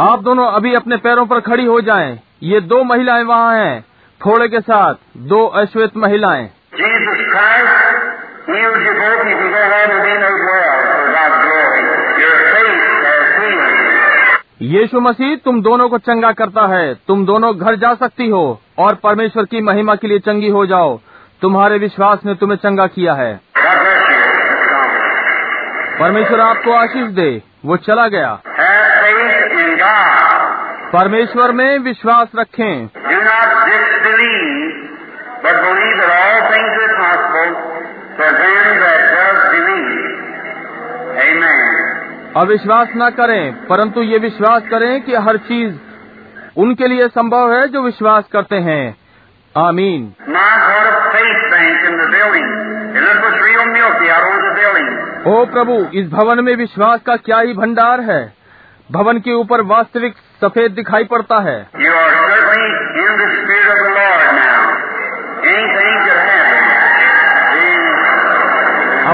आप 0.00 0.22
दोनों 0.22 0.46
अभी 0.46 0.74
अपने 0.74 0.96
पैरों 0.96 1.26
पर 1.26 1.40
खड़ी 1.40 1.64
हो 1.64 1.80
जाएँ। 1.80 2.20
ये 2.42 2.60
दो 2.60 2.82
महिलाएँ 2.84 3.24
वहाँ 3.24 3.54
हैं, 3.56 3.84
फोड़े 4.20 4.48
के 4.48 4.60
साथ 4.60 4.94
दो 5.16 5.46
अश्वेत 5.46 5.96
महिलाएँ। 5.96 6.50
Jesus 6.74 7.20
you 8.46 8.54
both. 8.54 9.26
You 9.26 9.36
go 9.36 9.60
home 9.62 9.90
and 9.90 10.02
be 10.02 10.12
made 10.14 10.36
well 10.46 10.74
for 10.88 11.06
God's 11.14 11.38
glory. 11.44 11.80
Your 12.20 12.36
faith 12.52 12.82
has 13.04 13.32
healed. 13.38 13.80
यीशु 14.62 15.00
मसीह 15.00 15.36
तुम 15.36 15.62
दोनों 15.62 15.88
को 15.88 15.98
चंगा 15.98 16.32
करता 16.32 16.66
है 16.66 16.94
तुम 16.94 17.26
दोनों 17.26 17.58
घर 17.58 17.76
जा 17.76 17.94
सकती 17.94 18.28
हो 18.28 18.60
और 18.78 18.94
परमेश्वर 18.94 19.44
की 19.44 19.60
महिमा 19.60 19.94
के 19.94 20.08
लिए 20.08 20.18
चंगी 20.18 20.48
हो 20.48 20.66
जाओ 20.66 21.00
तुम्हारे 21.42 21.78
विश्वास 21.78 22.18
ने 22.26 22.34
तुम्हें 22.34 22.58
चंगा 22.58 22.86
किया 22.86 23.14
है. 23.14 23.40
परमेश्वर 26.00 26.40
आपको 26.40 26.72
आशीष 26.72 27.08
दे 27.08 27.42
वो 27.64 27.76
चला 27.76 28.08
गया. 28.08 28.42
परमेश्वर 30.92 31.52
में 31.52 31.78
विश्वास 31.78 32.28
रखें 32.36 32.88
अविश्वास 42.36 42.88
न 42.96 43.10
करें 43.10 43.66
परंतु 43.66 44.02
ये 44.02 44.18
विश्वास 44.18 44.62
करें 44.70 45.02
कि 45.02 45.14
हर 45.14 45.36
चीज़ 45.36 45.76
उनके 46.56 46.86
लिए 46.86 47.08
संभव 47.08 47.52
है 47.52 47.68
जो 47.68 47.82
विश्वास 47.82 48.24
करते 48.32 48.56
हैं। 48.56 48.96
आमीन। 49.58 50.14
ओ 55.26 55.44
प्रभु 55.44 55.86
इस 55.94 56.08
भवन 56.08 56.44
में 56.44 56.56
विश्वास 56.56 57.00
का 57.06 57.16
क्या 57.16 57.40
ही 57.40 57.52
भंडार 57.52 58.00
है? 58.00 58.34
भवन 58.92 59.18
के 59.18 59.32
ऊपर 59.32 59.60
वास्तविक 59.60 60.14
सफ़ेद 60.40 60.72
दिखाई 60.72 61.04
पड़ता 61.04 61.42
है. 61.42 61.66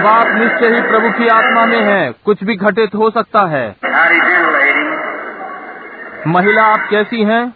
अब 0.02 0.08
आप 0.08 0.26
निश्चय 0.28 0.74
ही 0.74 0.80
प्रभु 0.80 1.10
की 1.10 1.28
आत्मा 1.28 1.66
में 1.66 1.80
हैं, 1.80 2.14
कुछ 2.24 2.44
भी 2.44 2.56
घटित 2.56 2.94
हो 2.94 3.10
सकता 3.10 3.40
है। 3.46 3.76
महिला 6.26 6.62
आप 6.62 6.88
कैसी 6.90 7.24
हैं? 7.24 7.54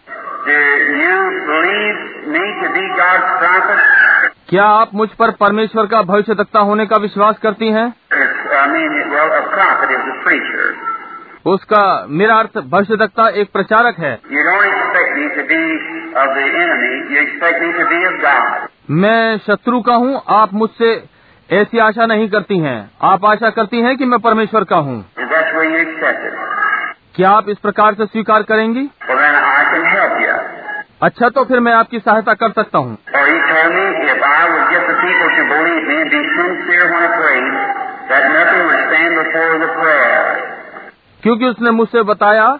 क्या 4.48 4.64
आप 4.64 4.90
मुझ 4.94 5.09
पर 5.09 5.31
परमेश्वर 5.31 5.86
का 5.86 6.02
भविष्य 6.02 6.35
तकता 6.35 6.60
होने 6.60 6.86
का 6.86 6.97
विश्वास 6.97 7.39
करती 7.39 7.68
हैं? 7.68 7.94
उसका 11.47 12.06
मेरा 12.09 12.35
अर्थ 12.35 12.59
भविष्य 12.59 12.97
तकता 12.97 13.28
एक 13.28 13.52
प्रचारक 13.52 13.97
है। 13.98 14.20
मैं 18.90 19.39
शत्रु 19.39 19.81
का 19.81 19.94
हूँ 19.94 20.23
आप 20.28 20.55
मुझसे 20.55 21.15
ऐसी 21.52 21.78
आशा 21.78 22.06
नहीं 22.06 22.28
करती 22.28 22.59
हैं। 22.59 22.90
आप 23.02 23.24
आशा 23.24 23.51
करती 23.51 23.81
हैं 23.81 23.97
कि 23.97 24.05
मैं 24.05 24.18
परमेश्वर 24.20 24.64
का 24.64 24.77
हूँ। 24.77 25.05
क्या 27.14 27.31
आप 27.31 27.48
इस 27.48 27.59
प्रकार 27.59 27.94
से 27.94 28.06
स्वीकार 28.06 28.43
करेंगी? 28.43 28.90
अच्छा 31.02 31.28
तो 31.28 31.44
फिर 31.44 31.60
मैं 31.60 31.73
आपकी 31.73 31.98
सहायता 31.98 32.35
कर 32.35 32.51
सकता 32.51 32.78
हूँ। 32.78 32.98
क्योंकि 41.23 41.47
उसने 41.47 41.70
मुझसे 41.70 42.02
बताया 42.02 42.59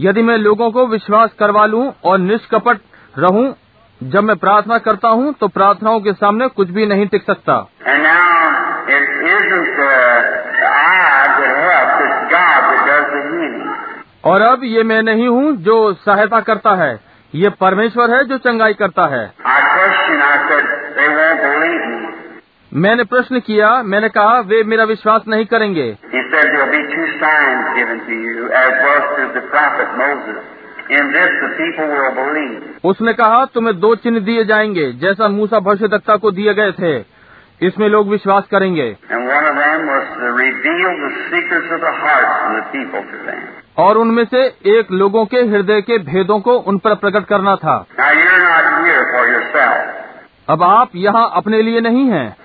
यदि 0.00 0.22
मैं 0.22 0.36
लोगों 0.38 0.70
को 0.70 0.86
विश्वास 0.86 1.32
करवा 1.32 1.66
लूँ 1.66 1.92
और 2.04 2.18
निष्कपट 2.18 2.78
रहूँ 3.18 3.54
जब 4.02 4.24
मैं 4.24 4.36
प्रार्थना 4.36 4.78
करता 4.78 5.08
हूँ 5.08 5.32
तो 5.32 5.48
प्रार्थनाओं 5.48 6.00
के 6.00 6.12
सामने 6.12 6.48
कुछ 6.48 6.70
भी 6.70 6.86
नहीं 6.86 7.06
टिक 7.06 7.22
सकता। 7.22 7.54
Uh, 7.54 7.70
healing. 13.30 13.76
और 14.24 14.40
अब 14.40 14.60
ये 14.64 14.82
मैं 14.82 15.02
नहीं 15.02 15.28
हूँ 15.28 15.56
जो 15.56 15.94
सहायता 15.94 16.40
करता 16.40 16.70
है। 16.70 17.00
ये 17.34 17.50
परमेश्वर 17.50 18.10
है 18.10 18.24
जो 18.24 18.38
चंगाई 18.38 18.74
करता 18.74 19.02
है. 19.02 19.34
मैंने 22.74 23.04
प्रश्न 23.04 23.40
किया 23.40 23.82
मैंने 23.82 24.08
कहा 24.08 24.40
वे 24.40 24.64
मेरा 24.64 24.84
विश्वास 24.84 25.22
नहीं 25.28 25.44
करेंगे. 25.44 25.98
उसने 32.84 33.12
कहा 33.12 33.44
तुम्हें 33.44 33.80
दो 33.80 33.94
चिन्ह 33.94 34.20
दिए 34.20 34.44
जाएँगे 34.44 34.92
जैसा 34.92 35.28
मूसा 35.28 35.60
भविष्य 35.60 35.88
दत्ता 35.88 36.16
को 36.16 36.30
दिए 36.30 36.54
गए 36.54 36.72
थे। 36.72 37.04
इसमें 37.62 37.88
लोग 37.88 38.08
विश्वास 38.08 38.44
करेंगे। 38.50 38.96
और 43.78 43.98
उनमें 43.98 44.24
से 44.24 44.42
एक 44.66 44.92
लोगों 44.92 45.26
के 45.26 45.36
हृदय 45.36 45.80
के 45.80 45.98
भेदों 45.98 46.40
को 46.40 46.52
उन 46.52 46.78
पर 46.78 46.94
प्रकट 46.94 47.24
करना 47.24 47.56
था। 47.56 47.86
अब 50.48 50.62
आप 50.62 50.88
यहाँ 50.94 51.30
अपने 51.34 51.62
लिए 51.62 51.80
नहीं 51.80 52.04
है। 52.06 52.36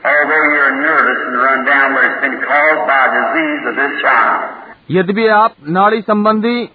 यदि 4.91 5.27
आप 5.27 5.51
नाड़ी 5.69 6.01
संबंधी 6.01 6.69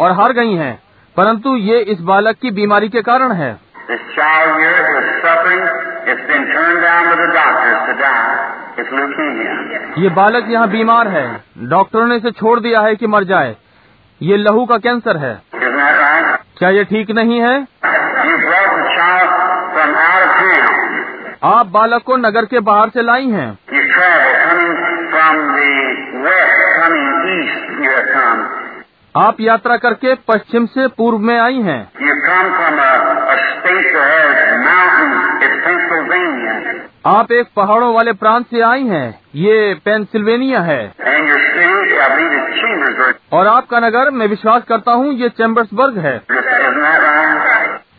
और 0.00 0.12
हार 0.12 0.32
गई 0.32 0.54
हैं 0.54 0.82
परंतु 1.16 1.56
ये 1.56 1.78
इस 1.78 2.00
बालक 2.00 2.36
की 2.36 2.50
बीमारी 2.50 2.88
के 2.88 3.02
कारण 3.02 3.32
है। 3.32 3.56
ये 10.02 10.08
बालक 10.08 10.46
यहाँ 10.48 10.68
बीमार 10.68 11.08
है। 11.08 11.44
डॉक्टरों 11.58 12.06
ने 12.06 12.16
इसे 12.16 12.30
छोड़ 12.30 12.60
दिया 12.60 12.80
है 12.80 12.96
कि 12.96 13.06
मर 13.06 13.24
जाए। 13.24 13.56
ये 14.22 14.36
लहू 14.36 14.66
का 14.66 14.78
कैंसर 14.78 15.16
है। 15.16 15.42
क्या 16.58 16.70
ये 16.70 16.84
ठीक 16.84 17.10
नहीं 17.10 17.40
है? 17.40 17.66
आप 21.44 21.66
बालक 21.66 22.02
को 22.02 22.16
नगर 22.16 22.44
के 22.44 22.60
बाहर 22.60 22.88
से 22.88 23.02
लाई 23.02 23.28
हैं। 23.28 23.58
आप 29.16 29.36
यात्रा 29.40 29.76
करके 29.76 30.14
पश्चिम 30.14 30.66
से 30.66 30.86
पूर्व 30.88 31.18
में 31.18 31.38
आई 31.38 31.60
हैं। 31.60 31.82
आप 37.06 37.32
एक 37.32 37.46
पहाड़ों 37.56 37.94
वाले 37.94 38.12
प्रांत 38.12 38.46
से 38.46 38.60
आई 38.60 38.82
हैं 38.82 39.20
ये 39.34 39.74
पेंसिल्वेनिया 39.84 40.60
है। 40.60 40.92
और 43.32 43.46
आपका 43.46 43.80
नगर 43.80 44.10
मैं 44.10 44.26
विश्वास 44.26 44.62
करता 44.62 44.92
हूँ 44.92 45.12
ये 45.14 45.28
चैम्बर्सबर्ग 45.28 45.98
है। 45.98 46.22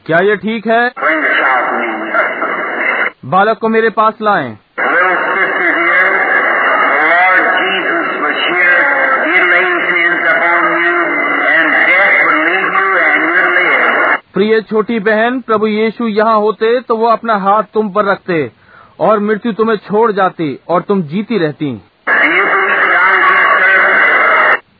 क्या 0.06 0.18
ये 0.18 0.36
ठीक 0.36 0.68
है? 0.68 0.92
बालक 3.26 3.58
को 3.58 3.70
मेरे 3.70 3.90
पास 3.90 4.14
लाएँ। 4.22 4.58
प्रिय 14.38 14.60
छोटी 14.70 15.00
बहन, 15.06 15.40
प्रभु 15.46 15.68
यीशु 15.68 16.08
यहाँ 16.08 16.36
होते 16.40 16.68
तो 16.88 16.96
वो 16.98 17.08
अपना 17.10 17.36
हाथ 17.46 17.64
तुम 17.74 17.90
पर 17.94 18.06
रखते 18.06 18.36
और 19.08 19.20
मृत्यु 19.20 19.54
तुम्हें 19.60 19.78
छोड़ 19.86 20.12
जाती 20.20 20.50
और 20.70 20.82
तुम 20.90 21.02
जीती 21.14 21.38
रहती? 21.44 21.70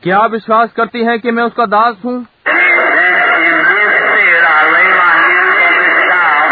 क्या 0.02 0.20
विश्वास 0.34 0.70
करती 0.76 1.02
हैं 1.04 1.18
कि 1.20 1.30
मैं 1.30 1.42
उसका 1.42 1.66
दास 1.74 1.96
हूँ 2.04 2.14
Then 2.18 3.16
in 3.46 3.56
his 3.70 3.90
stead 4.04 4.42
I 4.50 4.62
lay 4.74 4.90
my 5.00 5.14
hands 5.24 5.58
on 5.64 5.74
this 5.80 5.96
child 6.10 6.50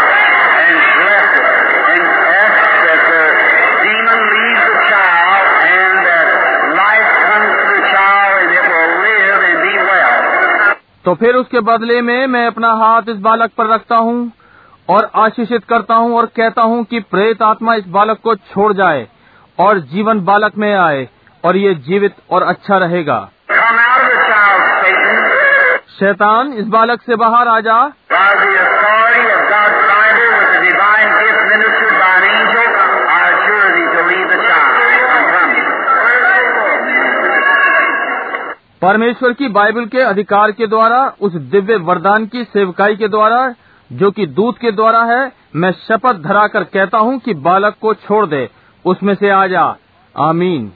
and 0.63 0.77
bless 0.97 1.29
it 1.37 1.55
and 1.93 2.03
ask 2.41 2.59
that 2.87 3.01
the 3.11 3.23
demon 3.85 4.19
leave 4.33 4.59
the 4.67 4.77
child 4.91 5.45
and 5.71 5.95
that 6.09 6.27
life 6.81 7.11
comes 7.29 7.51
to 7.55 7.65
the 7.71 7.81
child 7.95 8.31
and 8.41 8.51
it 8.59 8.65
will 8.75 8.91
live 9.07 9.39
and 9.49 9.59
be 9.63 9.75
well. 9.87 10.15
तो 11.07 11.13
फिर 11.15 11.35
उसके 11.35 11.59
बदले 11.59 12.01
में 12.01 12.27
मैं 12.27 12.47
अपना 12.47 12.69
हाथ 12.71 13.01
इस 13.09 13.17
बालक 13.17 13.51
पर 13.57 13.67
रखता 13.67 13.97
हूँ 13.97 14.31
और 14.89 15.09
आशीषित 15.15 15.63
करता 15.63 15.95
हूँ 15.95 16.17
और 16.17 16.25
कहता 16.25 16.61
हूँ 16.61 16.83
कि 16.83 16.99
प्रेत 16.99 17.41
आत्मा 17.41 17.75
इस 17.75 17.87
बालक 17.87 18.19
को 18.23 18.35
छोड़ 18.35 18.73
जाए 18.73 19.07
और 19.59 19.79
जीवन 19.79 20.19
बालक 20.21 20.57
में 20.57 20.73
आए 20.73 21.07
और 21.45 21.57
ये 21.57 21.73
जीवित 21.75 22.15
और 22.31 22.43
अच्छा 22.43 22.77
रहेगा. 22.77 23.19
शैतान 25.89 26.53
इस 26.53 26.67
बालक 26.67 27.01
से 27.01 27.15
बाहर 27.15 27.47
आ 27.47 27.59
जा 27.59 27.79
परमेश्वर 38.81 39.33
की 39.33 39.47
बाइबल 39.47 39.85
के 39.85 39.99
अधिकार 39.99 40.51
के 40.51 40.67
द्वारा, 40.67 41.13
उस 41.21 41.33
दिव्य 41.33 41.75
वरदान 41.75 42.25
की 42.25 42.43
सेवकाई 42.43 42.95
के 42.95 43.07
द्वारा, 43.07 43.53
जो 43.91 44.11
कि 44.11 44.25
दूत 44.25 44.57
के 44.57 44.71
द्वारा 44.71 45.03
है, 45.03 45.31
मैं 45.55 45.71
शपथ 45.71 46.13
धराकर 46.13 46.63
कहता 46.63 46.97
हूँ 46.97 47.19
कि 47.19 47.33
बालक 47.33 47.75
को 47.81 47.93
छोड़ 47.93 48.25
दे, 48.25 48.49
उसमें 48.85 49.15
से 49.15 49.29
आ 49.29 49.47
जा 49.47 49.75
आमीन. 50.19 50.71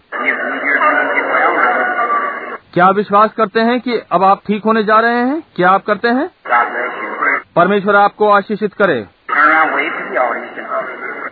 क्या 2.74 2.90
विश्वास 2.90 3.34
करते 3.34 3.60
हैं 3.60 3.82
कि 3.82 4.02
अब 4.12 4.24
आप 4.24 4.42
ठीक 4.48 4.64
होने 4.66 4.84
जा 4.84 5.00
रहे 5.00 5.18
हैं 5.18 5.44
क्या 5.56 5.70
आप 5.70 5.84
करते 5.84 6.08
हैं. 6.08 6.30
परमेश्वर 7.56 7.96
आपको 7.96 8.30
आशीषित 8.30 8.74
करे. 8.74 9.08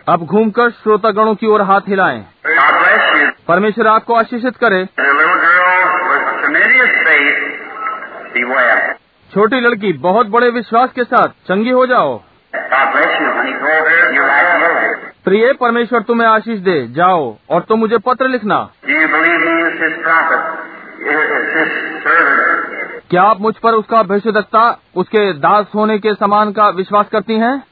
अब 0.08 0.20
घूमकर 0.24 0.70
श्रोतागणों 0.70 1.34
की 1.34 1.46
ओर 1.46 1.62
हाथ 1.62 1.80
हिलाएँ. 1.88 2.26
परमेश्वर 3.48 3.86
आपको 3.86 4.14
आशीषित 4.14 4.56
करे 4.56 4.88
छोटी 9.34 9.60
लड़की 9.60 9.92
बहुत 9.92 10.26
बड़े 10.26 10.50
विश्वास 10.50 10.92
के 10.92 11.04
साथ 11.04 11.28
चंगी 11.28 11.70
हो 11.70 11.86
जाओ. 11.86 12.22
प्रिय 15.24 15.52
परमेश्वर 15.52 16.02
तुम्हें 16.02 16.28
आशीष 16.28 16.58
दे 16.58 16.86
जाओ 16.86 17.36
और 17.50 17.60
तुम 17.60 17.78
मुझे 17.78 17.98
पत्र 17.98 18.28
लिखना? 18.28 18.70
क्या 23.10 23.22
आप 23.22 23.40
मुझ 23.40 23.54
पर 23.56 23.72
उसका 23.72 24.02
भविष्यदक्ता 24.02 24.78
उसके 24.96 25.32
दास 25.32 25.66
होने 25.74 25.98
के 25.98 26.14
समान 26.14 26.52
का 26.52 26.68
विश्वास 26.68 27.06
करती 27.12 27.34
हैं? 27.34 27.62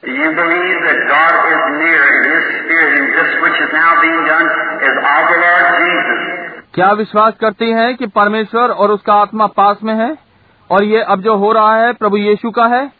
क्या 6.73 6.91
विश्वास 6.91 7.33
करती 7.41 7.71
हैं 7.71 7.95
कि 7.95 8.07
परमेश्वर 8.07 8.71
और 8.71 8.91
उसका 8.91 9.13
आत्मा 9.13 9.47
पास 9.47 9.77
में 9.83 9.93
है? 9.93 10.17
और 10.71 10.83
ये 10.83 11.01
अब 11.01 11.21
जो 11.21 11.35
हो 11.35 11.51
रहा 11.51 11.75
है 11.75 11.93
प्रभु 11.93 12.17
येशु 12.17 12.51
का 12.51 12.65
है? 12.65 12.91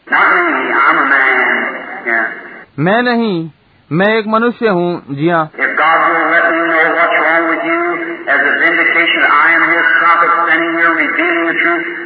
मैं 2.78 3.02
नहीं 3.02 3.50
मैं 3.92 4.08
एक 4.18 4.26
मनुष्य 4.26 4.68
हूँ। 4.68 5.02
जिया 5.10 5.36
हाँ। 5.36 5.50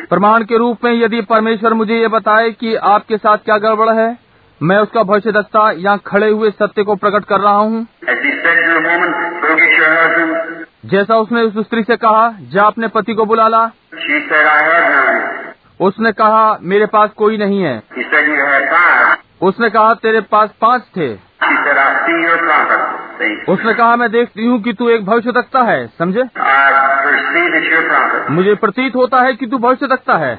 प्रमाण 0.08 0.44
के 0.44 0.58
रूप 0.58 0.84
में 0.84 0.92
यदि 0.92 1.20
परमेश्वर 1.20 1.74
मुझे 1.74 1.94
ये 1.94 2.08
बताए 2.08 2.50
कि 2.50 2.74
आपके 2.74 3.16
साथ 3.16 3.38
क्या 3.38 3.58
गड़बड़ 3.58 3.90
है 3.90 4.18
मैं 4.62 4.76
उसका 4.76 5.02
भविष्य 5.02 5.32
दस्ता 5.32 5.70
यहाँ 5.70 5.98
खड़े 6.06 6.30
हुए 6.30 6.50
सत्य 6.50 6.82
को 6.82 6.94
प्रकट 6.94 7.24
कर 7.24 7.40
रहा 7.40 7.56
हूँ। 7.56 7.86
जैसा 10.84 11.16
उसने 11.16 11.42
उस 11.42 11.58
स्त्री 11.58 11.82
से 11.82 11.96
कहा 11.96 12.34
जा 12.40 12.62
अपने 12.62 12.88
पति 12.88 13.14
को 13.14 13.24
बुला 13.24 13.48
ला। 13.48 13.70
उसने 15.80 16.12
कहा 16.12 16.58
मेरे 16.62 16.86
पास 16.86 17.10
कोई 17.10 17.38
नहीं 17.38 17.62
है। 17.62 17.82
उसने 19.42 19.70
कहा 19.70 19.94
तेरे 19.94 20.20
पास 20.20 20.50
पाँच 20.60 20.82
थे। 20.82 21.14
उसने 23.52 23.74
कहा 23.74 23.96
मैं 23.96 24.10
देखती 24.10 24.46
हूँ 24.46 24.62
कि 24.62 24.72
तू 24.72 24.88
एक 24.88 25.06
भविष्य 25.06 25.32
रखता 25.36 25.62
है। 25.62 25.86
समझे? 25.86 26.22
मुझे 28.30 28.54
प्रतीत 28.54 28.96
होता 28.96 29.20
है 29.20 29.34
कि 29.34 29.46
तू 29.46 29.58
भविष्य 29.58 29.88
रखता 29.92 30.14
है 30.14 30.38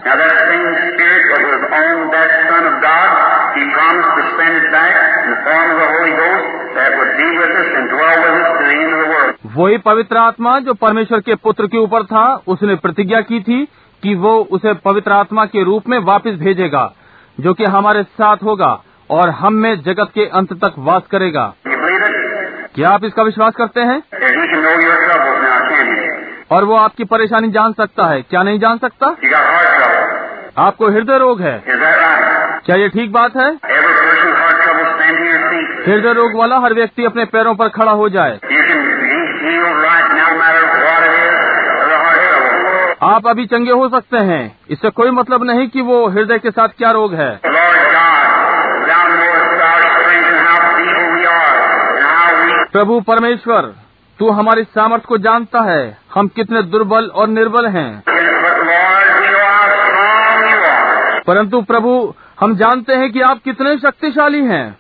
वही 9.56 9.78
पवित्र 9.78 10.18
आत्मा 10.18 10.60
जो 10.60 10.74
परमेश्वर 10.74 11.20
के 11.20 11.36
पुत्र 11.36 11.68
के 11.68 11.78
ऊपर 11.78 12.04
था, 12.04 12.42
उसने 12.48 12.76
प्रतिज्ञा 12.76 13.22
की 13.22 13.40
थी 13.40 13.66
कि 14.04 14.16
वो 14.16 14.48
उसे 14.52 14.74
पवित्र 14.74 15.12
आत्मा 15.12 15.46
के 15.46 15.64
रूप 15.64 15.84
में 15.90 16.00
वापस 16.00 16.32
भेजेगा, 16.32 16.94
जो 17.40 17.54
कि 17.54 17.66
हमारे 17.66 18.04
साथ 18.04 18.38
होगा 18.44 18.82
और 19.10 19.30
हम 19.30 19.54
में 19.54 19.82
जगत 19.82 20.08
के 20.14 20.26
अंत 20.26 20.54
तक 20.54 20.74
वास 20.78 21.02
करेगा। 21.12 21.54
क्या 22.76 22.90
आप 22.90 23.04
इसका 23.04 23.24
विश्वास 23.24 23.54
करते 23.56 23.82
हैं? 23.82 24.04
और 26.52 26.64
वो 26.64 26.76
आपकी 26.76 27.04
परेशानी 27.04 27.48
जान 27.48 27.74
सकता 27.74 28.06
है। 28.06 28.22
क्या 28.22 28.44
नहीं 28.44 28.60
जान 28.60 28.78
सकता? 28.78 29.16
आपको 30.58 30.88
हृदय 30.88 31.18
रोग 31.18 31.42
है। 31.42 31.64
क्या 32.66 32.76
ये 32.76 32.90
ठीक 32.90 33.12
बात 33.12 33.36
है? 33.38 33.58
हृदय 35.88 36.14
रोग 36.14 36.36
वाला 36.36 36.60
हर 36.60 36.74
व्यक्ति 36.74 37.06
अपने 37.06 37.26
पैरों 37.26 37.56
पर 37.56 37.70
खड़ा 37.70 37.92
हो 37.92 38.10
जाए। 38.10 38.40
आप 43.16 43.28
अभी 43.28 43.46
चंगे 43.46 43.72
हो 43.72 43.90
सकते 43.90 44.18
हैं। 44.18 44.60
इससे 44.70 44.90
कोई 44.90 45.12
मतलब 45.12 45.44
नहीं 45.44 45.70
कि 45.70 45.82
वो 45.82 46.08
हृदय 46.08 46.40
के 46.40 46.52
साथ 46.52 46.68
क्या 46.68 46.92
रोग 46.92 47.14
है। 47.14 47.40
प्रभु 52.72 53.02
परमेश्वर, 53.02 53.74
तू 54.20 54.30
हमारी 54.30 54.64
सामर्थ्य 54.64 55.06
को 55.08 55.18
जानता 55.18 55.60
है। 55.60 55.98
हम 56.16 56.28
कितने 56.28 56.62
दुर्बल 56.62 57.06
और 57.16 57.28
निर्बल 57.28 57.68
हैं। 57.68 58.04
परंतु 61.28 61.62
प्रभु, 61.62 62.14
हम 62.40 62.56
जानते 62.56 62.94
हैं 62.94 63.12
कि 63.12 63.22
आप 63.22 63.40
कितने 63.46 63.78
शक्तिशाली 63.78 64.46
हैं। 64.46 64.78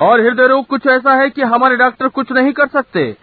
और 0.00 0.20
हृदय 0.20 0.46
रोग 0.46 0.66
कुछ 0.66 0.86
ऐसा 0.86 1.12
है 1.12 1.30
कि 1.30 1.42
हमारे 1.42 1.76
डॉक्टर 1.76 2.08
कुछ 2.08 2.32
नहीं 2.32 2.52
कर 2.52 2.66
सकते। 2.66 3.16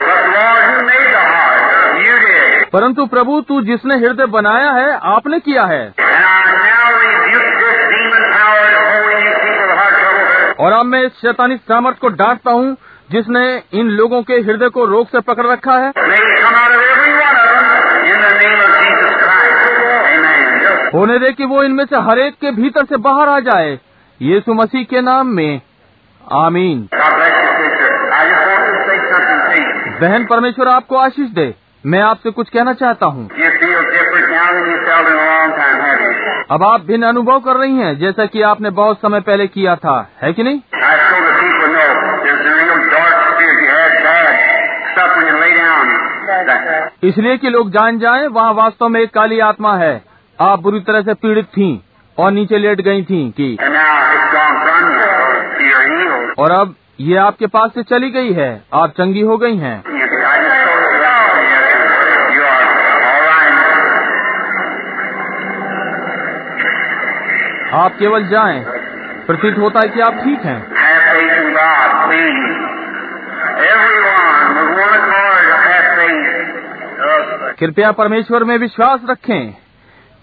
परंतु 2.73 3.05
प्रभु, 3.05 3.41
तू 3.41 3.61
जिसने 3.61 3.95
हृदय 3.95 4.25
बनाया 4.25 4.71
है, 4.71 4.99
आपने 5.03 5.39
किया 5.39 5.63
है। 5.63 5.93
और 10.59 10.71
अब 10.71 10.85
मैं 10.85 11.03
इस 11.03 11.11
शैतानी 11.11 11.57
सामर्थ 11.57 11.97
को 11.99 12.07
डांटता 12.07 12.51
हूँ, 12.51 12.77
जिसने 13.11 13.63
इन 13.73 13.87
लोगों 13.87 14.23
के 14.23 14.33
हृदय 14.33 14.69
को 14.69 14.85
रोग 14.85 15.07
से 15.07 15.19
पकड़ 15.19 15.47
रखा 15.47 15.73
है। 15.73 15.91
होने 20.93 21.19
दे 21.19 21.31
कि 21.31 21.45
वो 21.45 21.63
इनमें 21.63 21.85
से 21.85 21.95
हरेक 21.95 22.33
के 22.33 22.51
भीतर 22.51 22.85
से 22.85 22.97
बाहर 22.97 23.29
आ 23.29 23.39
जाए। 23.39 23.79
यीशु 24.21 24.53
मसीह 24.53 24.83
के 24.83 25.01
नाम 25.01 25.27
में। 25.27 25.61
आमीन। 26.33 26.89
बहन 30.01 30.25
परमेश्वर 30.25 30.67
आपको 30.67 30.95
आशीष 30.95 31.29
दे। 31.29 31.55
मैं 31.85 32.01
आपसे 32.01 32.29
कुछ 32.29 32.49
कहना 32.49 32.73
चाहता 32.73 33.05
हूँ। 33.05 33.29
अब 36.51 36.63
आप 36.63 36.81
भिन्न 36.81 37.03
अनुभव 37.03 37.39
कर 37.39 37.55
रही 37.55 37.75
हैं 37.77 37.97
जैसा 37.97 38.25
कि 38.25 38.41
आपने 38.41 38.69
बहुत 38.69 38.97
समय 38.97 39.19
पहले 39.19 39.47
किया 39.47 39.75
था। 39.75 40.09
है 40.21 40.33
कि 40.33 40.43
नहीं? 40.43 40.59
इसलिए 47.03 47.37
कि 47.37 47.49
लोग 47.49 47.69
जान 47.69 47.99
जाएँ 47.99 48.27
वहाँ 48.27 48.53
वास्तव 48.53 48.87
में 48.89 49.01
एक 49.01 49.13
काली 49.13 49.39
आत्मा 49.39 49.75
है। 49.75 50.03
आप 50.39 50.59
बुरी 50.59 50.79
तरह 50.79 51.01
से 51.01 51.13
पीड़ित 51.13 51.45
थीं 51.45 51.79
और 52.17 52.31
नीचे 52.31 52.57
लेट 52.57 52.81
गई 52.81 53.03
थीं 53.03 53.31
कि 53.31 53.57
और 56.37 56.51
अब 56.51 56.75
ये 56.99 57.17
आपके 57.17 57.47
पास 57.47 57.71
से 57.75 57.83
चली 57.83 58.11
गई 58.11 58.33
है। 58.33 58.63
आप 58.73 58.89
चंगी 58.89 59.21
हो 59.21 59.37
गई 59.37 59.57
हैं। 59.57 59.79
आप 67.73 67.91
केवल 67.99 68.27
जाएँ। 68.27 68.65
प्रतीत 69.27 69.57
होता 69.57 69.79
है 69.79 69.89
कि 69.89 69.99
आप 69.99 70.13
ठीक 70.13 70.39
हैं। 70.41 70.75
कृपया 77.59 77.91
परमेश्वर 77.91 78.43
में 78.43 78.57
विश्वास 78.57 78.99
रखें। 79.09 79.51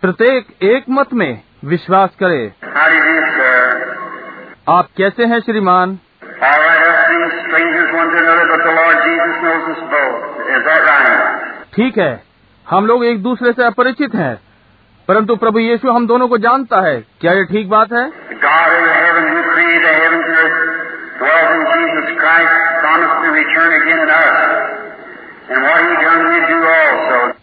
प्रत्येक 0.02 0.47
एक 0.62 0.84
मत 0.90 1.12
में 1.12 1.40
विश्वास 1.64 2.10
करें। 2.20 2.52
आप 4.73 4.86
कैसे 4.97 5.24
हैं 5.24 5.40
श्रीमान? 5.40 5.99
ठीक 11.74 11.99
है। 11.99 12.23
हम 12.70 12.86
लोग 12.86 13.05
एक 13.05 13.23
दूसरे 13.23 13.53
से 13.53 13.65
अपरिचित 13.65 14.15
हैं। 14.15 14.40
परंतु 15.09 15.36
प्रभु 15.36 15.59
यीशु 15.59 15.93
हम 15.93 16.07
दोनों 16.07 16.28
को 16.28 16.39
जानता 16.39 16.81
है। 16.81 17.05
क्या 17.20 17.32
ये 17.32 17.44
ठीक 17.44 17.69
बात 17.69 17.93
है? 17.93 18.11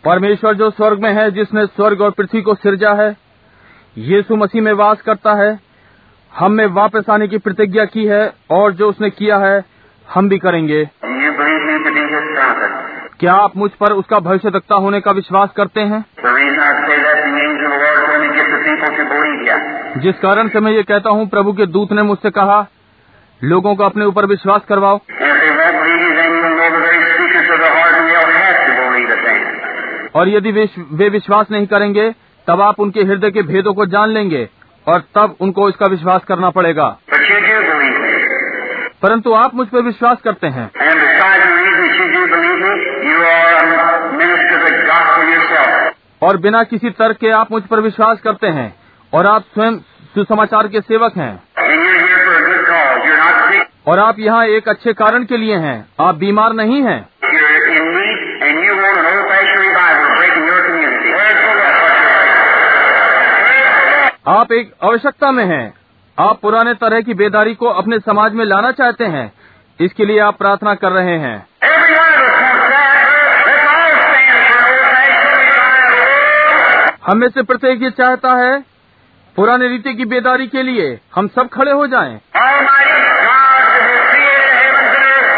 परमेश्वर 0.06 0.54
जो 0.54 0.72
स्वर्ग 0.72 1.00
में 1.00 1.14
है 1.14 1.32
जिसने 1.32 1.66
स्वर्ग 1.66 2.02
और 2.02 2.12
पृथ्वी 2.12 2.42
को 2.42 2.56
सिर्जा 2.56 2.94
है 2.94 3.18
यीशु 3.98 4.36
मसीह 4.36 4.62
में 4.62 4.74
वास 4.74 5.02
करता 5.02 5.34
है 5.34 5.69
हमने 6.34 6.66
वापस 6.66 7.10
आने 7.10 7.28
की 7.28 7.38
प्रतिज्ञा 7.38 7.86
की 7.86 8.06
है 8.06 8.34
और 8.52 8.74
जो 8.74 8.90
उसने 8.90 9.10
किया 9.10 9.38
है 9.38 9.64
हम 10.08 10.30
भी 10.30 10.38
करेंगे। 10.38 10.90
क्या 13.20 13.34
आप 13.34 13.58
मुझ 13.58 13.72
पर 13.72 13.94
उसका 13.94 14.20
भविष्य 14.20 14.50
दत्ता 14.50 14.76
होने 14.76 15.00
का 15.02 15.12
विश्वास 15.12 15.50
करते 15.58 15.82
हैं? 15.82 16.06
जिस 20.00 20.20
कारण 20.20 20.48
से 20.48 20.60
मैं 20.60 20.72
ये 20.72 20.84
कहता 20.84 21.10
हूँ 21.10 21.28
प्रभु 21.30 21.54
के 21.54 21.66
दूत 21.66 21.92
ने 21.92 22.02
मुझसे 22.02 22.30
कहा 22.30 22.66
लोगों 23.44 23.76
को 23.76 23.84
अपने 23.84 24.06
ऊपर 24.06 24.26
विश्वास 24.26 24.62
करवाओ। 24.68 25.00
और 30.16 30.30
यदि 30.30 30.52
वे 30.52 31.10
विश्वास 31.10 31.52
नहीं 31.52 31.68
करेंगे 31.68 32.10
तब 32.48 32.62
आप 32.62 32.80
उनके 32.80 33.04
हृदय 33.04 33.32
के 33.32 33.42
भेदों 33.42 33.74
को 33.74 33.86
जान 33.86 34.10
लेंगे। 34.10 34.50
और 34.88 35.04
तब 35.16 35.36
उनको 35.40 35.70
इसका 35.70 35.86
विश्वास 35.86 36.22
करना 36.24 36.50
पड़ेगा। 36.50 36.98
परंतु 39.02 39.34
आप 39.34 39.56
मुझ 39.56 39.68
पर 39.68 39.82
विश्वास 39.82 40.18
करते 40.22 40.48
हैं। 40.48 40.72
और 46.24 46.38
बिना 46.38 46.64
किसी 46.64 46.90
तर्क 46.90 47.18
के 47.18 47.30
आप 47.30 47.52
मुझ 47.52 47.64
पर 47.64 47.80
विश्वास 47.80 48.22
करते 48.22 48.48
हैं 48.48 48.76
और 49.14 49.26
आप 49.26 49.42
स्वयं 49.42 49.78
सुसमाचार 50.16 50.68
के 50.68 50.82
सेवक 50.82 51.14
हैं। 51.18 51.44
और 53.88 54.00
आप 54.00 54.16
यहाँ 54.20 54.46
एक 54.46 54.70
अच्छे 54.70 54.94
कारण 54.94 55.24
के 55.24 55.38
लिए 55.38 55.56
हैं। 55.56 55.90
आप 56.00 56.16
बीमार 56.16 56.54
नहीं 56.54 56.84
हैं। 56.84 57.10
आप 64.30 64.52
एक 64.52 64.72
आवश्यकता 64.84 65.32
में 65.32 65.44
हैं 65.46 65.74
आप 66.18 66.40
पुराने 66.42 66.74
तरह 66.82 67.02
की 67.02 67.14
बेदारी 67.22 67.54
को 67.56 67.68
अपने 67.82 67.98
समाज 68.00 68.34
में 68.34 68.44
लाना 68.46 68.72
चाहते 68.80 69.06
हैं 69.14 69.32
इसके 69.80 70.06
लिए 70.06 70.20
आप 70.20 70.38
प्रार्थना 70.38 70.74
कर 70.84 70.92
रहे 70.92 71.16
हैं. 71.20 71.38
हम 77.08 77.18
में 77.18 77.28
से 77.30 77.44
प्रत्येक 77.44 77.84
ये 77.84 77.90
चाहता 78.00 78.34
है, 78.38 78.60
पुराने 79.36 79.68
रीति 79.68 79.94
की 79.94 80.06
बेदारी 80.06 80.48
के 80.48 80.64
लिए 80.64 80.88
हम 81.16 81.28
सब 81.36 81.50
खड़े 81.54 81.72
हो 81.72 81.88
जाएँ। 81.88 82.20
Almighty 82.40 83.00
God, 83.24 83.64
who 83.70 83.80
has 83.86 84.04
created 84.10 84.46
the 84.46 84.60
heavens 84.60 84.94
and 84.98 85.06
earth, 85.10 85.32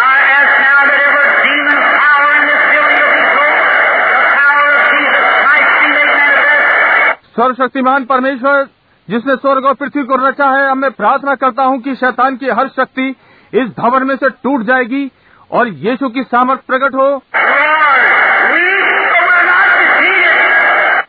I 0.00 0.16
ask 0.34 0.52
now 0.64 0.80
that 0.90 1.00
every 1.06 1.28
demon 1.46 1.78
power 2.02 2.30
in 2.34 2.44
this 2.50 2.62
building 2.72 2.98
will 3.00 3.14
be 3.14 3.24
broken. 3.36 3.66
The 4.12 4.24
power 4.36 4.66
of 4.74 4.82
Jesus 4.92 5.24
Christ 5.40 5.70
be 5.80 5.88
made 5.96 6.12
manifest. 6.18 7.23
सर्वशक्तिमान 7.34 8.04
परमेश्वर, 8.04 8.66
जिसने 9.10 9.34
स्वर्ग 9.36 9.64
और 9.64 9.74
पृथ्वी 9.74 10.02
को 10.02 10.16
रचा 10.28 10.46
है, 10.46 10.70
अब 10.70 10.76
मैं 10.76 10.90
प्रार्थना 10.90 11.34
करता 11.34 11.62
हूँ 11.62 11.80
कि 11.80 11.94
शैतान 11.94 12.36
की 12.36 12.48
हर 12.48 12.68
शक्ति 12.68 13.16
इस 13.54 13.70
भवन 13.78 14.02
में 14.02 14.16
से 14.16 14.28
टूट 14.28 14.62
जाएगी 14.62 15.10
और 15.50 15.68
यीशु 15.68 16.08
की 16.08 16.22
सामर्थ 16.22 16.60
प्रकट 16.60 16.94
हो. 16.94 17.22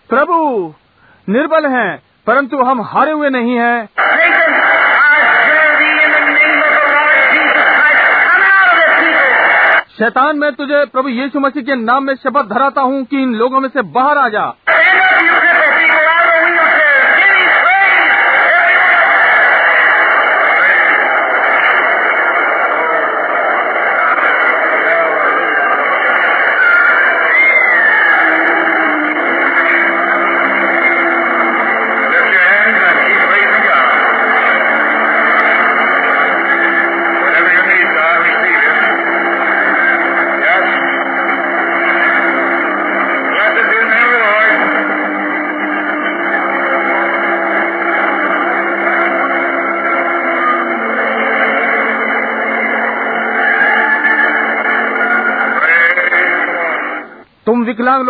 प्रभु, 0.09 0.73
निर्बल 1.29 1.65
हैं, 1.65 2.03
परंतु 2.27 2.63
हम 2.63 2.81
हारे 2.81 3.11
हुए 3.11 3.29
नहीं 3.29 3.55
हैं. 3.57 3.89
शैतान, 9.99 10.37
मैं 10.37 10.51
तुझे 10.51 10.85
प्रभु 10.85 11.09
यीशु 11.09 11.39
मसीह 11.39 11.63
के 11.63 11.75
नाम 11.75 12.03
में 12.03 12.15
शपथ 12.15 12.43
धराता 12.43 12.81
हूँ 12.81 13.03
कि 13.03 13.21
इन 13.23 13.35
लोगों 13.35 13.59
में 13.59 13.69
से 13.69 13.81
बाहर 13.81 14.17
आ 14.17 14.29
जा 14.29 14.55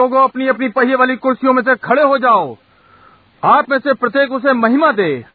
लोगों 0.05 0.23
अपनी 0.23 0.47
अपनी 0.47 0.69
पहिए 0.69 0.95
वाली 0.95 1.15
कुर्सियों 1.15 1.53
में 1.53 1.63
से 1.63 1.75
खड़े 1.75 2.03
हो 2.03 2.17
जाओ। 2.17 2.57
आप 3.43 3.69
में 3.69 3.79
से 3.79 3.93
प्रत्येक 3.93 4.31
उसे 4.31 4.53
महिमा 4.53 4.91
दे। 4.91 5.25